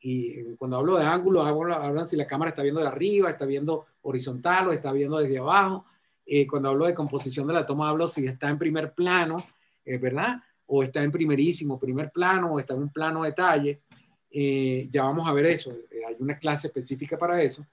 Y, 0.01 0.43
cuando 0.57 0.77
hablo 0.77 0.97
de 0.97 1.06
ángulos, 1.06 1.45
hablan 1.45 2.07
si 2.07 2.15
la 2.15 2.26
cámara 2.26 2.49
está 2.49 2.64
viendo 2.64 2.81
de 2.81 2.88
arriba, 2.88 3.30
está 3.30 3.45
viendo 3.45 3.85
horizontal 4.01 4.69
o 4.69 4.72
está 4.72 4.91
viendo 4.91 5.19
desde 5.19 5.38
abajo. 5.38 5.85
Eh, 6.26 6.47
cuando 6.47 6.69
hablo 6.69 6.85
de 6.85 6.93
composición 6.93 7.47
de 7.47 7.53
la 7.53 7.65
toma, 7.65 7.89
hablo 7.89 8.07
si 8.07 8.26
está 8.26 8.49
en 8.49 8.57
primer 8.57 8.93
plano, 8.93 9.43
eh, 9.84 9.97
¿verdad? 9.97 10.41
O 10.68 10.84
está 10.84 11.03
en 11.03 11.11
primerísimo, 11.11 11.80
primer 11.80 12.11
plano, 12.11 12.53
o 12.53 12.60
está 12.60 12.76
en 12.76 12.84
un 12.84 12.89
plano 12.89 13.23
detalle. 13.23 13.81
Eh, 14.31 14.88
ya 14.91 15.03
vamos 15.03 15.27
a 15.27 15.34
ver 15.34 15.47
eso. 15.47 15.73
Una 16.20 16.38
clase 16.38 16.68
específica 16.68 17.18
para 17.18 17.41
eso. 17.41 17.66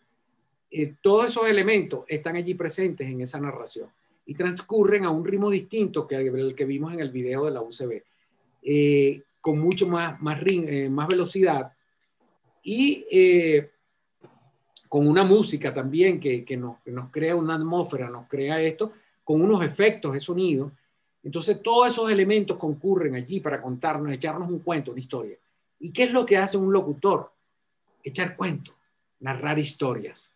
todos 1.01 1.27
esos 1.27 1.49
elementos 1.49 2.05
están 2.09 2.37
allí 2.37 2.55
presentes 2.55 3.09
en 3.09 3.21
esa 3.21 3.41
narración 3.41 3.89
y 4.27 4.35
transcurren 4.35 5.05
a 5.05 5.11
un 5.11 5.25
ritmo 5.25 5.51
distinto 5.51 6.07
que 6.07 6.17
el 6.17 6.55
que 6.55 6.65
vimos 6.65 6.93
en 6.93 7.01
el 7.01 7.11
video 7.11 7.45
de 7.45 7.53
la 7.53 7.63
UCB, 7.63 8.03
eh, 8.63 9.23
con 9.41 9.61
mucho 9.61 9.87
más, 9.87 10.21
más, 10.21 10.41
eh, 10.45 10.89
más 10.91 11.07
velocidad 11.07 11.73
y 12.65 13.07
eh, 13.11 13.71
con 14.89 15.07
una 15.07 15.23
música 15.23 15.73
también 15.73 16.19
que, 16.19 16.45
que, 16.45 16.57
nos, 16.57 16.79
nos, 16.87 17.11
crea 17.11 17.37
una 17.37 17.55
atmósfera, 17.55 18.11
nos 18.11 18.27
crea 18.27 18.61
esto, 18.61 18.93
con 19.23 19.41
unos 19.41 19.63
efectos 19.63 20.13
de 20.13 20.21
sonido. 20.21 20.73
Entonces 21.23 21.63
todos 21.63 21.89
esos 21.89 22.11
elementos 22.11 22.57
concurren 22.57 23.15
allí 23.15 23.39
para 23.39 23.63
contarnos, 23.63 24.13
echarnos 24.13 24.49
un 24.49 24.59
cuento, 24.59 24.91
una 24.91 25.01
historia. 25.01 25.37
¿Y 25.79 25.93
qué 25.93 26.05
es 26.05 26.13
lo 26.13 26.27
que 26.27 26.37
hace 26.37 26.57
un 26.57 26.73
locutor? 26.73 27.31
Echar 28.07 28.37
cuentos, 28.37 28.73
narrar 29.19 29.59
historias. 29.59 30.33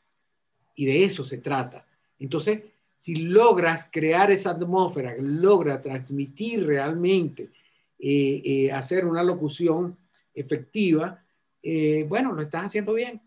Y 0.74 0.86
de 0.86 1.05
eso 1.05 1.24
se 1.24 1.38
trata. 1.38 1.86
Entonces, 2.18 2.64
si 2.98 3.14
logras 3.14 3.88
crear 3.92 4.32
esa 4.32 4.51
atmósfera, 4.51 5.14
logra 5.20 5.80
transmitir 5.80 6.66
realmente, 6.66 7.51
eh, 7.97 8.42
eh, 8.44 8.72
hacer 8.72 9.05
una 9.05 9.22
locución 9.22 9.97
efectiva, 10.34 11.22
eh, 11.62 12.05
bueno, 12.09 12.32
lo 12.32 12.42
estás 12.42 12.64
haciendo 12.64 12.94
bien. 12.94 13.22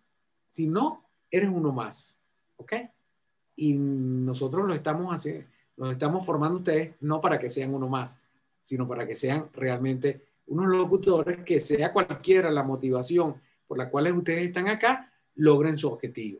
Si 0.51 0.67
no, 0.67 1.05
eres 1.31 1.49
uno 1.49 1.71
más. 1.71 2.17
¿Ok? 2.57 2.73
Y 3.55 3.71
nosotros 3.75 4.67
lo 4.67 4.73
estamos 4.73 5.15
haciendo, 5.15 5.45
nos 5.77 5.93
estamos 5.93 6.25
formando 6.25 6.57
ustedes 6.57 6.95
no 6.99 7.21
para 7.21 7.39
que 7.39 7.49
sean 7.49 7.73
uno 7.73 7.87
más, 7.87 8.13
sino 8.65 8.85
para 8.89 9.07
que 9.07 9.15
sean 9.15 9.47
realmente 9.53 10.21
unos 10.47 10.67
locutores 10.67 11.45
que 11.45 11.61
sea 11.61 11.93
cualquiera 11.93 12.51
la 12.51 12.63
motivación 12.63 13.35
por 13.67 13.77
la 13.77 13.89
cual 13.89 14.11
ustedes 14.13 14.47
están 14.47 14.67
acá, 14.67 15.11
logren 15.35 15.77
su 15.77 15.87
objetivo 15.87 16.39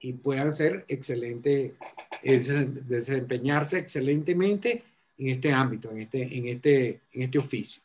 y 0.00 0.14
puedan 0.14 0.54
ser 0.54 0.84
excelentes, 0.88 1.72
desempeñarse 2.22 3.78
excelentemente 3.78 4.82
en 5.18 5.28
este 5.28 5.52
ámbito, 5.52 5.90
en 5.90 6.00
este, 6.00 6.38
en 6.38 6.48
este, 6.48 7.00
en 7.12 7.22
este 7.22 7.38
oficio. 7.38 7.82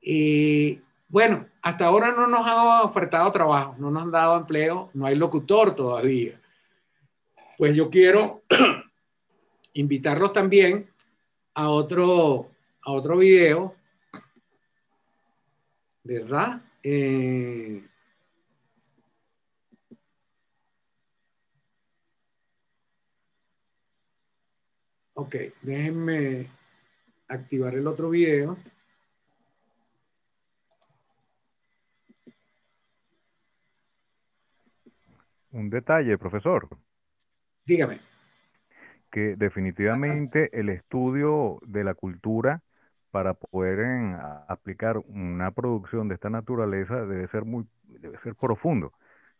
Eh, 0.00 0.80
bueno, 1.08 1.46
hasta 1.60 1.84
ahora 1.84 2.10
no 2.10 2.26
nos 2.26 2.46
han 2.46 2.86
ofertado 2.86 3.30
trabajo, 3.30 3.76
no 3.78 3.90
nos 3.90 4.02
han 4.04 4.10
dado 4.10 4.38
empleo, 4.38 4.90
no 4.94 5.04
hay 5.04 5.14
locutor 5.14 5.76
todavía. 5.76 6.40
Pues 7.58 7.76
yo 7.76 7.90
quiero 7.90 8.42
invitarlos 9.74 10.32
también 10.32 10.88
a 11.54 11.68
otro, 11.68 12.48
a 12.80 12.92
otro 12.92 13.18
video, 13.18 13.74
¿verdad? 16.02 16.62
Eh, 16.84 17.82
Ok, 25.14 25.36
déjenme 25.60 26.48
activar 27.28 27.74
el 27.74 27.86
otro 27.86 28.10
video. 28.10 28.56
Un 35.52 35.68
detalle, 35.68 36.16
profesor. 36.18 36.68
Dígame. 37.66 38.00
Que 39.10 39.36
definitivamente 39.36 40.48
el 40.58 40.70
estudio 40.70 41.60
de 41.66 41.84
la 41.84 41.94
cultura 41.94 42.62
para 43.12 43.34
poder 43.34 43.78
aplicar 44.48 44.96
una 44.98 45.52
producción 45.52 46.08
de 46.08 46.14
esta 46.14 46.30
naturaleza 46.30 47.06
debe 47.06 47.28
ser 47.28 47.44
muy, 47.44 47.66
debe 47.84 48.18
ser 48.24 48.34
profundo, 48.34 48.92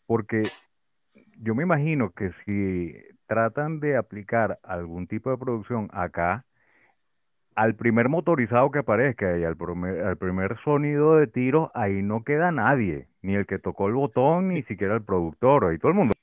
porque 0.06 0.42
yo 1.38 1.54
me 1.54 1.64
imagino 1.64 2.10
que 2.10 2.32
si 2.44 2.94
tratan 3.26 3.80
de 3.80 3.96
aplicar 3.96 4.58
algún 4.62 5.06
tipo 5.06 5.30
de 5.30 5.38
producción 5.38 5.88
acá, 5.92 6.44
al 7.54 7.74
primer 7.74 8.08
motorizado 8.08 8.70
que 8.70 8.80
aparezca 8.80 9.38
y 9.38 9.44
al 9.44 9.56
primer, 9.56 10.16
primer 10.18 10.58
sonido 10.64 11.16
de 11.16 11.26
tiro, 11.26 11.70
ahí 11.74 12.02
no 12.02 12.24
queda 12.24 12.50
nadie, 12.52 13.08
ni 13.22 13.34
el 13.34 13.46
que 13.46 13.58
tocó 13.58 13.88
el 13.88 13.94
botón, 13.94 14.48
ni 14.48 14.62
siquiera 14.64 14.94
el 14.94 15.02
productor, 15.02 15.64
ahí 15.64 15.78
todo 15.78 15.90
el 15.92 15.96
mundo. 15.96 16.14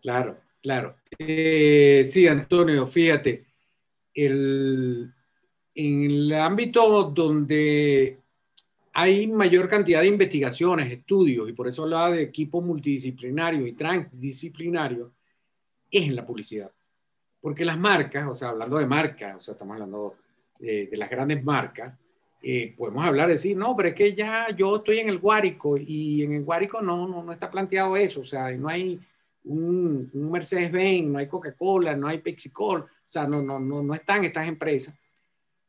Claro, 0.00 0.38
claro. 0.62 0.96
Eh, 1.18 2.06
sí, 2.08 2.28
Antonio, 2.28 2.86
fíjate, 2.86 3.44
el, 4.14 5.12
en 5.76 6.00
el 6.00 6.32
ámbito 6.32 7.10
donde 7.10 8.18
hay 8.94 9.26
mayor 9.26 9.68
cantidad 9.68 10.00
de 10.00 10.08
investigaciones, 10.08 10.90
estudios, 10.90 11.50
y 11.50 11.52
por 11.52 11.68
eso 11.68 11.82
hablaba 11.82 12.12
de 12.12 12.22
equipo 12.22 12.62
multidisciplinario 12.62 13.66
y 13.66 13.72
transdisciplinario, 13.72 15.12
es 15.90 16.04
en 16.04 16.16
la 16.16 16.24
publicidad. 16.24 16.72
Porque 17.42 17.62
las 17.62 17.78
marcas, 17.78 18.26
o 18.26 18.34
sea, 18.34 18.48
hablando 18.48 18.78
de 18.78 18.86
marcas, 18.86 19.36
o 19.36 19.40
sea, 19.40 19.52
estamos 19.52 19.74
hablando 19.74 20.16
de, 20.58 20.88
las 20.92 21.10
grandes 21.10 21.44
marcas, 21.44 21.94
eh, 22.42 22.74
podemos 22.74 23.04
hablar 23.04 23.26
de 23.26 23.34
decir, 23.34 23.54
no, 23.54 23.76
pero 23.76 23.90
es 23.90 23.94
que 23.94 24.14
ya 24.14 24.48
yo 24.56 24.76
estoy 24.76 25.00
en 25.00 25.10
el 25.10 25.18
Guárico 25.18 25.76
y 25.76 26.22
en 26.22 26.32
el 26.32 26.44
Guárico 26.44 26.80
no, 26.80 27.06
no, 27.06 27.22
no 27.22 27.32
está 27.32 27.50
planteado 27.50 27.98
eso, 27.98 28.20
o 28.20 28.26
sea, 28.26 28.50
no 28.52 28.68
hay 28.68 28.98
un, 29.44 30.10
Mercedes-Benz, 30.14 31.08
no 31.08 31.18
hay 31.18 31.28
Coca-Cola, 31.28 31.94
no 31.94 32.08
hay 32.08 32.18
Pepsi-Cola, 32.18 32.84
o 32.84 32.88
sea, 33.04 33.26
no, 33.26 33.42
no, 33.42 33.60
no, 33.60 33.82
no 33.82 33.94
están 33.94 34.24
estas 34.24 34.48
empresas. 34.48 34.94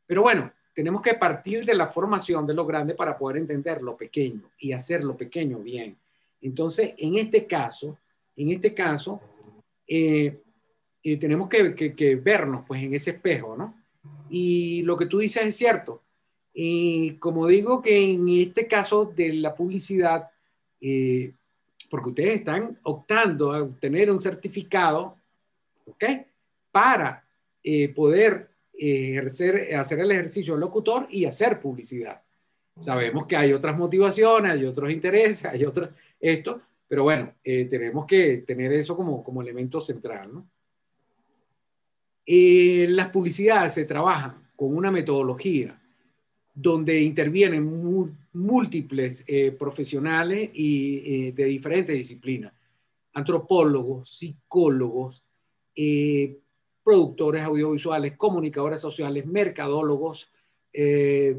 Pero 0.08 0.22
bueno, 0.22 0.50
tenemos 0.74 1.02
que 1.02 1.14
partir 1.14 1.66
de 1.66 1.74
la 1.74 1.88
formación 1.88 2.46
de 2.46 2.54
lo 2.54 2.64
grande 2.64 2.94
para 2.94 3.16
poder 3.16 3.36
entender 3.36 3.82
lo 3.82 3.94
pequeño 3.94 4.50
y 4.58 4.72
hacer 4.72 5.04
lo 5.04 5.16
pequeño 5.16 5.58
bien. 5.58 5.98
Entonces, 6.40 6.94
en 6.96 7.16
este 7.16 7.46
caso, 7.46 7.98
en 8.34 8.50
este 8.50 8.72
caso, 8.72 9.20
eh, 9.86 10.40
eh, 11.02 11.16
tenemos 11.18 11.48
que, 11.48 12.20
vernos 12.22 12.64
pues 12.66 12.82
en 12.82 12.94
ese 12.94 13.10
espejo, 13.10 13.54
¿no? 13.54 13.74
Y 14.30 14.82
lo 14.82 14.96
que 14.96 15.06
tú 15.06 15.18
dices 15.18 15.44
es 15.44 15.56
cierto. 15.56 16.02
Y 16.54 17.12
como 17.16 17.46
digo 17.46 17.82
que 17.82 17.98
en 17.98 18.26
este 18.28 18.66
caso 18.66 19.04
de 19.04 19.34
la 19.34 19.54
publicidad, 19.54 20.30
eh, 20.80 21.34
porque 21.90 22.08
ustedes 22.08 22.36
están 22.36 22.78
optando 22.84 23.52
a 23.52 23.62
obtener 23.62 24.10
un 24.10 24.22
certificado, 24.22 25.16
¿ok? 25.84 26.04
Para 26.72 27.24
poder 27.94 28.47
ejercer, 28.78 29.74
hacer 29.74 30.00
el 30.00 30.12
ejercicio 30.12 30.56
locutor 30.56 31.08
y 31.10 31.24
hacer 31.24 31.60
publicidad. 31.60 32.22
Sabemos 32.80 33.26
que 33.26 33.36
hay 33.36 33.52
otras 33.52 33.76
motivaciones, 33.76 34.52
hay 34.52 34.64
otros 34.64 34.90
intereses, 34.90 35.44
hay 35.46 35.64
otros, 35.64 35.90
esto, 36.20 36.60
pero 36.86 37.02
bueno, 37.02 37.34
eh, 37.44 37.66
tenemos 37.66 38.06
que 38.06 38.38
tener 38.38 38.72
eso 38.72 38.96
como, 38.96 39.22
como 39.22 39.42
elemento 39.42 39.80
central. 39.80 40.32
¿no? 40.32 40.48
Eh, 42.24 42.86
las 42.88 43.10
publicidades 43.10 43.74
se 43.74 43.84
trabajan 43.84 44.48
con 44.56 44.74
una 44.74 44.90
metodología 44.90 45.80
donde 46.54 47.00
intervienen 47.00 48.16
múltiples 48.32 49.24
eh, 49.26 49.52
profesionales 49.52 50.50
y, 50.52 51.30
de 51.30 51.44
diferentes 51.44 51.94
disciplinas, 51.94 52.52
antropólogos, 53.12 54.10
psicólogos, 54.10 55.22
productores 56.88 57.42
audiovisuales, 57.42 58.16
comunicadores 58.16 58.80
sociales, 58.80 59.26
mercadólogos, 59.26 60.32
eh, 60.72 61.38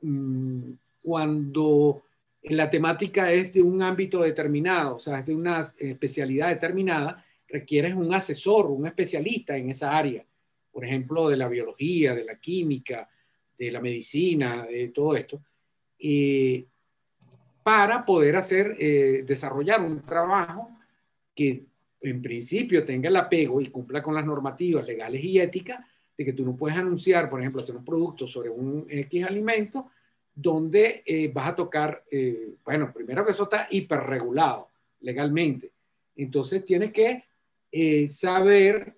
mm, 0.00 0.70
cuando 1.02 2.04
la 2.44 2.70
temática 2.70 3.30
es 3.30 3.52
de 3.52 3.60
un 3.60 3.82
ámbito 3.82 4.22
determinado, 4.22 4.96
o 4.96 4.98
sea, 4.98 5.18
es 5.18 5.26
de 5.26 5.34
una 5.34 5.70
especialidad 5.76 6.48
determinada, 6.48 7.22
requieres 7.46 7.92
un 7.92 8.14
asesor, 8.14 8.70
un 8.70 8.86
especialista 8.86 9.58
en 9.58 9.68
esa 9.68 9.94
área, 9.94 10.24
por 10.72 10.86
ejemplo, 10.86 11.28
de 11.28 11.36
la 11.36 11.48
biología, 11.48 12.14
de 12.14 12.24
la 12.24 12.36
química, 12.36 13.10
de 13.58 13.70
la 13.70 13.82
medicina, 13.82 14.64
de 14.64 14.88
todo 14.88 15.14
esto, 15.14 15.42
eh, 15.98 16.64
para 17.62 18.06
poder 18.06 18.36
hacer, 18.36 18.74
eh, 18.80 19.22
desarrollar 19.26 19.82
un 19.82 20.00
trabajo 20.00 20.70
que 21.34 21.67
en 22.00 22.22
principio 22.22 22.84
tenga 22.84 23.08
el 23.08 23.16
apego 23.16 23.60
y 23.60 23.68
cumpla 23.68 24.02
con 24.02 24.14
las 24.14 24.24
normativas 24.24 24.86
legales 24.86 25.22
y 25.24 25.38
éticas 25.38 25.84
de 26.16 26.24
que 26.24 26.32
tú 26.32 26.44
no 26.44 26.56
puedes 26.56 26.76
anunciar, 26.76 27.28
por 27.30 27.40
ejemplo, 27.40 27.60
hacer 27.60 27.76
un 27.76 27.84
producto 27.84 28.26
sobre 28.26 28.50
un 28.50 28.86
X 28.88 29.24
alimento 29.24 29.90
donde 30.34 31.02
eh, 31.04 31.30
vas 31.32 31.48
a 31.48 31.56
tocar, 31.56 32.04
eh, 32.10 32.54
bueno, 32.64 32.92
primero 32.92 33.24
que 33.24 33.32
eso 33.32 33.44
está 33.44 33.66
hiperregulado 33.70 34.68
legalmente. 35.00 35.72
Entonces 36.16 36.64
tienes 36.64 36.92
que 36.92 37.24
eh, 37.70 38.08
saber 38.08 38.94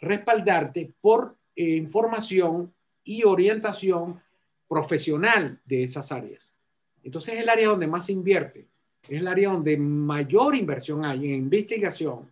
respaldarte 0.00 0.92
por 1.00 1.36
eh, 1.58 1.76
información 1.76 2.72
y 3.02 3.24
orientación 3.24 4.20
profesional 4.68 5.60
de 5.64 5.82
esas 5.82 6.12
áreas. 6.12 6.54
Entonces 7.02 7.34
es 7.34 7.40
el 7.40 7.48
área 7.48 7.68
donde 7.68 7.86
más 7.86 8.06
se 8.06 8.12
invierte, 8.12 8.68
es 9.08 9.20
el 9.20 9.28
área 9.28 9.50
donde 9.50 9.76
mayor 9.76 10.54
inversión 10.54 11.04
hay 11.04 11.26
en 11.26 11.34
investigación. 11.34 12.30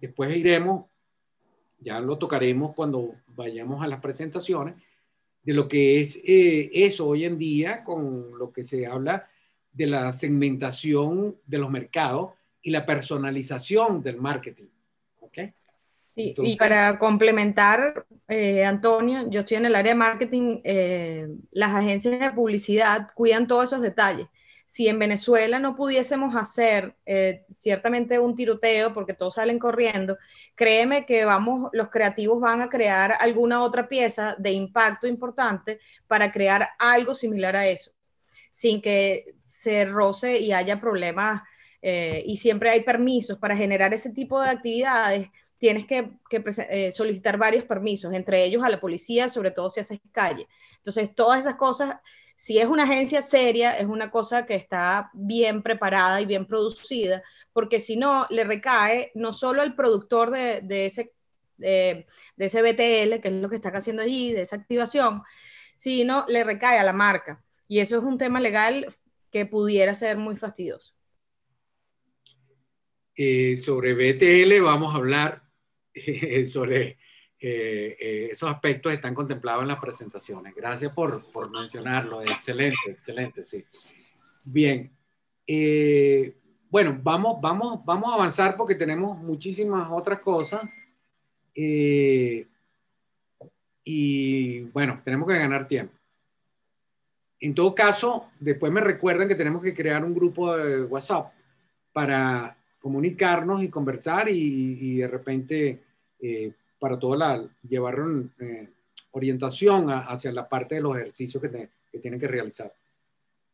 Después 0.00 0.36
iremos, 0.36 0.86
ya 1.78 2.00
lo 2.00 2.18
tocaremos 2.18 2.74
cuando 2.74 3.14
vayamos 3.28 3.82
a 3.82 3.86
las 3.86 4.00
presentaciones, 4.00 4.74
de 5.42 5.52
lo 5.52 5.66
que 5.66 6.00
es 6.00 6.20
eh, 6.24 6.70
eso 6.72 7.08
hoy 7.08 7.24
en 7.24 7.38
día 7.38 7.82
con 7.82 8.38
lo 8.38 8.52
que 8.52 8.62
se 8.62 8.86
habla 8.86 9.28
de 9.72 9.86
la 9.86 10.12
segmentación 10.12 11.36
de 11.46 11.58
los 11.58 11.70
mercados 11.70 12.32
y 12.60 12.70
la 12.70 12.86
personalización 12.86 14.02
del 14.02 14.18
marketing. 14.18 14.66
¿Okay? 15.20 15.52
y 16.14 16.56
para 16.56 16.98
complementar, 16.98 18.04
eh, 18.28 18.64
Antonio, 18.64 19.30
yo 19.30 19.40
estoy 19.40 19.56
en 19.56 19.66
el 19.66 19.74
área 19.74 19.92
de 19.92 19.98
marketing, 19.98 20.60
eh, 20.62 21.26
las 21.50 21.70
agencias 21.70 22.20
de 22.20 22.30
publicidad 22.30 23.08
cuidan 23.14 23.46
todos 23.46 23.64
esos 23.70 23.80
detalles. 23.80 24.26
Si 24.72 24.88
en 24.88 24.98
Venezuela 24.98 25.58
no 25.58 25.76
pudiésemos 25.76 26.34
hacer 26.34 26.96
eh, 27.04 27.44
ciertamente 27.46 28.18
un 28.18 28.34
tiroteo 28.34 28.94
porque 28.94 29.12
todos 29.12 29.34
salen 29.34 29.58
corriendo, 29.58 30.16
créeme 30.54 31.04
que 31.04 31.26
vamos, 31.26 31.68
los 31.74 31.90
creativos 31.90 32.40
van 32.40 32.62
a 32.62 32.70
crear 32.70 33.12
alguna 33.20 33.62
otra 33.62 33.86
pieza 33.86 34.34
de 34.38 34.52
impacto 34.52 35.06
importante 35.06 35.78
para 36.06 36.32
crear 36.32 36.70
algo 36.78 37.14
similar 37.14 37.54
a 37.54 37.66
eso, 37.66 37.90
sin 38.50 38.80
que 38.80 39.34
se 39.42 39.84
roce 39.84 40.38
y 40.38 40.54
haya 40.54 40.80
problemas. 40.80 41.42
y 41.82 42.36
siempre 42.38 42.70
hay 42.70 42.80
permisos 42.80 43.38
para 43.38 43.54
generar 43.54 43.92
ese 43.92 44.10
tipo 44.10 44.40
de 44.40 44.48
actividades 44.48 45.28
tienes 45.58 45.86
que, 45.86 46.10
eh, 46.70 46.90
solicitar 46.90 47.36
varios 47.36 47.62
permisos, 47.64 48.12
entre 48.14 48.44
ellos 48.44 48.64
a 48.64 48.68
la 48.68 48.80
policía, 48.80 49.28
sobre 49.28 49.52
todo 49.52 49.70
si 49.70 49.78
haces 49.78 50.00
calle. 50.10 50.48
Entonces, 50.78 51.14
todas 51.14 51.38
esas 51.38 51.54
cosas, 51.54 51.98
si 52.42 52.58
es 52.58 52.66
una 52.66 52.82
agencia 52.82 53.22
seria, 53.22 53.78
es 53.78 53.86
una 53.86 54.10
cosa 54.10 54.46
que 54.46 54.56
está 54.56 55.12
bien 55.14 55.62
preparada 55.62 56.20
y 56.20 56.26
bien 56.26 56.44
producida, 56.44 57.22
porque 57.52 57.78
si 57.78 57.96
no, 57.96 58.26
le 58.30 58.42
recae 58.42 59.12
no 59.14 59.32
solo 59.32 59.62
al 59.62 59.76
productor 59.76 60.32
de, 60.32 60.86
ese, 60.86 61.12
de 61.56 62.04
ese 62.36 62.62
BTL, 62.62 63.20
que 63.20 63.28
es 63.28 63.34
lo 63.34 63.48
que 63.48 63.54
está 63.54 63.68
haciendo 63.68 64.02
allí, 64.02 64.32
de 64.32 64.40
esa 64.40 64.56
activación, 64.56 65.22
sino 65.76 66.24
le 66.26 66.42
recae 66.42 66.80
a 66.80 66.82
la 66.82 66.92
marca. 66.92 67.44
Y 67.68 67.78
eso 67.78 67.96
es 67.96 68.02
un 68.02 68.18
tema 68.18 68.40
legal 68.40 68.88
que 69.30 69.46
pudiera 69.46 69.94
ser 69.94 70.16
muy 70.16 70.34
fastidioso. 70.34 70.94
Eh, 73.14 73.56
sobre 73.56 73.94
BTL 73.94 74.60
vamos 74.64 74.92
a 74.92 74.98
hablar 74.98 75.44
sobre 76.48 76.98
eh, 77.44 77.96
eh, 77.98 78.28
esos 78.30 78.48
aspectos 78.48 78.92
están 78.92 79.14
contemplados 79.14 79.62
en 79.62 79.68
las 79.68 79.80
presentaciones. 79.80 80.54
Gracias 80.54 80.92
por, 80.92 81.20
por 81.32 81.50
mencionarlo. 81.50 82.22
Excelente, 82.22 82.78
excelente, 82.86 83.42
sí. 83.42 83.64
Bien. 84.44 84.90
Eh, 85.46 86.36
bueno, 86.70 86.98
vamos, 87.02 87.40
vamos, 87.40 87.84
vamos 87.84 88.12
a 88.12 88.14
avanzar 88.14 88.56
porque 88.56 88.76
tenemos 88.76 89.18
muchísimas 89.18 89.88
otras 89.90 90.20
cosas. 90.20 90.62
y 93.84 94.60
bueno, 94.72 95.00
tenemos 95.04 95.28
que 95.28 95.38
ganar 95.38 95.66
tiempo. 95.66 95.92
En 97.40 97.56
todo 97.56 97.74
caso, 97.74 98.30
después 98.38 98.72
me 98.72 98.80
recuerdan 98.80 99.26
que 99.26 99.34
tenemos 99.34 99.62
que 99.62 99.74
crear 99.74 100.04
un 100.04 100.14
grupo 100.14 100.56
de 100.56 100.84
WhatsApp 100.84 101.32
para 101.92 102.56
comunicarnos 102.78 103.64
y 103.64 103.68
conversar 103.68 104.28
y, 104.28 104.98
de 104.98 105.08
repente 105.08 105.80
eh, 106.20 106.52
para 106.82 106.98
toda 106.98 107.16
la, 107.16 107.48
llevar 107.62 107.96
eh, 108.40 108.68
orientación 109.12 109.88
hacia 109.88 110.32
la 110.32 110.48
parte 110.48 110.74
de 110.74 110.80
los 110.80 110.96
ejercicios 110.96 111.40
que, 111.40 111.68
que 111.92 111.98
tienen 112.00 112.18
que 112.18 112.26
realizar. 112.26 112.74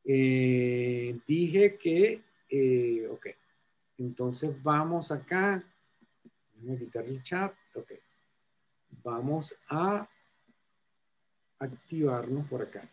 Eh, 0.03 1.15
dije 1.27 1.77
que, 1.77 2.23
ok, 3.11 3.27
entonces 3.99 4.51
vamos 4.63 5.13
acá, 5.13 5.63
voy 6.55 6.77
a 6.77 6.79
quitar 6.79 7.05
el 7.05 7.23
chat, 7.23 7.53
ok, 7.75 7.93
vamos 9.05 9.55
a 9.69 10.09
activarnos 11.59 12.49
por 12.49 12.63
acá. 12.63 12.89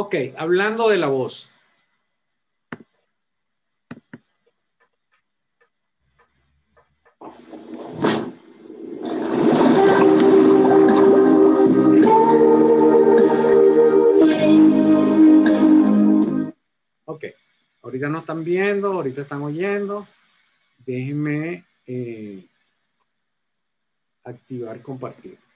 Ok, 0.00 0.14
hablando 0.36 0.90
de 0.90 0.96
la 0.96 1.08
voz. 1.08 1.50
Ok, 17.04 17.24
ahorita 17.82 18.08
no 18.08 18.20
están 18.20 18.44
viendo, 18.44 18.92
ahorita 18.92 19.22
están 19.22 19.42
oyendo. 19.42 20.06
Déjenme 20.86 21.64
eh, 21.88 22.46
activar 24.22 24.80
compartir. 24.80 25.47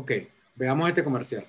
Ok, 0.00 0.12
veamos 0.54 0.88
este 0.88 1.02
comercial. 1.02 1.44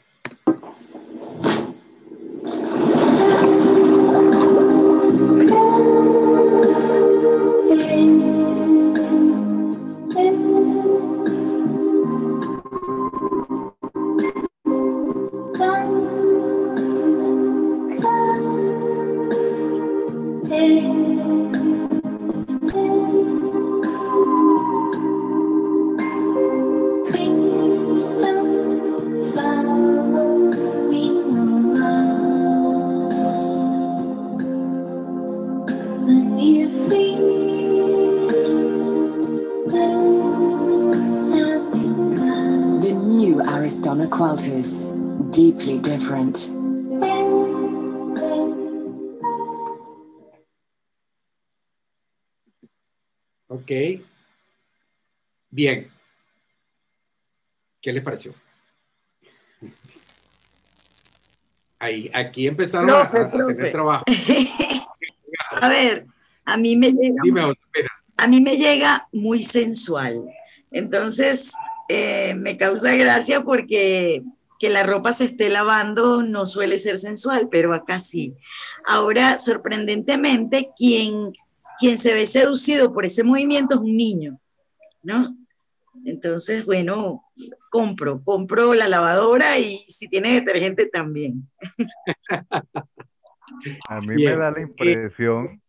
¿Qué 57.90 57.94
les 57.94 58.04
pareció? 58.04 58.36
Ahí, 61.80 62.12
aquí 62.14 62.46
empezaron 62.46 62.88
a, 62.88 63.10
tener 63.10 63.72
trabajo. 63.72 64.06
a 65.60 65.68
ver, 65.68 66.06
a 66.46 66.56
mí 66.56 66.78
me 66.78 66.92
llega, 66.92 67.52
a 68.16 68.28
mí 68.28 68.42
me 68.42 68.58
llega 68.58 69.08
muy 69.12 69.42
sensual. 69.42 70.24
Entonces, 70.70 71.52
eh, 71.88 72.36
me 72.36 72.58
causa 72.58 72.94
gracia 72.96 73.42
porque 73.42 74.22
que 74.60 74.70
la 74.70 74.84
ropa 74.84 75.12
se 75.12 75.26
esté 75.26 75.50
lavando 75.50 76.22
no 76.22 76.46
suele 76.46 76.78
ser 76.78 77.00
sensual, 77.00 77.48
pero 77.50 77.74
acá 77.74 78.00
sí. 78.00 78.36
Ahora, 78.86 79.40
sorprendentemente, 79.40 80.70
quien, 80.78 81.34
quien 81.80 81.98
se 81.98 82.14
ve 82.14 82.28
seducido 82.28 82.94
por 82.94 83.06
ese 83.06 83.24
movimiento 83.24 83.74
es 83.74 83.82
un 83.82 83.98
niño, 83.98 84.40
¿no? 85.02 85.36
Entonces, 86.06 86.66
bueno, 86.66 87.24
compro, 87.70 88.22
compro 88.24 88.74
la 88.74 88.88
lavadora 88.88 89.58
y 89.58 89.86
si 89.88 90.08
tiene 90.08 90.34
detergente 90.34 90.88
también. 90.88 91.48
A 93.88 94.02
mí 94.02 94.16
me 94.16 94.36
da 94.36 94.52
la 94.52 94.62
impresión 94.62 95.62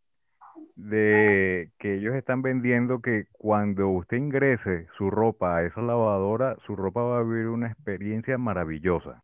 de 0.88 1.70
que 1.78 1.96
ellos 1.96 2.14
están 2.14 2.42
vendiendo 2.42 3.00
que 3.00 3.26
cuando 3.32 3.88
usted 3.88 4.16
ingrese 4.16 4.86
su 4.96 5.10
ropa 5.10 5.58
a 5.58 5.66
esa 5.66 5.82
lavadora, 5.82 6.56
su 6.66 6.74
ropa 6.74 7.02
va 7.02 7.20
a 7.20 7.22
vivir 7.22 7.46
una 7.48 7.68
experiencia 7.68 8.38
maravillosa. 8.38 9.22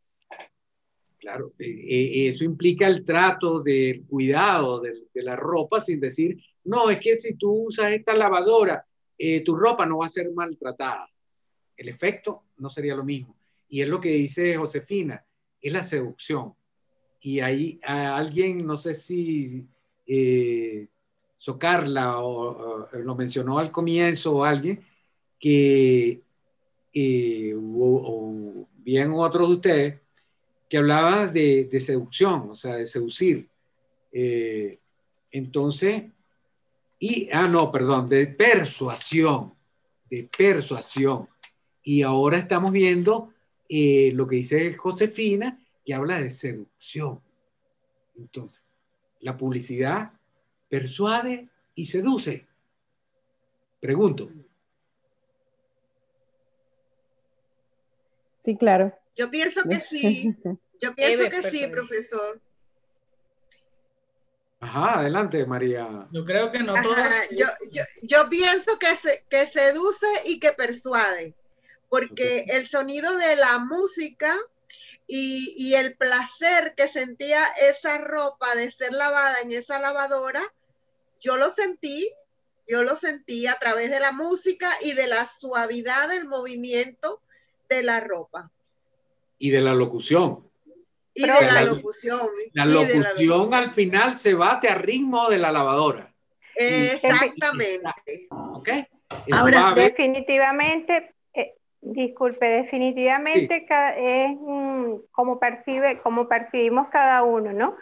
Claro, 1.19 1.53
eh, 1.59 1.67
eh, 1.67 2.29
eso 2.29 2.45
implica 2.45 2.87
el 2.87 3.05
trato 3.05 3.61
del 3.61 4.05
cuidado 4.07 4.81
de, 4.81 4.93
la 5.15 5.35
ropa 5.35 5.81
sin 5.81 5.99
decir, 5.99 6.37
no, 6.65 6.91
es 6.91 7.01
que 7.01 7.19
si 7.19 7.37
tú 7.37 7.67
usas 7.67 7.93
esta 7.93 8.15
lavadora, 8.15 8.85
eh, 9.19 9.43
tu 9.43 9.57
ropa 9.57 9.87
no 9.87 9.99
va 9.99 10.07
a 10.07 10.11
ser 10.11 10.31
maltratada. 10.33 11.09
El 11.77 11.89
efecto 11.89 12.43
no 12.59 12.71
sería 12.71 12.95
lo 12.95 13.05
mismo. 13.05 13.37
Y 13.69 13.83
es 13.83 13.89
lo 13.89 14.01
que 14.01 14.11
dice 14.11 14.57
Josefina, 14.57 15.25
es 15.61 15.73
la 15.73 15.85
seducción. 15.87 16.55
Y 17.21 17.41
ahí 17.41 17.81
a 17.85 18.17
alguien, 18.17 18.67
no 18.67 18.77
sé 18.77 18.95
si 18.95 19.67
Socarla 21.39 22.19
o, 22.21 22.89
lo 22.93 23.15
mencionó 23.15 23.59
al 23.59 23.71
comienzo 23.71 24.37
o 24.37 24.45
alguien, 24.45 24.83
que, 25.39 26.23
o 27.55 28.67
bien 28.79 29.13
otros 29.13 29.49
de 29.49 29.55
ustedes, 29.55 30.01
que 30.69 30.79
hablaba 30.79 31.27
de, 31.29 31.69
seducción, 31.81 32.51
o 32.51 32.57
sea, 32.57 32.77
de 32.77 32.87
seducir. 32.87 33.49
Eh, 34.13 34.79
entonces, 35.31 36.05
y, 36.99 37.29
ah, 37.33 37.47
no, 37.47 37.71
perdón, 37.71 38.09
de 38.09 38.27
persuasión, 38.27 39.53
de 40.09 40.29
persuasión. 40.37 41.29
Y 41.87 42.03
ahora 42.03 42.37
estamos 42.37 42.73
viendo 42.73 43.33
eh, 43.69 44.11
lo 44.13 44.27
que 44.27 44.37
dice 44.37 44.75
Josefina, 44.75 45.65
que 45.85 45.95
habla 45.95 46.21
de 46.21 46.33
seducción. 46.33 47.21
Entonces, 48.17 48.61
la 49.21 49.37
publicidad 49.37 50.11
persuade 50.69 51.49
y 51.77 51.87
seduce. 51.87 52.45
Pregunto. 53.79 54.29
Sí, 58.45 58.57
claro. 58.57 58.93
Yo 59.15 59.31
pienso 59.31 59.63
que 59.63 59.79
sí. 59.79 60.35
Yo 60.83 60.93
pienso 60.93 61.31
que 61.31 61.51
sí, 61.51 61.69
profesor. 61.69 62.41
Ajá, 64.59 64.99
adelante, 64.99 65.47
María. 65.47 66.09
Yo 66.11 66.25
creo 66.25 66.51
que 66.51 66.59
no 66.59 66.75
Yo, 68.03 68.29
pienso 68.29 68.77
que, 68.81 68.89
que 69.29 69.47
seduce 69.47 70.07
y 70.25 70.41
que 70.41 70.51
persuade, 70.51 71.37
porque 71.89 72.45
el 72.49 72.67
sonido 72.67 73.17
de 73.17 73.37
la 73.37 73.59
música 73.59 74.35
y, 75.07 75.55
y, 75.57 75.75
el 75.75 75.97
placer 75.97 76.75
que 76.77 76.89
sentía 76.89 77.45
esa 77.71 77.99
ropa 77.99 78.55
de 78.57 78.71
ser 78.71 78.93
lavada 78.93 79.41
en 79.41 79.53
esa 79.53 79.79
lavadora, 79.79 80.43
yo 81.21 81.37
lo 81.37 81.51
sentí, 81.51 82.11
yo 82.67 82.83
lo 82.83 82.97
sentí 82.97 83.47
a 83.47 83.55
través 83.55 83.91
de 83.91 84.01
la 84.01 84.11
música 84.11 84.69
y 84.83 84.95
de 84.95 85.07
la 85.07 85.27
suavidad 85.27 86.09
del 86.09 86.27
movimiento 86.27 87.21
de 87.69 87.85
la 87.85 88.01
ropa 88.01 88.51
y 89.39 89.51
de 89.51 89.61
la 89.61 89.75
locución. 89.75 90.47
Y 91.15 91.23
de 91.23 91.29
la, 91.29 91.63
locución. 91.63 92.21
La 92.53 92.67
locución 92.67 93.55
al 93.55 93.73
final 93.73 94.19
se 94.19 94.35
bate 94.35 94.69
a 94.69 94.75
ritmo 94.75 95.31
de 95.31 95.39
la 95.39 95.51
lavadora. 95.51 96.13
Exactamente. 96.55 98.29
¿Ok? 98.31 98.69
Ahora, 99.33 99.73
definitivamente, 99.75 101.15
disculpe, 101.93 102.47
definitivamente 102.47 103.67
es 103.97 104.37
mm, 104.39 104.95
como 105.13 105.39
percibe, 105.39 106.01
como 106.01 106.29
percibimos 106.29 106.89
cada 106.89 107.23
uno, 107.23 107.53
¿no? 107.53 107.77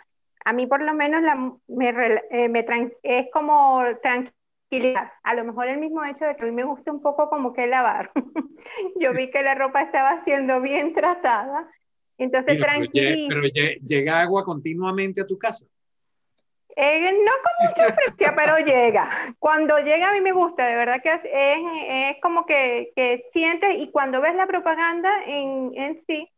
A 0.45 0.53
mí 0.53 0.67
por 0.67 0.83
lo 0.83 0.95
menos 0.95 1.23
la, 1.23 1.35
me, 1.69 1.89
eh, 2.31 2.49
me 2.49 2.67
es 3.03 3.27
como 3.33 3.83
tranquilidad. 4.03 5.13
A 5.23 5.35
lo 5.35 5.45
mejor 5.45 5.69
el 5.69 5.79
mismo 5.79 6.05
hecho 6.05 6.27
de 6.27 6.37
que 6.37 6.43
a 6.43 6.47
mí 6.47 6.53
me 6.53 6.65
gusta 6.65 6.93
un 6.93 7.01
poco 7.01 7.31
como 7.31 7.53
que 7.53 7.67
lavar. 7.67 8.11
Yo 9.01 9.13
vi 9.15 9.31
que 9.31 9.43
la 9.43 9.55
ropa 9.55 9.81
estaba 9.81 10.23
siendo 10.25 10.61
bien 10.61 10.93
tratada 10.93 11.69
entonces, 12.19 12.59
tranquilo. 12.59 13.29
Pero, 13.29 13.43
llega 13.83 14.21
agua 14.21 14.45
continuamente 14.45 15.21
a 15.21 15.27
tu 15.27 15.39
casa. 15.39 15.67
Eh, 16.77 17.13
no 17.13 17.33
con 17.43 17.69
mucha 17.69 17.85
frecuencia, 17.95 18.35
pero 18.37 18.59
llega. 18.59 19.09
Cuando 19.39 19.79
llega 19.79 20.11
a 20.11 20.13
mí 20.13 20.21
me 20.21 20.33
gusta, 20.33 20.67
de 20.67 20.77
verdad 20.77 21.01
que 21.03 21.13
es, 21.13 21.21
es, 21.25 22.21
como 22.21 22.47
que, 22.47 22.93
que, 22.97 23.25
sientes 23.33 23.77
y 23.77 23.91
cuando 23.91 24.21
ves 24.21 24.35
la 24.35 24.47
propaganda 24.47 25.23
en, 25.27 25.73
en 25.75 25.99
sí, 26.07 26.29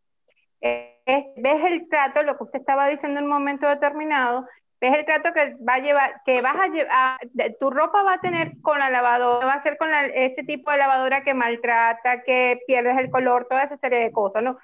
eh, 0.60 1.32
ves 1.36 1.64
el 1.64 1.88
trato, 1.88 2.22
lo 2.22 2.36
que 2.36 2.44
usted 2.44 2.58
estaba 2.60 2.88
diciendo 2.88 3.20
en 3.20 3.24
un 3.24 3.30
momento 3.30 3.68
determinado, 3.68 4.46
ves 4.80 4.98
el 4.98 5.04
trato 5.06 5.32
que 5.32 5.56
va 5.66 5.74
a 5.74 5.78
llevar, 5.78 6.20
que 6.24 6.42
vas 6.42 6.56
a 6.56 6.68
llevar, 6.68 7.18
tu 7.58 7.70
ropa 7.70 8.02
va 8.02 8.14
a 8.14 8.20
tener 8.20 8.60
con 8.60 8.78
la 8.78 8.90
lavadora, 8.90 9.46
va 9.46 9.54
a 9.54 9.62
ser 9.62 9.78
con 9.78 9.88
ese 9.94 10.42
tipo 10.42 10.70
de 10.70 10.78
lavadora 10.78 11.22
que 11.22 11.34
maltrata, 11.34 12.22
que 12.22 12.60
pierdes 12.66 12.98
el 12.98 13.10
color, 13.10 13.46
toda 13.48 13.62
esa 13.62 13.78
serie 13.78 14.00
de 14.00 14.12
cosas, 14.12 14.42
¿no? 14.42 14.58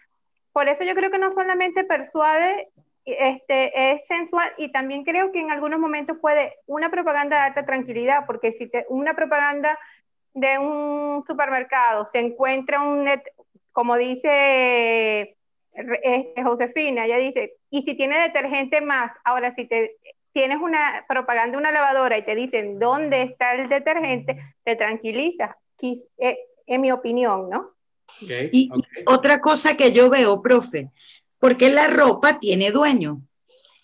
Por 0.52 0.68
eso 0.68 0.84
yo 0.84 0.94
creo 0.94 1.10
que 1.10 1.18
no 1.18 1.30
solamente 1.30 1.84
persuade, 1.84 2.68
este, 3.04 3.92
es 3.92 4.02
sensual 4.06 4.52
y 4.58 4.70
también 4.70 5.04
creo 5.04 5.32
que 5.32 5.40
en 5.40 5.50
algunos 5.50 5.80
momentos 5.80 6.18
puede 6.20 6.54
una 6.66 6.90
propaganda 6.90 7.36
darte 7.36 7.62
tranquilidad, 7.64 8.26
porque 8.26 8.52
si 8.52 8.68
te, 8.68 8.86
una 8.88 9.14
propaganda 9.14 9.78
de 10.34 10.58
un 10.58 11.24
supermercado 11.26 12.06
se 12.06 12.20
encuentra 12.20 12.80
un, 12.80 13.04
net, 13.04 13.22
como 13.72 13.96
dice 13.96 15.36
este, 15.72 16.42
Josefina, 16.42 17.06
ella 17.06 17.18
dice, 17.18 17.54
y 17.70 17.82
si 17.82 17.96
tiene 17.96 18.20
detergente 18.20 18.80
más, 18.80 19.10
ahora 19.24 19.54
si 19.54 19.66
te 19.66 19.96
tienes 20.32 20.58
una 20.58 21.04
propaganda 21.08 21.52
de 21.52 21.58
una 21.58 21.72
lavadora 21.72 22.16
y 22.16 22.24
te 22.24 22.34
dicen 22.34 22.78
dónde 22.78 23.22
está 23.22 23.54
el 23.54 23.68
detergente, 23.68 24.40
te 24.64 24.76
tranquiliza, 24.76 25.56
eh, 25.80 26.38
en 26.66 26.80
mi 26.80 26.92
opinión, 26.92 27.50
¿no? 27.50 27.72
y 28.52 28.68
otra 29.06 29.40
cosa 29.40 29.76
que 29.76 29.92
yo 29.92 30.10
veo, 30.10 30.42
profe, 30.42 30.90
porque 31.42 31.70
la 31.70 31.88
ropa 31.88 32.38
tiene 32.38 32.70
dueño. 32.70 33.20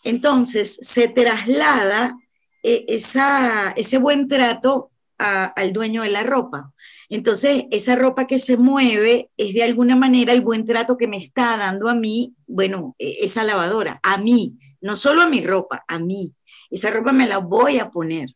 Entonces 0.04 0.78
se 0.80 1.08
traslada 1.08 2.16
eh, 2.62 2.86
ese 2.86 3.98
buen 3.98 4.28
trato 4.28 4.92
al 5.18 5.72
dueño 5.72 6.04
de 6.04 6.10
la 6.10 6.22
ropa. 6.22 6.72
Entonces, 7.08 7.64
esa 7.72 7.96
ropa 7.96 8.28
que 8.28 8.38
se 8.38 8.56
mueve 8.56 9.30
es 9.36 9.54
de 9.54 9.64
alguna 9.64 9.96
manera 9.96 10.32
el 10.32 10.40
buen 10.40 10.66
trato 10.66 10.96
que 10.96 11.08
me 11.08 11.16
está 11.16 11.56
dando 11.56 11.88
a 11.88 11.96
mí, 11.96 12.36
bueno, 12.46 12.94
e, 12.96 13.24
esa 13.24 13.42
lavadora, 13.42 13.98
a 14.04 14.18
mí, 14.18 14.56
no 14.80 14.94
solo 14.94 15.22
a 15.22 15.28
mi 15.28 15.40
ropa, 15.40 15.84
a 15.88 15.98
mí. 15.98 16.32
Esa 16.70 16.92
ropa 16.92 17.10
me 17.10 17.26
la 17.26 17.38
voy 17.38 17.80
a 17.80 17.90
poner. 17.90 18.28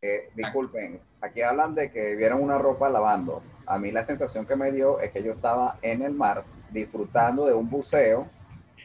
Eh, 0.00 0.30
disculpen, 0.34 1.02
aquí 1.20 1.42
hablan 1.42 1.74
de 1.74 1.92
que 1.92 2.16
vieron 2.16 2.40
una 2.40 2.56
ropa 2.56 2.88
lavando 2.88 3.42
a 3.66 3.78
mí 3.78 3.90
la 3.90 4.04
sensación 4.04 4.46
que 4.46 4.56
me 4.56 4.72
dio 4.72 5.00
es 5.00 5.12
que 5.12 5.22
yo 5.22 5.32
estaba 5.32 5.78
en 5.82 6.02
el 6.02 6.14
mar 6.14 6.44
disfrutando 6.72 7.46
de 7.46 7.54
un 7.54 7.68
buceo, 7.68 8.28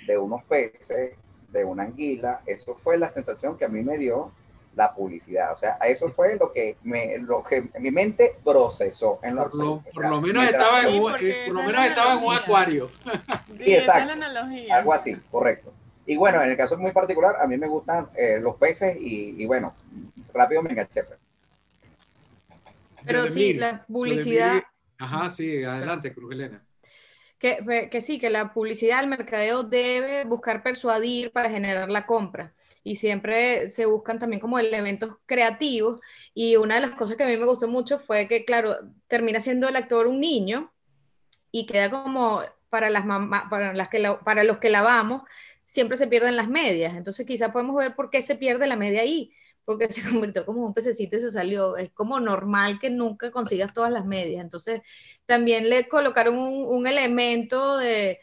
de 0.05 0.17
unos 0.17 0.43
peces, 0.43 1.15
de 1.49 1.63
una 1.63 1.83
anguila. 1.83 2.41
Eso 2.45 2.75
fue 2.75 2.97
la 2.97 3.09
sensación 3.09 3.57
que 3.57 3.65
a 3.65 3.69
mí 3.69 3.81
me 3.81 3.97
dio 3.97 4.31
la 4.75 4.93
publicidad. 4.93 5.53
O 5.53 5.57
sea, 5.57 5.73
eso 5.81 6.09
fue 6.09 6.37
lo 6.37 6.53
que, 6.53 6.77
me, 6.83 7.17
lo 7.17 7.43
que 7.43 7.69
mi 7.79 7.91
mente 7.91 8.35
procesó. 8.43 9.19
En 9.23 9.35
por, 9.35 9.55
lo, 9.55 9.83
por 9.93 10.07
lo 10.07 10.21
menos 10.21 10.45
estaba 10.45 10.83
en, 10.83 11.01
un, 11.01 11.11
por 11.11 11.21
lo 11.55 11.63
menos 11.63 11.85
estaba 11.85 12.13
en 12.13 12.23
un 12.23 12.35
acuario. 12.35 12.87
Sí, 13.55 13.75
exacto. 13.75 14.13
Algo 14.71 14.93
así, 14.93 15.15
correcto. 15.31 15.73
Y 16.05 16.15
bueno, 16.15 16.41
en 16.41 16.51
el 16.51 16.57
caso 16.57 16.77
muy 16.77 16.91
particular, 16.91 17.35
a 17.41 17.47
mí 17.47 17.57
me 17.57 17.67
gustan 17.67 18.07
eh, 18.15 18.39
los 18.39 18.55
peces 18.55 18.95
y, 18.97 19.41
y, 19.41 19.45
bueno, 19.45 19.75
rápido 20.33 20.61
me 20.61 20.69
enganché. 20.69 21.03
Pues. 21.03 21.19
Pero 23.05 23.27
sí, 23.27 23.53
la 23.53 23.83
publicidad... 23.85 24.63
Ajá, 24.99 25.29
sí, 25.29 25.63
adelante, 25.63 26.13
Cruz 26.13 26.31
Elena. 26.31 26.63
Que, 27.39 28.01
sí, 28.01 28.19
que 28.19 28.29
la 28.29 28.53
publicidad, 28.53 29.01
el 29.01 29.07
mercadeo 29.07 29.63
debe 29.63 30.23
buscar 30.25 30.63
persuadir 30.63 31.31
para 31.31 31.49
generar 31.49 31.89
la 31.89 32.05
compra. 32.05 32.53
Y 32.83 32.95
siempre 32.95 33.69
se 33.69 33.85
buscan 33.85 34.17
también 34.17 34.39
como 34.39 34.57
elementos 34.59 35.17
creativos. 35.25 35.99
Y 36.33 36.55
una 36.55 36.75
de 36.75 36.81
las 36.81 36.91
cosas 36.91 37.17
que 37.17 37.23
a 37.23 37.27
mí 37.27 37.37
me 37.37 37.45
gustó 37.45 37.67
mucho 37.67 37.99
fue 37.99 38.27
que, 38.27 38.45
claro, 38.45 38.77
termina 39.07 39.39
siendo 39.39 39.67
el 39.67 39.75
actor 39.75 40.07
un 40.07 40.19
niño 40.19 40.71
y 41.51 41.65
queda 41.67 41.89
como 41.89 42.41
para 42.69 42.89
las 42.89 43.05
para, 43.49 43.73
las 43.73 43.89
que 43.89 44.15
para 44.25 44.43
los 44.43 44.57
que 44.57 44.69
lavamos, 44.69 45.23
siempre 45.65 45.97
se 45.97 46.07
pierden 46.07 46.35
las 46.35 46.49
medias. 46.49 46.93
Entonces 46.93 47.25
quizás 47.25 47.51
podemos 47.51 47.75
ver 47.75 47.95
por 47.95 48.09
qué 48.09 48.21
se 48.21 48.35
pierde 48.35 48.67
la 48.67 48.75
media 48.75 49.01
ahí 49.01 49.33
porque 49.67 49.91
se 49.91 50.01
convirtió 50.09 50.45
como 50.45 50.65
un 50.65 50.73
pececito 50.73 51.17
y 51.17 51.19
se 51.19 51.29
salió. 51.29 51.75
Es 51.75 51.89
como 51.89 52.21
normal 52.21 52.79
que 52.79 52.89
nunca 52.89 53.31
consigas 53.31 53.73
todas 53.73 53.91
las 53.91 54.05
medias. 54.05 54.41
Entonces, 54.41 54.81
también 55.25 55.69
le 55.69 55.89
colocaron 55.89 56.37
un, 56.37 56.87
elemento 56.87 57.77
de 57.77 58.21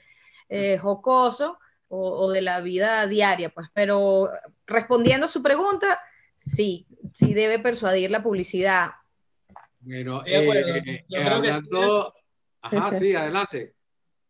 eh, 0.48 0.78
jocoso 0.78 1.58
o, 1.88 2.32
de 2.32 2.40
la 2.40 2.62
vida 2.62 3.06
diaria, 3.06 3.50
pues. 3.50 3.68
Pero 3.74 4.30
respondiendo 4.66 5.26
a 5.26 5.28
su 5.28 5.42
pregunta, 5.42 6.00
sí, 6.34 6.86
sí 7.12 7.34
debe 7.34 7.58
persuadir 7.58 8.10
la 8.10 8.22
publicidad. 8.22 8.92
Bueno, 9.80 10.22
eh, 10.24 11.04
yo 11.06 11.20
creo 11.20 11.42
que 11.42 11.52
sí. 11.52 11.60
Ajá, 12.62 12.98
sí, 12.98 13.14
adelante. 13.14 13.74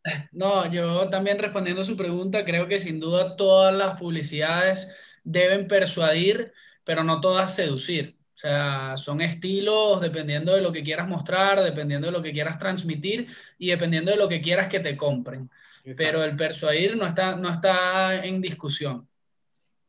No, 0.33 0.71
yo 0.71 1.09
también 1.09 1.39
respondiendo 1.39 1.81
a 1.81 1.85
su 1.87 1.97
pregunta, 1.97 2.45
creo 2.45 2.69
que 2.69 2.79
sin 2.79 3.01
duda 3.01 3.37
todas 3.37 3.73
las 3.73 3.99
publicidades 3.99 4.95
deben 5.23 5.67
persuadir 5.67 6.53
pero 6.85 7.03
no 7.03 7.21
todas 7.21 7.55
seducir. 7.55 8.17
O 8.35 8.37
sea, 8.37 8.97
son 8.97 9.21
estilos 9.21 10.01
dependiendo 10.01 10.55
de 10.55 10.61
lo 10.61 10.73
que 10.73 10.83
quieras 10.83 11.07
mostrar, 11.07 11.63
dependiendo 11.63 12.09
de 12.09 12.13
lo 12.13 12.23
que 12.23 12.33
quieras 12.33 12.59
transmitir 12.59 13.29
y 13.59 13.69
dependiendo 13.69 14.11
de 14.11 14.17
lo 14.17 14.29
que 14.29 14.41
quieras 14.41 14.69
que 14.69 14.81
te 14.81 14.97
compren. 14.97 15.49
pero 15.97 16.25
el 16.25 16.35
persuadir 16.35 16.97
no 16.97 17.07
está, 17.07 17.37
no 17.37 17.49
está 17.49 18.25
en 18.25 18.41
discusión. 18.41 19.09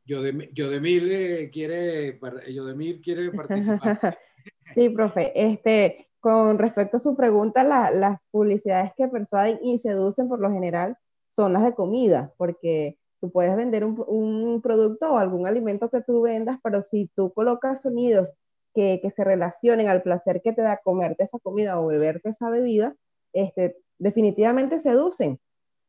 Yodemir 0.05 1.11
eh, 1.11 1.49
quiere, 1.51 2.19
Yodemir 2.49 3.01
quiere 3.01 3.31
participar. 3.31 4.19
sí, 4.75 4.89
profe. 4.89 5.31
Este, 5.33 6.09
con 6.19 6.59
respecto 6.59 6.97
a 6.97 6.99
su 6.99 7.15
pregunta, 7.15 7.63
las 7.63 8.19
publicidades 8.29 8.91
que 8.95 9.07
persuaden 9.07 9.59
y 9.63 9.79
seducen 9.79 10.27
por 10.27 10.39
lo 10.39 10.51
general 10.51 10.97
son 11.35 11.53
las 11.53 11.63
de 11.63 11.73
comida, 11.73 12.33
porque 12.37 12.97
tú 13.25 13.31
puedes 13.31 13.55
vender 13.55 13.83
un, 13.83 14.61
producto 14.61 15.13
o 15.13 15.17
algún 15.17 15.47
alimento 15.47 15.89
que 15.89 16.01
tú 16.01 16.21
vendas, 16.21 16.59
pero 16.63 16.81
si 16.81 17.09
tú 17.15 17.33
colocas 17.33 17.81
sonidos 17.81 18.29
que, 18.73 18.99
que, 19.01 19.09
se 19.11 19.23
relacionen 19.23 19.87
al 19.87 20.03
placer 20.03 20.41
que 20.43 20.53
te 20.53 20.61
da 20.61 20.79
comerte 20.83 21.23
esa 21.23 21.39
comida 21.39 21.79
o 21.79 21.87
beberte 21.87 22.29
esa 22.29 22.49
bebida, 22.49 22.95
este, 23.33 23.77
definitivamente 23.97 24.79
seducen. 24.79 25.39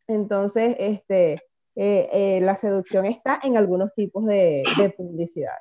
Entonces, 0.08 0.76
este, 0.78 1.34
eh, 1.74 2.08
eh, 2.12 2.40
la 2.42 2.56
seducción 2.56 3.04
está 3.06 3.40
en 3.42 3.56
algunos 3.56 3.94
tipos 3.94 4.24
de, 4.24 4.62
de 4.78 4.90
publicidades. 4.90 5.60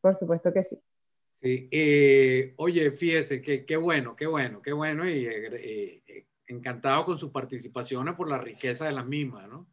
Por 0.00 0.16
supuesto 0.16 0.52
que 0.52 0.64
sí. 0.64 0.78
Sí, 1.40 1.68
eh, 1.70 2.54
oye, 2.56 2.90
fíjese 2.92 3.40
que 3.42 3.64
qué 3.64 3.76
bueno, 3.76 4.14
qué 4.16 4.26
bueno, 4.26 4.62
qué 4.62 4.72
bueno 4.72 5.08
y 5.08 5.28
encantado 6.46 7.04
con 7.04 7.18
sus 7.18 7.30
participaciones 7.30 8.14
por 8.14 8.28
la 8.28 8.38
riqueza 8.38 8.86
de 8.86 8.92
las 8.92 9.06
mismas, 9.06 9.48
¿no? 9.48 9.66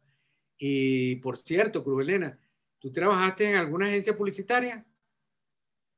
Y 0.62 1.16
por 1.16 1.38
cierto, 1.38 1.82
Cruz 1.82 2.02
Elena, 2.02 2.38
¿tú 2.78 2.92
trabajaste 2.92 3.48
en 3.48 3.56
alguna 3.56 3.86
agencia 3.86 4.14
publicitaria? 4.14 4.84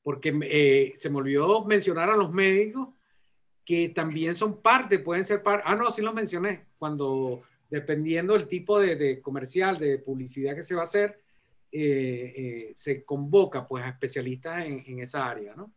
Porque 0.05 0.95
se 0.99 1.11
me 1.11 1.17
olvidó 1.17 1.65
mencionar 1.65 2.09
a 2.09 2.17
los 2.17 2.33
médicos 2.33 2.91
que 3.65 3.89
también 3.89 4.37
son 4.37 4.63
parte, 4.63 5.01
pueden 5.01 5.25
ser 5.25 5.43
parte. 5.43 5.65
Ah, 5.67 5.75
no, 5.75 5.91
sí 5.91 6.01
los 6.01 6.15
mencioné. 6.15 6.67
Cuando, 6.79 7.43
dependiendo 7.69 8.35
del 8.35 8.47
tipo 8.47 8.79
de, 8.79 9.21
comercial, 9.21 9.79
de 9.79 9.99
publicidad 9.99 10.55
que 10.55 10.63
se 10.63 10.77
va 10.77 10.83
a 10.83 10.85
hacer, 10.85 11.21
eh, 11.73 12.33
eh, 12.37 12.73
se 12.77 13.05
convoca 13.05 13.67
pues 13.67 13.83
a 13.83 13.89
especialistas 13.89 14.65
en, 14.65 15.01
esa 15.01 15.29
área, 15.29 15.57
¿no? 15.57 15.73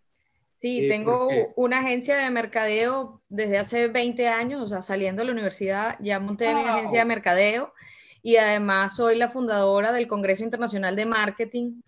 Sí, 0.57 0.85
eh, 0.85 0.89
tengo 0.89 1.29
una 1.55 1.79
agencia 1.79 2.17
de 2.17 2.29
mercadeo 2.29 3.23
desde 3.29 3.57
hace 3.57 3.87
20 3.87 4.27
años, 4.27 4.61
o 4.61 4.67
sea, 4.67 4.81
saliendo 4.83 5.21
de 5.21 5.27
la 5.27 5.31
universidad, 5.31 5.97
ya 5.99 6.19
monté 6.19 6.53
mi 6.53 6.61
agencia 6.61 6.99
de 6.99 7.05
mercadeo 7.05 7.73
y 8.25 8.37
además 8.37 8.95
soy 8.95 9.17
la 9.17 9.29
fundadora 9.29 9.91
del 9.91 10.07
Congreso 10.07 10.43
Internacional 10.43 10.95
de 10.95 11.05
Marketing, 11.05 11.81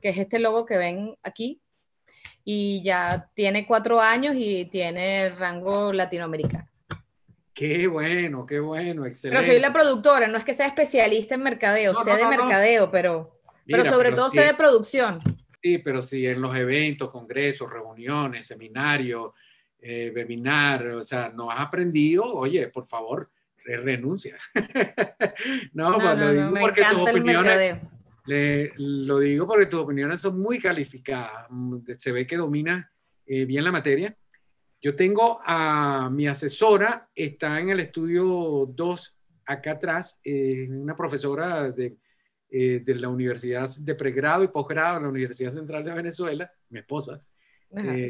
que 0.00 0.10
es 0.10 0.18
este 0.18 0.38
logo 0.38 0.64
que 0.64 0.76
ven 0.76 1.16
aquí, 1.24 1.60
y 2.44 2.80
ya 2.84 3.28
tiene 3.34 3.66
cuatro 3.66 4.00
años 4.00 4.36
y 4.38 4.66
tiene 4.66 5.30
rango 5.30 5.92
latinoamericano. 5.92 6.68
Qué 7.52 7.88
bueno, 7.88 8.46
qué 8.46 8.60
bueno, 8.60 9.04
excelente. 9.04 9.42
Pero 9.42 9.52
soy 9.52 9.60
la 9.60 9.72
productora, 9.72 10.28
no 10.28 10.38
es 10.38 10.44
que 10.44 10.54
sea 10.54 10.68
especialista 10.68 11.34
en 11.34 11.42
mercadeo, 11.42 11.92
sé 11.96 12.14
de 12.14 12.28
mercadeo, 12.28 12.88
pero, 12.92 13.40
pero 13.66 13.84
sobre 13.84 14.12
todo 14.12 14.30
sé 14.30 14.44
de 14.44 14.54
producción. 14.54 15.20
Sí, 15.60 15.78
pero 15.78 16.02
sí, 16.02 16.24
en 16.24 16.40
los 16.40 16.54
eventos, 16.54 17.10
congresos, 17.10 17.68
reuniones, 17.68 18.46
seminarios, 18.46 19.32
eh, 19.80 20.12
webinar, 20.14 20.86
o 20.86 21.02
sea, 21.02 21.32
no 21.34 21.50
has 21.50 21.58
aprendido, 21.58 22.32
oye, 22.32 22.68
por 22.68 22.86
favor, 22.86 23.28
renuncia. 23.64 24.36
no, 25.72 25.90
no, 25.90 26.14
no, 26.14 26.32
no 26.32 26.50
me 26.50 26.62
encanta 26.62 27.10
el 27.10 27.24
mercadeo 27.24 27.90
lo 28.76 29.18
digo 29.18 29.46
porque 29.46 29.66
tus 29.66 29.80
opiniones 29.80 30.20
son 30.20 30.40
muy 30.40 30.58
calificadas. 30.58 31.46
Mm, 31.50 31.78
se 31.96 32.12
ve 32.12 32.26
que 32.26 32.36
domina 32.36 32.90
eh, 33.26 33.44
bien 33.44 33.64
la 33.64 33.72
materia. 33.72 34.16
Yo 34.80 34.96
tengo 34.96 35.40
a 35.44 36.08
mi 36.10 36.26
asesora, 36.26 37.08
está 37.14 37.60
en 37.60 37.70
el 37.70 37.80
estudio 37.80 38.66
2, 38.66 39.16
acá 39.46 39.72
atrás, 39.72 40.20
eh, 40.24 40.68
una 40.70 40.96
profesora 40.96 41.70
de, 41.70 41.98
eh, 42.48 42.80
de, 42.82 42.94
la 42.94 43.08
Universidad 43.08 43.68
de 43.76 43.94
Pregrado 43.94 44.42
y 44.42 44.48
Posgrado 44.48 45.00
la 45.00 45.08
Universidad 45.08 45.52
Central 45.52 45.84
de 45.84 45.92
Venezuela, 45.92 46.50
mi 46.70 46.78
esposa. 46.78 47.22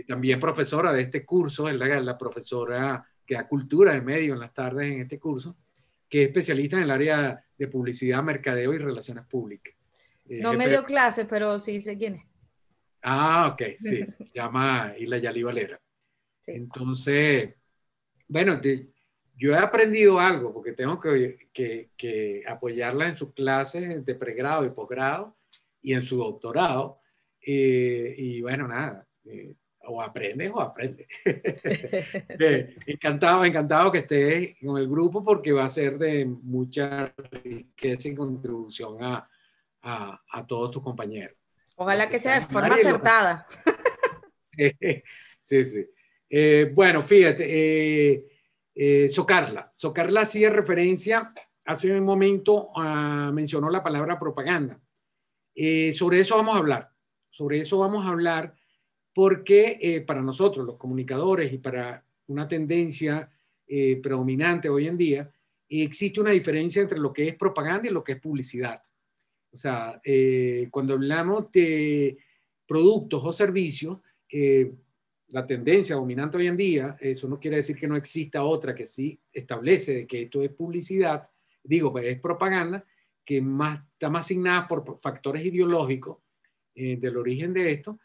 también 0.07 0.41
profesora 0.41 0.93
de 0.93 1.03
este 1.03 1.25
curso, 1.25 1.69
es 1.69 1.77
la, 1.77 2.01
la 2.01 2.17
profesora 2.17 3.05
que 3.31 3.37
da 3.37 3.47
cultura 3.47 3.93
de 3.93 4.01
medio 4.01 4.35
en 4.35 4.41
las 4.41 4.53
tardes 4.53 4.91
en 4.91 5.03
este 5.03 5.21
curso, 5.21 5.57
que 6.09 6.23
es 6.23 6.29
especialista 6.31 6.77
en 6.77 6.83
el 6.83 6.91
área 6.91 7.41
de 7.57 7.69
publicidad, 7.69 8.25
mercadeo 8.25 8.75
y 8.75 8.79
relaciones 8.79 9.25
públicas. 9.27 9.73
No 10.25 10.53
me 10.55 10.67
dio 10.67 10.85
clase, 10.85 11.27
pero 11.27 11.61
sí 11.61 11.81
sé 11.81 11.97
quién 11.97 12.17
es. 12.17 12.25
Ah, 13.03 13.51
ok, 13.53 13.63
sí, 13.79 14.05
se 14.05 14.25
llama 14.35 14.95
Isla 14.99 15.19
Yali 15.19 15.45
Valera. 15.45 15.81
Entonces, 16.45 17.55
bueno, 18.27 18.61
yo 19.37 19.53
he 19.53 19.59
aprendido 19.59 20.19
algo 20.19 20.53
porque 20.53 20.73
tengo 20.73 20.99
que, 20.99 21.51
que, 21.53 22.43
apoyarla 22.49 23.11
en 23.11 23.17
sus 23.17 23.33
clases 23.33 24.05
de 24.05 24.15
pregrado 24.17 24.65
y 24.65 24.71
posgrado 24.71 25.37
y 25.81 25.93
en 25.93 26.03
su 26.03 26.17
doctorado. 26.17 26.99
Eh, 27.41 28.13
y 28.17 28.41
bueno, 28.41 28.67
nada, 28.67 29.07
eh, 29.25 29.55
o 29.91 30.01
aprendes 30.01 30.51
o 30.53 30.61
aprendes. 30.61 31.07
encantado, 32.87 33.45
encantado 33.45 33.93
que 33.93 33.99
estés 33.99 34.57
con 34.65 34.79
el 34.79 34.89
grupo 34.89 35.25
porque 35.25 35.53
va 35.53 35.65
a 35.65 35.69
ser 35.69 35.99
de 35.99 36.25
mucha 36.25 37.13
riqueza 37.31 38.09
y 38.09 38.15
contribución 38.15 39.03
a, 39.03 39.29
a, 39.83 40.21
a 40.31 40.47
todos 40.47 40.71
tus 40.71 40.83
compañeros. 40.83 41.37
Ojalá 41.77 42.09
que 42.09 42.19
sea 42.19 42.41
de 42.41 42.47
forma 42.47 42.75
acertada. 42.75 43.47
sí, 45.41 45.65
sí. 45.65 45.87
Eh, 46.29 46.71
bueno, 46.75 47.03
fíjate, 47.03 47.45
eh, 47.49 48.27
eh, 48.75 49.09
Socarla. 49.09 49.73
Socarla 49.75 50.23
hacía 50.23 50.51
referencia, 50.51 51.33
hace 51.65 51.99
un 51.99 52.05
momento 52.05 52.71
uh, 52.71 53.33
mencionó 53.33 53.69
la 53.71 53.83
palabra 53.83 54.19
propaganda. 54.19 54.79
Eh, 55.55 55.93
sobre 55.93 56.21
eso 56.21 56.37
vamos 56.37 56.57
a 56.57 56.59
hablar. 56.59 56.91
Sobre 57.31 57.61
eso 57.61 57.79
vamos 57.79 58.07
a 58.07 58.11
hablar 58.11 58.55
porque 59.15 60.05
para 60.07 60.23
nosotros, 60.23 60.67
los 60.67 60.77
comunicadores, 60.77 61.53
y 61.53 61.59
para 61.59 62.05
una 62.29 62.47
tendencia 62.47 63.31
predominante 64.03 64.69
hoy 64.69 64.87
en 64.87 64.97
día, 64.97 65.31
existe 65.69 66.21
una 66.21 66.31
diferencia 66.31 66.83
entre 66.83 66.99
lo 66.99 67.13
que 67.13 67.29
es 67.29 67.37
propaganda 67.37 67.89
y 67.89 67.93
lo 67.93 68.03
que 68.03 68.13
es 68.13 68.21
publicidad. 68.21 68.83
O 69.53 69.57
sea, 69.57 70.01
eh, 70.05 70.69
cuando 70.71 70.95
hablamos 70.95 71.51
de 71.53 72.19
productos 72.67 73.23
o 73.25 73.33
servicios, 73.33 73.99
eh, 74.31 74.73
la 75.29 75.47
tendencia 75.47 75.97
dominante 75.97 76.37
hoy 76.37 76.49
en 76.49 76.57
día, 76.57 76.97
eso 77.01 77.29
no 77.29 77.39
quiere 77.39 77.57
decir 77.59 77.77
que 77.77 77.89
no 77.89 77.97
exista 77.97 78.43
otra 78.43 78.75
que 78.75 78.87
sí 78.87 79.21
establece 79.33 80.07
que 80.07 80.23
esto 80.23 80.43
es 80.43 80.51
publicidad, 80.51 81.29
digo, 81.63 81.93
pues 81.93 82.05
es 82.07 82.21
propaganda, 82.21 82.85
que 83.25 83.41
más, 83.41 83.81
está 83.93 84.09
más 84.09 84.25
asignada 84.25 84.67
por 84.67 85.01
factores 85.01 85.45
ideológicos 85.45 86.19
eh, 86.75 86.97
del 86.97 87.17
origen 87.17 87.53
de 87.53 87.73
esto. 87.73 87.99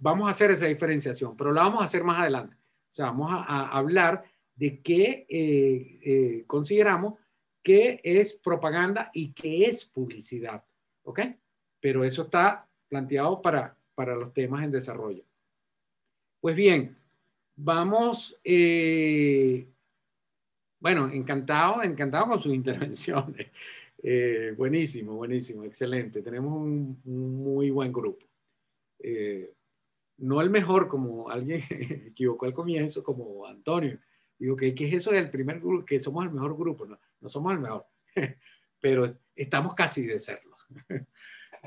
Vamos 0.00 0.28
a 0.28 0.30
hacer 0.30 0.50
esa 0.50 0.66
diferenciación, 0.66 1.36
pero 1.36 1.52
la 1.52 1.62
vamos 1.62 1.82
a 1.82 1.84
hacer 1.84 2.04
más 2.04 2.20
adelante. 2.20 2.56
O 2.90 2.94
sea, 2.94 3.06
vamos 3.06 3.30
a, 3.32 3.68
hablar 3.68 4.24
de 4.54 4.80
qué 4.80 6.44
consideramos 6.46 7.14
qué 7.62 8.00
es 8.02 8.34
propaganda 8.34 9.10
y 9.14 9.32
qué 9.32 9.66
es 9.66 9.84
publicidad. 9.84 10.64
¿Ok? 11.04 11.20
Pero 11.80 12.04
eso 12.04 12.22
está 12.22 12.68
planteado 12.88 13.40
para, 13.40 13.76
para 13.94 14.14
los 14.14 14.32
temas 14.32 14.64
en 14.64 14.70
desarrollo. 14.70 15.24
Pues 16.40 16.56
bien, 16.56 16.96
vamos, 17.56 18.38
eh, 18.44 19.68
bueno, 20.80 21.08
encantado, 21.08 21.82
encantado 21.82 22.28
con 22.28 22.42
sus 22.42 22.54
intervenciones. 22.54 23.48
Eh, 24.04 24.52
buenísimo, 24.56 25.14
buenísimo, 25.14 25.62
excelente. 25.62 26.22
Tenemos 26.22 26.60
un, 26.60 27.00
muy 27.04 27.70
buen 27.70 27.92
grupo. 27.92 28.26
Eh, 29.02 29.52
no 30.18 30.40
el 30.40 30.50
mejor, 30.50 30.88
como 30.88 31.28
alguien 31.28 31.62
equivocó 32.06 32.46
al 32.46 32.52
comienzo, 32.52 33.02
como 33.02 33.46
Antonio. 33.46 33.98
Digo, 34.38 34.56
¿qué, 34.56 34.74
¿qué 34.74 34.88
es 34.88 34.94
eso 34.94 35.10
del 35.10 35.30
primer 35.30 35.60
grupo? 35.60 35.84
Que 35.84 36.00
somos 36.00 36.24
el 36.24 36.30
mejor 36.30 36.56
grupo. 36.56 36.86
No, 36.86 36.98
no 37.20 37.28
somos 37.28 37.52
el 37.52 37.60
mejor, 37.60 37.86
pero 38.80 39.16
estamos 39.34 39.74
casi 39.74 40.06
de 40.06 40.18
serlo. 40.20 40.56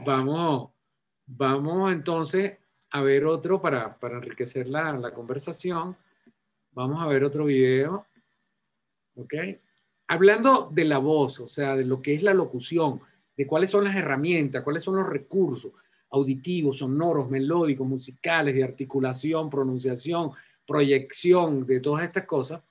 vamos, 0.05 0.71
vamos 1.25 1.91
entonces 1.91 2.57
a 2.91 3.01
ver 3.01 3.25
otro 3.25 3.61
para, 3.61 3.97
para 3.99 4.17
enriquecer 4.17 4.67
la, 4.67 4.93
la, 4.93 5.13
conversación. 5.13 5.97
Vamos 6.71 7.03
a 7.03 7.07
ver 7.07 7.23
otro 7.23 7.45
video. 7.45 8.05
¿Ok? 9.15 9.33
Hablando 10.07 10.69
de 10.71 10.85
la 10.85 10.97
voz, 10.99 11.39
o 11.39 11.47
sea, 11.47 11.75
de 11.75 11.83
lo 11.83 12.01
que 12.01 12.13
es 12.13 12.23
la 12.23 12.33
locución, 12.33 13.01
de 13.35 13.47
cuáles 13.47 13.69
son 13.69 13.83
las 13.83 13.95
herramientas, 13.95 14.63
cuáles 14.63 14.83
son 14.83 14.95
los 14.95 15.09
recursos 15.09 15.73
auditivos, 16.15 16.79
sonoros, 16.79 17.29
melódicos, 17.29 17.87
musicales, 17.87 18.55
de 18.55 18.63
articulación, 18.63 19.49
pronunciación, 19.49 20.31
proyección, 20.65 21.65
de 21.65 21.79
todas 21.79 22.05
estas 22.05 22.25
cosas 22.25 22.61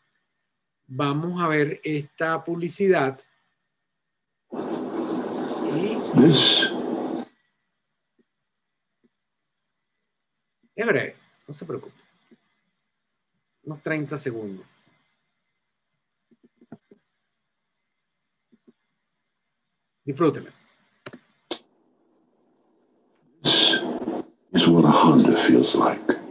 vamos 0.86 1.40
a 1.40 1.48
ver 1.48 1.80
esta 1.82 2.42
publicidad. 2.44 3.20
Es 10.76 10.86
breve, 10.86 11.16
no 11.46 11.54
se 11.54 11.64
preocupe. 11.64 11.94
Unos 13.62 13.82
30 13.82 14.18
segundos. 14.18 14.66
Disfrútenlo. 20.04 20.63
Is 24.54 24.68
what 24.68 24.84
a 24.84 24.88
Honda 24.88 25.36
feels 25.36 25.74
like. 25.74 26.24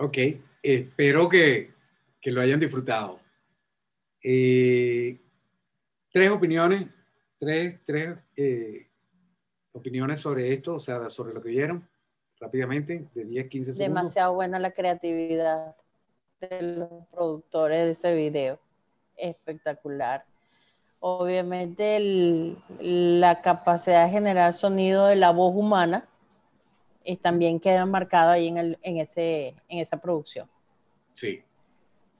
Ok, 0.00 0.16
espero 0.62 1.28
que, 1.28 1.72
que 2.22 2.30
lo 2.30 2.40
hayan 2.40 2.58
disfrutado. 2.58 3.20
Eh, 4.22 5.20
tres 6.10 6.30
opiniones, 6.30 6.88
tres, 7.38 7.78
tres 7.84 8.16
eh, 8.34 8.88
opiniones 9.72 10.20
sobre 10.20 10.54
esto, 10.54 10.76
o 10.76 10.80
sea, 10.80 11.10
sobre 11.10 11.34
lo 11.34 11.42
que 11.42 11.50
vieron, 11.50 11.86
rápidamente, 12.38 13.08
de 13.14 13.24
10, 13.26 13.48
15 13.48 13.72
segundos. 13.74 13.94
Demasiado 13.94 14.32
buena 14.32 14.58
la 14.58 14.70
creatividad 14.70 15.76
de 16.40 16.62
los 16.62 17.06
productores 17.10 17.84
de 17.84 17.90
ese 17.90 18.14
video. 18.14 18.58
Espectacular. 19.18 20.24
Obviamente 21.00 22.56
la 22.80 23.42
capacidad 23.42 24.06
de 24.06 24.12
generar 24.12 24.54
sonido 24.54 25.08
de 25.08 25.16
la 25.16 25.30
voz 25.30 25.54
humana 25.54 26.09
también 27.22 27.60
queda 27.60 27.86
marcado 27.86 28.30
ahí 28.30 28.48
en, 28.48 28.76
ese, 28.82 29.54
en 29.68 29.78
esa 29.78 30.00
producción. 30.00 30.48
Sí. 31.12 31.42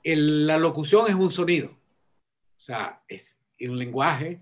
la 0.05 0.59
locución 0.59 1.09
es 1.09 1.15
un 1.15 1.31
sonido, 1.31 1.69
o 1.69 2.61
sea, 2.61 3.03
es 3.09 3.41
un 3.61 3.79
lenguaje, 3.79 4.41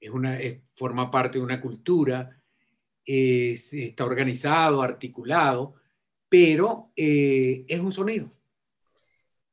es 0.00 0.10
una, 0.10 0.38
forma 0.74 1.10
parte 1.10 1.38
de 1.38 1.44
una 1.44 1.60
cultura, 1.60 2.40
está 3.04 4.04
organizado, 4.04 4.82
articulado, 4.82 5.74
pero 6.28 6.92
eh, 6.96 7.64
es 7.68 7.80
un 7.80 7.92
sonido. 7.92 8.32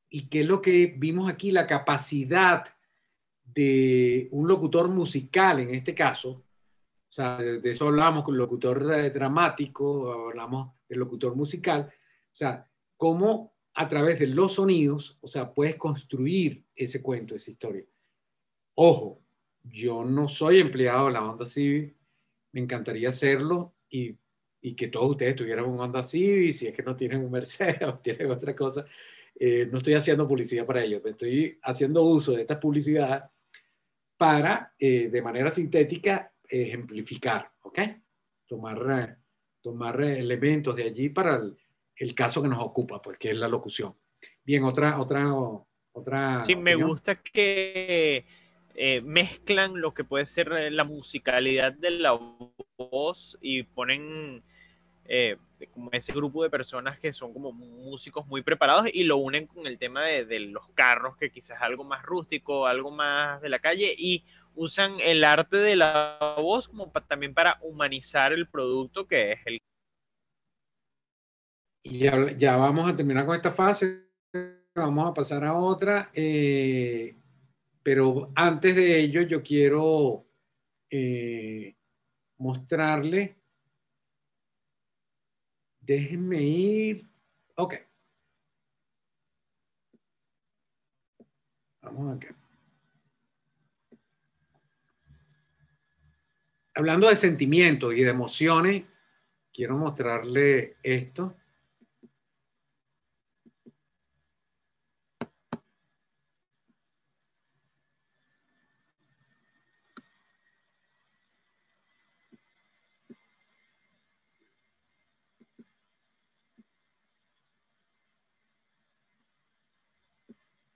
¿Y 0.09 0.27
qué 0.29 0.41
es 0.41 0.47
lo 0.47 0.61
que 0.61 0.93
vimos 0.97 1.29
aquí? 1.29 1.51
La 1.51 1.67
capacidad 1.67 2.65
de 3.43 4.29
un 4.31 4.47
locutor 4.47 4.87
musical, 4.87 5.59
en 5.59 5.73
este 5.75 5.93
caso, 5.93 6.43
o 7.09 7.11
sea, 7.11 7.37
de, 7.37 7.69
eso 7.69 7.87
hablamos 7.87 8.23
con 8.23 8.35
el 8.35 8.39
locutor 8.39 8.85
dramático, 9.13 10.11
hablamos 10.11 10.73
del 10.89 10.99
locutor 10.99 11.35
musical. 11.35 11.91
O 11.91 12.35
sea, 12.35 12.69
cómo 12.97 13.55
a 13.73 13.87
través 13.87 14.19
de 14.19 14.27
los 14.27 14.53
sonidos, 14.53 15.17
o 15.21 15.27
sea, 15.27 15.53
puedes 15.53 15.75
construir 15.75 16.65
ese 16.75 17.01
cuento, 17.01 17.35
esa 17.35 17.51
historia. 17.51 17.85
Ojo, 18.75 19.21
yo 19.63 20.03
no 20.03 20.27
soy 20.27 20.59
empleado 20.59 21.07
de 21.07 21.13
la 21.13 21.23
Honda 21.23 21.45
Civic, 21.45 21.95
me 22.53 22.61
encantaría 22.61 23.09
hacerlo 23.09 23.75
y, 23.89 24.17
y 24.61 24.75
que 24.75 24.87
todos 24.87 25.11
ustedes 25.11 25.35
tuvieran 25.35 25.65
un 25.65 25.79
Honda 25.79 26.03
Civic, 26.03 26.53
si 26.53 26.67
es 26.67 26.75
que 26.75 26.83
no 26.83 26.95
tienen 26.95 27.23
un 27.23 27.31
Mercedes 27.31 27.81
o 27.87 27.99
tienen 27.99 28.31
otra 28.31 28.55
cosa. 28.55 28.85
Eh, 29.39 29.67
no 29.71 29.77
estoy 29.77 29.93
haciendo 29.93 30.27
publicidad 30.27 30.65
para 30.65 30.83
ellos, 30.83 31.01
estoy 31.05 31.59
haciendo 31.61 32.01
uso 32.01 32.31
de 32.31 32.41
esta 32.41 32.59
publicidad 32.59 33.29
para, 34.17 34.73
eh, 34.79 35.09
de 35.09 35.21
manera 35.21 35.51
sintética, 35.51 36.33
ejemplificar, 36.49 37.51
¿ok? 37.61 37.79
Tomar, 38.47 38.77
eh, 38.91 39.15
tomar 39.61 40.01
elementos 40.01 40.75
de 40.75 40.83
allí 40.83 41.09
para 41.09 41.41
el, 41.95 42.15
caso 42.15 42.41
que 42.41 42.47
nos 42.47 42.59
ocupa, 42.59 43.01
pues, 43.01 43.17
que 43.17 43.29
es 43.29 43.37
la 43.37 43.47
locución. 43.47 43.95
Bien, 44.43 44.63
otra, 44.63 44.99
otra, 44.99 45.25
otra. 45.91 46.41
Sí, 46.43 46.55
me 46.55 46.75
gusta 46.75 47.15
que 47.21 48.25
eh, 48.75 49.01
mezclan 49.01 49.79
lo 49.79 49.93
que 49.93 50.03
puede 50.03 50.25
ser 50.25 50.51
eh, 50.53 50.71
la 50.71 50.83
musicalidad 50.83 51.73
de 51.73 51.91
la 51.91 52.19
voz 52.77 53.37
y 53.41 53.63
ponen 53.63 54.43
como 55.73 55.89
ese 55.93 56.11
grupo 56.11 56.43
de 56.43 56.49
personas 56.49 56.99
que 56.99 57.13
son 57.13 57.31
como 57.31 57.53
músicos 57.53 58.27
muy 58.27 58.41
preparados 58.41 58.89
y 58.93 59.05
lo 59.05 59.15
unen 59.15 59.47
con 59.47 59.65
el 59.65 59.77
tema 59.77 60.03
de, 60.03 60.25
de 60.25 60.41
los 60.41 60.67
carros, 60.71 61.15
que 61.15 61.31
quizás 61.31 61.55
es 61.57 61.63
algo 61.63 61.85
más 61.85 62.03
rústico, 62.03 62.67
algo 62.67 62.91
más 62.91 63.41
de 63.41 63.47
la 63.47 63.59
calle 63.59 63.95
y 63.97 64.25
usan 64.57 64.99
el 64.99 65.23
arte 65.23 65.57
de 65.57 65.75
la 65.75 66.17
voz 66.37 66.67
como 66.67 66.91
también 67.07 67.33
para 67.33 67.59
humanizar 67.61 68.33
el 68.33 68.47
producto 68.47 69.07
que 69.07 69.33
es 69.33 69.39
el. 69.45 69.59
Y 71.83 71.99
ya, 72.37 72.57
vamos 72.57 72.89
a 72.89 72.95
terminar 72.95 73.25
con 73.25 73.35
esta 73.35 73.51
fase, 73.51 74.07
vamos 74.75 75.09
a 75.09 75.13
pasar 75.13 75.45
a 75.45 75.53
otra, 75.53 76.09
eh, 76.13 77.15
pero 77.81 78.31
antes 78.35 78.75
de 78.75 78.99
ello 78.99 79.21
yo 79.21 79.41
quiero 79.41 80.25
eh, 80.89 81.75
mostrarle, 82.37 83.37
déjenme 85.79 86.41
ir, 86.41 87.07
ok. 87.55 87.75
Vamos 91.81 92.17
acá. 92.17 92.35
hablando 96.77 97.09
de 97.09 97.15
sentimientos 97.15 97.91
y 97.95 98.03
de 98.03 98.11
emociones, 98.11 98.83
quiero 99.51 99.75
mostrarle 99.77 100.75
esto. 100.83 101.35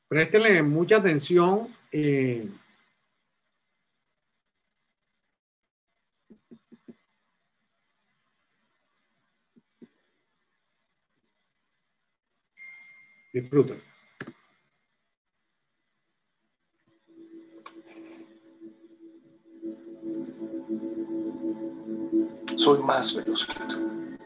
Préstenle 0.08 0.64
mucha 0.64 0.98
atención. 0.98 1.68
Eh, 1.92 2.48
disfruta. 13.34 13.76
Soy 22.56 22.80
más 22.84 23.16
veloz 23.16 23.46
que 23.48 23.54
tú. 23.66 24.18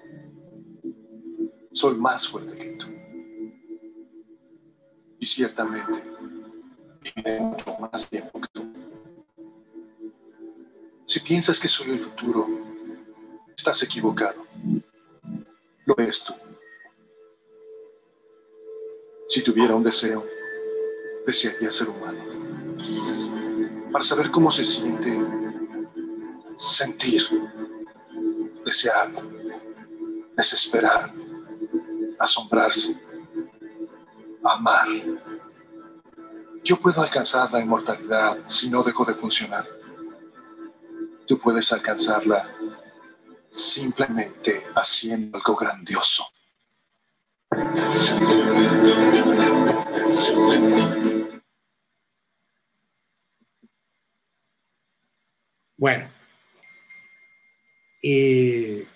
Soy 1.71 1.95
más 1.97 2.27
fuerte 2.27 2.55
que 2.55 2.69
tú. 2.77 2.87
Y 5.19 5.25
ciertamente 5.25 6.03
viviré 7.01 7.39
mucho 7.39 7.77
más 7.79 8.09
tiempo 8.09 8.41
que 8.41 8.47
tú. 8.51 8.73
Si 11.05 11.19
piensas 11.19 11.59
que 11.59 11.67
soy 11.67 11.91
el 11.91 11.99
futuro, 11.99 12.47
estás 13.55 13.81
equivocado. 13.83 14.45
Lo 15.85 15.95
eres 15.97 16.23
tú. 16.23 16.33
Si 19.27 19.41
tuviera 19.43 19.75
un 19.75 19.83
deseo, 19.83 20.25
desearía 21.25 21.71
ser 21.71 21.89
humano. 21.89 22.19
Para 23.91 24.03
saber 24.03 24.29
cómo 24.29 24.51
se 24.51 24.63
siente 24.63 25.19
sentir, 26.57 27.23
desear, 28.65 29.11
desesperar, 30.35 31.13
asombrarse, 32.19 32.99
amar. 34.43 34.87
Yo 36.63 36.77
puedo 36.77 37.01
alcanzar 37.01 37.51
la 37.51 37.61
inmortalidad 37.61 38.37
si 38.47 38.69
no 38.69 38.83
dejo 38.83 39.05
de 39.05 39.13
funcionar. 39.13 39.67
Tú 41.27 41.39
puedes 41.39 41.71
alcanzarla 41.71 42.47
simplemente 43.49 44.67
haciendo 44.75 45.37
algo 45.37 45.55
grandioso. 45.55 46.25
Bueno, 55.77 56.09
eh, 58.01 58.87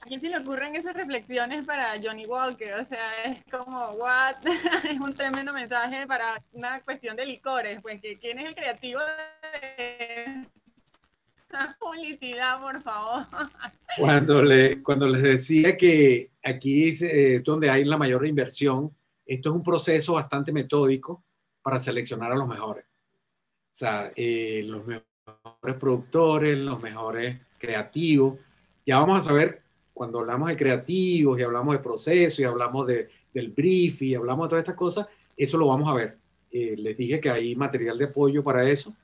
¿A 0.00 0.06
quién 0.06 0.20
se 0.20 0.28
le 0.28 0.38
ocurren 0.38 0.74
esas 0.76 0.94
reflexiones 0.94 1.64
para 1.64 1.92
Johnny 2.02 2.26
Walker? 2.26 2.74
O 2.74 2.84
sea, 2.84 3.24
es 3.24 3.44
como, 3.50 3.88
what? 3.90 4.36
es 4.88 4.98
un 4.98 5.14
tremendo 5.14 5.52
mensaje 5.52 6.06
para 6.06 6.42
una 6.52 6.80
cuestión 6.82 7.16
de 7.16 7.26
licores. 7.26 7.80
Pues, 7.82 8.00
¿quién 8.00 8.38
es 8.38 8.46
el 8.46 8.54
creativo 8.54 9.00
de 9.00 10.46
publicidad, 11.78 12.60
por 12.60 12.80
favor? 12.80 13.26
Cuando, 13.98 14.42
le, 14.42 14.82
cuando 14.82 15.06
les 15.06 15.22
decía 15.22 15.76
que 15.76 16.30
aquí 16.42 16.88
es 16.88 17.02
eh, 17.02 17.42
donde 17.44 17.70
hay 17.70 17.84
la 17.84 17.96
mayor 17.96 18.26
inversión, 18.26 18.94
esto 19.26 19.50
es 19.50 19.54
un 19.54 19.62
proceso 19.62 20.14
bastante 20.14 20.52
metódico 20.52 21.24
para 21.62 21.78
seleccionar 21.78 22.32
a 22.32 22.36
los 22.36 22.48
mejores. 22.48 22.84
O 22.84 23.74
sea, 23.80 24.12
eh, 24.16 24.62
los 24.64 24.84
mejores 24.86 25.76
productores, 25.78 26.58
los 26.58 26.82
mejores 26.82 27.40
creativos. 27.58 28.38
Ya 28.84 28.98
vamos 28.98 29.18
a 29.18 29.28
saber, 29.28 29.62
cuando 29.92 30.20
hablamos 30.20 30.48
de 30.48 30.56
creativos 30.56 31.38
y 31.38 31.42
hablamos 31.42 31.74
de 31.74 31.82
proceso 31.82 32.42
y 32.42 32.44
hablamos 32.44 32.86
de, 32.86 33.08
del 33.32 33.50
brief 33.50 34.02
y 34.02 34.14
hablamos 34.14 34.46
de 34.46 34.50
todas 34.50 34.62
estas 34.62 34.76
cosas, 34.76 35.06
eso 35.36 35.58
lo 35.58 35.68
vamos 35.68 35.88
a 35.88 35.94
ver. 35.94 36.18
Eh, 36.50 36.74
les 36.76 36.96
dije 36.96 37.20
que 37.20 37.30
hay 37.30 37.54
material 37.54 37.96
de 37.96 38.06
apoyo 38.06 38.42
para 38.42 38.68
eso, 38.68 38.94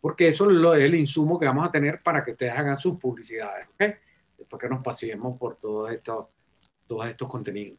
porque 0.00 0.28
eso 0.28 0.74
es 0.74 0.82
el 0.82 0.94
insumo 0.94 1.38
que 1.38 1.46
vamos 1.46 1.66
a 1.66 1.72
tener 1.72 2.02
para 2.02 2.24
que 2.24 2.32
ustedes 2.32 2.52
hagan 2.56 2.78
sus 2.78 2.98
publicidades, 2.98 3.66
Después 4.36 4.62
que 4.62 4.68
nos 4.68 4.82
pasemos 4.84 5.36
por 5.36 5.56
todos 5.56 5.90
estos, 5.90 6.26
todos 6.86 7.06
estos 7.08 7.28
contenidos. 7.28 7.76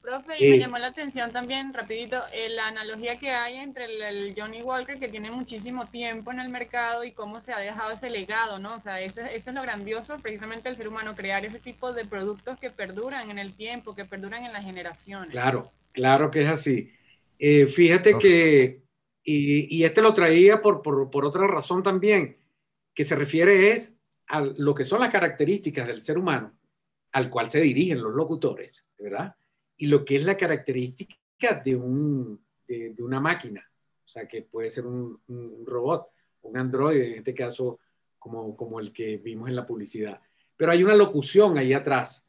Profe, 0.00 0.36
y 0.38 0.50
me 0.50 0.56
eh, 0.56 0.58
llamó 0.60 0.78
la 0.78 0.86
atención 0.86 1.30
también, 1.32 1.74
rapidito, 1.74 2.22
eh, 2.32 2.48
la 2.48 2.68
analogía 2.68 3.18
que 3.18 3.30
hay 3.30 3.56
entre 3.56 3.84
el, 3.84 4.34
Johnny 4.34 4.62
Walker, 4.62 4.98
que 4.98 5.08
tiene 5.08 5.30
muchísimo 5.30 5.86
tiempo 5.86 6.32
en 6.32 6.40
el 6.40 6.48
mercado, 6.48 7.04
y 7.04 7.12
cómo 7.12 7.42
se 7.42 7.52
ha 7.52 7.58
dejado 7.58 7.90
ese 7.90 8.08
legado, 8.08 8.58
¿no? 8.58 8.76
O 8.76 8.80
sea, 8.80 9.02
eso, 9.02 9.20
es 9.20 9.46
lo 9.52 9.60
grandioso, 9.60 10.16
precisamente 10.22 10.70
el 10.70 10.76
ser 10.76 10.88
humano, 10.88 11.14
crear 11.14 11.44
ese 11.44 11.60
tipo 11.60 11.92
de 11.92 12.06
productos 12.06 12.58
que 12.58 12.70
perduran 12.70 13.30
en 13.30 13.38
el 13.38 13.54
tiempo, 13.54 13.94
que 13.94 14.06
perduran 14.06 14.44
en 14.44 14.52
las 14.54 14.64
generaciones. 14.64 15.30
Claro, 15.30 15.70
claro 15.92 16.30
que 16.30 16.42
es 16.42 16.48
así. 16.48 16.90
Eh, 17.38 17.66
fíjate 17.66 18.18
que, 18.18 18.80
y, 19.30 19.84
este 19.84 20.02
lo 20.02 20.14
traía 20.14 20.60
por, 20.60 20.82
por, 20.82 21.10
por 21.10 21.24
otra 21.24 21.46
razón 21.46 21.82
también, 21.82 22.38
que 22.94 23.04
se 23.04 23.14
refiere 23.14 23.72
es 23.72 23.94
a 24.26 24.40
lo 24.40 24.74
que 24.74 24.84
son 24.84 25.00
las 25.00 25.12
características 25.12 25.86
del 25.86 26.00
ser 26.00 26.18
humano 26.18 26.54
al 27.12 27.30
cual 27.30 27.50
se 27.50 27.60
dirigen 27.60 28.02
los 28.02 28.14
locutores, 28.14 28.86
¿verdad? 28.98 29.34
y 29.78 29.86
lo 29.86 30.04
que 30.04 30.16
es 30.16 30.24
la 30.24 30.36
característica 30.36 31.54
de, 31.64 31.76
un, 31.76 32.44
de, 32.66 32.94
una 32.98 33.20
máquina, 33.20 33.64
o 34.04 34.08
sea, 34.08 34.26
que 34.26 34.42
puede 34.42 34.70
ser 34.70 34.86
un, 34.86 35.20
robot, 35.64 36.08
un 36.42 36.58
androide, 36.58 37.12
en 37.12 37.18
este 37.18 37.32
caso, 37.32 37.78
como, 38.18 38.56
como 38.56 38.80
el 38.80 38.92
que 38.92 39.18
vimos 39.18 39.48
en 39.48 39.56
la 39.56 39.66
publicidad. 39.66 40.20
Pero 40.56 40.72
hay 40.72 40.82
una 40.82 40.96
locución 40.96 41.56
ahí 41.56 41.72
atrás, 41.72 42.26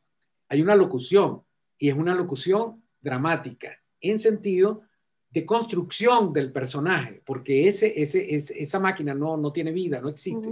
hay 0.48 0.62
una 0.62 0.76
locución, 0.76 1.42
y 1.80 1.90
es 1.90 1.96
una 1.96 2.14
locución 2.14 2.84
dramática, 3.02 3.82
en 4.00 4.20
sentido 4.20 4.84
de 5.30 5.46
construcción 5.46 6.34
del 6.34 6.52
personaje, 6.52 7.22
porque 7.26 7.68
ese, 7.68 8.02
ese, 8.02 8.26
esa 8.32 8.80
máquina 8.80 9.14
no, 9.14 9.38
no 9.38 9.52
tiene 9.52 9.72
vida, 9.72 10.02
no 10.02 10.10
existe. 10.10 10.50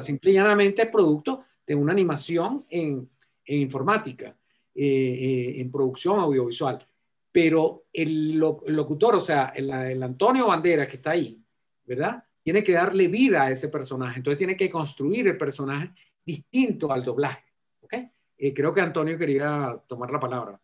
Simplemente 0.00 0.82
es 0.82 0.88
producto 0.88 1.44
de 1.66 1.74
una 1.74 1.92
animación 1.92 2.66
en, 2.68 3.08
en 3.44 3.60
informática. 3.60 4.36
Eh, 4.72 4.86
eh, 4.86 5.60
en 5.60 5.70
producción 5.70 6.20
audiovisual. 6.20 6.86
Pero 7.32 7.86
el, 7.92 8.38
locutor, 8.38 9.16
o 9.16 9.20
sea, 9.20 9.52
el, 9.54 10.02
Antonio 10.02 10.46
Bandera 10.46 10.86
que 10.86 10.96
está 10.96 11.10
ahí, 11.10 11.38
¿verdad? 11.84 12.24
Tiene 12.42 12.62
que 12.62 12.72
darle 12.72 13.08
vida 13.08 13.42
a 13.42 13.50
ese 13.50 13.68
personaje. 13.68 14.18
Entonces 14.18 14.38
tiene 14.38 14.56
que 14.56 14.70
construir 14.70 15.26
el 15.26 15.36
personaje 15.36 15.90
distinto 16.24 16.92
al 16.92 17.04
doblaje. 17.04 17.44
¿Ok? 17.82 17.94
Eh, 18.38 18.54
creo 18.54 18.72
que 18.72 18.80
Antonio 18.80 19.18
quería 19.18 19.76
tomar 19.88 20.10
la 20.10 20.20
palabra. 20.20 20.60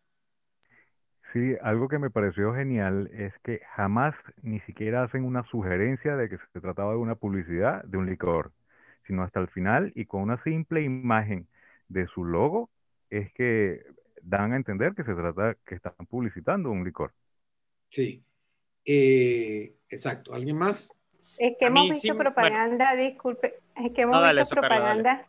Sí, 1.33 1.55
algo 1.61 1.89
que 1.89 1.99
me 1.99 2.09
pareció 2.09 2.53
genial 2.53 3.09
es 3.13 3.33
que 3.43 3.61
jamás 3.75 4.15
ni 4.41 4.59
siquiera 4.61 5.03
hacen 5.03 5.25
una 5.25 5.43
sugerencia 5.43 6.15
de 6.15 6.29
que 6.29 6.37
se 6.53 6.61
trataba 6.61 6.91
de 6.91 6.99
una 6.99 7.15
publicidad 7.15 7.83
de 7.83 7.97
un 7.97 8.09
licor, 8.09 8.51
sino 9.05 9.23
hasta 9.23 9.39
el 9.39 9.49
final 9.49 9.91
y 9.95 10.05
con 10.05 10.21
una 10.21 10.41
simple 10.43 10.81
imagen 10.81 11.47
de 11.89 12.07
su 12.07 12.23
logo 12.23 12.69
es 13.09 13.31
que 13.33 13.83
dan 14.21 14.53
a 14.53 14.55
entender 14.55 14.93
que 14.93 15.03
se 15.03 15.13
trata, 15.13 15.55
que 15.65 15.75
están 15.75 15.93
publicitando 16.09 16.71
un 16.71 16.83
licor. 16.83 17.13
Sí, 17.89 18.23
eh, 18.85 19.75
exacto. 19.89 20.33
¿Alguien 20.33 20.57
más? 20.57 20.91
Es 21.37 21.55
que 21.59 21.65
hemos 21.67 21.89
visto 21.89 22.17
propaganda, 22.17 22.95
disculpe, 22.95 23.59
es 23.75 23.91
que 23.93 24.01
hemos 24.01 24.35
visto 24.35 24.55
propaganda, 24.55 25.27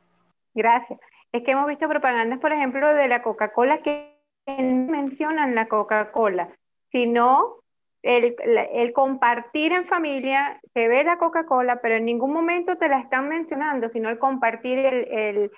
gracias, 0.55 0.99
es 1.33 1.43
que 1.43 1.51
hemos 1.51 1.69
visto 1.69 1.89
propagandas, 1.89 2.39
por 2.39 2.53
ejemplo, 2.53 2.95
de 2.95 3.09
la 3.09 3.23
Coca-Cola 3.23 3.83
que 3.83 4.18
mencionan 4.57 5.55
la 5.55 5.69
Coca-Cola, 5.69 6.49
sino 6.91 7.57
el, 8.03 8.37
el, 8.73 8.93
compartir 8.93 9.73
en 9.73 9.87
familia, 9.87 10.61
se 10.73 10.89
ve 10.89 11.05
la 11.05 11.19
Coca-Cola, 11.19 11.81
pero 11.83 11.97
en 11.97 12.05
ningún 12.05 12.33
momento 12.33 12.77
te 12.77 12.89
la 12.89 13.01
están 13.01 13.29
mencionando, 13.29 13.89
sino 13.91 14.09
el 14.09 14.19
compartir 14.19 15.51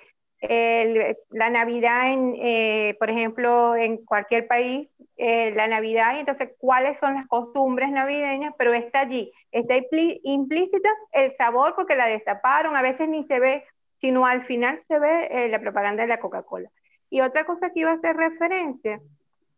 la 1.29 1.49
Navidad, 1.49 2.11
en, 2.11 2.35
eh, 2.39 2.95
por 2.99 3.11
ejemplo, 3.11 3.75
en 3.75 4.03
cualquier 4.03 4.47
país, 4.47 4.95
eh, 5.17 5.51
la 5.51 5.67
Navidad, 5.67 6.15
y 6.15 6.19
entonces 6.21 6.49
cuáles 6.57 6.97
son 6.99 7.13
las 7.13 7.27
costumbres 7.27 7.91
navideñas, 7.91 8.53
pero 8.57 8.73
está 8.73 9.01
allí, 9.01 9.31
está 9.51 9.75
implícita 10.23 10.89
el 11.11 11.31
sabor 11.33 11.75
porque 11.75 11.95
la 11.95 12.07
destaparon, 12.07 12.75
a 12.75 12.81
veces 12.81 13.07
ni 13.07 13.23
se 13.25 13.39
ve, 13.39 13.63
sino 13.99 14.25
al 14.25 14.45
final 14.45 14.81
se 14.87 14.97
ve 14.97 15.27
eh, 15.29 15.47
la 15.49 15.59
propaganda 15.59 16.01
de 16.01 16.09
la 16.09 16.19
Coca-Cola. 16.19 16.71
Y 17.11 17.21
otra 17.21 17.45
cosa 17.45 17.69
que 17.69 17.81
iba 17.81 17.91
a 17.91 17.95
hacer 17.95 18.15
referencia, 18.15 18.99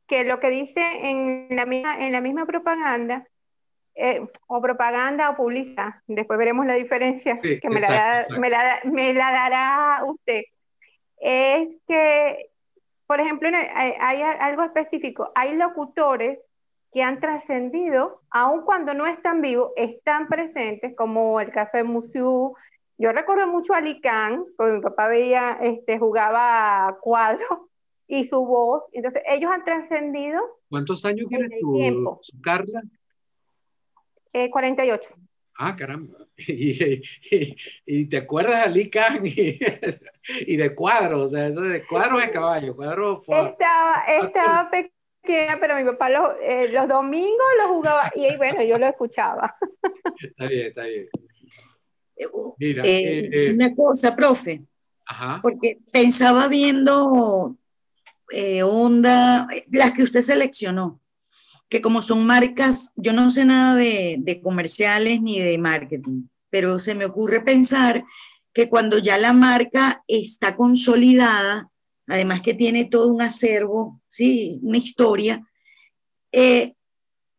que 0.08 0.26
lo 0.26 0.42
que 0.42 0.50
dice 0.50 0.82
en 0.82 1.48
la 1.52 1.66
misma, 1.66 2.06
en 2.06 2.12
la 2.12 2.20
misma 2.20 2.46
propaganda, 2.46 3.26
o 4.48 4.62
propaganda 4.62 5.30
o 5.30 5.38
publicidad, 5.38 5.94
después 6.08 6.38
veremos 6.38 6.66
la 6.66 6.74
diferencia, 6.74 7.40
que 7.40 7.70
me, 7.70 7.80
la, 7.80 8.26
me, 8.38 8.50
la, 8.50 8.80
me 8.84 9.14
la 9.14 9.32
dará 9.32 10.02
usted 10.04 10.42
es 11.24 11.70
que, 11.88 12.50
por 13.08 13.22
ejemplo, 13.22 13.50
hay, 13.50 14.22
algo 14.22 14.64
específico, 14.64 15.32
hay 15.36 15.56
locutores 15.56 16.38
que 16.92 17.02
han 17.02 17.22
trascendido, 17.22 18.22
aun 18.30 18.66
cuando 18.66 18.94
no 18.94 19.08
están 19.08 19.42
vivos, 19.42 19.72
están 19.78 20.28
presentes, 20.28 20.94
como 20.98 21.40
el 21.40 21.50
caso 21.52 21.78
de 21.78 21.86
Musiu. 21.86 22.56
Yo 22.98 23.11
recuerdo 23.11 23.48
mucho 23.48 23.74
a 23.74 23.82
Licán, 23.82 24.45
porque 24.56 24.74
mi 24.74 24.82
papá 24.82 25.07
veía, 25.07 25.57
este, 25.61 25.98
jugaba 25.98 26.98
cuadro, 27.02 27.70
y 28.07 28.26
su 28.26 28.45
voz. 28.45 28.84
Entonces, 28.91 29.24
ellos 29.28 29.52
han 29.52 29.65
trascendido. 29.65 30.40
¿Cuántos 30.70 31.03
años 31.06 31.28
tienes 31.30 31.52
tú, 31.60 31.76
tiempo. 31.76 32.22
Carla? 32.41 32.84
Eh, 34.34 34.49
48. 34.49 35.10
Ah, 35.57 35.76
caramba. 35.76 36.18
Y, 37.86 38.06
te 38.06 38.18
acuerdas 38.18 38.56
de 38.56 38.61
Ali 38.61 38.90
Khan 38.90 39.22
y, 39.24 40.56
de 40.57 40.76
cuadros, 40.76 41.22
o 41.22 41.28
sea, 41.28 41.48
eso 41.48 41.61
de 41.61 41.86
cuadros 41.86 42.22
de 42.22 42.32
caballo, 42.32 42.76
cuadros. 42.76 43.22
Estaba, 43.28 44.03
estaba 44.07 44.72
pequeña, 44.72 45.60
pero 45.60 45.76
mi 45.76 45.84
papá 45.84 46.10
los, 46.10 46.32
eh, 46.41 46.70
los 46.70 46.88
domingos 46.88 47.48
lo 47.61 47.68
jugaba 47.68 48.11
y 48.15 48.36
bueno, 48.36 48.64
yo 48.64 48.80
lo 48.80 48.88
escuchaba. 48.88 49.56
Está 50.20 50.48
bien, 50.48 50.68
está 50.68 50.84
bien. 50.84 51.07
Mira, 52.57 52.84
eh, 52.85 53.30
eh, 53.31 53.53
una 53.53 53.73
cosa, 53.76 54.15
profe. 54.15 54.61
Ajá. 55.06 55.40
Porque 55.41 55.80
pensaba 55.91 56.48
viendo 56.48 57.57
onda, 58.64 59.48
las 59.69 59.94
que 59.94 60.03
usted 60.03 60.22
seleccionó 60.22 60.99
que 61.73 61.81
como 61.81 62.03
son 62.03 62.23
marcas, 62.27 62.91
yo 62.95 63.14
no 63.14 63.31
sé 63.31 63.45
nada 63.45 63.76
de, 63.76 64.40
comerciales 64.44 65.23
ni 65.23 65.40
de 65.40 65.57
marketing, 65.57 66.27
pero 66.52 66.77
se 66.77 66.94
me 66.94 67.03
ocurre 67.03 67.41
pensar 67.41 68.03
que 68.53 68.69
cuando 68.69 68.99
ya 68.99 69.18
la 69.18 69.34
marca 69.34 70.03
está 70.07 70.56
consolidada, 70.56 71.72
además 72.06 72.44
que 72.44 72.53
tiene 72.53 72.85
todo 72.85 73.11
un 73.11 73.23
acervo, 73.23 73.99
sí, 74.07 74.60
una 74.61 74.77
historia, 74.77 75.44
eh, 76.31 76.76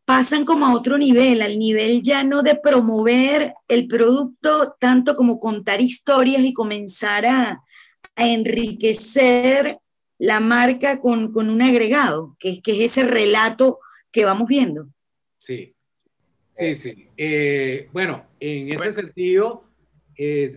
pasan 0.05 0.45
como 0.45 0.67
a 0.67 0.75
otro 0.75 0.99
nivel, 0.99 1.43
al 1.43 1.59
nivel 1.59 2.03
ya 2.03 2.25
no 2.25 2.43
de 2.43 2.57
promover 2.57 3.55
el 3.69 3.87
producto 3.89 4.77
tanto 4.79 5.15
como 5.15 5.39
contar 5.39 5.81
historias 5.81 6.43
y 6.43 6.53
comenzar 6.53 7.27
a, 7.27 7.61
enriquecer 8.17 9.79
la 10.19 10.39
marca 10.39 11.01
con, 11.01 11.37
un 11.37 11.63
agregado, 11.63 12.37
que, 12.39 12.63
que 12.63 12.73
es 12.73 12.97
ese 12.97 13.09
relato 13.09 13.81
que 14.13 14.25
vamos 14.25 14.47
viendo. 14.47 14.87
Sí, 15.39 15.75
sí, 16.51 16.75
sí. 16.77 17.09
Eh, 17.17 17.89
bueno, 17.93 18.25
en 18.39 18.73
ese 18.73 18.93
sentido, 18.93 19.65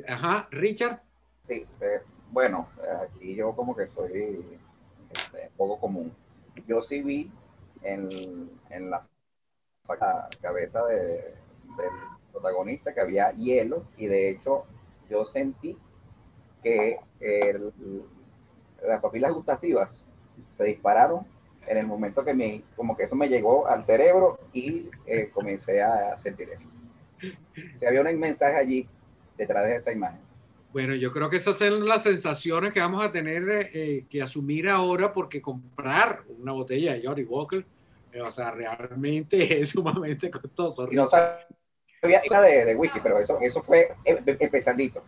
ajá, 0.07 0.47
Richard. 0.51 1.01
Sí, 1.41 1.65
eh, 1.81 2.01
bueno, 2.31 2.69
aquí 3.01 3.35
yo 3.35 3.55
como 3.55 3.75
que 3.75 3.87
soy 3.87 4.45
este, 5.09 5.49
poco 5.57 5.79
común. 5.79 6.13
Yo 6.67 6.83
sí 6.83 7.01
vi 7.01 7.31
en, 7.81 8.51
en 8.69 8.89
la 8.91 9.07
cabeza 10.41 10.85
de, 10.85 10.95
del 11.77 11.91
protagonista 12.31 12.93
que 12.93 13.01
había 13.01 13.31
hielo 13.31 13.85
y 13.97 14.07
de 14.07 14.29
hecho 14.29 14.65
yo 15.09 15.25
sentí 15.25 15.77
que 16.61 16.99
las 18.85 19.01
papilas 19.01 19.33
gustativas 19.33 19.89
se 20.51 20.65
dispararon 20.65 21.25
en 21.67 21.77
el 21.77 21.87
momento 21.87 22.23
que 22.23 22.33
me, 22.33 22.63
como 22.75 22.95
que 22.95 23.03
eso 23.03 23.15
me 23.15 23.27
llegó 23.27 23.67
al 23.67 23.83
cerebro 23.83 24.39
y 24.53 24.89
eh, 25.05 25.29
comencé 25.33 25.81
a 25.81 26.17
sentir 26.17 26.49
eso. 26.49 26.69
Si 27.77 27.85
había 27.85 28.01
un 28.01 28.19
mensaje 28.19 28.55
allí 28.55 28.87
detrás 29.37 29.67
de 29.67 29.75
esa 29.75 29.91
imagen. 29.91 30.19
Bueno, 30.71 30.95
yo 30.95 31.11
creo 31.11 31.29
que 31.29 31.37
esas 31.37 31.57
son 31.57 31.87
las 31.87 32.03
sensaciones 32.03 32.73
que 32.73 32.79
vamos 32.79 33.03
a 33.03 33.11
tener 33.11 33.71
eh, 33.73 34.05
que 34.09 34.21
asumir 34.21 34.69
ahora 34.69 35.13
porque 35.13 35.41
comprar 35.41 36.21
una 36.39 36.51
botella 36.51 36.93
de 36.93 37.01
Johnny 37.05 37.23
Walker, 37.23 37.59
eh, 37.59 37.65
o 38.23 38.31
sea, 38.31 38.51
realmente 38.51 39.37
es 39.61 39.69
sumamente 39.69 40.29
costoso. 40.31 40.87
Y 40.91 40.95
no 40.95 41.07
sabía 41.07 41.41
de, 42.01 42.65
de 42.65 42.75
whisky, 42.75 42.99
pero 43.01 43.19
eso, 43.19 43.39
eso 43.41 43.61
fue 43.63 43.95
empezandito. 44.05 45.03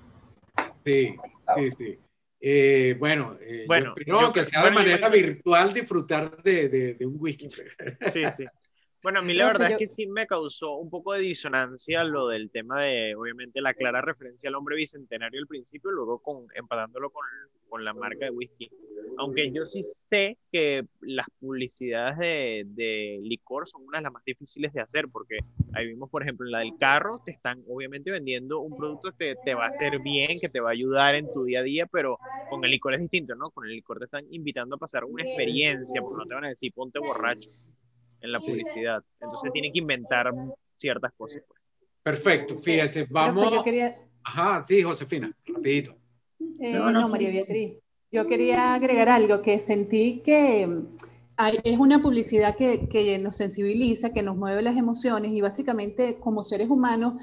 Sí, 0.85 1.15
sí, 1.55 1.71
sí. 1.77 1.99
Eh, 2.41 2.95
bueno, 2.97 3.37
eh, 3.41 3.65
bueno 3.67 3.93
yo 4.05 4.31
que 4.31 4.45
sea 4.45 4.63
de 4.63 4.71
manera 4.71 5.09
virtual 5.09 5.73
disfrutar 5.73 6.41
de, 6.41 6.95
de, 6.97 7.05
un 7.05 7.17
whisky. 7.19 7.49
Sí, 7.49 8.23
sí. 8.35 8.45
Bueno, 9.01 9.19
a 9.19 9.21
mí 9.21 9.33
la 9.33 9.47
verdad 9.47 9.71
es 9.71 9.77
que 9.77 9.87
sí 9.87 10.07
me 10.07 10.27
causó 10.27 10.75
un 10.75 10.89
poco 10.89 11.13
de 11.13 11.21
disonancia 11.21 12.03
lo 12.03 12.27
del 12.27 12.51
tema 12.51 12.81
de, 12.81 13.15
obviamente, 13.15 13.61
la 13.61 13.73
clara 13.73 14.01
referencia 14.01 14.49
al 14.49 14.55
hombre 14.55 14.75
bicentenario 14.75 15.39
al 15.39 15.47
principio, 15.47 15.89
luego 15.91 16.19
con, 16.19 16.47
empatándolo 16.53 17.09
con, 17.09 17.23
con 17.69 17.85
la 17.85 17.93
marca 17.93 18.25
de 18.25 18.31
whisky. 18.31 18.69
Aunque 19.17 19.51
yo 19.51 19.65
sí 19.65 19.83
sé 19.83 20.37
que 20.51 20.85
las 20.99 21.27
publicidades 21.39 22.17
de, 22.17 22.63
de, 22.67 23.19
licor 23.21 23.69
son 23.69 23.83
unas 23.83 24.01
de 24.01 24.03
las 24.03 24.13
más 24.13 24.23
difíciles 24.25 24.73
de 24.73 24.81
hacer, 24.81 25.07
porque 25.09 25.39
ahí 25.73 25.87
vimos, 25.87 26.09
por 26.09 26.21
ejemplo, 26.21 26.45
en 26.45 26.51
la 26.51 26.59
del 26.59 26.75
carro, 26.77 27.21
te 27.23 27.31
están 27.31 27.63
obviamente 27.69 28.11
vendiendo 28.11 28.59
un 28.59 28.75
producto 28.75 29.13
que 29.17 29.35
te 29.45 29.53
va 29.53 29.65
a 29.65 29.69
hacer 29.69 29.99
bien, 29.99 30.41
que 30.41 30.49
te 30.49 30.59
va 30.59 30.69
a 30.69 30.73
ayudar 30.73 31.15
en 31.15 31.31
tu 31.31 31.45
día 31.45 31.61
a 31.61 31.63
día, 31.63 31.85
pero 31.85 32.17
con 32.49 32.65
el 32.65 32.71
licor 32.71 32.93
es 32.95 32.99
distinto, 32.99 33.33
¿no? 33.35 33.49
Con 33.51 33.65
el 33.65 33.71
licor 33.71 33.97
te 33.99 34.05
están 34.05 34.25
invitando 34.29 34.75
a 34.75 34.79
pasar 34.79 35.05
una 35.05 35.23
experiencia, 35.23 36.01
porque 36.01 36.17
no 36.17 36.25
te 36.25 36.35
van 36.35 36.45
a 36.45 36.49
decir 36.49 36.73
ponte 36.73 36.99
borracho 36.99 37.47
en 38.21 38.31
la 38.31 38.39
publicidad. 38.39 39.03
Entonces 39.19 39.51
tienen 39.51 39.71
que 39.71 39.79
inventar 39.79 40.31
ciertas 40.77 41.11
cosas. 41.13 41.41
Pues. 41.47 41.59
Perfecto, 42.03 42.57
fíjese, 42.59 43.07
vamos. 43.09 43.51
Yo 43.53 43.63
quería... 43.63 43.97
Ajá, 44.23 44.63
sí, 44.65 44.81
Josefina, 44.81 45.31
rapidito. 45.45 45.95
Eh, 46.59 46.73
no, 46.73 47.07
María 47.09 47.29
Beatriz. 47.29 47.77
Yo 48.11 48.25
quería 48.27 48.73
agregar 48.73 49.09
algo 49.09 49.41
que 49.41 49.59
sentí 49.59 50.21
que 50.23 50.67
hay, 51.37 51.59
es 51.63 51.77
una 51.77 52.01
publicidad 52.01 52.55
que, 52.55 52.89
que, 52.89 53.17
nos 53.19 53.37
sensibiliza, 53.37 54.11
que 54.11 54.23
nos 54.23 54.35
mueve 54.35 54.61
las 54.61 54.75
emociones 54.75 55.31
y 55.31 55.41
básicamente 55.41 56.17
como 56.19 56.43
seres 56.43 56.69
humanos 56.69 57.21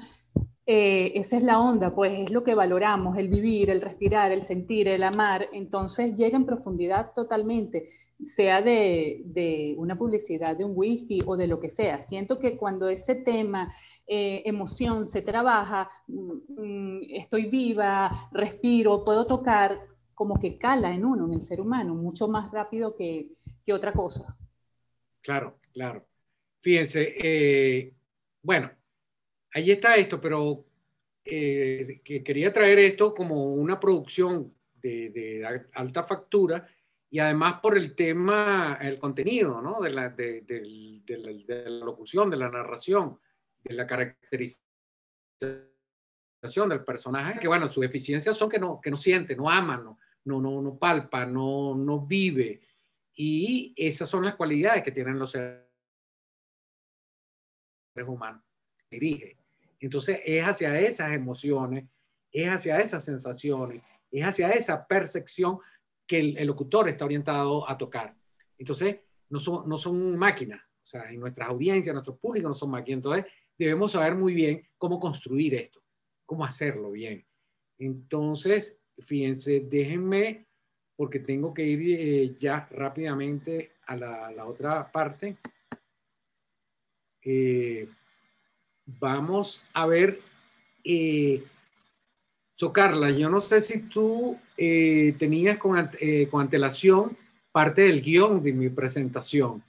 eh, 0.69 1.13
esa 1.15 1.37
es 1.37 1.43
la 1.43 1.61
onda, 1.61 1.95
pues 1.95 2.11
es 2.19 2.29
lo 2.29 2.43
que 2.43 2.53
valoramos, 2.53 3.17
el 3.17 3.29
vivir, 3.29 3.69
el 3.69 3.79
respirar, 3.79 4.33
el 4.33 4.41
sentir, 4.41 4.89
el 4.89 5.01
amar, 5.01 5.47
entonces 5.53 6.13
llega 6.15 6.35
en 6.35 6.45
profundidad 6.45 7.13
totalmente, 7.15 7.85
sea 8.21 8.61
de, 8.61 9.21
de 9.23 9.75
una 9.77 9.97
publicidad 9.97 10.57
de 10.57 10.65
un 10.65 10.73
whisky 10.75 11.21
o 11.25 11.37
de 11.37 11.47
lo 11.47 11.61
que 11.61 11.69
sea. 11.69 12.01
Siento 12.01 12.37
que 12.37 12.57
cuando 12.57 12.89
ese 12.89 13.15
tema, 13.15 13.73
eh, 14.05 14.41
emoción, 14.45 15.05
se 15.05 15.21
trabaja, 15.21 15.89
mm, 16.07 16.31
mm, 16.57 17.01
estoy 17.11 17.45
viva, 17.45 18.11
respiro, 18.33 19.05
puedo 19.05 19.25
tocar, 19.25 19.79
como 20.13 20.37
que 20.37 20.57
cala 20.57 20.93
en 20.93 21.05
uno, 21.05 21.27
en 21.27 21.33
el 21.33 21.43
ser 21.43 21.61
humano, 21.61 21.95
mucho 21.95 22.27
más 22.27 22.51
rápido 22.51 22.93
que, 22.93 23.29
que 23.65 23.71
otra 23.71 23.93
cosa. 23.93 24.37
Claro, 25.21 25.59
claro. 25.71 26.05
Fíjense, 26.59 27.15
eh, 27.23 27.93
bueno, 28.41 28.69
ahí 29.53 29.71
está 29.71 29.95
esto, 29.95 30.19
pero 30.19 30.65
eh, 31.25 32.01
que 32.03 32.23
quería 32.23 32.53
traer 32.53 32.79
esto 32.79 33.13
como 33.13 33.53
una 33.53 33.79
producción 33.79 34.53
de, 34.75 35.65
alta 35.73 36.03
factura 36.03 36.65
y 37.09 37.19
además 37.19 37.59
por 37.61 37.77
el 37.77 37.95
tema, 37.95 38.77
el 38.81 38.97
contenido, 38.97 39.61
¿no? 39.61 39.81
De 39.81 39.89
la, 39.89 40.09
de, 40.09 41.03
la, 41.07 41.85
locución, 41.85 42.29
de 42.29 42.37
la 42.37 42.49
narración, 42.49 43.19
de 43.63 43.73
la 43.73 43.85
caracterización 43.85 44.61
del 46.69 46.83
personaje, 46.85 47.39
que 47.39 47.47
bueno, 47.47 47.69
sus 47.69 47.81
deficiencias 47.81 48.37
son 48.37 48.49
que 48.49 48.59
no, 48.59 48.79
que 48.81 48.91
no 48.91 48.97
siente, 48.97 49.35
no 49.35 49.49
ama, 49.49 49.77
no, 49.77 49.97
no, 50.25 50.39
no, 50.39 50.61
no 50.61 50.77
palpa, 50.77 51.25
no, 51.25 51.75
no 51.75 52.05
vive. 52.05 52.61
Y 53.15 53.73
esas 53.75 54.07
son 54.07 54.23
las 54.23 54.35
cualidades 54.35 54.83
que 54.83 54.91
tienen 54.91 55.19
los 55.19 55.31
seres 55.31 55.65
humanos. 58.05 58.46
Dirige. 58.89 59.37
Entonces 59.79 60.19
es 60.25 60.43
hacia 60.43 60.79
esas 60.79 61.11
emociones, 61.13 61.85
es 62.31 62.47
hacia 62.47 62.79
esas 62.79 63.03
sensaciones, 63.03 63.81
es 64.11 64.23
hacia 64.23 64.49
esa 64.49 64.87
percepción 64.87 65.59
que 66.05 66.19
el, 66.19 66.47
locutor 66.47 66.87
está 66.87 67.05
orientado 67.05 67.69
a 67.69 67.77
tocar. 67.77 68.15
Entonces 68.57 68.97
no 69.29 69.39
son, 69.39 69.67
no 69.67 69.77
son 69.77 70.17
máquinas, 70.17 70.61
o 70.61 70.85
sea, 70.85 71.11
en 71.11 71.19
nuestras 71.19 71.49
audiencias, 71.49 71.93
nuestros 71.93 72.17
públicos 72.17 72.49
no 72.49 72.55
son 72.55 72.71
máquinas. 72.71 72.99
Entonces 72.99 73.25
debemos 73.57 73.91
saber 73.91 74.15
muy 74.15 74.33
bien 74.33 74.67
cómo 74.77 74.99
construir 74.99 75.55
esto, 75.55 75.83
cómo 76.25 76.45
hacerlo 76.45 76.91
bien. 76.91 77.25
Entonces, 77.77 78.79
fíjense, 78.99 79.59
déjenme, 79.69 80.47
porque 80.95 81.19
tengo 81.19 81.53
que 81.53 81.63
ir 81.63 81.99
eh, 81.99 82.35
ya 82.37 82.67
rápidamente 82.71 83.73
a 83.85 83.95
la, 83.95 84.45
otra 84.45 84.91
parte. 84.91 85.37
Eh, 87.21 87.87
vamos 88.99 89.63
a 89.73 89.85
ver, 89.85 90.21
eh, 90.83 91.43
Socarla, 92.55 93.11
yo 93.11 93.29
no 93.29 93.39
sé 93.39 93.61
si 93.61 93.83
tú 93.83 94.39
eh, 94.57 95.13
tenías 95.19 95.57
con, 95.57 95.91
eh, 96.01 96.27
con, 96.27 96.41
antelación 96.41 97.15
parte 97.51 97.83
del 97.83 98.01
guion 98.01 98.41
de 98.41 98.51
mi 98.51 98.69
presentación, 98.69 99.63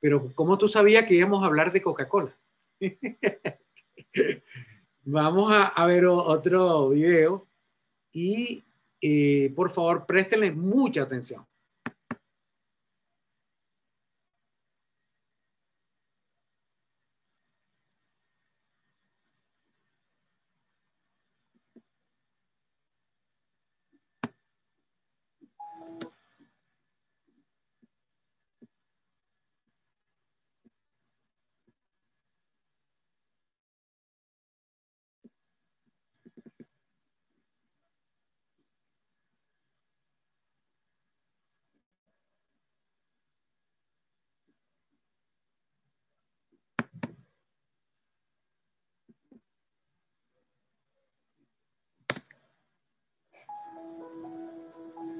pero 0.00 0.32
¿cómo 0.34 0.56
tú 0.56 0.68
sabías 0.68 1.04
que 1.06 1.14
íbamos 1.14 1.42
a 1.42 1.46
hablar 1.46 1.72
de 1.72 1.82
Coca-Cola? 1.82 2.36
vamos 5.02 5.52
a, 5.52 5.64
a, 5.66 5.86
ver 5.86 6.06
otro 6.06 6.90
video 6.90 7.48
y 8.12 8.64
eh, 9.00 9.52
por 9.54 9.70
favor 9.70 10.06
préstenle 10.06 10.52
mucha 10.52 11.02
atención. 11.02 11.44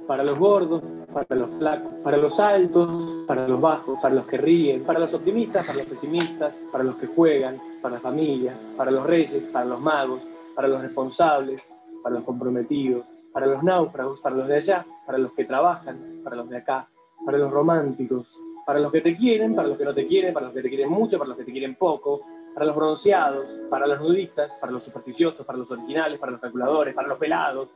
Para 0.09 0.25
los 0.25 0.39
gordos, 0.39 0.83
para 1.13 1.37
los 1.37 1.51
flacos, 1.59 1.93
para 2.03 2.17
los 2.17 2.41
altos, 2.41 3.25
para 3.27 3.47
los 3.47 3.61
bajos, 3.61 3.99
para 4.01 4.15
los 4.15 4.27
que 4.27 4.39
ríen, 4.39 4.83
para 4.83 4.99
los 4.99 5.13
optimistas, 5.13 5.67
para 5.67 5.79
los 5.79 5.87
pesimistas, 5.87 6.55
para 6.73 6.83
los 6.83 6.97
que 6.97 7.09
juegan, 7.09 7.59
para 7.83 7.97
las 7.97 8.03
familias, 8.03 8.59
para 8.75 8.91
los 8.91 9.07
reyes, 9.07 9.43
para 9.53 9.67
los 9.67 9.79
magos, 9.79 10.23
para 10.55 10.67
los 10.67 10.81
responsables, 10.81 11.63
para 12.03 12.15
los 12.15 12.25
comprometidos, 12.25 13.05
para 13.35 13.45
los 13.45 13.63
náufragos, 13.63 14.19
para 14.21 14.35
los 14.35 14.49
de 14.49 14.57
allá, 14.57 14.87
para 15.05 15.19
los 15.19 15.33
que 15.35 15.45
trabajan, 15.45 16.23
para 16.25 16.37
los 16.37 16.49
de 16.49 16.57
acá, 16.57 16.89
para 17.27 17.37
los 17.37 17.51
románticos, 17.51 18.35
para 18.65 18.81
los 18.81 18.91
que 18.91 19.03
te 19.03 19.15
quieren, 19.15 19.55
para 19.55 19.69
los 19.69 19.77
que 19.77 19.85
no 19.85 19.93
te 19.93 20.07
quieren, 20.07 20.33
para 20.33 20.47
los 20.47 20.55
que 20.55 20.63
te 20.63 20.71
quieren 20.71 20.89
mucho, 20.89 21.19
para 21.19 21.29
los 21.29 21.37
que 21.37 21.45
te 21.45 21.53
quieren 21.53 21.75
poco, 21.75 22.23
para 22.55 22.65
los 22.65 22.75
bronceados, 22.75 23.47
para 23.69 23.87
los 23.87 24.01
nudistas, 24.01 24.57
para 24.59 24.73
los 24.73 24.85
supersticiosos, 24.85 25.45
para 25.45 25.59
los 25.59 25.71
originales, 25.71 26.19
para 26.19 26.33
los 26.33 26.41
calculadores, 26.41 26.95
para 26.95 27.09
los 27.09 27.19
pelados, 27.19 27.69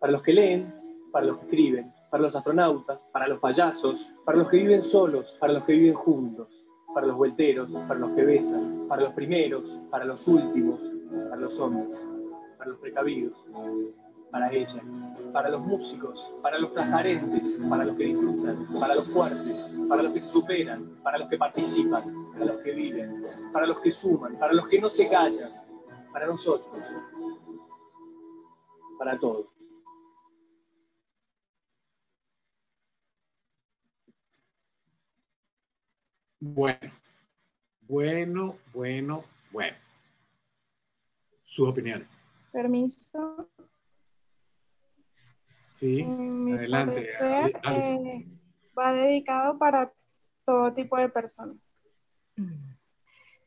para 0.00 0.10
los 0.10 0.22
que 0.22 0.32
leen, 0.32 0.83
para 1.14 1.26
los 1.26 1.38
que 1.38 1.44
escriben, 1.44 1.92
para 2.10 2.24
los 2.24 2.34
astronautas, 2.34 2.98
para 3.12 3.28
los 3.28 3.38
payasos, 3.38 4.12
para 4.24 4.36
los 4.36 4.48
que 4.48 4.56
viven 4.56 4.82
solos, 4.82 5.36
para 5.38 5.52
los 5.52 5.62
que 5.62 5.74
viven 5.74 5.94
juntos, 5.94 6.48
para 6.92 7.06
los 7.06 7.16
vuelteros, 7.16 7.70
para 7.86 8.00
los 8.00 8.10
que 8.16 8.24
besan, 8.24 8.88
para 8.88 9.02
los 9.02 9.12
primeros, 9.12 9.78
para 9.92 10.04
los 10.04 10.26
últimos, 10.26 10.80
para 11.30 11.40
los 11.40 11.60
hombres, 11.60 12.04
para 12.58 12.70
los 12.70 12.80
precavidos, 12.80 13.32
para 14.32 14.52
ella, 14.52 14.82
para 15.32 15.50
los 15.50 15.60
músicos, 15.60 16.34
para 16.42 16.58
los 16.58 16.72
transparentes, 16.72 17.60
para 17.70 17.84
los 17.84 17.96
que 17.96 18.04
disfrutan, 18.06 18.66
para 18.80 18.94
los 18.96 19.06
fuertes, 19.06 19.72
para 19.88 20.02
los 20.02 20.12
que 20.12 20.20
superan, 20.20 20.98
para 21.00 21.18
los 21.18 21.28
que 21.28 21.38
participan, 21.38 22.32
para 22.32 22.44
los 22.44 22.56
que 22.56 22.72
viven, 22.72 23.22
para 23.52 23.68
los 23.68 23.78
que 23.78 23.92
suman, 23.92 24.36
para 24.36 24.52
los 24.52 24.66
que 24.66 24.80
no 24.80 24.90
se 24.90 25.08
callan, 25.08 25.52
para 26.12 26.26
nosotros, 26.26 26.76
para 28.98 29.16
todos. 29.16 29.53
Bueno, 36.46 36.92
bueno, 37.88 38.58
bueno, 38.74 39.24
bueno. 39.50 39.76
Sus 41.46 41.70
opiniones. 41.70 42.06
Permiso. 42.52 43.48
Sí, 45.72 46.02
adelante. 46.02 47.08
Eh, 47.18 48.26
va 48.78 48.92
dedicado 48.92 49.58
para 49.58 49.90
todo 50.44 50.74
tipo 50.74 50.98
de 50.98 51.08
personas. 51.08 51.56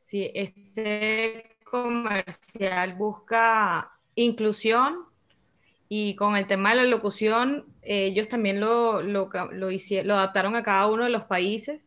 Sí, 0.02 0.32
este 0.34 1.56
comercial 1.62 2.96
busca 2.96 3.92
inclusión 4.16 5.04
y 5.88 6.16
con 6.16 6.34
el 6.34 6.48
tema 6.48 6.70
de 6.70 6.82
la 6.82 6.84
locución, 6.84 7.64
ellos 7.82 8.28
también 8.28 8.58
lo, 8.58 9.02
lo, 9.02 9.30
lo, 9.52 9.70
hicieron, 9.70 10.08
lo 10.08 10.14
adaptaron 10.16 10.56
a 10.56 10.64
cada 10.64 10.88
uno 10.88 11.04
de 11.04 11.10
los 11.10 11.24
países 11.24 11.80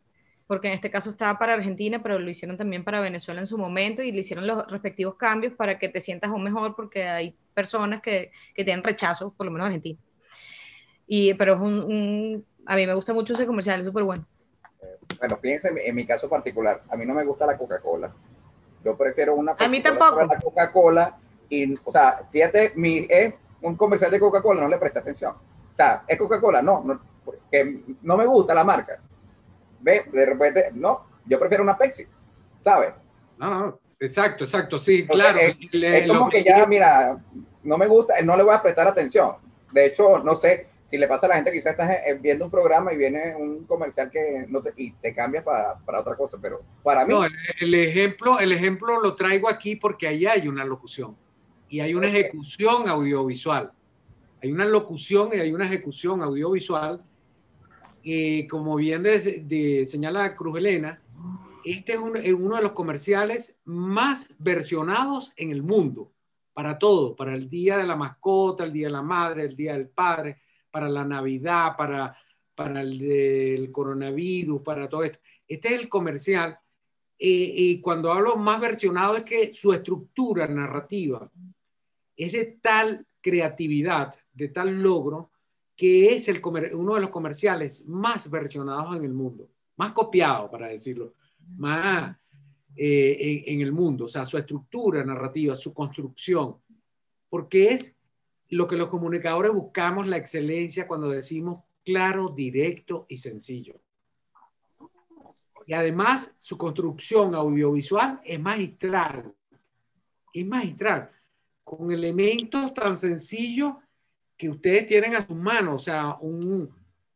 porque 0.51 0.67
en 0.67 0.73
este 0.73 0.91
caso 0.91 1.09
estaba 1.09 1.39
para 1.39 1.53
Argentina, 1.53 2.03
pero 2.03 2.19
lo 2.19 2.29
hicieron 2.29 2.57
también 2.57 2.83
para 2.83 2.99
Venezuela 2.99 3.39
en 3.39 3.45
su 3.45 3.57
momento 3.57 4.03
y 4.03 4.11
le 4.11 4.19
hicieron 4.19 4.45
los 4.45 4.69
respectivos 4.69 5.15
cambios 5.15 5.53
para 5.53 5.79
que 5.79 5.87
te 5.87 6.01
sientas 6.01 6.29
aún 6.29 6.43
mejor, 6.43 6.75
porque 6.75 7.07
hay 7.07 7.33
personas 7.53 8.01
que, 8.01 8.33
que 8.53 8.65
tienen 8.65 8.83
rechazo, 8.83 9.31
por 9.31 9.45
lo 9.45 9.51
menos 9.53 9.67
Argentina. 9.67 9.97
Y, 11.07 11.33
pero 11.35 11.53
es 11.53 11.61
un, 11.61 12.45
a 12.65 12.75
mí 12.75 12.85
me 12.85 12.93
gusta 12.93 13.13
mucho 13.13 13.33
ese 13.33 13.45
comercial, 13.45 13.79
es 13.79 13.85
súper 13.85 14.03
bueno. 14.03 14.25
Bueno, 15.19 15.37
fíjense 15.37 15.71
en 15.85 15.95
mi 15.95 16.05
caso 16.05 16.27
particular, 16.27 16.81
a 16.89 16.97
mí 16.97 17.05
no 17.05 17.13
me 17.13 17.23
gusta 17.23 17.45
la 17.45 17.57
Coca-Cola. 17.57 18.13
Yo 18.83 18.97
prefiero 18.97 19.35
una 19.35 19.55
A 19.57 19.69
mí 19.69 19.79
tampoco. 19.79 20.21
La 20.21 20.37
Coca-Cola 20.37 21.17
y, 21.47 21.75
o 21.75 21.93
sea, 21.93 22.27
fíjate, 22.29 22.73
mi, 22.75 23.07
es 23.09 23.33
un 23.61 23.77
comercial 23.77 24.11
de 24.11 24.19
Coca-Cola, 24.19 24.59
no 24.59 24.67
le 24.67 24.77
presta 24.77 24.99
atención. 24.99 25.31
O 25.31 25.75
sea, 25.77 26.03
es 26.05 26.17
Coca-Cola, 26.17 26.61
no, 26.61 26.83
no, 26.83 26.99
porque 27.23 27.83
no 28.01 28.17
me 28.17 28.25
gusta 28.25 28.53
la 28.53 28.65
marca 28.65 28.99
ve, 29.81 30.03
de 30.11 30.25
repente, 30.25 30.69
no, 30.73 31.05
yo 31.25 31.39
prefiero 31.39 31.63
una 31.63 31.77
Pepsi, 31.77 32.05
¿sabes? 32.59 32.93
No, 33.37 33.49
no, 33.49 33.79
exacto, 33.99 34.43
exacto, 34.43 34.79
sí, 34.79 35.05
claro. 35.07 35.39
Es, 35.39 36.07
como 36.07 36.29
que, 36.29 36.43
ya, 36.43 36.65
mira, 36.65 37.17
no 37.63 37.77
me 37.77 37.87
gusta, 37.87 38.21
no 38.23 38.35
le 38.35 38.43
voy 38.43 38.53
a 38.53 38.61
prestar 38.61 38.87
atención. 38.87 39.35
De 39.71 39.85
hecho, 39.85 40.19
no 40.19 40.35
sé 40.35 40.67
si 40.85 40.97
le 40.97 41.07
pasa 41.07 41.25
a 41.25 41.29
la 41.29 41.35
gente, 41.35 41.53
quizás 41.53 41.71
estás 41.71 41.89
eh, 41.89 42.17
viendo 42.19 42.43
un 42.43 42.51
programa 42.51 42.91
y 42.91 42.97
viene 42.97 43.33
un 43.33 43.63
comercial 43.63 44.11
que 44.11 44.45
no 44.49 44.61
te, 44.61 44.73
y 44.75 44.91
te 44.91 45.15
cambia 45.15 45.41
para, 45.41 45.75
para 45.85 46.01
otra 46.01 46.17
cosa, 46.17 46.37
pero 46.41 46.61
para 46.83 47.05
mí... 47.05 47.13
No, 47.13 47.23
el, 47.23 47.73
ejemplo, 47.75 48.39
el 48.39 48.51
ejemplo 48.51 48.99
lo 48.99 49.15
traigo 49.15 49.49
aquí 49.49 49.77
porque 49.77 50.07
ahí 50.07 50.25
hay 50.25 50.49
una 50.49 50.65
locución 50.65 51.15
y 51.69 51.79
hay 51.79 51.93
una 51.93 52.07
ejecución 52.07 52.89
audiovisual. 52.89 53.71
Hay 54.43 54.51
una 54.51 54.65
locución 54.65 55.29
y 55.33 55.39
hay 55.39 55.53
una 55.53 55.65
ejecución 55.65 56.21
audiovisual 56.21 57.01
eh, 58.03 58.47
como 58.47 58.75
bien 58.75 59.03
de, 59.03 59.85
señala 59.85 60.35
Cruz 60.35 60.57
Elena, 60.57 61.01
este 61.63 61.93
es, 61.93 62.33
uno 62.33 62.55
de 62.55 62.61
los 62.61 62.71
comerciales 62.71 63.59
más 63.65 64.33
versionados 64.39 65.33
en 65.35 65.51
el 65.51 65.61
mundo, 65.61 66.11
para 66.53 66.77
todo, 66.79 67.15
para 67.15 67.35
el 67.35 67.49
Día 67.49 67.77
de 67.77 67.85
la 67.85 67.95
Mascota, 67.95 68.63
el 68.63 68.73
Día 68.73 68.87
de 68.87 68.93
la 68.93 69.01
Madre, 69.01 69.43
el 69.43 69.55
Día 69.55 69.73
del 69.73 69.87
Padre, 69.87 70.41
para 70.71 70.89
la 70.89 71.05
Navidad, 71.05 71.75
para, 71.77 72.17
para 72.55 72.81
el 72.81 73.69
coronavirus, 73.71 74.61
para 74.61 74.89
todo 74.89 75.03
esto. 75.03 75.19
Este 75.47 75.73
es 75.73 75.81
el 75.81 75.89
comercial. 75.89 76.57
Eh, 77.19 77.53
y 77.55 77.81
cuando 77.81 78.11
hablo 78.11 78.35
más 78.35 78.59
versionado 78.59 79.15
es 79.15 79.23
que 79.23 79.53
su 79.53 79.71
estructura 79.73 80.47
narrativa 80.47 81.29
es 82.15 82.31
de 82.31 82.57
tal 82.61 83.05
creatividad, 83.21 84.15
de 84.33 84.49
tal 84.49 84.81
logro, 84.81 85.30
que 85.75 86.15
es 86.15 86.27
el 86.27 86.41
uno 86.73 86.95
de 86.95 87.01
los 87.01 87.09
comerciales 87.09 87.87
más 87.87 88.29
versionados 88.29 88.95
en 88.95 89.05
el 89.05 89.13
mundo, 89.13 89.49
más 89.77 89.93
copiado, 89.93 90.49
para 90.49 90.67
decirlo, 90.67 91.15
más 91.57 92.15
eh, 92.75 93.43
en, 93.47 93.61
el 93.61 93.71
mundo, 93.71 94.05
o 94.05 94.07
sea, 94.07 94.25
su 94.25 94.37
estructura 94.37 95.03
narrativa, 95.03 95.55
su 95.55 95.73
construcción, 95.73 96.57
porque 97.29 97.73
es 97.73 97.97
lo 98.49 98.67
que 98.67 98.75
los 98.75 98.89
comunicadores 98.89 99.51
buscamos, 99.51 100.07
la 100.07 100.17
excelencia, 100.17 100.87
cuando 100.87 101.09
decimos 101.09 101.63
claro, 101.83 102.29
directo 102.29 103.05
y 103.09 103.17
sencillo. 103.17 103.81
Y 105.65 105.73
además, 105.73 106.35
su 106.39 106.57
construcción 106.57 107.33
audiovisual 107.33 108.21
es 108.23 108.39
magistral, 108.39 109.33
es 110.33 110.45
magistral, 110.45 111.11
con 111.63 111.91
elementos 111.91 112.73
tan 112.73 112.97
sencillos 112.97 113.77
que 114.41 114.49
ustedes 114.49 114.87
tienen 114.87 115.15
a 115.15 115.23
sus 115.23 115.35
manos, 115.35 115.75
o 115.75 115.77
sea, 115.79 116.15
un, 116.19 116.67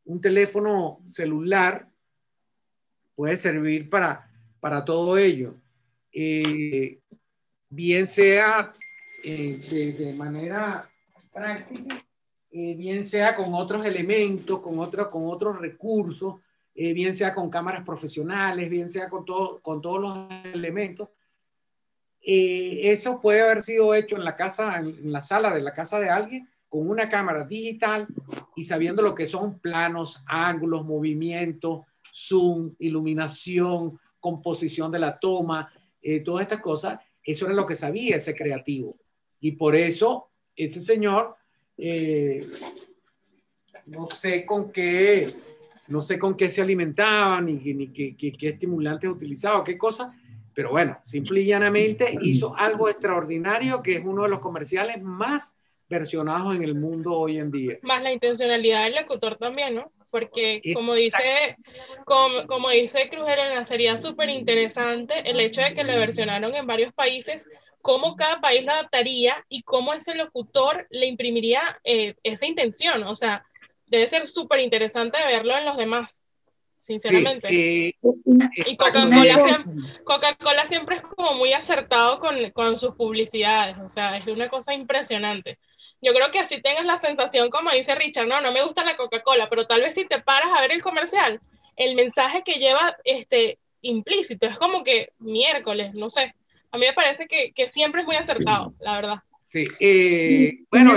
un 0.05 0.21
teléfono 0.21 1.01
celular 1.07 1.89
puede 3.15 3.35
servir 3.35 3.89
para, 3.89 4.29
para 4.59 4.85
todo 4.85 5.17
ello. 5.17 5.55
Eh, 6.11 6.99
bien 7.67 8.07
sea 8.07 8.71
eh, 9.23 9.59
de, 9.97 10.13
manera 10.13 10.87
práctica, 11.33 12.05
eh, 12.51 12.75
bien 12.75 13.03
sea 13.03 13.33
con 13.33 13.55
otros 13.55 13.83
elementos, 13.87 14.59
con, 14.59 14.77
otro, 14.77 15.09
con 15.09 15.23
otros 15.25 15.59
recursos, 15.59 16.35
bien 16.75 17.15
sea 17.15 17.33
con 17.33 17.49
cámaras 17.49 17.83
profesionales, 17.83 18.69
bien 18.69 18.87
sea 18.87 19.09
con, 19.09 19.25
todo, 19.25 19.59
con 19.61 19.81
todos 19.81 19.99
los 19.99 20.45
elementos. 20.53 21.09
eso 22.21 23.19
puede 23.19 23.41
haber 23.41 23.63
sido 23.63 23.95
hecho 23.95 24.15
en 24.15 24.25
la 24.25 24.35
casa, 24.35 24.77
en 24.77 25.11
la 25.11 25.21
sala 25.21 25.55
de 25.55 25.61
la 25.61 25.73
casa 25.73 25.99
de 25.99 26.09
alguien, 26.09 26.47
con 26.75 26.89
una 26.89 27.07
cámara 27.07 27.45
digital 27.45 28.05
y 28.53 28.65
sabiendo 28.65 29.01
lo 29.01 29.15
que 29.15 29.27
son 29.27 29.59
planos, 29.59 30.21
ángulos, 30.27 30.85
movimientos, 30.85 31.85
zoom, 32.13 32.75
iluminación, 32.79 33.97
composición 34.19 34.91
de 34.91 34.99
la 34.99 35.17
toma, 35.17 35.71
eh, 36.01 36.19
todas 36.19 36.41
estas 36.41 36.59
cosas, 36.59 36.99
eso 37.23 37.45
era 37.45 37.55
lo 37.55 37.65
que 37.65 37.75
sabía 37.75 38.17
ese 38.17 38.35
creativo. 38.35 38.97
Y 39.39 39.53
por 39.53 39.73
eso 39.73 40.27
ese 40.53 40.81
señor, 40.81 41.37
eh, 41.77 42.45
no 43.85 44.09
sé 44.09 44.45
con 44.45 44.69
qué, 44.73 45.33
no 45.87 46.01
sé 46.01 46.19
con 46.19 46.35
qué 46.35 46.49
se 46.49 46.61
alimentaba, 46.61 47.39
ni, 47.39 47.87
qué, 47.87 48.49
estimulantes 48.49 49.09
utilizaba, 49.09 49.63
qué 49.63 49.77
cosa, 49.77 50.09
pero 50.53 50.71
bueno, 50.71 50.99
simple 51.05 51.39
y 51.39 51.45
llanamente 51.45 52.17
hizo 52.21 52.53
algo 52.53 52.89
extraordinario 52.89 53.81
que 53.81 53.95
es 53.95 54.03
uno 54.03 54.23
de 54.23 54.29
los 54.29 54.39
comerciales 54.39 55.01
más 55.01 55.57
versionados 55.87 56.55
en 56.55 56.63
el 56.63 56.75
mundo 56.75 57.13
hoy 57.13 57.37
en 57.37 57.51
día. 57.51 57.77
Más 57.81 58.01
la 58.01 58.11
intencionalidad 58.11 58.85
del 58.85 58.95
locutor 58.95 59.35
también, 59.35 59.75
¿no? 59.75 59.91
Porque 60.09 60.61
como 60.73 60.93
dice, 60.93 61.57
como, 62.05 62.47
como 62.47 62.69
dice 62.69 63.09
Cruz 63.09 63.27
sería 63.65 63.97
súper 63.97 64.29
interesante 64.29 65.29
el 65.29 65.39
hecho 65.39 65.61
de 65.61 65.73
que 65.73 65.83
lo 65.83 65.93
versionaron 65.93 66.55
en 66.55 66.65
varios 66.65 66.93
países, 66.93 67.49
cómo 67.81 68.15
cada 68.15 68.39
país 68.39 68.63
lo 68.63 68.71
adaptaría 68.71 69.45
y 69.49 69.63
cómo 69.63 69.93
ese 69.93 70.15
locutor 70.15 70.87
le 70.89 71.07
imprimiría 71.07 71.79
eh, 71.83 72.15
esa 72.23 72.45
intención. 72.45 73.03
O 73.03 73.15
sea, 73.15 73.43
debe 73.87 74.07
ser 74.07 74.25
súper 74.25 74.61
interesante 74.61 75.17
verlo 75.27 75.57
en 75.57 75.65
los 75.65 75.75
demás 75.75 76.21
sinceramente. 76.77 77.47
Eh, 77.49 77.95
y 78.65 78.77
Coca-Cola 78.77 79.43
siempre, 79.43 80.03
Coca 80.03 80.65
siempre, 80.65 80.95
es 80.97 81.01
como 81.01 81.33
muy 81.33 81.53
acertado 81.53 82.19
con, 82.19 82.51
con, 82.51 82.77
sus 82.77 82.95
publicidades, 82.95 83.79
o 83.79 83.89
sea, 83.89 84.17
es 84.17 84.27
una 84.27 84.49
cosa 84.49 84.73
impresionante. 84.73 85.57
Yo 86.05 86.13
creo 86.13 86.29
que 86.31 86.39
así 86.39 86.61
tengas 86.61 86.85
la 86.85 86.99
sensación, 86.99 87.49
como 87.49 87.71
dice 87.71 87.95
Richard, 87.95 88.27
no, 88.27 88.39
no 88.39 88.51
me 88.51 88.63
gusta 88.63 88.85
la 88.85 88.95
Coca-Cola, 88.95 89.49
pero 89.49 89.65
tal 89.65 89.81
vez 89.81 89.95
si 89.95 90.05
te 90.05 90.21
paras 90.21 90.49
a 90.55 90.61
ver 90.61 90.71
el 90.71 90.83
comercial, 90.83 91.41
el 91.75 91.95
mensaje 91.95 92.43
que 92.45 92.59
lleva 92.59 92.95
este 93.03 93.57
implícito 93.81 94.45
es 94.45 94.57
como 94.57 94.83
que 94.83 95.13
miércoles, 95.17 95.95
no 95.95 96.09
sé. 96.09 96.31
A 96.71 96.77
mí 96.77 96.85
me 96.85 96.93
parece 96.93 97.25
que, 97.25 97.51
que 97.53 97.67
siempre 97.67 98.01
es 98.01 98.07
muy 98.07 98.17
acertado, 98.17 98.75
la 98.81 98.93
verdad. 98.93 99.23
Sí, 99.41 99.63
eh, 99.79 100.59
bueno, 100.69 100.93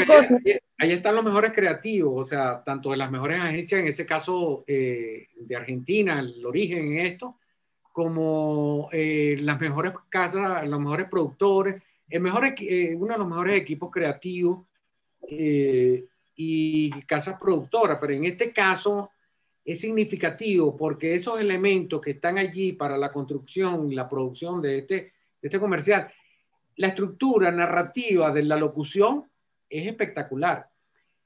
ahí, 0.79 0.93
están 0.93 1.15
los 1.15 1.25
mejores 1.25 1.53
creativos, 1.53 2.23
o 2.23 2.27
sea, 2.27 2.63
tanto 2.63 2.91
de 2.91 2.99
las 2.99 3.11
mejores 3.11 3.41
agencias, 3.41 3.81
en 3.81 3.89
ese 3.89 4.05
caso 4.05 4.65
eh, 4.67 5.29
de 5.37 5.57
Argentina, 5.57 6.21
el 6.21 6.45
origen 6.45 6.79
en 6.79 7.07
esto, 7.07 7.37
como 7.93 8.91
eh, 8.93 9.37
las 9.41 9.59
mejores 9.59 9.93
casas, 10.11 10.69
los 10.69 10.81
mejores 10.81 11.09
productores, 11.09 11.83
el 12.11 12.21
mejor, 12.21 12.45
uno 12.45 13.13
de 13.13 13.19
los 13.19 13.29
mejores 13.29 13.57
equipos 13.57 13.91
creativos 13.91 14.68
y 15.31 16.91
casas 17.03 17.39
productoras, 17.39 17.99
pero 18.01 18.13
en 18.13 18.25
este 18.25 18.53
caso 18.53 19.11
es 19.69 19.81
significativo 19.81 20.75
porque 20.75 21.15
esos 21.15 21.39
elementos 21.39 22.01
que 22.01 22.13
están 22.13 22.39
allí 22.39 22.73
para 22.73 22.97
la 22.97 23.13
construcción 23.13 23.93
y 23.93 23.95
la 23.95 24.09
producción 24.09 24.63
de 24.63 24.79
este, 24.79 24.95
de 24.95 25.13
este 25.43 25.61
comercial, 25.61 26.11
la 26.77 26.89
estructura 26.89 27.51
narrativa 27.51 28.31
de 28.31 28.45
la 28.45 28.57
locución 28.57 29.29
es 29.69 29.87
espectacular. 29.87 30.71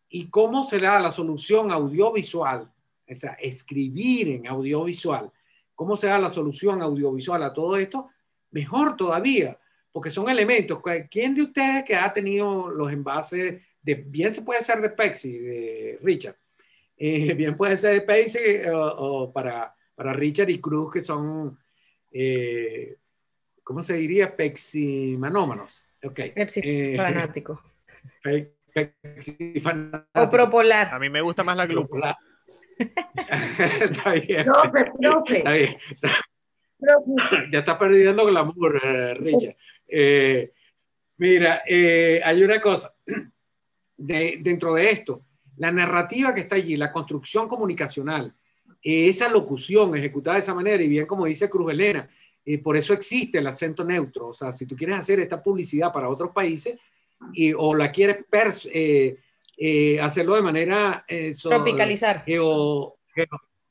Y 0.09 0.27
cómo 0.27 0.67
se 0.67 0.81
da 0.81 0.99
la 0.99 1.13
solución 1.13 1.71
audiovisual, 1.71 2.69
o 3.09 3.15
sea, 3.15 3.35
escribir 3.35 4.31
en 4.31 4.49
audiovisual, 4.49 5.31
cómo 5.77 5.97
se 5.97 6.09
da 6.09 6.19
la 6.19 6.29
solución 6.29 6.83
audiovisual 6.83 7.45
a 7.45 7.53
todo 7.53 7.77
esto, 7.77 8.09
mejor 8.51 8.97
todavía, 8.97 9.57
porque 9.93 10.11
son 10.11 10.29
elementos. 10.29 10.81
¿Quién 11.09 11.35
de 11.35 11.43
ustedes 11.43 11.85
que 11.85 11.95
ha 11.95 12.13
tenido 12.13 12.69
los 12.71 12.91
envases 12.91 13.63
de, 13.83 13.94
bien 13.94 14.35
se 14.35 14.43
puede 14.43 14.62
ser 14.62 14.81
de 14.81 14.91
Pepsi, 14.91 15.39
de 15.39 15.99
Richard, 16.02 16.36
eh, 16.97 17.35
bien 17.35 17.57
puede 17.57 17.77
ser 17.77 17.94
de 17.94 18.01
Pepsi 18.02 18.39
o, 18.73 19.33
para, 19.33 19.75
para 19.94 20.12
Richard 20.12 20.51
y 20.51 20.61
Cruz, 20.61 20.93
que 20.94 21.02
son 21.02 21.59
eh, 22.12 22.97
¿cómo 23.62 23.83
se 23.83 23.94
diría? 23.97 24.36
Peximanómanos. 24.36 25.85
Okay. 26.02 26.31
Pepsi 26.31 26.61
eh, 26.62 26.94
fanático. 26.97 27.62
Pepsi 28.23 29.61
fanático. 29.61 30.23
O 30.23 30.31
propolar. 30.31 30.94
A 30.94 30.99
mí 30.99 31.09
me 31.09 31.20
gusta 31.20 31.43
más 31.43 31.57
la 31.57 31.67
glúpula. 31.67 32.17
está 32.78 34.12
bien. 34.12 34.47
Está 35.28 35.52
bien. 35.52 35.77
Ya 37.52 37.59
está 37.61 37.78
perdiendo 37.78 38.27
glamour, 38.27 38.81
eh, 38.83 39.15
Richard. 39.15 39.57
Eh, 39.86 40.52
mira, 41.19 41.62
hay 41.67 42.43
una 42.43 42.61
cosa. 42.61 42.94
Dentro 44.03 44.75
de 44.75 44.91
esto, 44.91 45.23
la 45.57 45.71
narrativa 45.71 46.35
que 46.35 46.41
está 46.41 46.57
allí, 46.57 46.77
la 46.77 46.93
construcción 46.93 47.49
comunicacional, 47.49 48.35
esa 48.83 49.29
locución 49.29 49.97
ejecutada 49.97 50.37
de 50.37 50.41
esa 50.41 50.55
manera, 50.55 50.83
y 50.83 50.89
bien 50.89 51.07
como 51.07 51.27
dice 51.27 51.49
Cruz 51.49 51.71
Elena, 51.71 52.09
y 52.45 52.57
por 52.59 52.77
eso 52.77 52.93
existe 52.93 53.39
el 53.39 53.47
acento 53.47 53.85
neutro. 53.85 54.29
O 54.29 54.35
sea, 54.35 54.53
si 54.53 54.67
tú 54.67 54.75
quieres 54.75 54.97
hacer 54.97 55.21
esta 55.21 55.43
publicidad 55.43 55.93
para 55.93 56.09
otros 56.09 56.33
países 56.33 56.79
y, 57.33 57.53
o 57.53 57.75
la 57.75 57.93
quieres 57.93 58.25
eh, 58.73 59.19
eh, 59.57 60.01
hacerlo 60.01 60.35
de 60.35 60.43
manera... 60.43 61.05
Eh, 61.07 61.33
tropicalizar. 61.41 62.25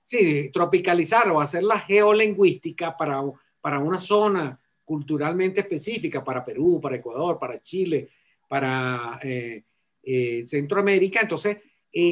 sí, 0.06 0.50
tropicalizar 0.53 1.30
o 1.30 1.42
hacerla 1.42 1.80
geolingüística 1.80 2.95
para, 2.95 3.22
para 3.60 3.80
una 3.80 4.00
zona 4.00 4.58
culturalmente 4.85 5.61
específica, 5.61 6.24
para 6.24 6.43
Perú, 6.43 6.80
para 6.82 6.95
Ecuador, 6.95 7.38
para 7.38 7.60
Chile, 7.61 8.10
para 8.48 9.19
Centroamérica. 10.45 11.21
Entonces, 11.21 11.57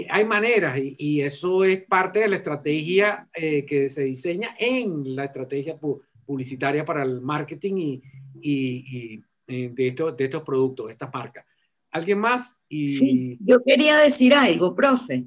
hay 0.10 0.26
maneras 0.26 0.78
y, 0.78 1.22
eso 1.22 1.64
es 1.64 1.84
parte 1.84 2.20
de 2.20 2.28
la 2.28 2.36
estrategia 2.36 3.28
que 3.34 3.90
se 3.90 4.04
diseña 4.04 4.56
en 4.60 5.16
la 5.16 5.26
estrategia 5.26 5.78
publicitaria 6.26 6.86
para 6.86 7.04
el 7.04 7.22
marketing 7.22 8.00
y, 8.42 9.24
eh, 9.48 9.72
de, 9.74 9.88
esto, 9.88 10.12
de 10.12 10.26
estos 10.26 10.44
productos, 10.44 10.86
de 10.88 10.92
estas 10.92 11.12
marcas. 11.12 11.44
¿Alguien 11.90 12.20
más? 12.20 12.60
Sí, 12.70 13.36
yo 13.42 13.64
quería 13.64 13.98
decir 13.98 14.36
algo, 14.36 14.76
profe, 14.76 15.26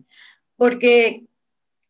porque 0.56 1.24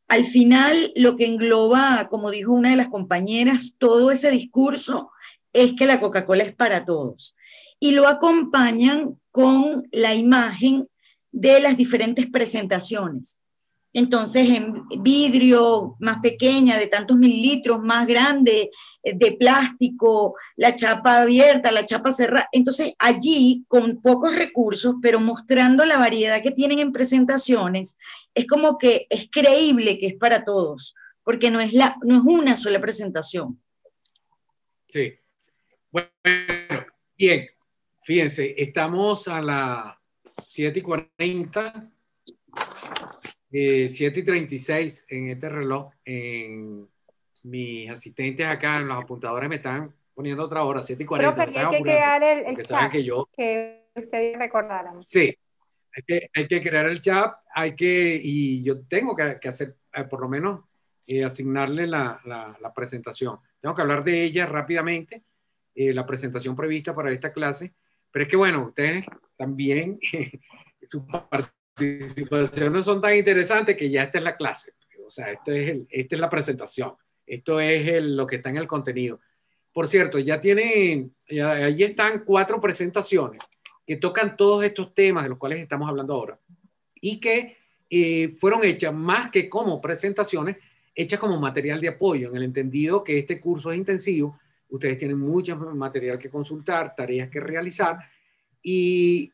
al 0.09 0.25
final 0.25 0.93
lo 0.97 1.15
que 1.17 1.27
engloba, 1.27 2.09
como 2.09 2.31
dijo 2.31 2.53
una 2.53 2.71
de 2.71 2.77
las 2.77 2.89
compañeras, 2.89 3.75
todo 3.77 4.11
ese 4.11 4.31
discurso 4.31 5.11
es 5.53 5.75
que 5.75 5.85
la 5.85 6.01
Coca-Cola 6.01 6.45
es 6.45 6.55
para 6.55 6.87
todos. 6.87 7.37
Y 7.83 7.91
lo 7.91 8.07
acompañan 8.07 9.19
con 9.33 9.89
la 9.91 10.15
imagen 10.15 10.87
de 11.33 11.59
las 11.59 11.77
diferentes 11.77 12.31
presentaciones. 12.31 13.41
Entonces, 13.93 14.49
en 14.51 14.87
vidrio 15.01 15.97
más 15.99 16.21
pequeña, 16.21 16.79
de 16.79 16.87
tantos 16.87 17.17
mililitros, 17.17 17.83
más 17.83 18.07
grande, 18.07 18.71
eh, 19.03 19.15
de 19.17 19.33
plástico, 19.33 20.37
la 20.55 20.77
chapa 20.77 21.23
abierta, 21.23 21.73
la 21.73 21.85
chapa 21.85 22.13
cerrada. 22.13 22.49
Entonces, 22.53 22.95
allí, 23.01 23.65
con 23.67 24.01
pocos 24.01 24.37
recursos, 24.37 24.95
pero 25.03 25.19
mostrando 25.19 25.85
la 25.85 25.99
variedad 25.99 26.41
que 26.41 26.53
tienen 26.53 26.79
en 26.79 26.93
presentaciones, 26.93 27.99
es 28.33 28.47
como 28.47 28.79
que 28.79 29.09
es 29.11 29.27
creíble 29.29 29.99
que 29.99 30.07
es 30.07 30.15
para 30.15 30.45
todos, 30.45 30.95
porque 31.25 31.51
no 31.51 31.59
es, 31.59 31.73
la, 31.73 31.97
no 32.05 32.19
es 32.19 32.23
una 32.23 32.55
sola 32.55 32.81
presentación. 32.81 33.61
Sí. 34.87 35.11
Bueno, 35.91 36.09
bien. 37.17 37.52
Fíjense, 38.05 38.55
estamos 38.59 39.29
a 39.29 39.41
las 39.41 39.95
7 40.47 40.79
y 40.79 40.83
40 40.83 41.93
7 43.53 44.21
y 44.21 44.23
36 44.23 45.07
en 45.09 45.31
este 45.31 45.49
reloj. 45.49 45.93
En 46.05 46.89
mis 47.45 47.91
asistentes 47.91 48.47
acá, 48.47 48.77
en 48.77 48.89
los 48.89 49.03
apuntadores, 49.03 49.49
me 49.49 49.57
están 49.57 49.95
poniendo 50.15 50.45
otra 50.45 50.65
hora, 50.65 50.83
7 50.83 51.03
y 51.03 51.07
40. 51.07 51.45
Pero 51.45 51.59
hay 51.59 51.77
que 51.77 51.83
crear 51.83 52.23
el, 52.23 52.47
el 52.47 52.65
chat 52.65 52.91
que, 52.91 53.05
yo, 53.05 53.29
que 53.37 53.89
ustedes 53.95 54.39
recordaran. 54.39 55.03
Sí, 55.03 55.37
hay 55.95 56.03
que, 56.07 56.31
hay 56.35 56.49
que 56.49 56.63
crear 56.63 56.87
el 56.87 57.01
chat, 57.01 57.35
hay 57.55 57.75
que, 57.77 58.21
y 58.23 58.63
yo 58.63 58.83
tengo 58.87 59.15
que, 59.15 59.39
que 59.41 59.49
hacer, 59.49 59.77
eh, 59.95 60.05
por 60.05 60.21
lo 60.21 60.29
menos, 60.29 60.61
eh, 61.07 61.25
asignarle 61.25 61.87
la, 61.87 62.21
la, 62.25 62.57
la, 62.61 62.73
presentación. 62.73 63.39
Tengo 63.61 63.75
que 63.75 63.83
hablar 63.83 64.03
de 64.03 64.23
ella 64.23 64.47
rápidamente, 64.47 65.25
eh, 65.75 65.93
la 65.93 66.07
presentación 66.07 66.57
prevista 66.57 66.95
para 66.95 67.11
esta 67.11 67.33
clase, 67.33 67.75
pero 68.13 68.25
es 68.25 68.31
que, 68.31 68.37
bueno, 68.37 68.63
ustedes 68.65 69.05
también, 69.37 69.99
su 70.89 71.07
parte 71.07 71.49
participaciones 71.75 72.85
son 72.85 73.01
tan 73.01 73.17
interesantes 73.17 73.77
que 73.77 73.91
ya 73.91 74.05
esta 74.05 74.19
es 74.19 74.25
la 74.25 74.37
clase. 74.37 74.73
O 75.07 75.11
sea, 75.11 75.33
esto 75.33 75.53
es 75.53 75.69
el, 75.69 75.87
esta 75.91 76.15
es 76.15 76.21
la 76.21 76.31
presentación. 76.31 76.95
Esto 77.27 77.61
es 77.61 78.03
lo 78.03 78.27
que 78.27 78.37
está 78.37 78.51
en 78.51 78.59
el 78.59 78.67
contenido. 78.67 79.21
Por 79.73 79.89
cierto, 79.89 80.19
ya 80.19 80.41
tienen, 80.41 81.15
ya, 81.29 81.53
allí 81.53 81.85
están 81.85 82.25
cuatro 82.25 82.61
presentaciones 82.61 83.41
que 83.87 83.97
tocan 83.97 84.37
todos 84.37 84.65
estos 84.65 84.95
temas 84.95 85.25
de 85.25 85.31
los 85.31 85.39
cuales 85.39 85.61
estamos 85.61 85.89
hablando 85.89 86.15
ahora 86.15 86.39
y 87.01 87.19
que 87.21 87.57
eh, 87.91 88.37
fueron 88.39 88.65
hechas 88.65 88.95
más 88.95 89.31
que 89.31 89.49
como 89.49 89.81
presentaciones, 89.81 90.57
hechas 90.95 91.19
como 91.19 91.41
material 91.41 91.81
de 91.81 91.89
apoyo, 91.89 92.31
en 92.31 92.37
el 92.37 92.45
entendido 92.45 93.03
que 93.03 93.19
este 93.19 93.41
curso 93.41 93.73
es 93.73 93.79
intensivo, 93.79 94.39
ustedes 94.73 94.99
tienen 94.99 95.19
mucho 95.19 95.57
material 95.57 96.19
que 96.19 96.31
consultar, 96.31 96.95
tareas 96.97 97.29
que 97.29 97.41
realizar 97.41 97.99
y 98.63 99.31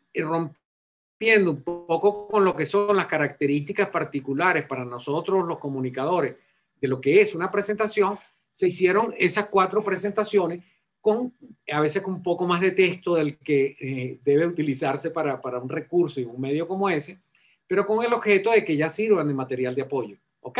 viendo 1.19 1.51
un 1.53 1.63
poco 1.63 2.27
con 2.27 2.45
lo 2.45 2.55
que 2.57 2.65
son 2.65 2.97
las 2.97 3.07
características 3.07 3.89
particulares 3.89 4.65
para 4.67 4.85
nosotros 4.85 5.47
los 5.47 5.59
comunicadores 5.59 6.35
de 6.81 6.89
lo 6.89 7.01
que 7.01 7.21
es 7.21 7.35
una 7.35 7.51
presentación, 7.51 8.19
se 8.53 8.69
hicieron 8.69 9.15
esas 9.17 9.47
cuatro 9.47 9.83
presentaciones 9.85 10.65
con 11.01 11.33
a 11.71 11.81
veces 11.81 12.03
con 12.03 12.15
un 12.15 12.23
poco 12.23 12.45
más 12.45 12.61
de 12.61 12.73
texto 12.73 13.15
del 13.15 13.39
que 13.39 13.77
eh, 13.81 14.19
debe 14.25 14.47
utilizarse 14.47 15.11
para, 15.11 15.41
para, 15.41 15.61
un 15.61 15.69
recurso 15.69 16.21
y 16.21 16.25
un 16.25 16.41
medio 16.41 16.67
como 16.67 16.91
ese, 16.91 17.21
pero 17.69 17.87
con 17.87 18.05
el 18.05 18.13
objeto 18.13 18.51
de 18.51 18.65
que 18.65 18.77
ya 18.77 18.91
sirvan 18.91 19.29
de 19.29 19.35
material 19.35 19.77
de 19.77 19.83
apoyo. 19.83 20.17
¿Ok? 20.41 20.59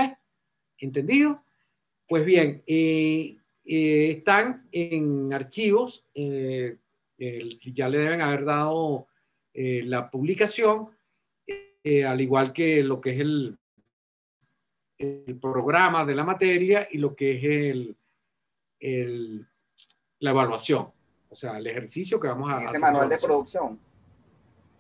¿Entendido? 0.79 1.43
Pues 2.07 2.25
bien, 2.25 2.63
eh, 2.67 3.38
eh, 3.69 4.11
están 4.11 4.67
en 4.73 5.33
archivos, 5.33 6.05
ya 6.15 7.89
le 7.89 7.99
deben 7.99 8.23
haber 8.23 8.45
dado 8.45 9.07
eh, 9.61 9.83
la 9.85 10.09
publicación, 10.09 10.89
eh, 11.83 12.05
al 12.05 12.21
igual 12.21 12.53
que 12.53 12.83
lo 12.83 13.01
que 13.01 13.11
es 13.11 13.21
el, 13.21 13.59
el, 14.97 15.37
programa 15.41 16.05
de 16.05 16.15
la 16.15 16.23
materia 16.23 16.87
y 16.89 16.99
lo 16.99 17.17
que 17.17 17.37
es 17.37 17.45
el, 17.45 17.97
el, 18.79 19.47
la 20.21 20.31
evaluación, 20.31 20.89
o 21.29 21.35
sea, 21.35 21.59
el 21.59 21.67
ejercicio 21.67 22.21
que 22.21 22.29
vamos 22.29 22.51
a 22.51 22.59
hacer. 22.59 22.81
manual 22.81 23.09
de 23.09 23.19
producción. 23.19 23.81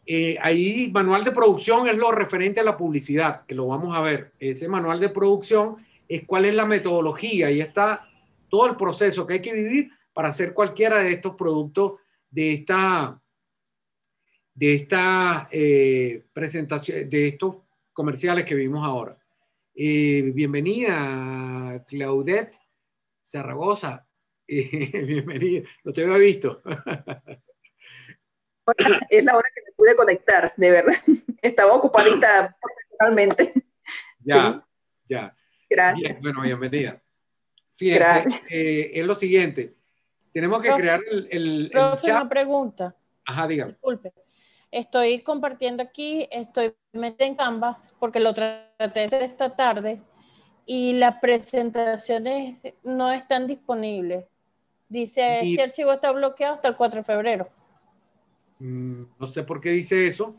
Eh, 0.07 0.39
ahí, 0.41 0.91
manual 0.92 1.25
de 1.25 1.33
producción 1.33 1.89
es 1.89 1.97
lo 1.97 2.12
referente 2.12 2.60
a 2.60 2.65
la 2.65 2.76
publicidad, 2.76 3.44
que 3.47 3.57
lo 3.57 3.67
vamos 3.67 3.97
a 3.97 4.00
ver. 4.00 4.33
Ese 4.39 4.68
manual 4.68 5.00
de 5.00 5.08
producción 5.08 5.84
es 6.08 6.25
cuál 6.25 6.44
es 6.44 6.55
la 6.55 6.67
metodología 6.67 7.50
y 7.50 7.60
está 7.60 8.07
todo 8.48 8.66
el 8.66 8.76
proceso 8.76 9.26
que 9.26 9.34
hay 9.34 9.42
que 9.42 9.52
vivir 9.52 9.90
para 10.12 10.28
hacer 10.28 10.52
cualquiera 10.52 11.02
de 11.02 11.12
estos 11.12 11.34
productos 11.36 12.00
de 12.30 12.54
esta 12.54 13.20
de 14.54 14.74
esta 14.74 15.48
eh, 15.52 16.24
presentación, 16.32 17.08
de 17.08 17.28
estos 17.28 17.56
comerciales 17.92 18.44
que 18.44 18.56
vimos 18.56 18.84
ahora. 18.84 19.16
Eh, 19.72 20.32
bienvenida, 20.34 21.84
Claudette 21.86 22.58
Zaragoza. 23.24 24.04
bienvenida, 24.48 25.68
no 25.84 25.92
te 25.92 26.02
había 26.02 26.16
visto. 26.16 26.60
es 29.10 29.24
la 29.24 29.36
hora 29.36 29.48
que 29.54 29.62
me 29.64 29.72
pude 29.76 29.94
conectar, 29.94 30.52
de 30.56 30.70
verdad. 30.70 30.96
Estaba 31.42 31.74
ocupadita 31.74 32.56
profesionalmente. 32.60 33.52
Ya, 34.18 34.66
ya. 35.08 35.36
Gracias. 35.70 36.20
bueno, 36.20 36.42
bienvenida. 36.42 37.00
Fíjense, 37.78 38.42
eh, 38.50 38.90
es 38.92 39.07
lo 39.07 39.15
siguiente. 39.15 39.74
Tenemos 40.32 40.60
que 40.60 40.70
crear 40.73 41.00
el, 41.08 41.28
el, 41.31 41.70
profe, 41.70 42.10
una 42.10 42.28
pregunta. 42.28 42.97
Ajá, 43.24 43.47
dígame. 43.47 43.73
Disculpe. 43.73 44.12
Estoy 44.70 45.20
compartiendo 45.20 45.82
aquí, 45.82 46.28
estoy 46.31 46.74
metiendo 46.92 47.24
en 47.24 47.34
Canvas 47.36 47.94
porque 48.00 48.18
lo 48.18 48.34
traté 48.34 49.00
de 49.00 49.05
hacer 49.05 49.23
esta 49.23 49.55
tarde 49.55 50.02
y 50.66 50.94
las 50.94 51.20
presentaciones 51.20 52.57
no 52.82 53.12
están 53.12 53.47
disponibles. 53.47 54.26
Dice, 54.89 55.40
este 55.42 55.62
archivo 55.62 55.92
está 55.92 56.10
bloqueado 56.10 56.57
hasta 56.57 56.68
el 56.68 56.76
4 56.76 56.98
de 56.98 57.05
febrero. 57.05 57.48
Mm, 58.58 59.05
no 59.18 59.26
sé 59.28 59.44
por 59.44 59.60
qué 59.60 59.70
dice 59.70 60.07
eso. 60.08 60.34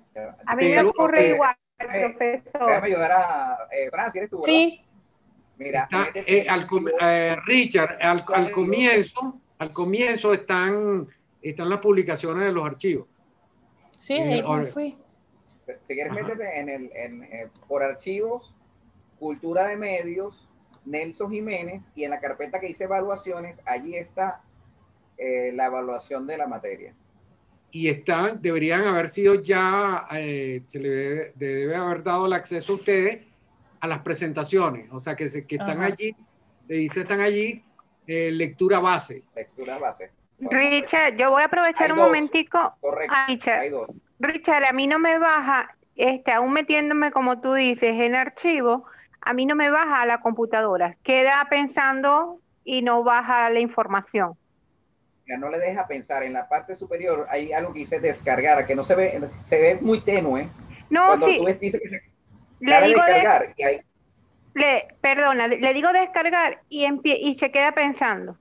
A 0.45 0.56
mí 0.58 0.68
me 0.68 0.82
ocurre 0.84 1.30
igual, 1.30 1.56
eh, 1.80 2.14
profesor. 2.16 2.68
Déjame 2.68 2.88
ayudar 2.88 3.11
a 3.14 3.58
eh, 3.72 3.90
Francia, 3.90 4.19
¿eres 4.19 4.30
tú? 4.30 4.42
Sí. 4.43 4.84
Mira, 5.59 5.88
eh, 6.15 6.47
al, 6.49 6.67
eh, 7.01 7.35
Richard, 7.45 7.97
al, 8.01 8.23
al, 8.33 8.51
comienzo, 8.51 9.39
al 9.57 9.71
comienzo 9.71 10.33
están, 10.33 11.07
están 11.41 11.69
las 11.69 11.79
publicaciones 11.79 12.45
de 12.45 12.51
los 12.51 12.65
archivos. 12.65 13.07
Sí, 13.99 14.13
ahí 14.13 14.41
fui. 14.73 14.97
Si 15.85 15.93
quieres 15.93 16.13
métete 16.13 16.59
en 16.59 16.69
el, 16.69 16.91
en, 16.95 17.51
por 17.67 17.83
archivos, 17.83 18.55
cultura 19.19 19.67
de 19.67 19.75
medios, 19.75 20.47
Nelson 20.85 21.29
Jiménez, 21.29 21.83
y 21.93 22.05
en 22.05 22.11
la 22.11 22.19
carpeta 22.19 22.59
que 22.59 22.67
dice 22.67 22.85
evaluaciones, 22.85 23.57
allí 23.65 23.95
está 23.95 24.41
la 25.17 25.65
evaluación 25.65 26.25
de 26.25 26.38
la 26.38 26.47
materia 26.47 26.95
y 27.71 27.88
están, 27.88 28.41
deberían 28.41 28.81
haber 28.88 29.09
sido 29.09 29.35
ya, 29.35 30.07
eh, 30.11 30.63
se 30.65 30.79
le 30.79 31.33
debe, 31.35 31.75
haber 31.75 32.03
dado 32.03 32.25
el 32.25 32.33
acceso 32.33 32.73
a 32.73 32.75
ustedes 32.77 33.25
a 33.80 33.88
las 33.88 33.99
presentaciones, 33.99 34.91
o 34.91 34.99
sea, 34.99 35.16
que, 35.16 35.30
se, 35.30 35.45
que 35.45 35.56
están 35.56 35.82
allí, 35.82 36.16
le 36.67 36.75
dice 36.75 37.01
están 37.01 37.22
allí, 37.22 37.64
eh, 38.08 38.32
lectura 38.32 38.80
base. 38.80 39.24
Lectura 39.35 39.77
base. 39.77 40.11
Richard, 40.40 41.17
yo 41.17 41.32
voy 41.32 41.41
a 41.41 41.45
aprovechar 41.45 41.91
un 41.91 41.99
momentico. 41.99 42.75
Correcto. 42.80 43.16
Richard, 43.27 43.61
Richard, 44.19 44.66
a 44.66 44.74
mí 44.74 44.88
no 44.88 44.99
me 44.99 45.17
baja, 45.17 45.75
este, 45.95 46.32
aún 46.32 46.53
metiéndome 46.53 47.11
como 47.11 47.41
tú 47.41 47.53
dices 47.53 47.99
en 47.99 48.16
archivo, 48.16 48.85
a 49.22 49.33
mí 49.33 49.45
no 49.45 49.56
me 49.56 49.69
baja 49.69 50.01
a 50.01 50.06
la 50.06 50.22
computadora, 50.22 50.98
queda 51.03 51.45
pensando 51.49 52.40
y 52.64 52.82
no 52.82 53.03
baja 53.03 53.49
la 53.49 53.59
información 53.59 54.38
no 55.38 55.49
le 55.49 55.59
deja 55.59 55.88
pensar. 55.88 56.24
En 56.24 56.33
la 56.33 56.48
parte 56.48 56.75
superior 56.75 57.25
hay 57.30 57.51
algo 57.51 57.74
que 57.74 57.80
dice 57.80 57.99
descargar, 57.99 58.66
que 58.66 58.75
no 58.75 58.83
se 58.83 58.95
ve, 58.95 59.22
se 59.45 59.61
ve 59.61 59.77
muy 59.80 60.01
tenue. 60.01 60.49
No, 60.90 61.08
Cuando 61.08 61.27
sí. 61.27 61.38
tú 61.38 61.45
ves, 61.45 61.59
dice 61.59 61.80
que 61.80 62.08
le 62.59 62.88
digo 62.88 63.01
descargar. 63.05 63.55
le, 64.53 64.88
perdona, 65.01 65.47
le 65.47 65.73
digo 65.73 65.91
descargar 65.91 66.61
y, 66.69 66.85
y 67.03 67.35
se 67.35 67.51
queda 67.51 67.73
pensando. 67.73 68.38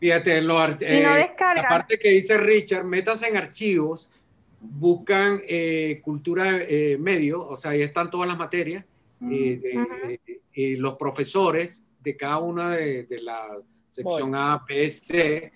Fíjate, 0.00 0.40
lo, 0.40 0.64
eh, 0.80 1.28
la 1.56 1.68
parte 1.68 1.98
que 1.98 2.10
dice 2.10 2.38
Richard, 2.38 2.84
metas 2.84 3.22
en 3.22 3.36
archivos, 3.36 4.10
buscan 4.60 5.40
eh, 5.48 6.00
cultura 6.02 6.58
eh, 6.60 6.96
medio, 6.98 7.46
o 7.46 7.56
sea, 7.56 7.72
ahí 7.72 7.82
están 7.82 8.10
todas 8.10 8.28
las 8.28 8.38
materias, 8.38 8.84
y 9.20 10.76
los 10.76 10.94
profesores 10.96 11.84
de 12.00 12.16
cada 12.16 12.38
una 12.38 12.76
de, 12.76 13.04
de 13.04 13.20
las 13.22 13.58
sección 13.98 14.34
A, 14.34 14.64
B, 14.66 14.90
C, 14.90 15.52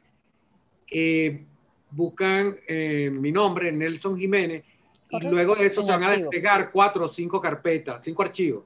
eh, 0.90 1.44
buscan 1.90 2.56
eh, 2.66 3.10
mi 3.12 3.30
nombre, 3.30 3.70
Nelson 3.70 4.18
Jiménez, 4.18 4.64
y 5.12 5.26
luego 5.26 5.55
de 5.55 5.66
eso 5.66 5.82
se 5.82 5.92
van 5.92 6.05
a 6.05 6.10
desplegar 6.12 6.70
cuatro 6.70 7.05
o 7.05 7.08
cinco 7.08 7.41
carpetas, 7.41 8.02
cinco 8.02 8.23
archivos, 8.23 8.65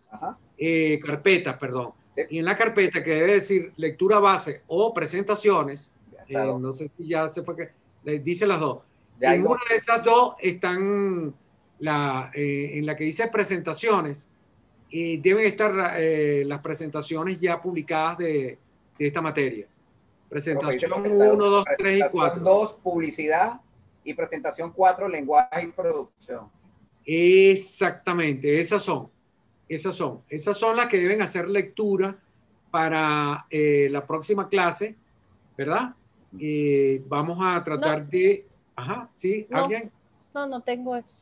eh, 0.57 0.99
carpetas, 1.05 1.57
perdón. 1.57 1.93
Y 2.31 2.39
en 2.39 2.45
la 2.45 2.57
carpeta 2.57 3.03
que 3.03 3.11
debe 3.11 3.35
decir 3.35 3.73
lectura 3.77 4.19
base 4.19 4.63
o 4.69 4.95
presentaciones, 4.95 5.93
no 6.29 6.73
sé 6.73 6.91
si 6.97 7.09
ya 7.09 7.29
se 7.29 7.43
fue 7.43 7.57
que, 7.57 7.71
le 8.05 8.21
dice 8.21 8.47
las 8.47 8.61
dos. 8.61 8.79
en 9.21 9.47
una 9.47 9.61
de 9.69 9.77
esas 9.77 10.03
dos 10.05 10.35
están 10.39 11.35
la, 11.81 12.31
en 12.35 12.87
la 12.87 12.97
que 12.97 13.05
dice 13.05 13.29
presentaciones, 13.29 14.29
y 14.89 15.17
deben 15.17 15.47
estar 15.47 15.73
las 15.75 16.61
presentaciones 16.61 17.41
ya 17.41 17.61
publicadas 17.61 18.19
de, 18.19 18.59
de 18.99 19.07
esta 19.07 19.21
materia. 19.21 19.67
Presentación 20.29 20.93
1, 20.93 21.37
2, 21.37 21.65
3 21.79 21.99
y 21.99 22.11
4. 22.11 22.41
2, 22.43 22.73
publicidad 22.83 23.61
y 24.07 24.15
presentación 24.15 24.73
4, 24.73 25.09
lenguaje 25.09 25.65
y 25.65 25.73
producción. 25.73 26.49
Exactamente, 27.05 28.61
esas 28.61 28.83
son. 28.83 29.11
Esas 29.69 29.95
son. 29.95 30.23
Esas 30.29 30.57
son 30.57 30.77
las 30.77 30.87
que 30.87 30.99
deben 30.99 31.23
hacer 31.23 31.49
lectura 31.49 32.17
para 32.71 33.47
eh, 33.51 33.89
la 33.91 34.07
próxima 34.07 34.49
clase, 34.49 34.95
¿verdad? 35.57 35.95
Eh, 36.39 37.03
vamos 37.07 37.39
a 37.41 37.63
tratar 37.63 38.07
de... 38.07 38.47
Ajá, 38.75 39.09
¿sí? 39.17 39.47
¿Alguien? 39.51 39.91
No, 40.35 40.47
no 40.47 40.61
tengo 40.61 40.95
eso. 40.97 41.17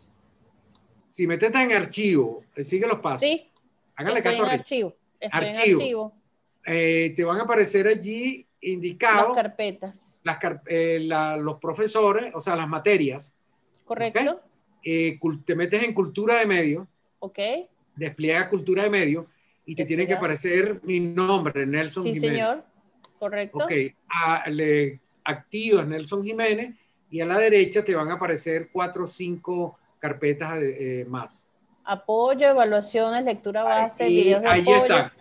Si 1.10 1.26
metes 1.26 1.54
en 1.54 1.72
archivo, 1.72 2.42
eh, 2.56 2.64
sigue 2.64 2.86
los 2.86 2.98
pasos. 2.98 3.20
Sí. 3.20 3.48
Háganle 3.94 4.18
Estoy 4.18 4.32
caso. 4.32 4.44
En 4.44 4.50
archivo. 4.50 4.96
Estoy 5.20 5.38
archivo. 5.38 5.64
En 5.64 5.74
archivo. 5.76 6.12
Eh, 6.66 7.12
te 7.14 7.24
van 7.24 7.38
a 7.38 7.42
aparecer 7.44 7.86
allí 7.86 8.46
indicados 8.60 9.28
las 9.28 9.36
carpetas. 9.36 10.13
Las, 10.24 10.38
eh, 10.66 10.98
la, 11.02 11.36
los 11.36 11.60
profesores, 11.60 12.32
o 12.34 12.40
sea, 12.40 12.56
las 12.56 12.68
materias. 12.68 13.34
Correcto. 13.84 14.40
Eh, 14.82 15.18
te 15.44 15.54
metes 15.54 15.82
en 15.82 15.94
cultura 15.94 16.38
de 16.38 16.46
medio. 16.46 16.88
Ok. 17.20 17.38
Despliega 17.94 18.48
cultura 18.48 18.82
de 18.82 18.90
medio 18.90 19.28
y 19.64 19.74
te 19.74 19.84
tiene 19.84 20.06
que 20.06 20.14
aparecer 20.14 20.80
mi 20.82 21.00
nombre, 21.00 21.64
Nelson 21.64 22.02
sí, 22.02 22.14
Jiménez. 22.14 22.30
Sí, 22.30 22.36
señor. 22.36 22.64
Correcto. 23.18 23.58
Ok. 23.64 23.72
A, 24.08 24.50
le 24.50 25.00
activas 25.24 25.86
Nelson 25.86 26.22
Jiménez 26.24 26.74
y 27.10 27.20
a 27.20 27.26
la 27.26 27.38
derecha 27.38 27.84
te 27.84 27.94
van 27.94 28.10
a 28.10 28.14
aparecer 28.14 28.68
cuatro 28.72 29.04
o 29.04 29.06
cinco 29.06 29.78
carpetas 29.98 30.58
eh, 30.60 31.06
más. 31.08 31.48
Apoyo, 31.84 32.48
evaluaciones, 32.48 33.24
lectura 33.24 33.62
base, 33.62 34.04
ahí, 34.04 34.16
videos 34.16 34.42
de 34.42 34.48
ahí 34.48 34.62
apoyo. 34.62 34.82
están. 34.82 35.12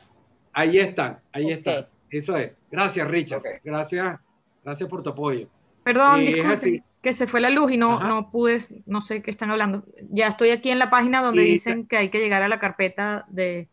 Ahí 0.54 0.80
están, 0.80 1.20
ahí 1.32 1.52
están. 1.52 1.88
Eso 2.10 2.38
es. 2.38 2.58
Gracias, 2.70 3.08
Richard. 3.08 3.42
Gracias, 3.64 4.20
gracias 4.64 4.90
por 4.90 5.04
tu 5.04 5.10
apoyo. 5.10 5.48
Perdón, 5.84 6.22
Eh, 6.22 6.24
es 6.24 6.34
disculpe, 6.36 6.54
así. 6.54 6.84
que 7.02 7.14
se 7.14 7.28
fue 7.28 7.42
la 7.42 7.50
luz 7.50 7.72
y 7.72 7.78
no, 7.78 8.00
no 8.00 8.32
pude, 8.32 8.60
no 8.86 9.02
sé 9.02 9.22
qué 9.22 9.32
están 9.32 9.52
hablando. 9.52 9.84
Ya 10.10 10.28
estoy 10.28 10.50
aquí 10.52 10.70
en 10.70 10.80
la 10.80 10.90
página 10.90 11.22
donde 11.22 11.42
dicen 11.44 11.86
que 11.88 11.98
hay 11.98 12.10
que 12.10 12.20
llegar 12.20 12.42
a 12.42 12.48
la 12.48 12.60
carpeta 12.60 13.26
del 13.30 13.68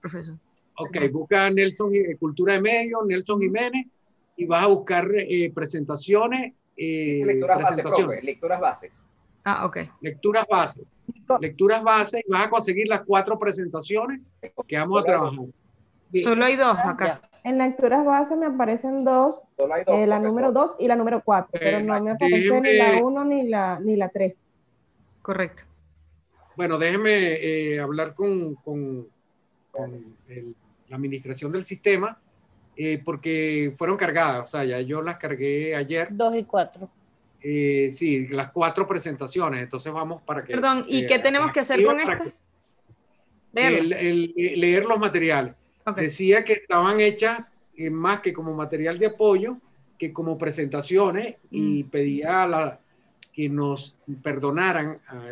profesor. 0.00 0.36
Ok, 0.78 0.96
busca 1.10 1.48
Nelson, 1.50 1.94
eh, 1.94 2.16
Cultura 2.18 2.52
de 2.54 2.60
Medios, 2.60 3.00
Nelson 3.06 3.40
Jiménez, 3.40 3.86
y 4.36 4.44
vas 4.46 4.62
a 4.62 4.66
buscar 4.66 5.08
eh, 5.16 5.50
presentaciones. 5.54 6.52
eh, 6.76 7.22
Lecturas 7.24 7.58
bases, 7.62 7.82
profe, 7.82 8.22
lecturas 8.22 8.60
bases. 8.60 8.92
Ah, 9.44 9.64
ok. 9.64 9.78
Lecturas 10.02 10.44
bases. 10.50 10.84
Lecturas 11.40 11.82
bases 11.82 12.22
y 12.26 12.30
vas 12.30 12.46
a 12.46 12.50
conseguir 12.50 12.86
las 12.88 13.02
cuatro 13.06 13.38
presentaciones 13.38 14.20
que 14.68 14.76
vamos 14.76 15.00
a 15.00 15.04
trabajar. 15.04 15.38
Solo 16.22 16.44
hay 16.44 16.56
dos 16.56 16.76
acá. 16.78 17.20
En 17.46 17.58
lecturas 17.58 18.04
base 18.04 18.34
me 18.34 18.46
aparecen 18.46 19.04
dos, 19.04 19.40
dos, 19.56 19.70
eh, 19.86 20.04
la 20.04 20.18
número 20.18 20.50
2 20.50 20.74
y 20.80 20.88
la 20.88 20.96
número 20.96 21.22
4, 21.24 21.48
pero 21.52 21.78
no 21.78 22.02
me 22.02 22.10
aparece 22.10 22.60
ni 22.60 22.72
la 22.76 22.96
1 23.00 23.24
ni 23.24 23.46
la, 23.48 23.78
ni 23.78 23.94
la 23.94 24.08
3. 24.08 24.34
Correcto. 25.22 25.62
Bueno, 26.56 26.76
déjeme 26.76 27.34
eh, 27.34 27.78
hablar 27.78 28.14
con, 28.16 28.56
con- 28.56 29.06
con 29.70 30.16
el- 30.28 30.56
la 30.88 30.96
administración 30.96 31.52
del 31.52 31.64
sistema, 31.64 32.18
eh, 32.76 33.00
porque 33.04 33.72
fueron 33.78 33.96
cargadas, 33.96 34.42
o 34.42 34.46
sea, 34.48 34.64
ya 34.64 34.80
yo 34.80 35.00
las 35.00 35.16
cargué 35.16 35.76
ayer. 35.76 36.08
Dos 36.10 36.34
y 36.34 36.42
cuatro. 36.42 36.90
Eh, 37.40 37.90
sí, 37.92 38.26
las 38.26 38.50
cuatro 38.50 38.88
presentaciones, 38.88 39.62
entonces 39.62 39.92
vamos 39.92 40.20
para 40.22 40.42
que... 40.42 40.52
Perdón, 40.52 40.84
¿y 40.88 41.04
eh, 41.04 41.06
qué 41.06 41.20
tenemos 41.20 41.52
que 41.52 41.60
hacer 41.60 41.84
con 41.84 42.00
estas? 42.00 42.42
el- 43.54 43.92
el 43.92 44.32
leer 44.60 44.84
los 44.84 44.98
materiales. 44.98 45.54
Decía 45.94 46.44
que 46.44 46.54
estaban 46.54 47.00
hechas 47.00 47.52
eh, 47.76 47.90
más 47.90 48.20
que 48.20 48.32
como 48.32 48.54
material 48.54 48.98
de 48.98 49.06
apoyo, 49.06 49.58
que 49.98 50.12
como 50.12 50.36
presentaciones, 50.36 51.36
y 51.50 51.84
Mm. 51.84 51.88
pedía 51.90 52.42
a 52.42 52.48
la, 52.48 52.80
que 53.32 53.48
nos 53.48 53.94
perdonaran 54.22 54.98
a, 55.08 55.14
a 55.16 55.30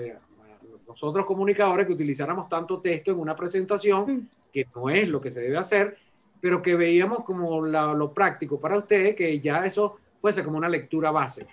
nosotros 0.87 1.25
comunicadores 1.27 1.87
que 1.87 1.93
utilizáramos 1.95 2.49
tanto 2.49 2.81
texto 2.81 3.11
en 3.11 3.19
una 3.19 3.35
presentación, 3.35 4.03
Mm. 4.07 4.29
que 4.53 4.67
no 4.77 4.91
es 4.91 5.09
lo 5.09 5.21
que 5.21 5.31
se 5.33 5.41
debe 5.41 5.57
hacer, 5.57 5.97
pero 6.41 6.61
que 6.63 6.77
veíamos 6.77 7.25
como 7.25 7.65
la- 7.65 7.95
lo 7.95 8.13
práctico 8.13 8.61
para 8.61 8.77
ustedes, 8.79 9.17
que 9.17 9.41
ya 9.41 9.65
eso 9.67 9.97
fuese 10.21 10.45
como 10.45 10.59
una 10.59 10.69
lectura 10.69 11.11
base, 11.11 11.47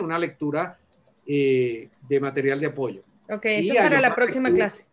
una 0.00 0.18
lectura 0.18 0.78
de 1.26 1.88
material 2.20 2.60
de 2.60 2.66
apoyo. 2.66 3.02
Ok, 3.28 3.44
eso 3.46 3.72
es 3.74 3.78
para 3.80 4.00
la 4.00 4.14
próxima 4.14 4.52
clase. 4.52 4.86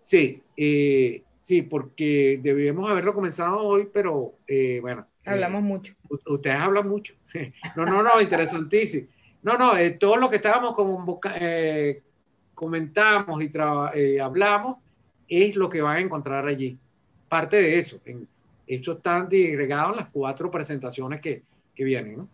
Sí, 0.00 0.42
sí, 1.48 1.62
porque 1.62 2.38
debíamos 2.42 2.90
haberlo 2.90 3.14
comenzado 3.14 3.58
hoy, 3.60 3.88
pero 3.90 4.34
bueno. 4.82 5.06
Hablamos 5.24 5.62
mucho. 5.62 5.94
Ustedes 6.26 6.56
hablan 6.56 6.86
mucho. 6.86 7.14
No, 7.74 7.86
no, 7.86 8.02
no, 8.02 8.20
interesantísimo. 8.20 9.08
No, 9.42 9.56
no, 9.56 9.72
todo 9.98 10.16
lo 10.16 10.28
que 10.28 10.36
estábamos 10.36 10.74
como, 10.74 11.18
comentamos 12.54 13.42
y 13.42 14.18
hablamos 14.18 14.76
es 15.26 15.56
lo 15.56 15.70
que 15.70 15.80
van 15.80 15.96
a 15.96 16.00
encontrar 16.00 16.46
allí. 16.46 16.76
Parte 17.30 17.56
de 17.56 17.78
eso. 17.78 17.98
En, 18.04 18.28
esto 18.66 18.92
está 18.92 19.24
digregado 19.24 19.92
en 19.92 19.96
las 19.96 20.10
cuatro 20.10 20.50
presentaciones 20.50 21.22
que, 21.22 21.42
que 21.74 21.84
vienen. 21.84 22.18
¿no? 22.18 22.28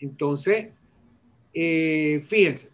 Entonces, 0.00 0.70
eh, 1.52 2.20
fíjense, 2.26 2.68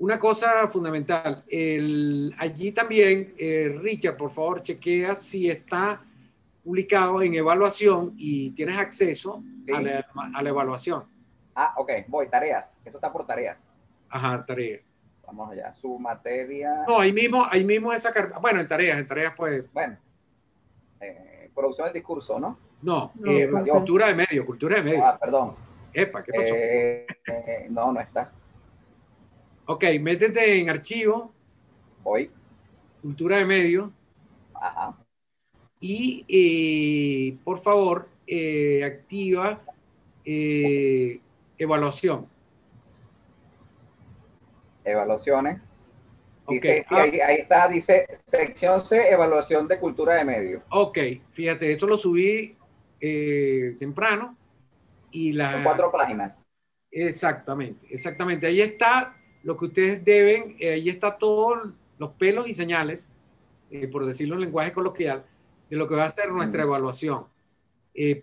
una 0.00 0.18
cosa 0.18 0.66
fundamental. 0.68 1.44
El, 1.46 2.34
allí 2.38 2.72
también, 2.72 3.34
eh, 3.36 3.78
Richard, 3.80 4.16
por 4.16 4.30
favor, 4.30 4.62
chequea 4.62 5.14
si 5.14 5.48
está 5.48 6.02
publicado 6.64 7.20
en 7.22 7.34
evaluación 7.34 8.14
y 8.16 8.50
tienes 8.52 8.78
acceso 8.78 9.42
a, 9.74 9.80
la, 9.80 10.06
a, 10.34 10.42
la, 10.42 10.48
evaluación. 10.48 11.04
Ah, 11.54 11.74
ok, 11.76 11.92
voy, 12.08 12.28
tareas. 12.28 12.80
Eso 12.82 12.96
está 12.96 13.12
por 13.12 13.26
tareas. 13.26 13.70
Ajá, 14.08 14.44
tareas. 14.46 14.80
Vamos 15.26 15.52
allá, 15.52 15.74
su 15.74 15.98
materia. 15.98 16.84
No, 16.88 16.98
ahí 16.98 17.12
mismo, 17.12 17.46
ahí 17.48 17.62
mismo 17.62 17.92
esa 17.92 18.10
Bueno, 18.40 18.60
en 18.60 18.68
tareas, 18.68 18.98
en 18.98 19.06
tareas 19.06 19.34
pues. 19.36 19.70
Bueno. 19.70 19.98
Eh, 21.00 21.50
producción 21.54 21.88
de 21.88 21.92
discurso, 21.92 22.40
¿no? 22.40 22.58
No, 22.80 23.12
eh, 23.26 23.50
cultura 23.70 24.06
de 24.08 24.14
medio, 24.14 24.46
cultura 24.46 24.76
de 24.76 24.82
medio. 24.82 25.04
Ah, 25.04 25.18
perdón. 25.18 25.54
Epa, 25.92 26.22
¿qué 26.22 26.32
pasó? 26.32 26.54
Eh, 26.54 27.66
no, 27.68 27.92
no 27.92 28.00
está. 28.00 28.32
Ok, 29.70 29.84
métete 30.00 30.58
en 30.58 30.68
archivo. 30.68 31.32
Voy. 32.02 32.28
Cultura 33.00 33.36
de 33.36 33.44
medio. 33.44 33.92
Ajá. 34.52 34.96
Y 35.78 37.32
por 37.44 37.60
favor, 37.60 38.08
activa 38.84 39.60
evaluación 41.56 42.26
evaluaciones. 44.82 45.92
Dice, 46.48 46.84
ah. 46.90 47.02
ahí, 47.02 47.36
está, 47.38 47.68
dice 47.68 48.18
sección 48.26 48.80
C, 48.80 49.08
evaluación 49.08 49.68
de 49.68 49.78
cultura 49.78 50.14
de 50.14 50.24
medio. 50.24 50.62
Ok, 50.70 50.98
fíjate, 51.30 51.70
eso 51.70 51.86
lo 51.86 51.96
subí 51.96 52.56
eh, 53.00 53.76
temprano 53.78 54.36
y 55.12 55.32
la... 55.32 55.62
cuatro 55.62 55.92
páginas. 55.92 56.34
Exactamente, 56.90 57.86
exactamente. 57.88 58.48
Ahí 58.48 58.60
está 58.62 59.16
lo 59.42 59.56
que 59.56 59.66
ustedes 59.66 60.04
deben, 60.04 60.56
eh, 60.58 60.74
ahí 60.74 60.88
está 60.88 61.16
todos 61.16 61.70
los 61.98 62.10
pelos 62.12 62.48
y 62.48 62.54
señales, 62.54 63.10
eh, 63.70 63.88
por 63.88 64.04
decirlo 64.04 64.34
en 64.34 64.42
lenguaje 64.42 64.72
coloquial, 64.72 65.24
de 65.68 65.76
lo 65.76 65.86
que 65.86 65.94
va 65.94 66.04
a 66.04 66.10
ser 66.10 66.30
nuestra 66.30 66.62
evaluación. 66.62 67.26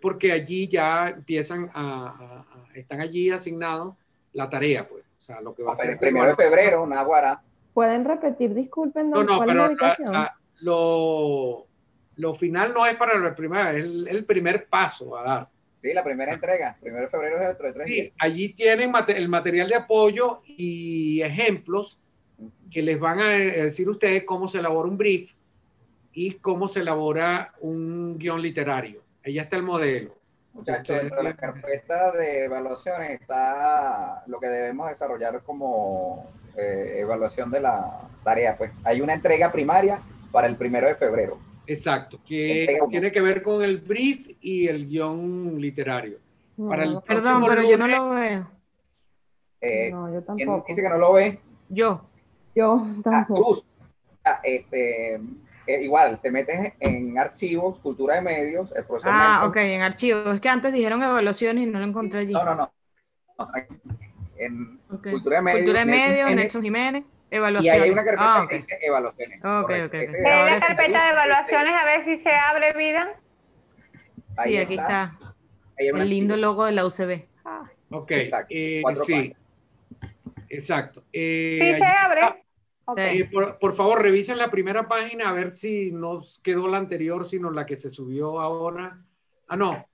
porque 0.02 0.32
allí 0.32 0.68
ya 0.68 1.10
empiezan 1.10 1.70
a, 1.74 2.46
están 2.74 3.02
allí 3.02 3.30
asignados 3.30 3.96
la 4.34 4.50
tarea, 4.50 4.88
pues. 4.88 5.04
O 5.04 5.20
sea, 5.20 5.42
lo 5.42 5.54
que 5.54 5.64
va 5.64 5.74
a 5.74 5.76
ser. 5.76 5.92
El 5.92 6.00
primero 6.00 6.28
de 6.28 6.36
febrero, 6.36 6.86
Nahuara. 6.86 7.42
¿Pueden 7.74 8.06
repetir? 8.06 8.54
Disculpen, 8.54 9.10
no, 9.10 9.24
no, 9.24 9.40
pero 9.40 9.70
lo, 10.62 11.68
lo, 12.16 12.34
final 12.34 12.74
no 12.74 12.86
es 12.86 12.96
para 12.96 13.18
la 13.20 13.36
primera, 13.36 13.72
es 13.72 13.84
el, 13.84 14.26
primer 14.26 14.68
paso 14.68 15.16
a 15.16 15.24
dar. 15.24 15.50
Sí, 15.82 15.94
la 15.94 16.04
primera 16.04 16.34
entrega, 16.34 16.76
primero 16.82 17.04
de 17.04 17.10
febrero 17.10 17.42
es 17.42 17.50
el 17.50 17.74
3 17.74 17.76
sí, 17.86 18.14
allí 18.18 18.50
tienen 18.50 18.92
el 19.10 19.30
material 19.30 19.70
de 19.70 19.76
apoyo 19.76 20.42
y 20.46 21.22
ejemplos 21.22 22.00
que 22.72 22.82
les 22.82 23.00
van 23.00 23.20
a 23.20 23.30
decir 23.30 23.88
ustedes 23.90 24.24
cómo 24.24 24.48
se 24.48 24.60
elabora 24.60 24.90
un 24.90 24.98
brief 24.98 25.32
y 26.14 26.34
cómo 26.34 26.68
se 26.68 26.80
elabora 26.80 27.54
un 27.60 28.18
guion 28.18 28.42
literario. 28.42 29.04
Ahí 29.24 29.38
está 29.38 29.56
el 29.56 29.64
modelo. 29.64 30.16
Muchachos, 30.54 30.98
dentro 30.98 31.18
de 31.18 31.24
la 31.24 31.36
carpeta 31.36 32.12
de 32.12 32.46
evaluaciones 32.46 33.22
está 33.22 34.24
lo 34.26 34.40
que 34.40 34.48
debemos 34.48 34.90
desarrollar 34.90 35.44
como 35.44 36.32
eh, 36.58 36.96
evaluación 36.98 37.52
de 37.52 37.60
la 37.60 38.10
tarea. 38.24 38.58
Pues 38.58 38.72
hay 38.84 39.02
una 39.02 39.14
entrega 39.14 39.52
primaria 39.52 40.02
para 40.32 40.48
el 40.48 40.56
primero 40.56 40.88
de 40.88 40.96
febrero. 40.96 41.38
Exacto, 41.68 42.20
que 42.26 42.80
tiene 42.90 43.12
que 43.12 43.22
ver 43.22 43.44
con 43.44 43.62
el 43.62 43.80
brief 43.80 44.30
y 44.40 44.68
el 44.68 44.88
guion 44.88 45.60
literario. 45.60 46.18
para 46.58 46.84
el 46.86 47.02
perdón, 47.02 47.44
pero 47.48 47.62
yo 47.70 47.78
no 47.78 47.88
lo 47.88 48.10
veo. 48.10 48.50
Eh, 49.60 49.92
no, 49.92 50.14
yo 50.14 50.24
tampoco. 50.24 50.64
¿Quién 50.64 50.76
dice 50.76 50.82
que 50.82 50.90
no 50.90 50.98
lo 50.98 51.14
ve? 51.14 51.40
Yo. 51.70 52.06
Yo 52.56 52.88
tampoco. 53.04 53.64
Ah, 54.24 54.40
este, 54.44 55.16
eh, 55.16 55.82
igual, 55.82 56.20
te 56.22 56.32
metes 56.32 56.74
en 56.80 57.20
archivos, 57.20 57.80
cultura 57.80 58.16
de 58.16 58.22
medios, 58.22 58.72
el 58.76 58.86
proceso. 58.86 59.10
Ah, 59.12 59.46
ok, 59.48 59.58
en 59.58 59.82
archivos. 59.82 60.36
Es 60.36 60.42
que 60.42 60.50
antes 60.50 60.72
dijeron 60.72 61.04
evaluaciones 61.04 61.64
y 61.64 61.68
no 61.68 61.80
lo 61.80 61.86
encontré 61.86 62.22
allí. 62.22 62.34
No, 62.34 62.46
no, 62.46 62.56
no. 62.56 62.72
En 64.38 64.80
cultura 64.88 65.38
de 65.38 65.42
medios. 65.42 65.60
Cultura 65.62 65.80
de 65.82 65.86
medios, 65.86 66.36
Nelson 66.36 66.62
Jiménez. 66.62 67.04
Evaluaciones. 67.30 67.82
Y 67.82 67.84
hay 67.84 67.90
una 67.90 68.04
carpeta 68.04 68.36
ah, 68.36 68.44
okay. 68.44 68.60
que 68.60 68.64
dice 68.64 68.80
evaluaciones. 68.82 69.40
Ok, 69.44 69.72
ok. 69.86 69.94
En 69.94 70.24
la 70.24 70.60
carpeta 70.60 71.04
de 71.04 71.10
evaluaciones, 71.12 71.74
a 71.74 71.86
ver 71.86 72.06
si 72.06 72.24
se 72.24 72.32
abre 72.32 72.74
vida. 72.74 73.20
Sí, 74.44 74.58
aquí 74.58 74.76
está. 74.76 75.12
El 75.76 76.10
lindo 76.10 76.38
logo 76.38 76.66
de 76.66 76.72
la 76.72 76.86
UCB. 76.86 77.26
Ah. 77.46 77.70
Ok, 77.90 78.12
Exacto. 78.12 78.48
Eh, 78.50 78.84
sí. 79.06 79.36
Exacto. 80.50 81.04
Eh, 81.12 81.60
sí, 81.62 81.78
se 81.78 81.86
abre. 81.86 82.22
Ah, 82.22 82.96
eh, 82.96 83.30
por, 83.60 83.76
favor, 83.76 84.02
revisen 84.02 84.38
la 84.38 84.50
primera 84.50 84.88
página 84.88 85.30
a 85.30 85.34
ver 85.34 85.52
si 85.52 85.92
no 85.92 86.22
quedó 86.42 86.70
la 86.70 86.78
anterior, 86.78 87.28
sino 87.28 87.52
la 87.52 87.66
que 87.66 87.76
se 87.76 87.92
subió 87.92 88.40
ahora. 88.40 89.02
Ah, 89.48 89.58
no. 89.58 89.86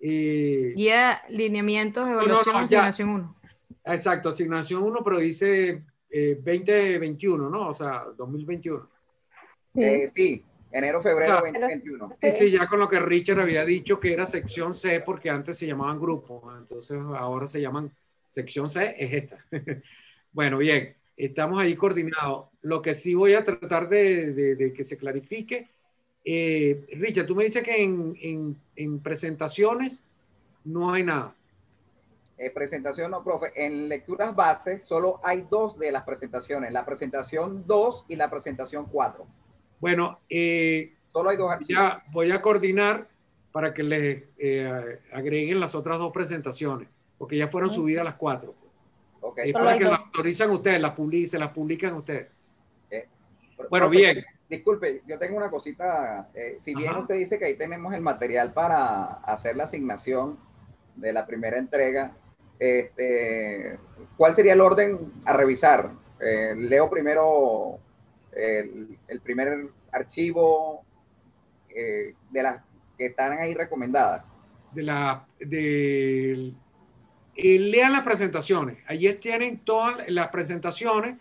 Eh, 0.00 0.74
Guía, 0.76 1.22
lineamientos, 1.30 2.08
evaluación, 2.08 2.56
asignación 2.56 3.08
1. 3.08 3.36
Exacto, 3.84 4.28
asignación 4.28 4.82
1, 4.82 5.00
pero 5.02 5.18
dice 5.18 5.82
2021, 6.12 7.46
eh, 7.46 7.50
¿no? 7.50 7.68
O 7.68 7.74
sea, 7.74 8.04
2021. 8.16 8.88
sí, 10.14 10.44
enero, 10.70 11.02
febrero 11.02 11.40
2021. 11.40 12.12
Sí, 12.20 12.30
sí, 12.30 12.50
ya 12.50 12.66
con 12.66 12.80
lo 12.80 12.88
que 12.88 13.00
Richard 13.00 13.40
había 13.40 13.64
dicho 13.64 13.98
que 13.98 14.12
era 14.12 14.26
sección 14.26 14.74
C, 14.74 15.00
porque 15.00 15.30
antes 15.30 15.58
se 15.58 15.66
llamaban 15.66 16.00
grupos, 16.00 16.42
entonces 16.58 16.98
ahora 17.16 17.48
se 17.48 17.60
llaman 17.60 17.90
sección 18.28 18.70
C, 18.70 18.94
es 18.98 19.12
esta. 19.12 19.38
bueno, 20.32 20.58
bien 20.58 20.94
estamos 21.16 21.60
ahí 21.60 21.74
coordinados. 21.76 22.46
Lo 22.62 22.82
que 22.82 22.94
sí 22.94 23.14
voy 23.14 23.34
a 23.34 23.44
tratar 23.44 23.88
de, 23.88 24.72
que 24.76 24.84
se 24.84 24.96
clarifique. 24.96 25.68
Eh, 26.24 26.84
Richard, 26.92 27.26
tú 27.26 27.34
me 27.34 27.44
dices 27.44 27.62
que 27.62 27.82
en, 27.82 29.00
presentaciones 29.02 30.04
no 30.64 30.92
hay 30.92 31.02
nada. 31.04 31.34
Eh, 32.42 32.50
presentación 32.50 33.12
no, 33.12 33.22
profe. 33.22 33.52
En 33.54 33.88
lecturas 33.88 34.34
bases 34.34 34.84
solo 34.84 35.20
hay 35.22 35.46
dos 35.48 35.78
de 35.78 35.92
las 35.92 36.02
presentaciones, 36.02 36.72
la 36.72 36.84
presentación 36.84 37.64
2 37.66 38.06
y 38.08 38.16
la 38.16 38.28
presentación 38.28 38.86
4. 38.86 39.24
Bueno, 39.78 40.18
eh, 40.28 40.92
solo 41.12 41.30
hay 41.30 41.36
dos 41.36 41.52
Ya 41.68 42.02
voy 42.10 42.32
a 42.32 42.42
coordinar 42.42 43.06
para 43.52 43.72
que 43.72 43.84
les 43.84 44.24
eh, 44.38 44.98
agreguen 45.12 45.60
las 45.60 45.76
otras 45.76 46.00
dos 46.00 46.10
presentaciones, 46.12 46.88
porque 47.16 47.36
ya 47.36 47.46
fueron 47.46 47.72
subidas 47.72 48.04
las 48.04 48.16
cuatro. 48.16 48.54
Okay. 49.20 49.52
para 49.52 49.78
que 49.78 49.84
la 49.84 49.96
autorizan 49.96 50.50
ustedes, 50.50 50.80
la 50.80 50.96
se 51.26 51.38
las 51.38 51.52
publican 51.52 51.94
ustedes. 51.94 52.26
Eh, 52.90 53.06
bueno, 53.70 53.88
bien. 53.88 54.24
Disculpe, 54.48 55.02
yo 55.06 55.16
tengo 55.16 55.36
una 55.36 55.48
cosita. 55.48 56.28
Eh, 56.34 56.56
si 56.58 56.74
bien 56.74 56.96
usted 56.96 57.14
dice 57.14 57.38
que 57.38 57.44
ahí 57.44 57.56
tenemos 57.56 57.94
el 57.94 58.00
material 58.00 58.50
para 58.52 59.04
hacer 59.22 59.56
la 59.56 59.64
asignación 59.64 60.40
de 60.96 61.12
la 61.12 61.24
primera 61.24 61.56
entrega, 61.56 62.16
este, 62.62 63.78
¿cuál 64.16 64.34
sería 64.34 64.52
el 64.52 64.60
orden 64.60 64.98
a 65.24 65.32
revisar? 65.32 65.92
Eh, 66.20 66.54
leo 66.56 66.88
primero 66.88 67.78
el, 68.32 68.98
el 69.08 69.20
primer 69.20 69.68
archivo 69.90 70.84
de 71.74 72.42
las 72.42 72.62
que 72.98 73.06
están 73.06 73.38
ahí 73.38 73.54
recomendadas. 73.54 74.24
De 74.72 74.82
la, 74.82 75.26
del 75.38 76.54
lean 77.34 77.92
las 77.92 78.04
presentaciones. 78.04 78.78
Allí 78.86 79.12
tienen 79.14 79.58
todas 79.58 80.08
las 80.08 80.28
presentaciones 80.28 81.18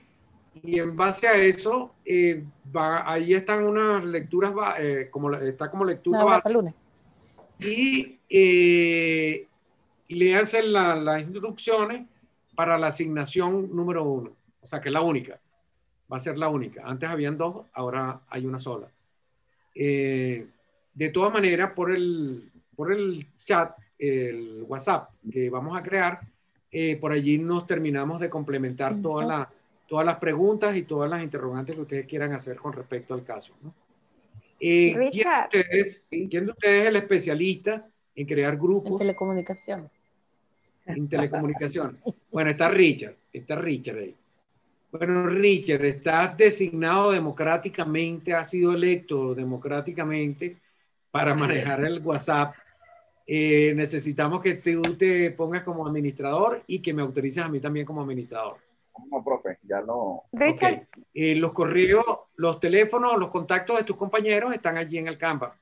y 0.63 0.79
en 0.79 0.95
base 0.95 1.27
a 1.27 1.35
eso, 1.35 1.93
eh, 2.05 2.43
va, 2.75 3.09
ahí 3.09 3.33
están 3.33 3.63
unas 3.63 4.03
lecturas, 4.03 4.51
eh, 4.79 5.07
como, 5.09 5.33
está 5.33 5.71
como 5.71 5.85
lectura 5.85 6.23
base. 6.23 6.73
Y 7.59 8.19
eh, 8.29 9.47
léanse 10.15 10.63
las 10.63 11.21
instrucciones 11.21 12.07
para 12.55 12.77
la 12.77 12.87
asignación 12.87 13.75
número 13.75 14.03
uno. 14.03 14.31
O 14.61 14.67
sea, 14.67 14.79
que 14.79 14.89
es 14.89 14.93
la 14.93 15.01
única. 15.01 15.39
Va 16.11 16.17
a 16.17 16.19
ser 16.19 16.37
la 16.37 16.49
única. 16.49 16.83
Antes 16.85 17.09
habían 17.09 17.37
dos, 17.37 17.65
ahora 17.73 18.21
hay 18.27 18.45
una 18.45 18.59
sola. 18.59 18.87
Eh, 19.73 20.45
de 20.93 21.09
todas 21.09 21.31
maneras, 21.31 21.71
por 21.73 21.91
el, 21.91 22.51
por 22.75 22.91
el 22.91 23.25
chat 23.45 23.77
el 23.97 24.63
WhatsApp 24.67 25.11
que 25.31 25.49
vamos 25.49 25.77
a 25.77 25.83
crear, 25.83 26.19
eh, 26.71 26.97
por 26.97 27.11
allí 27.11 27.37
nos 27.37 27.67
terminamos 27.67 28.19
de 28.19 28.29
complementar 28.29 28.99
todas, 29.01 29.27
las 29.27 29.47
todas 29.91 30.05
las 30.05 30.19
preguntas 30.19 30.73
y 30.77 30.83
todas 30.83 31.09
las 31.09 31.21
interrogantes 31.21 31.75
que 31.75 31.81
ustedes 31.81 32.05
quieran 32.07 32.31
hacer 32.31 32.55
con 32.55 32.71
respecto 32.71 33.13
al 33.13 33.25
caso. 33.25 33.53
¿no? 33.61 33.73
Eh, 34.57 35.09
¿quién, 35.11 35.27
de 35.27 35.59
ustedes, 35.59 36.05
¿Quién 36.09 36.45
de 36.45 36.51
ustedes 36.51 36.83
es 36.83 36.87
el 36.87 36.95
especialista 36.95 37.87
en 38.15 38.25
crear 38.25 38.55
grupos? 38.55 38.93
En 38.93 38.97
telecomunicación. 38.99 39.89
En 40.95 41.07
telecomunicación. 41.07 41.99
Bueno, 42.31 42.51
está 42.51 42.69
Richard, 42.69 43.15
está 43.31 43.55
Richard 43.55 43.97
ahí. 43.97 44.15
Bueno, 44.91 45.27
Richard, 45.27 45.85
está 45.85 46.33
designado 46.37 47.11
democráticamente, 47.11 48.33
ha 48.33 48.43
sido 48.43 48.73
electo 48.73 49.33
democráticamente 49.33 50.57
para 51.09 51.33
manejar 51.33 51.83
el 51.85 51.99
WhatsApp. 51.99 52.55
Eh, 53.25 53.73
necesitamos 53.75 54.41
que 54.41 54.55
tú 54.55 54.81
te 54.97 55.31
pongas 55.31 55.63
como 55.63 55.87
administrador 55.87 56.63
y 56.67 56.79
que 56.79 56.93
me 56.93 57.01
autorices 57.01 57.43
a 57.43 57.47
mí 57.47 57.59
también 57.59 57.85
como 57.85 58.01
administrador. 58.01 58.57
No, 59.09 59.23
profe, 59.23 59.57
ya 59.63 59.81
no. 59.81 60.23
Okay. 60.31 60.81
Eh, 61.13 61.35
los 61.35 61.53
correos, 61.53 62.03
los 62.35 62.59
teléfonos, 62.59 63.17
los 63.17 63.29
contactos 63.29 63.77
de 63.77 63.83
tus 63.85 63.95
compañeros 63.95 64.53
están 64.53 64.77
allí 64.77 64.97
en 64.97 65.07
el 65.07 65.17
Canva. 65.17 65.55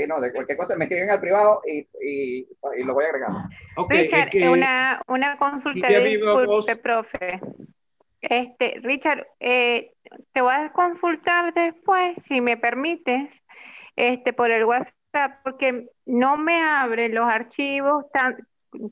Sí, 0.00 0.06
no, 0.06 0.20
de 0.20 0.32
cualquier 0.32 0.56
cosa 0.56 0.76
me 0.76 0.84
escriben 0.86 1.10
al 1.10 1.20
privado 1.20 1.60
y, 1.66 1.86
y, 2.02 2.48
y 2.78 2.82
lo 2.84 2.94
voy 2.94 3.04
agregando. 3.04 3.40
Okay, 3.76 4.02
Richard, 4.04 4.30
que, 4.30 4.48
una, 4.48 5.02
una 5.08 5.36
consulta, 5.36 5.88
disculpe, 5.88 6.76
profe. 6.76 7.40
Este, 8.22 8.80
Richard, 8.82 9.26
eh, 9.40 9.92
te 10.32 10.40
voy 10.40 10.54
a 10.54 10.72
consultar 10.72 11.52
después, 11.52 12.16
si 12.26 12.40
me 12.40 12.56
permites, 12.56 13.30
este, 13.96 14.32
por 14.32 14.50
el 14.50 14.64
WhatsApp, 14.64 15.40
porque 15.42 15.90
no 16.06 16.38
me 16.38 16.62
abren 16.62 17.14
los 17.14 17.28
archivos 17.28 18.10
tan, 18.12 18.38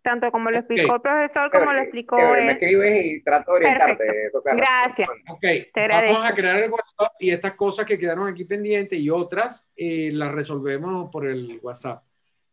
tanto 0.03 0.31
como 0.33 0.51
lo 0.51 0.59
explicó 0.59 0.97
el 0.97 1.01
profesor 1.01 1.51
como 1.51 1.73
lo 1.73 1.81
explicó 1.81 2.19
él. 2.35 2.47
Me 2.47 2.53
escribes 2.53 3.07
y 3.07 3.23
trato 3.23 3.53
de 3.53 3.57
orientarte. 3.59 4.31
Gracias. 4.57 5.09
Ok, 5.29 5.45
vamos 5.75 6.31
a 6.31 6.35
crear 6.35 6.57
el 6.59 6.71
WhatsApp 6.71 7.13
y 7.19 7.31
estas 7.31 7.55
cosas 7.55 7.87
que 7.87 7.99
quedaron 7.99 8.29
aquí 8.29 8.45
pendientes 8.45 8.99
y 8.99 9.11
otras 9.11 9.71
eh, 9.77 10.11
las 10.13 10.33
resolvemos 10.33 11.11
por 11.11 11.27
el 11.27 11.59
WhatsApp. 11.63 12.03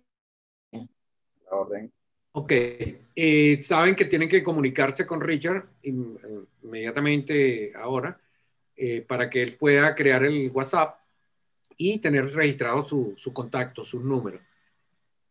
orden. 1.52 1.92
Ok, 2.32 2.52
eh, 2.52 3.60
saben 3.62 3.96
que 3.96 4.06
tienen 4.06 4.30
que 4.30 4.44
comunicarse 4.44 5.06
con 5.06 5.20
Richard 5.20 5.68
inmediatamente 5.82 7.74
ahora 7.76 8.20
eh, 8.76 9.02
para 9.02 9.30
que 9.30 9.42
él 9.42 9.58
pueda 9.58 9.96
crear 9.96 10.24
el 10.24 10.52
WhatsApp 10.52 10.99
y 11.82 11.98
tener 12.00 12.26
registrado 12.32 12.86
su, 12.86 13.16
su 13.18 13.34
contacto, 13.34 13.86
sus 13.86 14.04
números. 14.04 14.42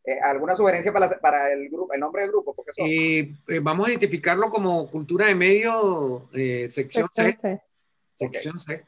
Eh, 0.03 0.19
¿Alguna 0.19 0.57
sugerencia 0.57 0.91
para, 0.91 1.21
para, 1.21 1.53
el, 1.53 1.69
grupo, 1.69 1.93
el 1.93 2.01
nombre 2.01 2.23
del 2.23 2.31
grupo? 2.31 2.57
Eh, 2.79 3.35
eh, 3.47 3.61
vamos 3.61 3.87
a 3.87 3.91
identificarlo 3.91 4.49
como 4.49 4.91
Cultura 4.91 5.27
de 5.27 5.35
Medio, 5.35 6.31
sección, 6.71 7.07
C. 7.13 7.37
Sección 8.15 8.59
C. 8.59 8.83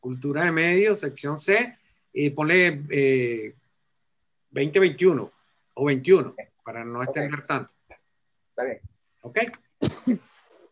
Cultura 0.00 0.44
de 0.44 0.50
Medio, 0.50 0.96
sección 0.96 1.38
C. 1.38 1.78
Y 2.12 2.30
ponle 2.30 3.54
2021 4.50 5.30
o 5.74 5.84
21 5.84 6.34
para 6.64 6.84
no 6.84 7.04
extender 7.04 7.46
tanto. 7.46 7.72
Está 8.50 8.64
bien. 8.64 8.80
Ok. 9.20 9.38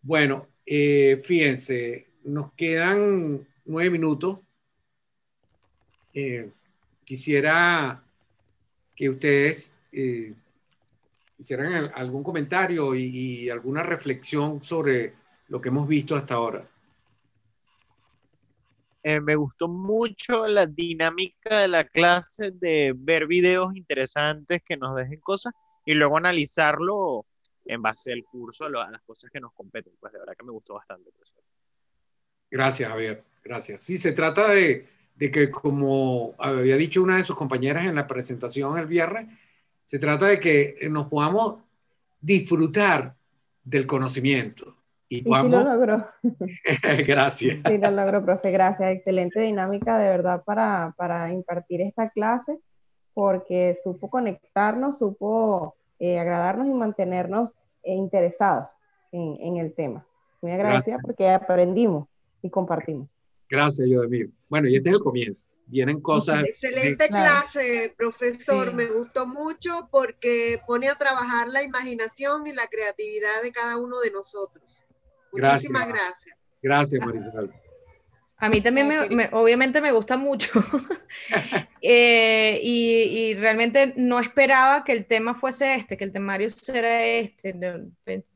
bueno, 0.03 0.49
fíjense, 0.67 2.09
nos 2.25 2.53
quedan 2.55 3.47
nueve 3.65 3.91
minutos 3.91 4.41
eh, 6.15 6.51
quisiera 7.05 8.03
que 8.95 9.09
ustedes 9.09 9.75
eh, 9.93 10.35
hicieran 11.39 11.91
algún 11.95 12.23
comentario 12.23 12.95
y, 12.95 13.49
alguna 13.49 13.83
reflexión 13.83 14.63
sobre 14.63 15.15
lo 15.49 15.61
que 15.61 15.69
hemos 15.69 15.89
visto 15.89 16.15
hasta 16.15 16.35
ahora. 16.35 16.69
Eh, 19.03 19.21
me 19.21 19.35
gustó 19.35 19.67
mucho 19.67 20.47
la 20.47 20.67
dinámica 20.67 21.61
de 21.61 21.69
la 21.69 21.85
clase 21.85 22.51
de 22.51 22.93
ver 22.95 23.27
videos 23.27 23.75
interesantes 23.75 24.63
que 24.63 24.77
nos 24.77 24.95
dejen 24.95 25.21
cosas 25.21 25.55
y 25.87 25.95
luego 25.95 26.19
analizarlo 26.19 27.25
en 27.65 27.81
base 27.81 28.13
al 28.13 28.23
curso, 28.25 28.67
a 28.67 28.91
las 28.91 29.03
cosas 29.03 29.31
que 29.31 29.41
nos 29.41 29.53
competen. 29.55 29.95
Pues 29.99 30.13
de 30.13 30.19
verdad 30.19 30.35
que 30.37 30.45
me 30.45 30.53
gustó 30.53 30.75
bastante. 30.75 31.11
Gracias, 32.51 32.91
Javier. 32.91 33.25
Gracias. 33.43 33.81
Sí, 33.81 33.97
se 33.97 34.13
trata 34.13 34.51
de, 34.51 34.87
de 35.21 35.31
que 35.31 35.51
como 35.51 36.33
había 36.39 36.79
dicho 36.79 37.03
una 37.03 37.19
de 37.19 37.25
sus 37.25 37.37
compañeras 37.37 37.85
en 37.85 37.95
la 37.95 38.07
presentación 38.07 38.79
el 38.79 38.87
viernes, 38.87 39.29
se 39.85 39.99
trata 39.99 40.25
de 40.25 40.41
que 40.41 40.79
nos 40.89 41.09
podamos 41.09 41.57
disfrutar 42.23 43.15
del 43.63 43.87
conocimiento. 43.87 44.75
Y, 45.11 45.21
podamos... 45.21 45.53
lo 45.53 45.75
logró. 45.75 46.07
gracias. 47.07 47.59
Sí, 47.67 47.79
lo 47.79 47.91
logró, 47.91 48.25
profe, 48.25 48.51
gracias. 48.51 48.93
Excelente 48.93 49.41
dinámica 49.41 49.99
de 49.99 50.09
verdad 50.09 50.43
para, 50.43 50.95
para 50.97 51.31
impartir 51.31 51.83
esta 51.83 52.09
clase, 52.09 52.59
porque 53.13 53.77
supo 53.85 54.09
conectarnos, 54.09 54.99
supo 54.99 55.75
eh, 55.99 56.19
agradarnos 56.19 56.67
y 56.67 56.71
mantenernos 56.71 57.51
eh, 57.83 57.93
interesados 57.93 58.69
en, 59.13 59.37
en, 59.39 59.57
el 59.59 59.75
tema. 59.75 60.07
Muy 60.41 60.53
agradecida 60.53 60.99
porque 61.03 61.29
aprendimos 61.29 62.09
y 62.41 62.49
compartimos. 62.49 63.07
Gracias, 63.51 63.89
Yodemir. 63.89 64.31
Bueno, 64.49 64.69
y 64.69 64.77
este 64.77 64.91
es 64.91 64.97
el 64.97 65.03
comienzo. 65.03 65.45
Vienen 65.67 66.01
cosas. 66.01 66.49
Excelente 66.49 67.09
clase, 67.09 67.95
profesor. 67.97 68.73
Me 68.75 68.87
gustó 68.87 69.27
mucho 69.27 69.89
porque 69.91 70.59
pone 70.67 70.89
a 70.89 70.95
trabajar 70.95 71.49
la 71.49 71.63
imaginación 71.63 72.47
y 72.47 72.53
la 72.53 72.67
creatividad 72.67 73.43
de 73.43 73.53
cada 73.53 73.77
uno 73.77 74.01
de 74.01 74.11
nosotros. 74.11 74.65
Muchísimas 75.33 75.87
gracias. 75.87 76.37
Gracias, 76.63 77.07
Marisol. 77.07 77.53
A 78.37 78.49
mí 78.49 78.63
también, 78.63 78.89
me, 78.89 79.29
obviamente, 79.33 79.81
me 79.81 79.93
gusta 79.93 80.17
mucho. 80.17 80.51
Eh, 81.83 82.61
y, 82.63 82.93
y, 83.31 83.35
realmente 83.37 83.95
no 83.97 84.21
esperaba 84.21 84.85
que 84.85 84.93
el 84.93 85.07
tema 85.07 85.35
fuese 85.35 85.77
este, 85.77 85.97
que 85.97 86.05
el 86.05 86.13
temario 86.13 86.51
fuera 86.51 87.07
este. 87.07 87.59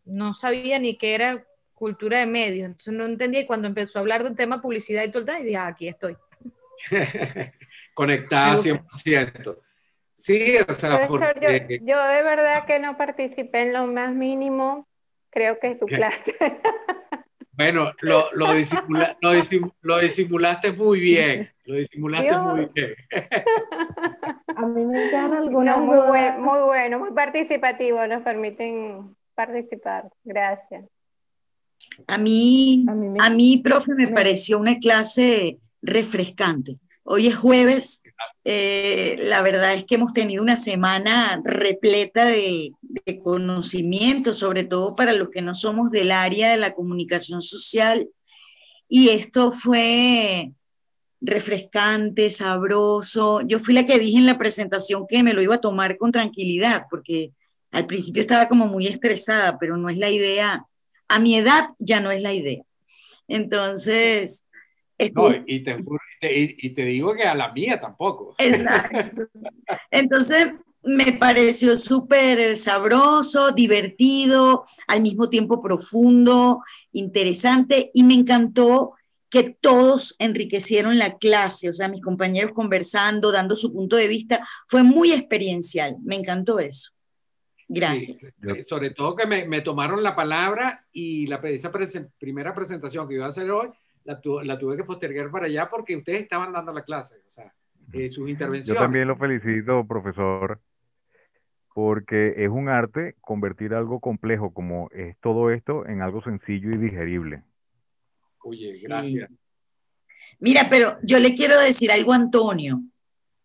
No 0.07 0.33
sabía 0.33 0.79
ni 0.79 0.97
qué 0.97 1.15
era 1.15 1.47
cultura 1.85 2.19
de 2.19 2.25
medios. 2.25 2.65
Entonces 2.65 2.95
no 2.95 3.05
entendía 3.05 3.41
y 3.41 3.47
cuando 3.47 3.69
empezó 3.69 3.99
a 3.99 4.01
hablar 4.01 4.25
del 4.25 4.35
tema 4.35 4.63
publicidad 4.63 5.05
y 5.05 5.11
todo 5.11 5.19
el 5.19 5.27
tema, 5.27 5.41
dije, 5.41 5.57
ah, 5.59 5.67
aquí 5.67 5.87
estoy. 5.87 6.17
Conectada 7.95 8.57
100%. 8.57 9.59
Sí, 10.15 10.57
o 10.67 10.73
sea, 10.73 11.07
porque... 11.07 11.81
yo, 11.83 12.03
de 12.03 12.23
verdad 12.23 12.65
que 12.65 12.79
no 12.79 12.97
participé 12.97 13.63
en 13.63 13.75
lo 13.75 13.87
más 13.87 14.15
mínimo, 14.15 14.89
creo 15.29 15.59
que 15.61 15.73
es 15.73 15.79
su 15.79 15.85
clase. 16.01 16.35
Bueno, 17.53 17.93
lo, 18.01 18.31
lo, 18.33 18.47
lo, 19.21 20.01
disimulaste 20.01 20.73
muy 20.73 21.01
bien. 21.01 21.51
Lo 21.67 21.75
disimulaste 21.75 22.33
muy 22.33 22.71
bien. 22.73 22.95
A 24.57 24.67
mí 24.67 24.87
me 24.87 25.11
quedan 25.11 25.35
algunas. 25.35 25.79
muy, 25.79 25.99
muy 26.39 26.61
bueno, 26.61 26.99
muy 26.99 27.13
participativo. 27.13 28.07
Nos 28.07 28.23
permiten 28.23 29.15
participar. 29.35 30.09
Gracias. 30.25 30.87
A 32.07 32.19
mí, 32.19 32.85
a 33.21 33.31
mí, 33.31 33.59
profe, 33.59 33.95
me 33.95 34.09
pareció 34.09 34.59
una 34.59 34.79
clase 34.79 35.59
refrescante. 35.83 36.79
Hoy 37.03 37.27
es 37.27 37.37
jueves 37.37 38.03
Eh, 38.47 39.17
la 39.23 39.41
verdad 39.43 39.73
es 39.73 39.87
que 39.87 39.95
hemos 39.95 40.13
tenido 40.13 40.43
una 40.43 40.57
semana 40.57 41.41
repleta 41.45 42.27
de, 42.27 42.73
de 42.83 43.19
conocimiento, 43.19 44.35
sobre 44.35 44.65
todo 44.65 44.95
para 44.95 45.15
los 45.15 45.31
que 45.31 45.41
no 45.41 45.55
somos 45.55 45.91
del 45.91 46.13
área 46.13 46.51
de 46.51 46.59
la 46.59 46.75
comunicación 46.75 47.41
social. 47.41 48.09
Y 48.89 49.09
esto 49.09 49.51
fue 49.53 50.53
refrescante, 51.23 52.31
sabroso. 52.31 53.41
Yo 53.47 53.59
fui 53.59 53.73
la 53.75 53.87
que 53.87 53.99
dije 53.99 54.19
en 54.19 54.27
la 54.27 54.37
presentación 54.39 55.07
que 55.09 55.23
me 55.23 55.33
lo 55.33 55.43
iba 55.43 55.55
a 55.55 55.61
tomar 55.61 55.97
con 55.97 56.13
tranquilidad, 56.13 56.85
porque 56.91 57.33
al 57.71 57.87
principio 57.87 58.21
estaba 58.21 58.47
como 58.47 58.67
muy 58.67 58.87
estresada, 58.87 59.59
pero 59.59 59.77
no 59.79 59.89
es 59.89 59.97
la 59.97 60.11
idea. 60.11 60.67
A 61.15 61.21
mi 61.21 61.37
edad 61.37 61.71
ya 61.79 62.01
no 62.01 62.11
es 62.11 62.21
la 62.21 62.33
idea. 62.33 62.63
Entonces... 63.29 64.45
y, 64.99 65.11
te, 65.61 65.77
y, 66.59 66.71
te, 66.71 66.85
digo 66.85 67.15
que 67.15 67.23
a 67.23 67.35
la 67.35 67.53
mía 67.53 67.81
tampoco. 67.81 68.35
Exacto. 68.39 69.29
Entonces 69.91 70.55
me 70.83 71.13
pareció 71.13 71.77
súper 71.77 72.57
sabroso, 72.57 73.53
divertido, 73.53 74.65
al 74.87 75.03
mismo 75.03 75.29
tiempo 75.29 75.63
profundo, 75.63 76.63
interesante 76.93 77.91
y 77.95 78.03
me 78.03 78.15
encantó 78.15 78.95
que 79.31 79.57
todos 79.61 80.15
enriquecieron 80.19 80.99
la 80.99 81.19
clase, 81.19 81.69
o 81.69 81.75
sea, 81.75 81.89
mis 81.89 82.03
compañeros 82.03 82.53
conversando, 82.55 83.33
dando 83.33 83.57
su 83.57 83.73
punto 83.73 83.97
de 83.97 84.09
vista, 84.09 84.47
fue 84.69 84.83
muy 84.83 85.13
experiencial, 85.13 85.97
me 86.05 86.17
encantó 86.17 86.61
eso. 86.61 86.94
Gracias. 87.69 88.27
sobre 88.67 88.91
todo 88.91 89.17
que 89.17 89.27
me, 89.27 89.47
me, 89.47 89.61
tomaron 89.61 90.03
la 90.03 90.15
palabra 90.15 90.85
y 90.93 91.27
la 91.27 91.37
esa 91.37 91.73
primera 92.19 92.55
presentación 92.55 93.09
que 93.09 93.15
iba 93.15 93.27
a 93.27 93.31
hacer 93.31 93.51
hoy, 93.51 93.69
la, 94.05 94.21
la, 94.43 94.59
tuve 94.59 94.77
que 94.77 94.85
postergar 94.85 95.31
para 95.31 95.47
allá 95.47 95.69
porque 95.71 95.97
ustedes 95.97 96.23
estaban 96.23 96.53
dando 96.53 96.73
la 96.73 96.83
clase, 96.83 97.17
o 97.27 97.31
sea, 97.31 97.53
eh, 97.93 98.11
sus 98.11 98.29
intervenciones. 98.29 98.67
Yo 98.67 98.75
también 98.75 99.09
lo 99.09 99.17
felicito, 99.17 99.87
profesor, 99.87 100.61
porque 101.73 102.35
es 102.37 102.49
un 102.51 102.69
arte 102.69 103.17
convertir 103.21 103.75
algo 103.75 104.01
complejo 104.01 104.53
como 104.53 104.91
es 104.91 105.17
todo 105.21 105.51
esto 105.51 105.87
en 105.87 106.03
algo 106.03 106.23
sencillo 106.23 106.71
y 106.73 106.77
digerible. 106.77 107.43
Oye, 108.41 108.79
gracias. 108.83 109.31
Mira, 110.39 110.67
pero 110.69 110.99
yo 111.03 111.19
le 111.19 111.35
quiero 111.35 111.59
decir 111.59 111.91
algo 111.91 112.13
a 112.13 112.17
Antonio. 112.17 112.83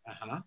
Ajá. 0.03 0.45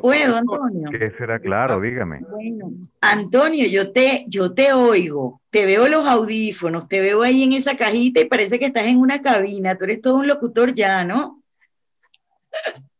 ¿Puedo, 0.00 0.36
Antonio? 0.36 0.90
¿Qué 0.90 1.12
será 1.18 1.38
claro? 1.38 1.80
Dígame. 1.80 2.20
Bueno, 2.20 2.72
Antonio, 3.00 3.66
yo 3.68 3.92
te, 3.92 4.24
yo 4.28 4.52
te 4.52 4.72
oigo, 4.72 5.40
te 5.50 5.66
veo 5.66 5.88
los 5.88 6.06
audífonos, 6.06 6.88
te 6.88 7.00
veo 7.00 7.22
ahí 7.22 7.42
en 7.44 7.52
esa 7.52 7.76
cajita 7.76 8.20
y 8.20 8.26
parece 8.26 8.58
que 8.58 8.66
estás 8.66 8.86
en 8.86 8.98
una 8.98 9.22
cabina. 9.22 9.76
Tú 9.76 9.84
eres 9.84 10.00
todo 10.00 10.14
un 10.16 10.26
locutor 10.26 10.74
ya, 10.74 11.04
¿no? 11.04 11.42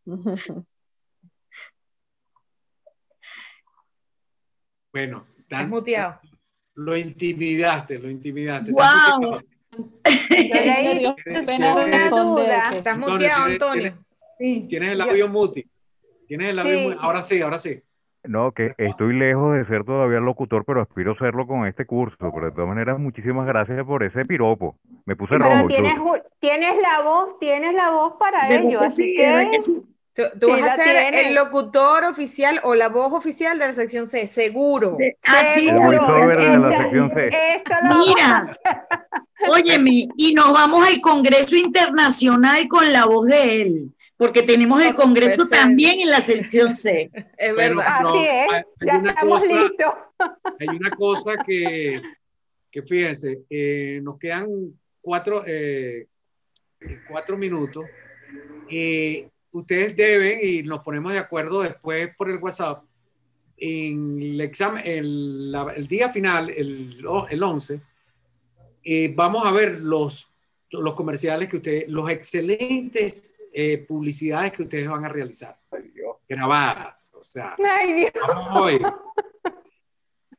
bueno, 4.92 5.26
estás 5.38 5.68
muteado. 5.68 6.20
Lo 6.74 6.96
intimidaste, 6.96 7.98
lo 7.98 8.08
intimidaste. 8.08 8.72
¡Wow! 8.72 9.42
Estás 12.72 12.98
muteado, 12.98 13.44
Antonio. 13.44 13.98
Tienes 14.38 14.92
el 14.92 15.00
audio 15.00 15.28
mute. 15.28 15.68
Tienes 16.32 16.48
el 16.48 16.58
audio 16.60 16.98
Ahora 16.98 17.22
sí, 17.22 17.42
ahora 17.42 17.58
sí. 17.58 17.78
No, 18.24 18.52
que 18.52 18.72
estoy 18.78 19.12
lejos 19.12 19.54
de 19.54 19.66
ser 19.66 19.84
todavía 19.84 20.18
locutor, 20.18 20.64
pero 20.64 20.80
aspiro 20.80 21.12
a 21.12 21.18
serlo 21.18 21.46
con 21.46 21.66
este 21.66 21.84
curso. 21.84 22.16
Pero 22.18 22.46
de 22.46 22.52
todas 22.52 22.68
maneras, 22.68 22.98
muchísimas 22.98 23.46
gracias 23.46 23.84
por 23.84 24.02
ese 24.02 24.24
piropo. 24.24 24.78
Me 25.04 25.14
puse 25.14 25.36
rojo. 25.36 25.66
Tienes, 25.66 25.94
tienes, 26.38 26.74
la 26.80 27.02
voz, 27.02 27.38
tienes 27.38 27.74
la 27.74 27.90
voz 27.90 28.14
para 28.18 28.48
ello, 28.48 28.80
así 28.80 29.14
que... 29.14 29.58
Tú, 30.14 30.48
vas 30.48 30.62
a 30.62 30.76
ser 30.76 31.14
el 31.14 31.34
locutor 31.34 32.04
oficial 32.04 32.60
o 32.64 32.74
la 32.74 32.88
voz 32.88 33.12
oficial 33.12 33.58
de 33.58 33.66
la 33.66 33.72
sección 33.74 34.06
C, 34.06 34.26
seguro. 34.26 34.96
Así 35.24 35.68
el 35.68 35.76
voiceover 35.76 36.36
de 36.36 36.58
la 36.58 36.82
sección 36.82 37.10
C. 37.10 37.30
Mira, 37.82 38.58
óyeme, 39.52 40.08
y 40.16 40.34
nos 40.34 40.50
vamos 40.52 40.86
al 40.86 40.98
Congreso 41.02 41.56
Internacional 41.56 42.68
con 42.68 42.90
la 42.90 43.04
voz 43.04 43.26
de 43.26 43.62
él, 43.62 43.92
porque 44.22 44.44
tenemos 44.44 44.80
el 44.80 44.94
Congreso 44.94 45.48
también 45.48 45.98
en 45.98 46.08
la 46.08 46.20
sección 46.20 46.72
C. 46.72 47.10
Es 47.36 47.56
verdad. 47.56 47.84
Así 47.88 48.18
es, 48.24 48.66
ya 48.86 49.02
estamos 49.04 49.40
listos. 49.48 49.94
Hay 50.60 50.68
una 50.68 50.90
cosa 50.92 51.32
que, 51.44 52.00
que 52.70 52.82
fíjense, 52.82 53.40
eh, 53.50 53.98
nos 54.00 54.20
quedan 54.20 54.46
cuatro, 55.00 55.42
eh, 55.44 56.06
cuatro 57.08 57.36
minutos. 57.36 57.84
Eh, 58.70 59.28
ustedes 59.50 59.96
deben, 59.96 60.38
y 60.40 60.62
nos 60.62 60.84
ponemos 60.84 61.12
de 61.12 61.18
acuerdo 61.18 61.62
después 61.62 62.14
por 62.16 62.30
el 62.30 62.38
WhatsApp, 62.38 62.84
en 63.56 64.22
el 64.22 64.40
examen, 64.40 64.84
el, 64.86 65.52
el 65.74 65.88
día 65.88 66.10
final, 66.10 66.48
el, 66.48 67.04
el 67.28 67.42
11, 67.42 67.80
eh, 68.84 69.12
vamos 69.16 69.44
a 69.44 69.50
ver 69.50 69.80
los, 69.80 70.28
los 70.70 70.94
comerciales 70.94 71.48
que 71.48 71.56
ustedes, 71.56 71.88
los 71.88 72.08
excelentes 72.08 73.31
eh, 73.52 73.78
publicidades 73.78 74.52
que 74.52 74.62
ustedes 74.62 74.88
van 74.88 75.04
a 75.04 75.08
realizar, 75.08 75.58
grabadas, 76.28 77.12
o 77.14 77.22
sea, 77.24 77.56
vamos 77.58 78.80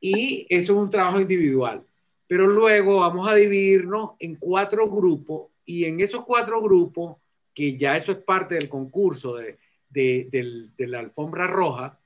Y 0.00 0.46
eso 0.50 0.72
es 0.74 0.78
un 0.78 0.90
trabajo 0.90 1.20
individual. 1.20 1.82
Pero 2.26 2.46
luego 2.46 3.00
vamos 3.00 3.28
a 3.28 3.34
dividirnos 3.34 4.12
en 4.18 4.36
cuatro 4.36 4.88
grupos 4.90 5.50
y 5.64 5.84
en 5.84 6.00
esos 6.00 6.24
cuatro 6.24 6.60
grupos 6.60 7.16
que 7.54 7.76
ya 7.76 7.96
eso 7.96 8.12
es 8.12 8.18
parte 8.18 8.56
del 8.56 8.68
concurso 8.68 9.36
de, 9.36 9.58
de, 9.88 10.72
la 10.78 10.98
alfombra 10.98 11.46
roja, 11.46 11.98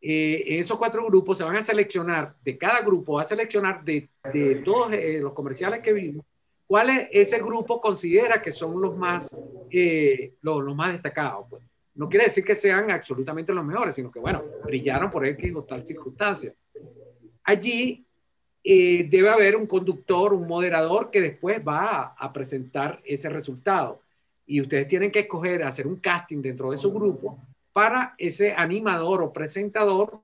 eh, 0.00 0.42
en 0.46 0.60
esos 0.60 0.76
cuatro 0.76 1.06
grupos 1.06 1.38
se 1.38 1.44
van 1.44 1.56
a 1.56 1.62
seleccionar, 1.62 2.34
de 2.42 2.58
cada 2.58 2.80
grupo 2.80 3.14
va 3.14 3.22
a 3.22 3.26
seleccionar 3.26 3.84
de, 3.84 4.10
de 4.32 4.56
todos 4.56 4.92
eh, 4.92 5.20
los 5.20 5.32
comerciales 5.32 5.80
que 5.80 5.92
vimos, 5.92 6.26
cuáles 6.66 7.08
ese 7.12 7.38
grupo 7.38 7.80
considera 7.80 8.40
que 8.40 8.52
son 8.52 8.80
los 8.80 8.96
más, 8.96 9.34
eh, 9.70 10.34
los, 10.42 10.62
los, 10.62 10.74
más 10.74 10.92
destacados. 10.92 11.46
Pues. 11.48 11.62
No 11.94 12.08
quiere 12.08 12.26
decir 12.26 12.44
que 12.44 12.56
sean 12.56 12.90
absolutamente 12.90 13.52
los 13.52 13.64
mejores, 13.64 13.94
sino 13.94 14.10
que, 14.10 14.18
bueno, 14.18 14.42
brillaron 14.64 15.10
por 15.10 15.26
X 15.26 15.52
o 15.54 15.64
tal 15.64 15.86
circunstancia. 15.86 16.54
Allí 17.44 18.06
debe 18.64 19.28
haber 19.28 19.56
un 19.56 19.66
conductor, 19.66 20.32
un 20.32 20.46
moderador 20.46 21.10
que 21.10 21.20
después 21.20 21.60
va 21.66 21.90
a, 21.90 22.14
a 22.16 22.32
presentar 22.32 23.00
ese 23.04 23.28
resultado 23.28 24.00
y 24.46 24.60
ustedes 24.60 24.86
tienen 24.88 25.10
que 25.10 25.20
escoger, 25.20 25.62
hacer 25.62 25.86
un 25.86 25.96
casting 25.96 26.42
dentro 26.42 26.70
de 26.70 26.76
su 26.76 26.92
grupo 26.92 27.38
para 27.72 28.14
ese 28.18 28.52
animador 28.52 29.22
o 29.22 29.32
presentador 29.32 30.20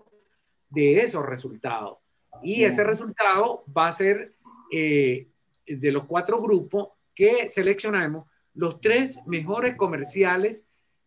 de 0.70 1.00
esos 1.00 1.24
resultados. 1.24 1.98
Y 2.42 2.64
ese 2.64 2.84
resultado 2.84 3.64
va 3.76 3.88
a 3.88 3.92
ser 3.92 4.34
eh, 4.70 5.26
de 5.68 5.92
los 5.92 6.04
cuatro 6.04 6.40
grupos 6.40 6.88
que 7.14 7.50
seleccionamos 7.50 8.26
los 8.54 8.80
tres 8.80 9.20
mejores 9.26 9.76
comerciales 9.76 10.64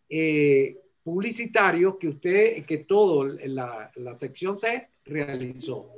eh, 0.10 0.78
publicitarios 1.04 1.98
que 1.98 2.10
usted, 2.10 2.66
que 2.66 2.80
todo 2.80 3.26
la, 3.26 3.92
la 3.96 4.18
sección 4.18 4.58
C 4.58 4.90
realizó. 5.06 5.90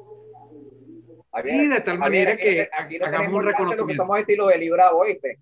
y 1.44 1.68
de 1.68 1.82
tal 1.82 1.98
manera 1.98 2.38
que 2.38 2.70
aquí 2.72 2.98
hagamos 2.98 3.34
un 3.34 3.46
reconocimiento. 3.46 4.06
Lo 4.06 4.18
estilo 4.18 4.48
de 4.48 4.58
librado, 4.58 4.98
¿oíste? 4.98 5.40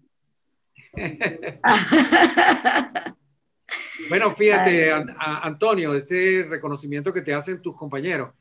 bueno, 4.09 4.35
fíjate, 4.35 4.91
Antonio, 5.17 5.95
este 5.95 6.45
reconocimiento 6.49 7.13
que 7.13 7.21
te 7.21 7.33
hacen 7.33 7.61
tus 7.61 7.75
compañeros. 7.75 8.33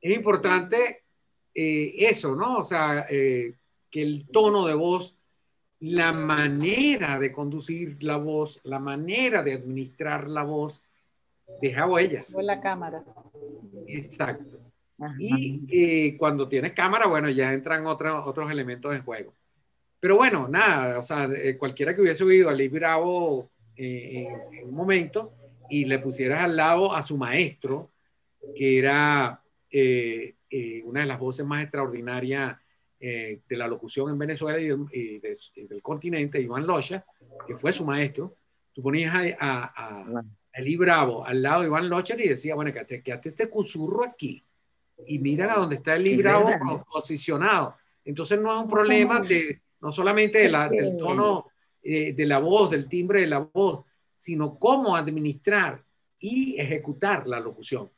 Es 0.00 0.16
importante 0.16 1.04
eh, 1.54 1.94
eso, 1.98 2.34
¿no? 2.34 2.58
O 2.58 2.64
sea, 2.64 3.06
eh, 3.08 3.54
que 3.92 4.02
el 4.02 4.26
tono 4.26 4.66
de 4.66 4.74
voz, 4.74 5.16
la 5.78 6.12
manera 6.12 7.20
de 7.20 7.30
conducir 7.30 8.02
la 8.02 8.16
voz, 8.16 8.60
la 8.64 8.80
manera 8.80 9.42
de 9.42 9.52
administrar 9.52 10.28
la 10.28 10.42
voz, 10.42 10.82
deja 11.60 11.86
huellas. 11.86 12.34
O 12.34 12.40
la 12.40 12.60
cámara. 12.60 13.04
Exacto. 13.86 14.58
Y 15.18 15.62
eh, 15.68 16.16
cuando 16.16 16.48
tienes 16.48 16.72
cámara, 16.72 17.06
bueno, 17.06 17.28
ya 17.28 17.52
entran 17.52 17.86
otros 17.86 18.26
otros 18.26 18.50
elementos 18.50 18.94
en 18.94 19.02
juego. 19.02 19.34
Pero 20.00 20.16
bueno, 20.16 20.48
nada, 20.48 20.98
o 20.98 21.02
sea, 21.02 21.28
eh, 21.32 21.56
cualquiera 21.56 21.94
que 21.94 22.00
hubiese 22.00 22.24
oído 22.24 22.48
a 22.48 22.54
Bravo 22.70 23.50
eh, 23.76 24.26
en, 24.52 24.68
un 24.68 24.74
momento 24.74 25.32
y 25.68 25.84
le 25.84 25.98
pusieras 25.98 26.44
al 26.44 26.56
lado 26.56 26.94
a 26.94 27.02
su 27.02 27.16
maestro, 27.16 27.90
que 28.56 28.78
era 28.78 29.40
eh, 29.70 30.34
una 30.84 31.00
de 31.00 31.06
las 31.06 31.18
voces 31.18 31.46
más 31.46 31.62
extraordinarias 31.62 32.56
de 33.02 33.56
la 33.56 33.66
locución 33.66 34.10
en 34.10 34.18
Venezuela 34.18 34.60
y, 34.60 35.18
del 35.18 35.82
continente, 35.82 36.40
Iván 36.40 36.66
Locha, 36.66 37.04
que 37.46 37.56
fue 37.56 37.72
su 37.72 37.84
maestro, 37.84 38.36
tú 38.72 38.80
ponías 38.80 39.12
a, 39.12 39.20
a, 39.40 40.20
a, 40.20 40.24
Bravo 40.78 41.26
al 41.26 41.42
lado 41.42 41.62
de 41.62 41.66
Iván 41.66 41.88
Locha 41.88 42.14
y 42.16 42.28
decía, 42.28 42.54
bueno, 42.54 42.72
que 42.72 43.02
quédate 43.02 43.30
este 43.30 43.48
cusurro 43.48 44.04
aquí 44.04 44.44
y 45.06 45.18
mira 45.18 45.52
a 45.52 45.58
dónde 45.58 45.76
está 45.76 45.96
Lee 45.96 46.16
Bravo 46.16 46.48
posicionado. 46.92 47.76
Entonces 48.04 48.40
no 48.40 48.54
es 48.54 48.62
un 48.62 48.70
problema 48.70 49.20
de 49.20 49.60
no 49.80 49.90
solamente 49.90 50.38
del 50.38 50.96
tono 50.96 51.46
eh, 51.82 52.12
de 52.12 52.26
la 52.26 52.38
voz, 52.38 52.70
del 52.70 52.88
timbre 52.88 53.22
de 53.22 53.26
la 53.26 53.40
voz, 53.40 53.84
sino 54.16 54.58
cómo 54.58 54.94
administrar 54.94 55.82
y 56.18 56.60
ejecutar 56.60 57.26
la 57.26 57.40
locución. 57.40 57.90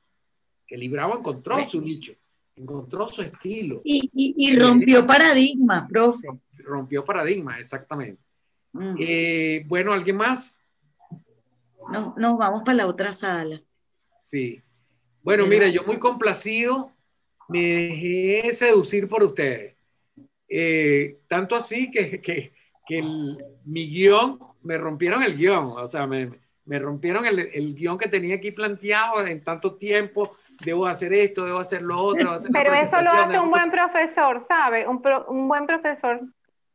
Que 0.66 0.88
Bravo 0.88 1.18
encontró 1.18 1.68
su 1.68 1.82
nicho, 1.82 2.14
encontró 2.56 3.08
su 3.08 3.22
estilo. 3.22 3.80
Y, 3.84 4.56
rompió 4.56 5.06
paradigmas, 5.06 5.88
profe. 5.88 6.28
Rompió 6.58 7.04
paradigmas, 7.04 7.60
exactamente. 7.60 8.22
Eh, 8.98 9.64
bueno, 9.66 9.92
¿alguien 9.92 10.16
más? 10.16 10.60
No, 11.92 12.14
nos 12.16 12.38
vamos 12.38 12.62
para 12.64 12.78
la 12.78 12.86
otra 12.86 13.12
sala. 13.12 13.60
Sí. 14.22 14.60
Bueno, 15.22 15.46
mira, 15.46 15.68
yo 15.68 15.84
muy 15.84 15.98
complacido, 15.98 16.90
me 17.48 17.60
dejé 17.60 18.54
seducir 18.54 19.08
por 19.08 19.22
ustedes. 19.22 19.74
Eh, 20.48 21.20
tanto 21.28 21.56
así 21.56 21.90
que, 21.90 22.20
que, 22.20 22.52
que 22.86 23.02
mi 23.64 23.88
guion, 23.88 24.38
me 24.62 24.78
rompieron 24.78 25.22
el 25.22 25.36
guion, 25.36 25.72
o 25.76 25.88
sea, 25.88 26.06
me, 26.06 26.30
me 26.64 26.78
rompieron 26.78 27.26
el, 27.26 27.38
el, 27.38 27.74
guion 27.74 27.98
que 27.98 28.08
tenía 28.08 28.36
aquí 28.36 28.50
planteado 28.50 29.26
en 29.26 29.42
tanto 29.42 29.74
tiempo, 29.76 30.36
debo 30.60 30.86
hacer 30.86 31.12
esto, 31.12 31.44
debo 31.44 31.58
hacer 31.58 31.82
lo 31.82 32.00
otro. 32.00 32.38
Pero 32.52 32.74
eso 32.74 33.00
lo 33.00 33.10
hace 33.10 33.38
un 33.38 33.50
buen 33.50 33.70
profesor, 33.70 34.44
¿sabe? 34.46 34.86
Un, 34.86 35.02
un 35.28 35.48
buen 35.48 35.66
profesor 35.66 36.20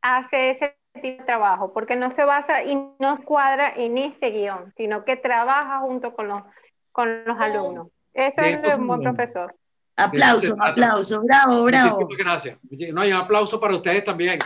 hace 0.01 0.51
ese 0.51 0.77
tipo 1.01 1.19
de 1.19 1.25
trabajo, 1.25 1.73
porque 1.73 1.95
no 1.95 2.11
se 2.11 2.23
basa 2.25 2.63
y 2.63 2.75
no 2.99 3.21
cuadra 3.23 3.73
en 3.75 3.97
ese 3.97 4.31
guion, 4.31 4.73
sino 4.75 5.05
que 5.05 5.15
trabaja 5.15 5.79
junto 5.79 6.13
con 6.13 6.27
los, 6.27 6.43
con 6.91 7.23
los 7.25 7.39
alumnos. 7.39 7.87
Eso 8.13 8.41
es 8.41 8.75
un 8.75 8.87
buen 8.87 9.01
profesor. 9.01 9.55
Aplauso, 9.95 10.55
aplauso, 10.59 11.21
bravo, 11.21 11.63
bravo. 11.63 12.07
gracias. 12.17 12.57
No, 12.93 13.01
hay 13.01 13.11
un 13.11 13.19
aplauso 13.19 13.59
para 13.59 13.75
ustedes 13.75 14.03
también. 14.03 14.39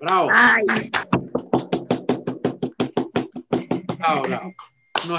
Bravo. 0.00 0.28
Bravo, 3.98 4.22
bravo. 4.22 4.54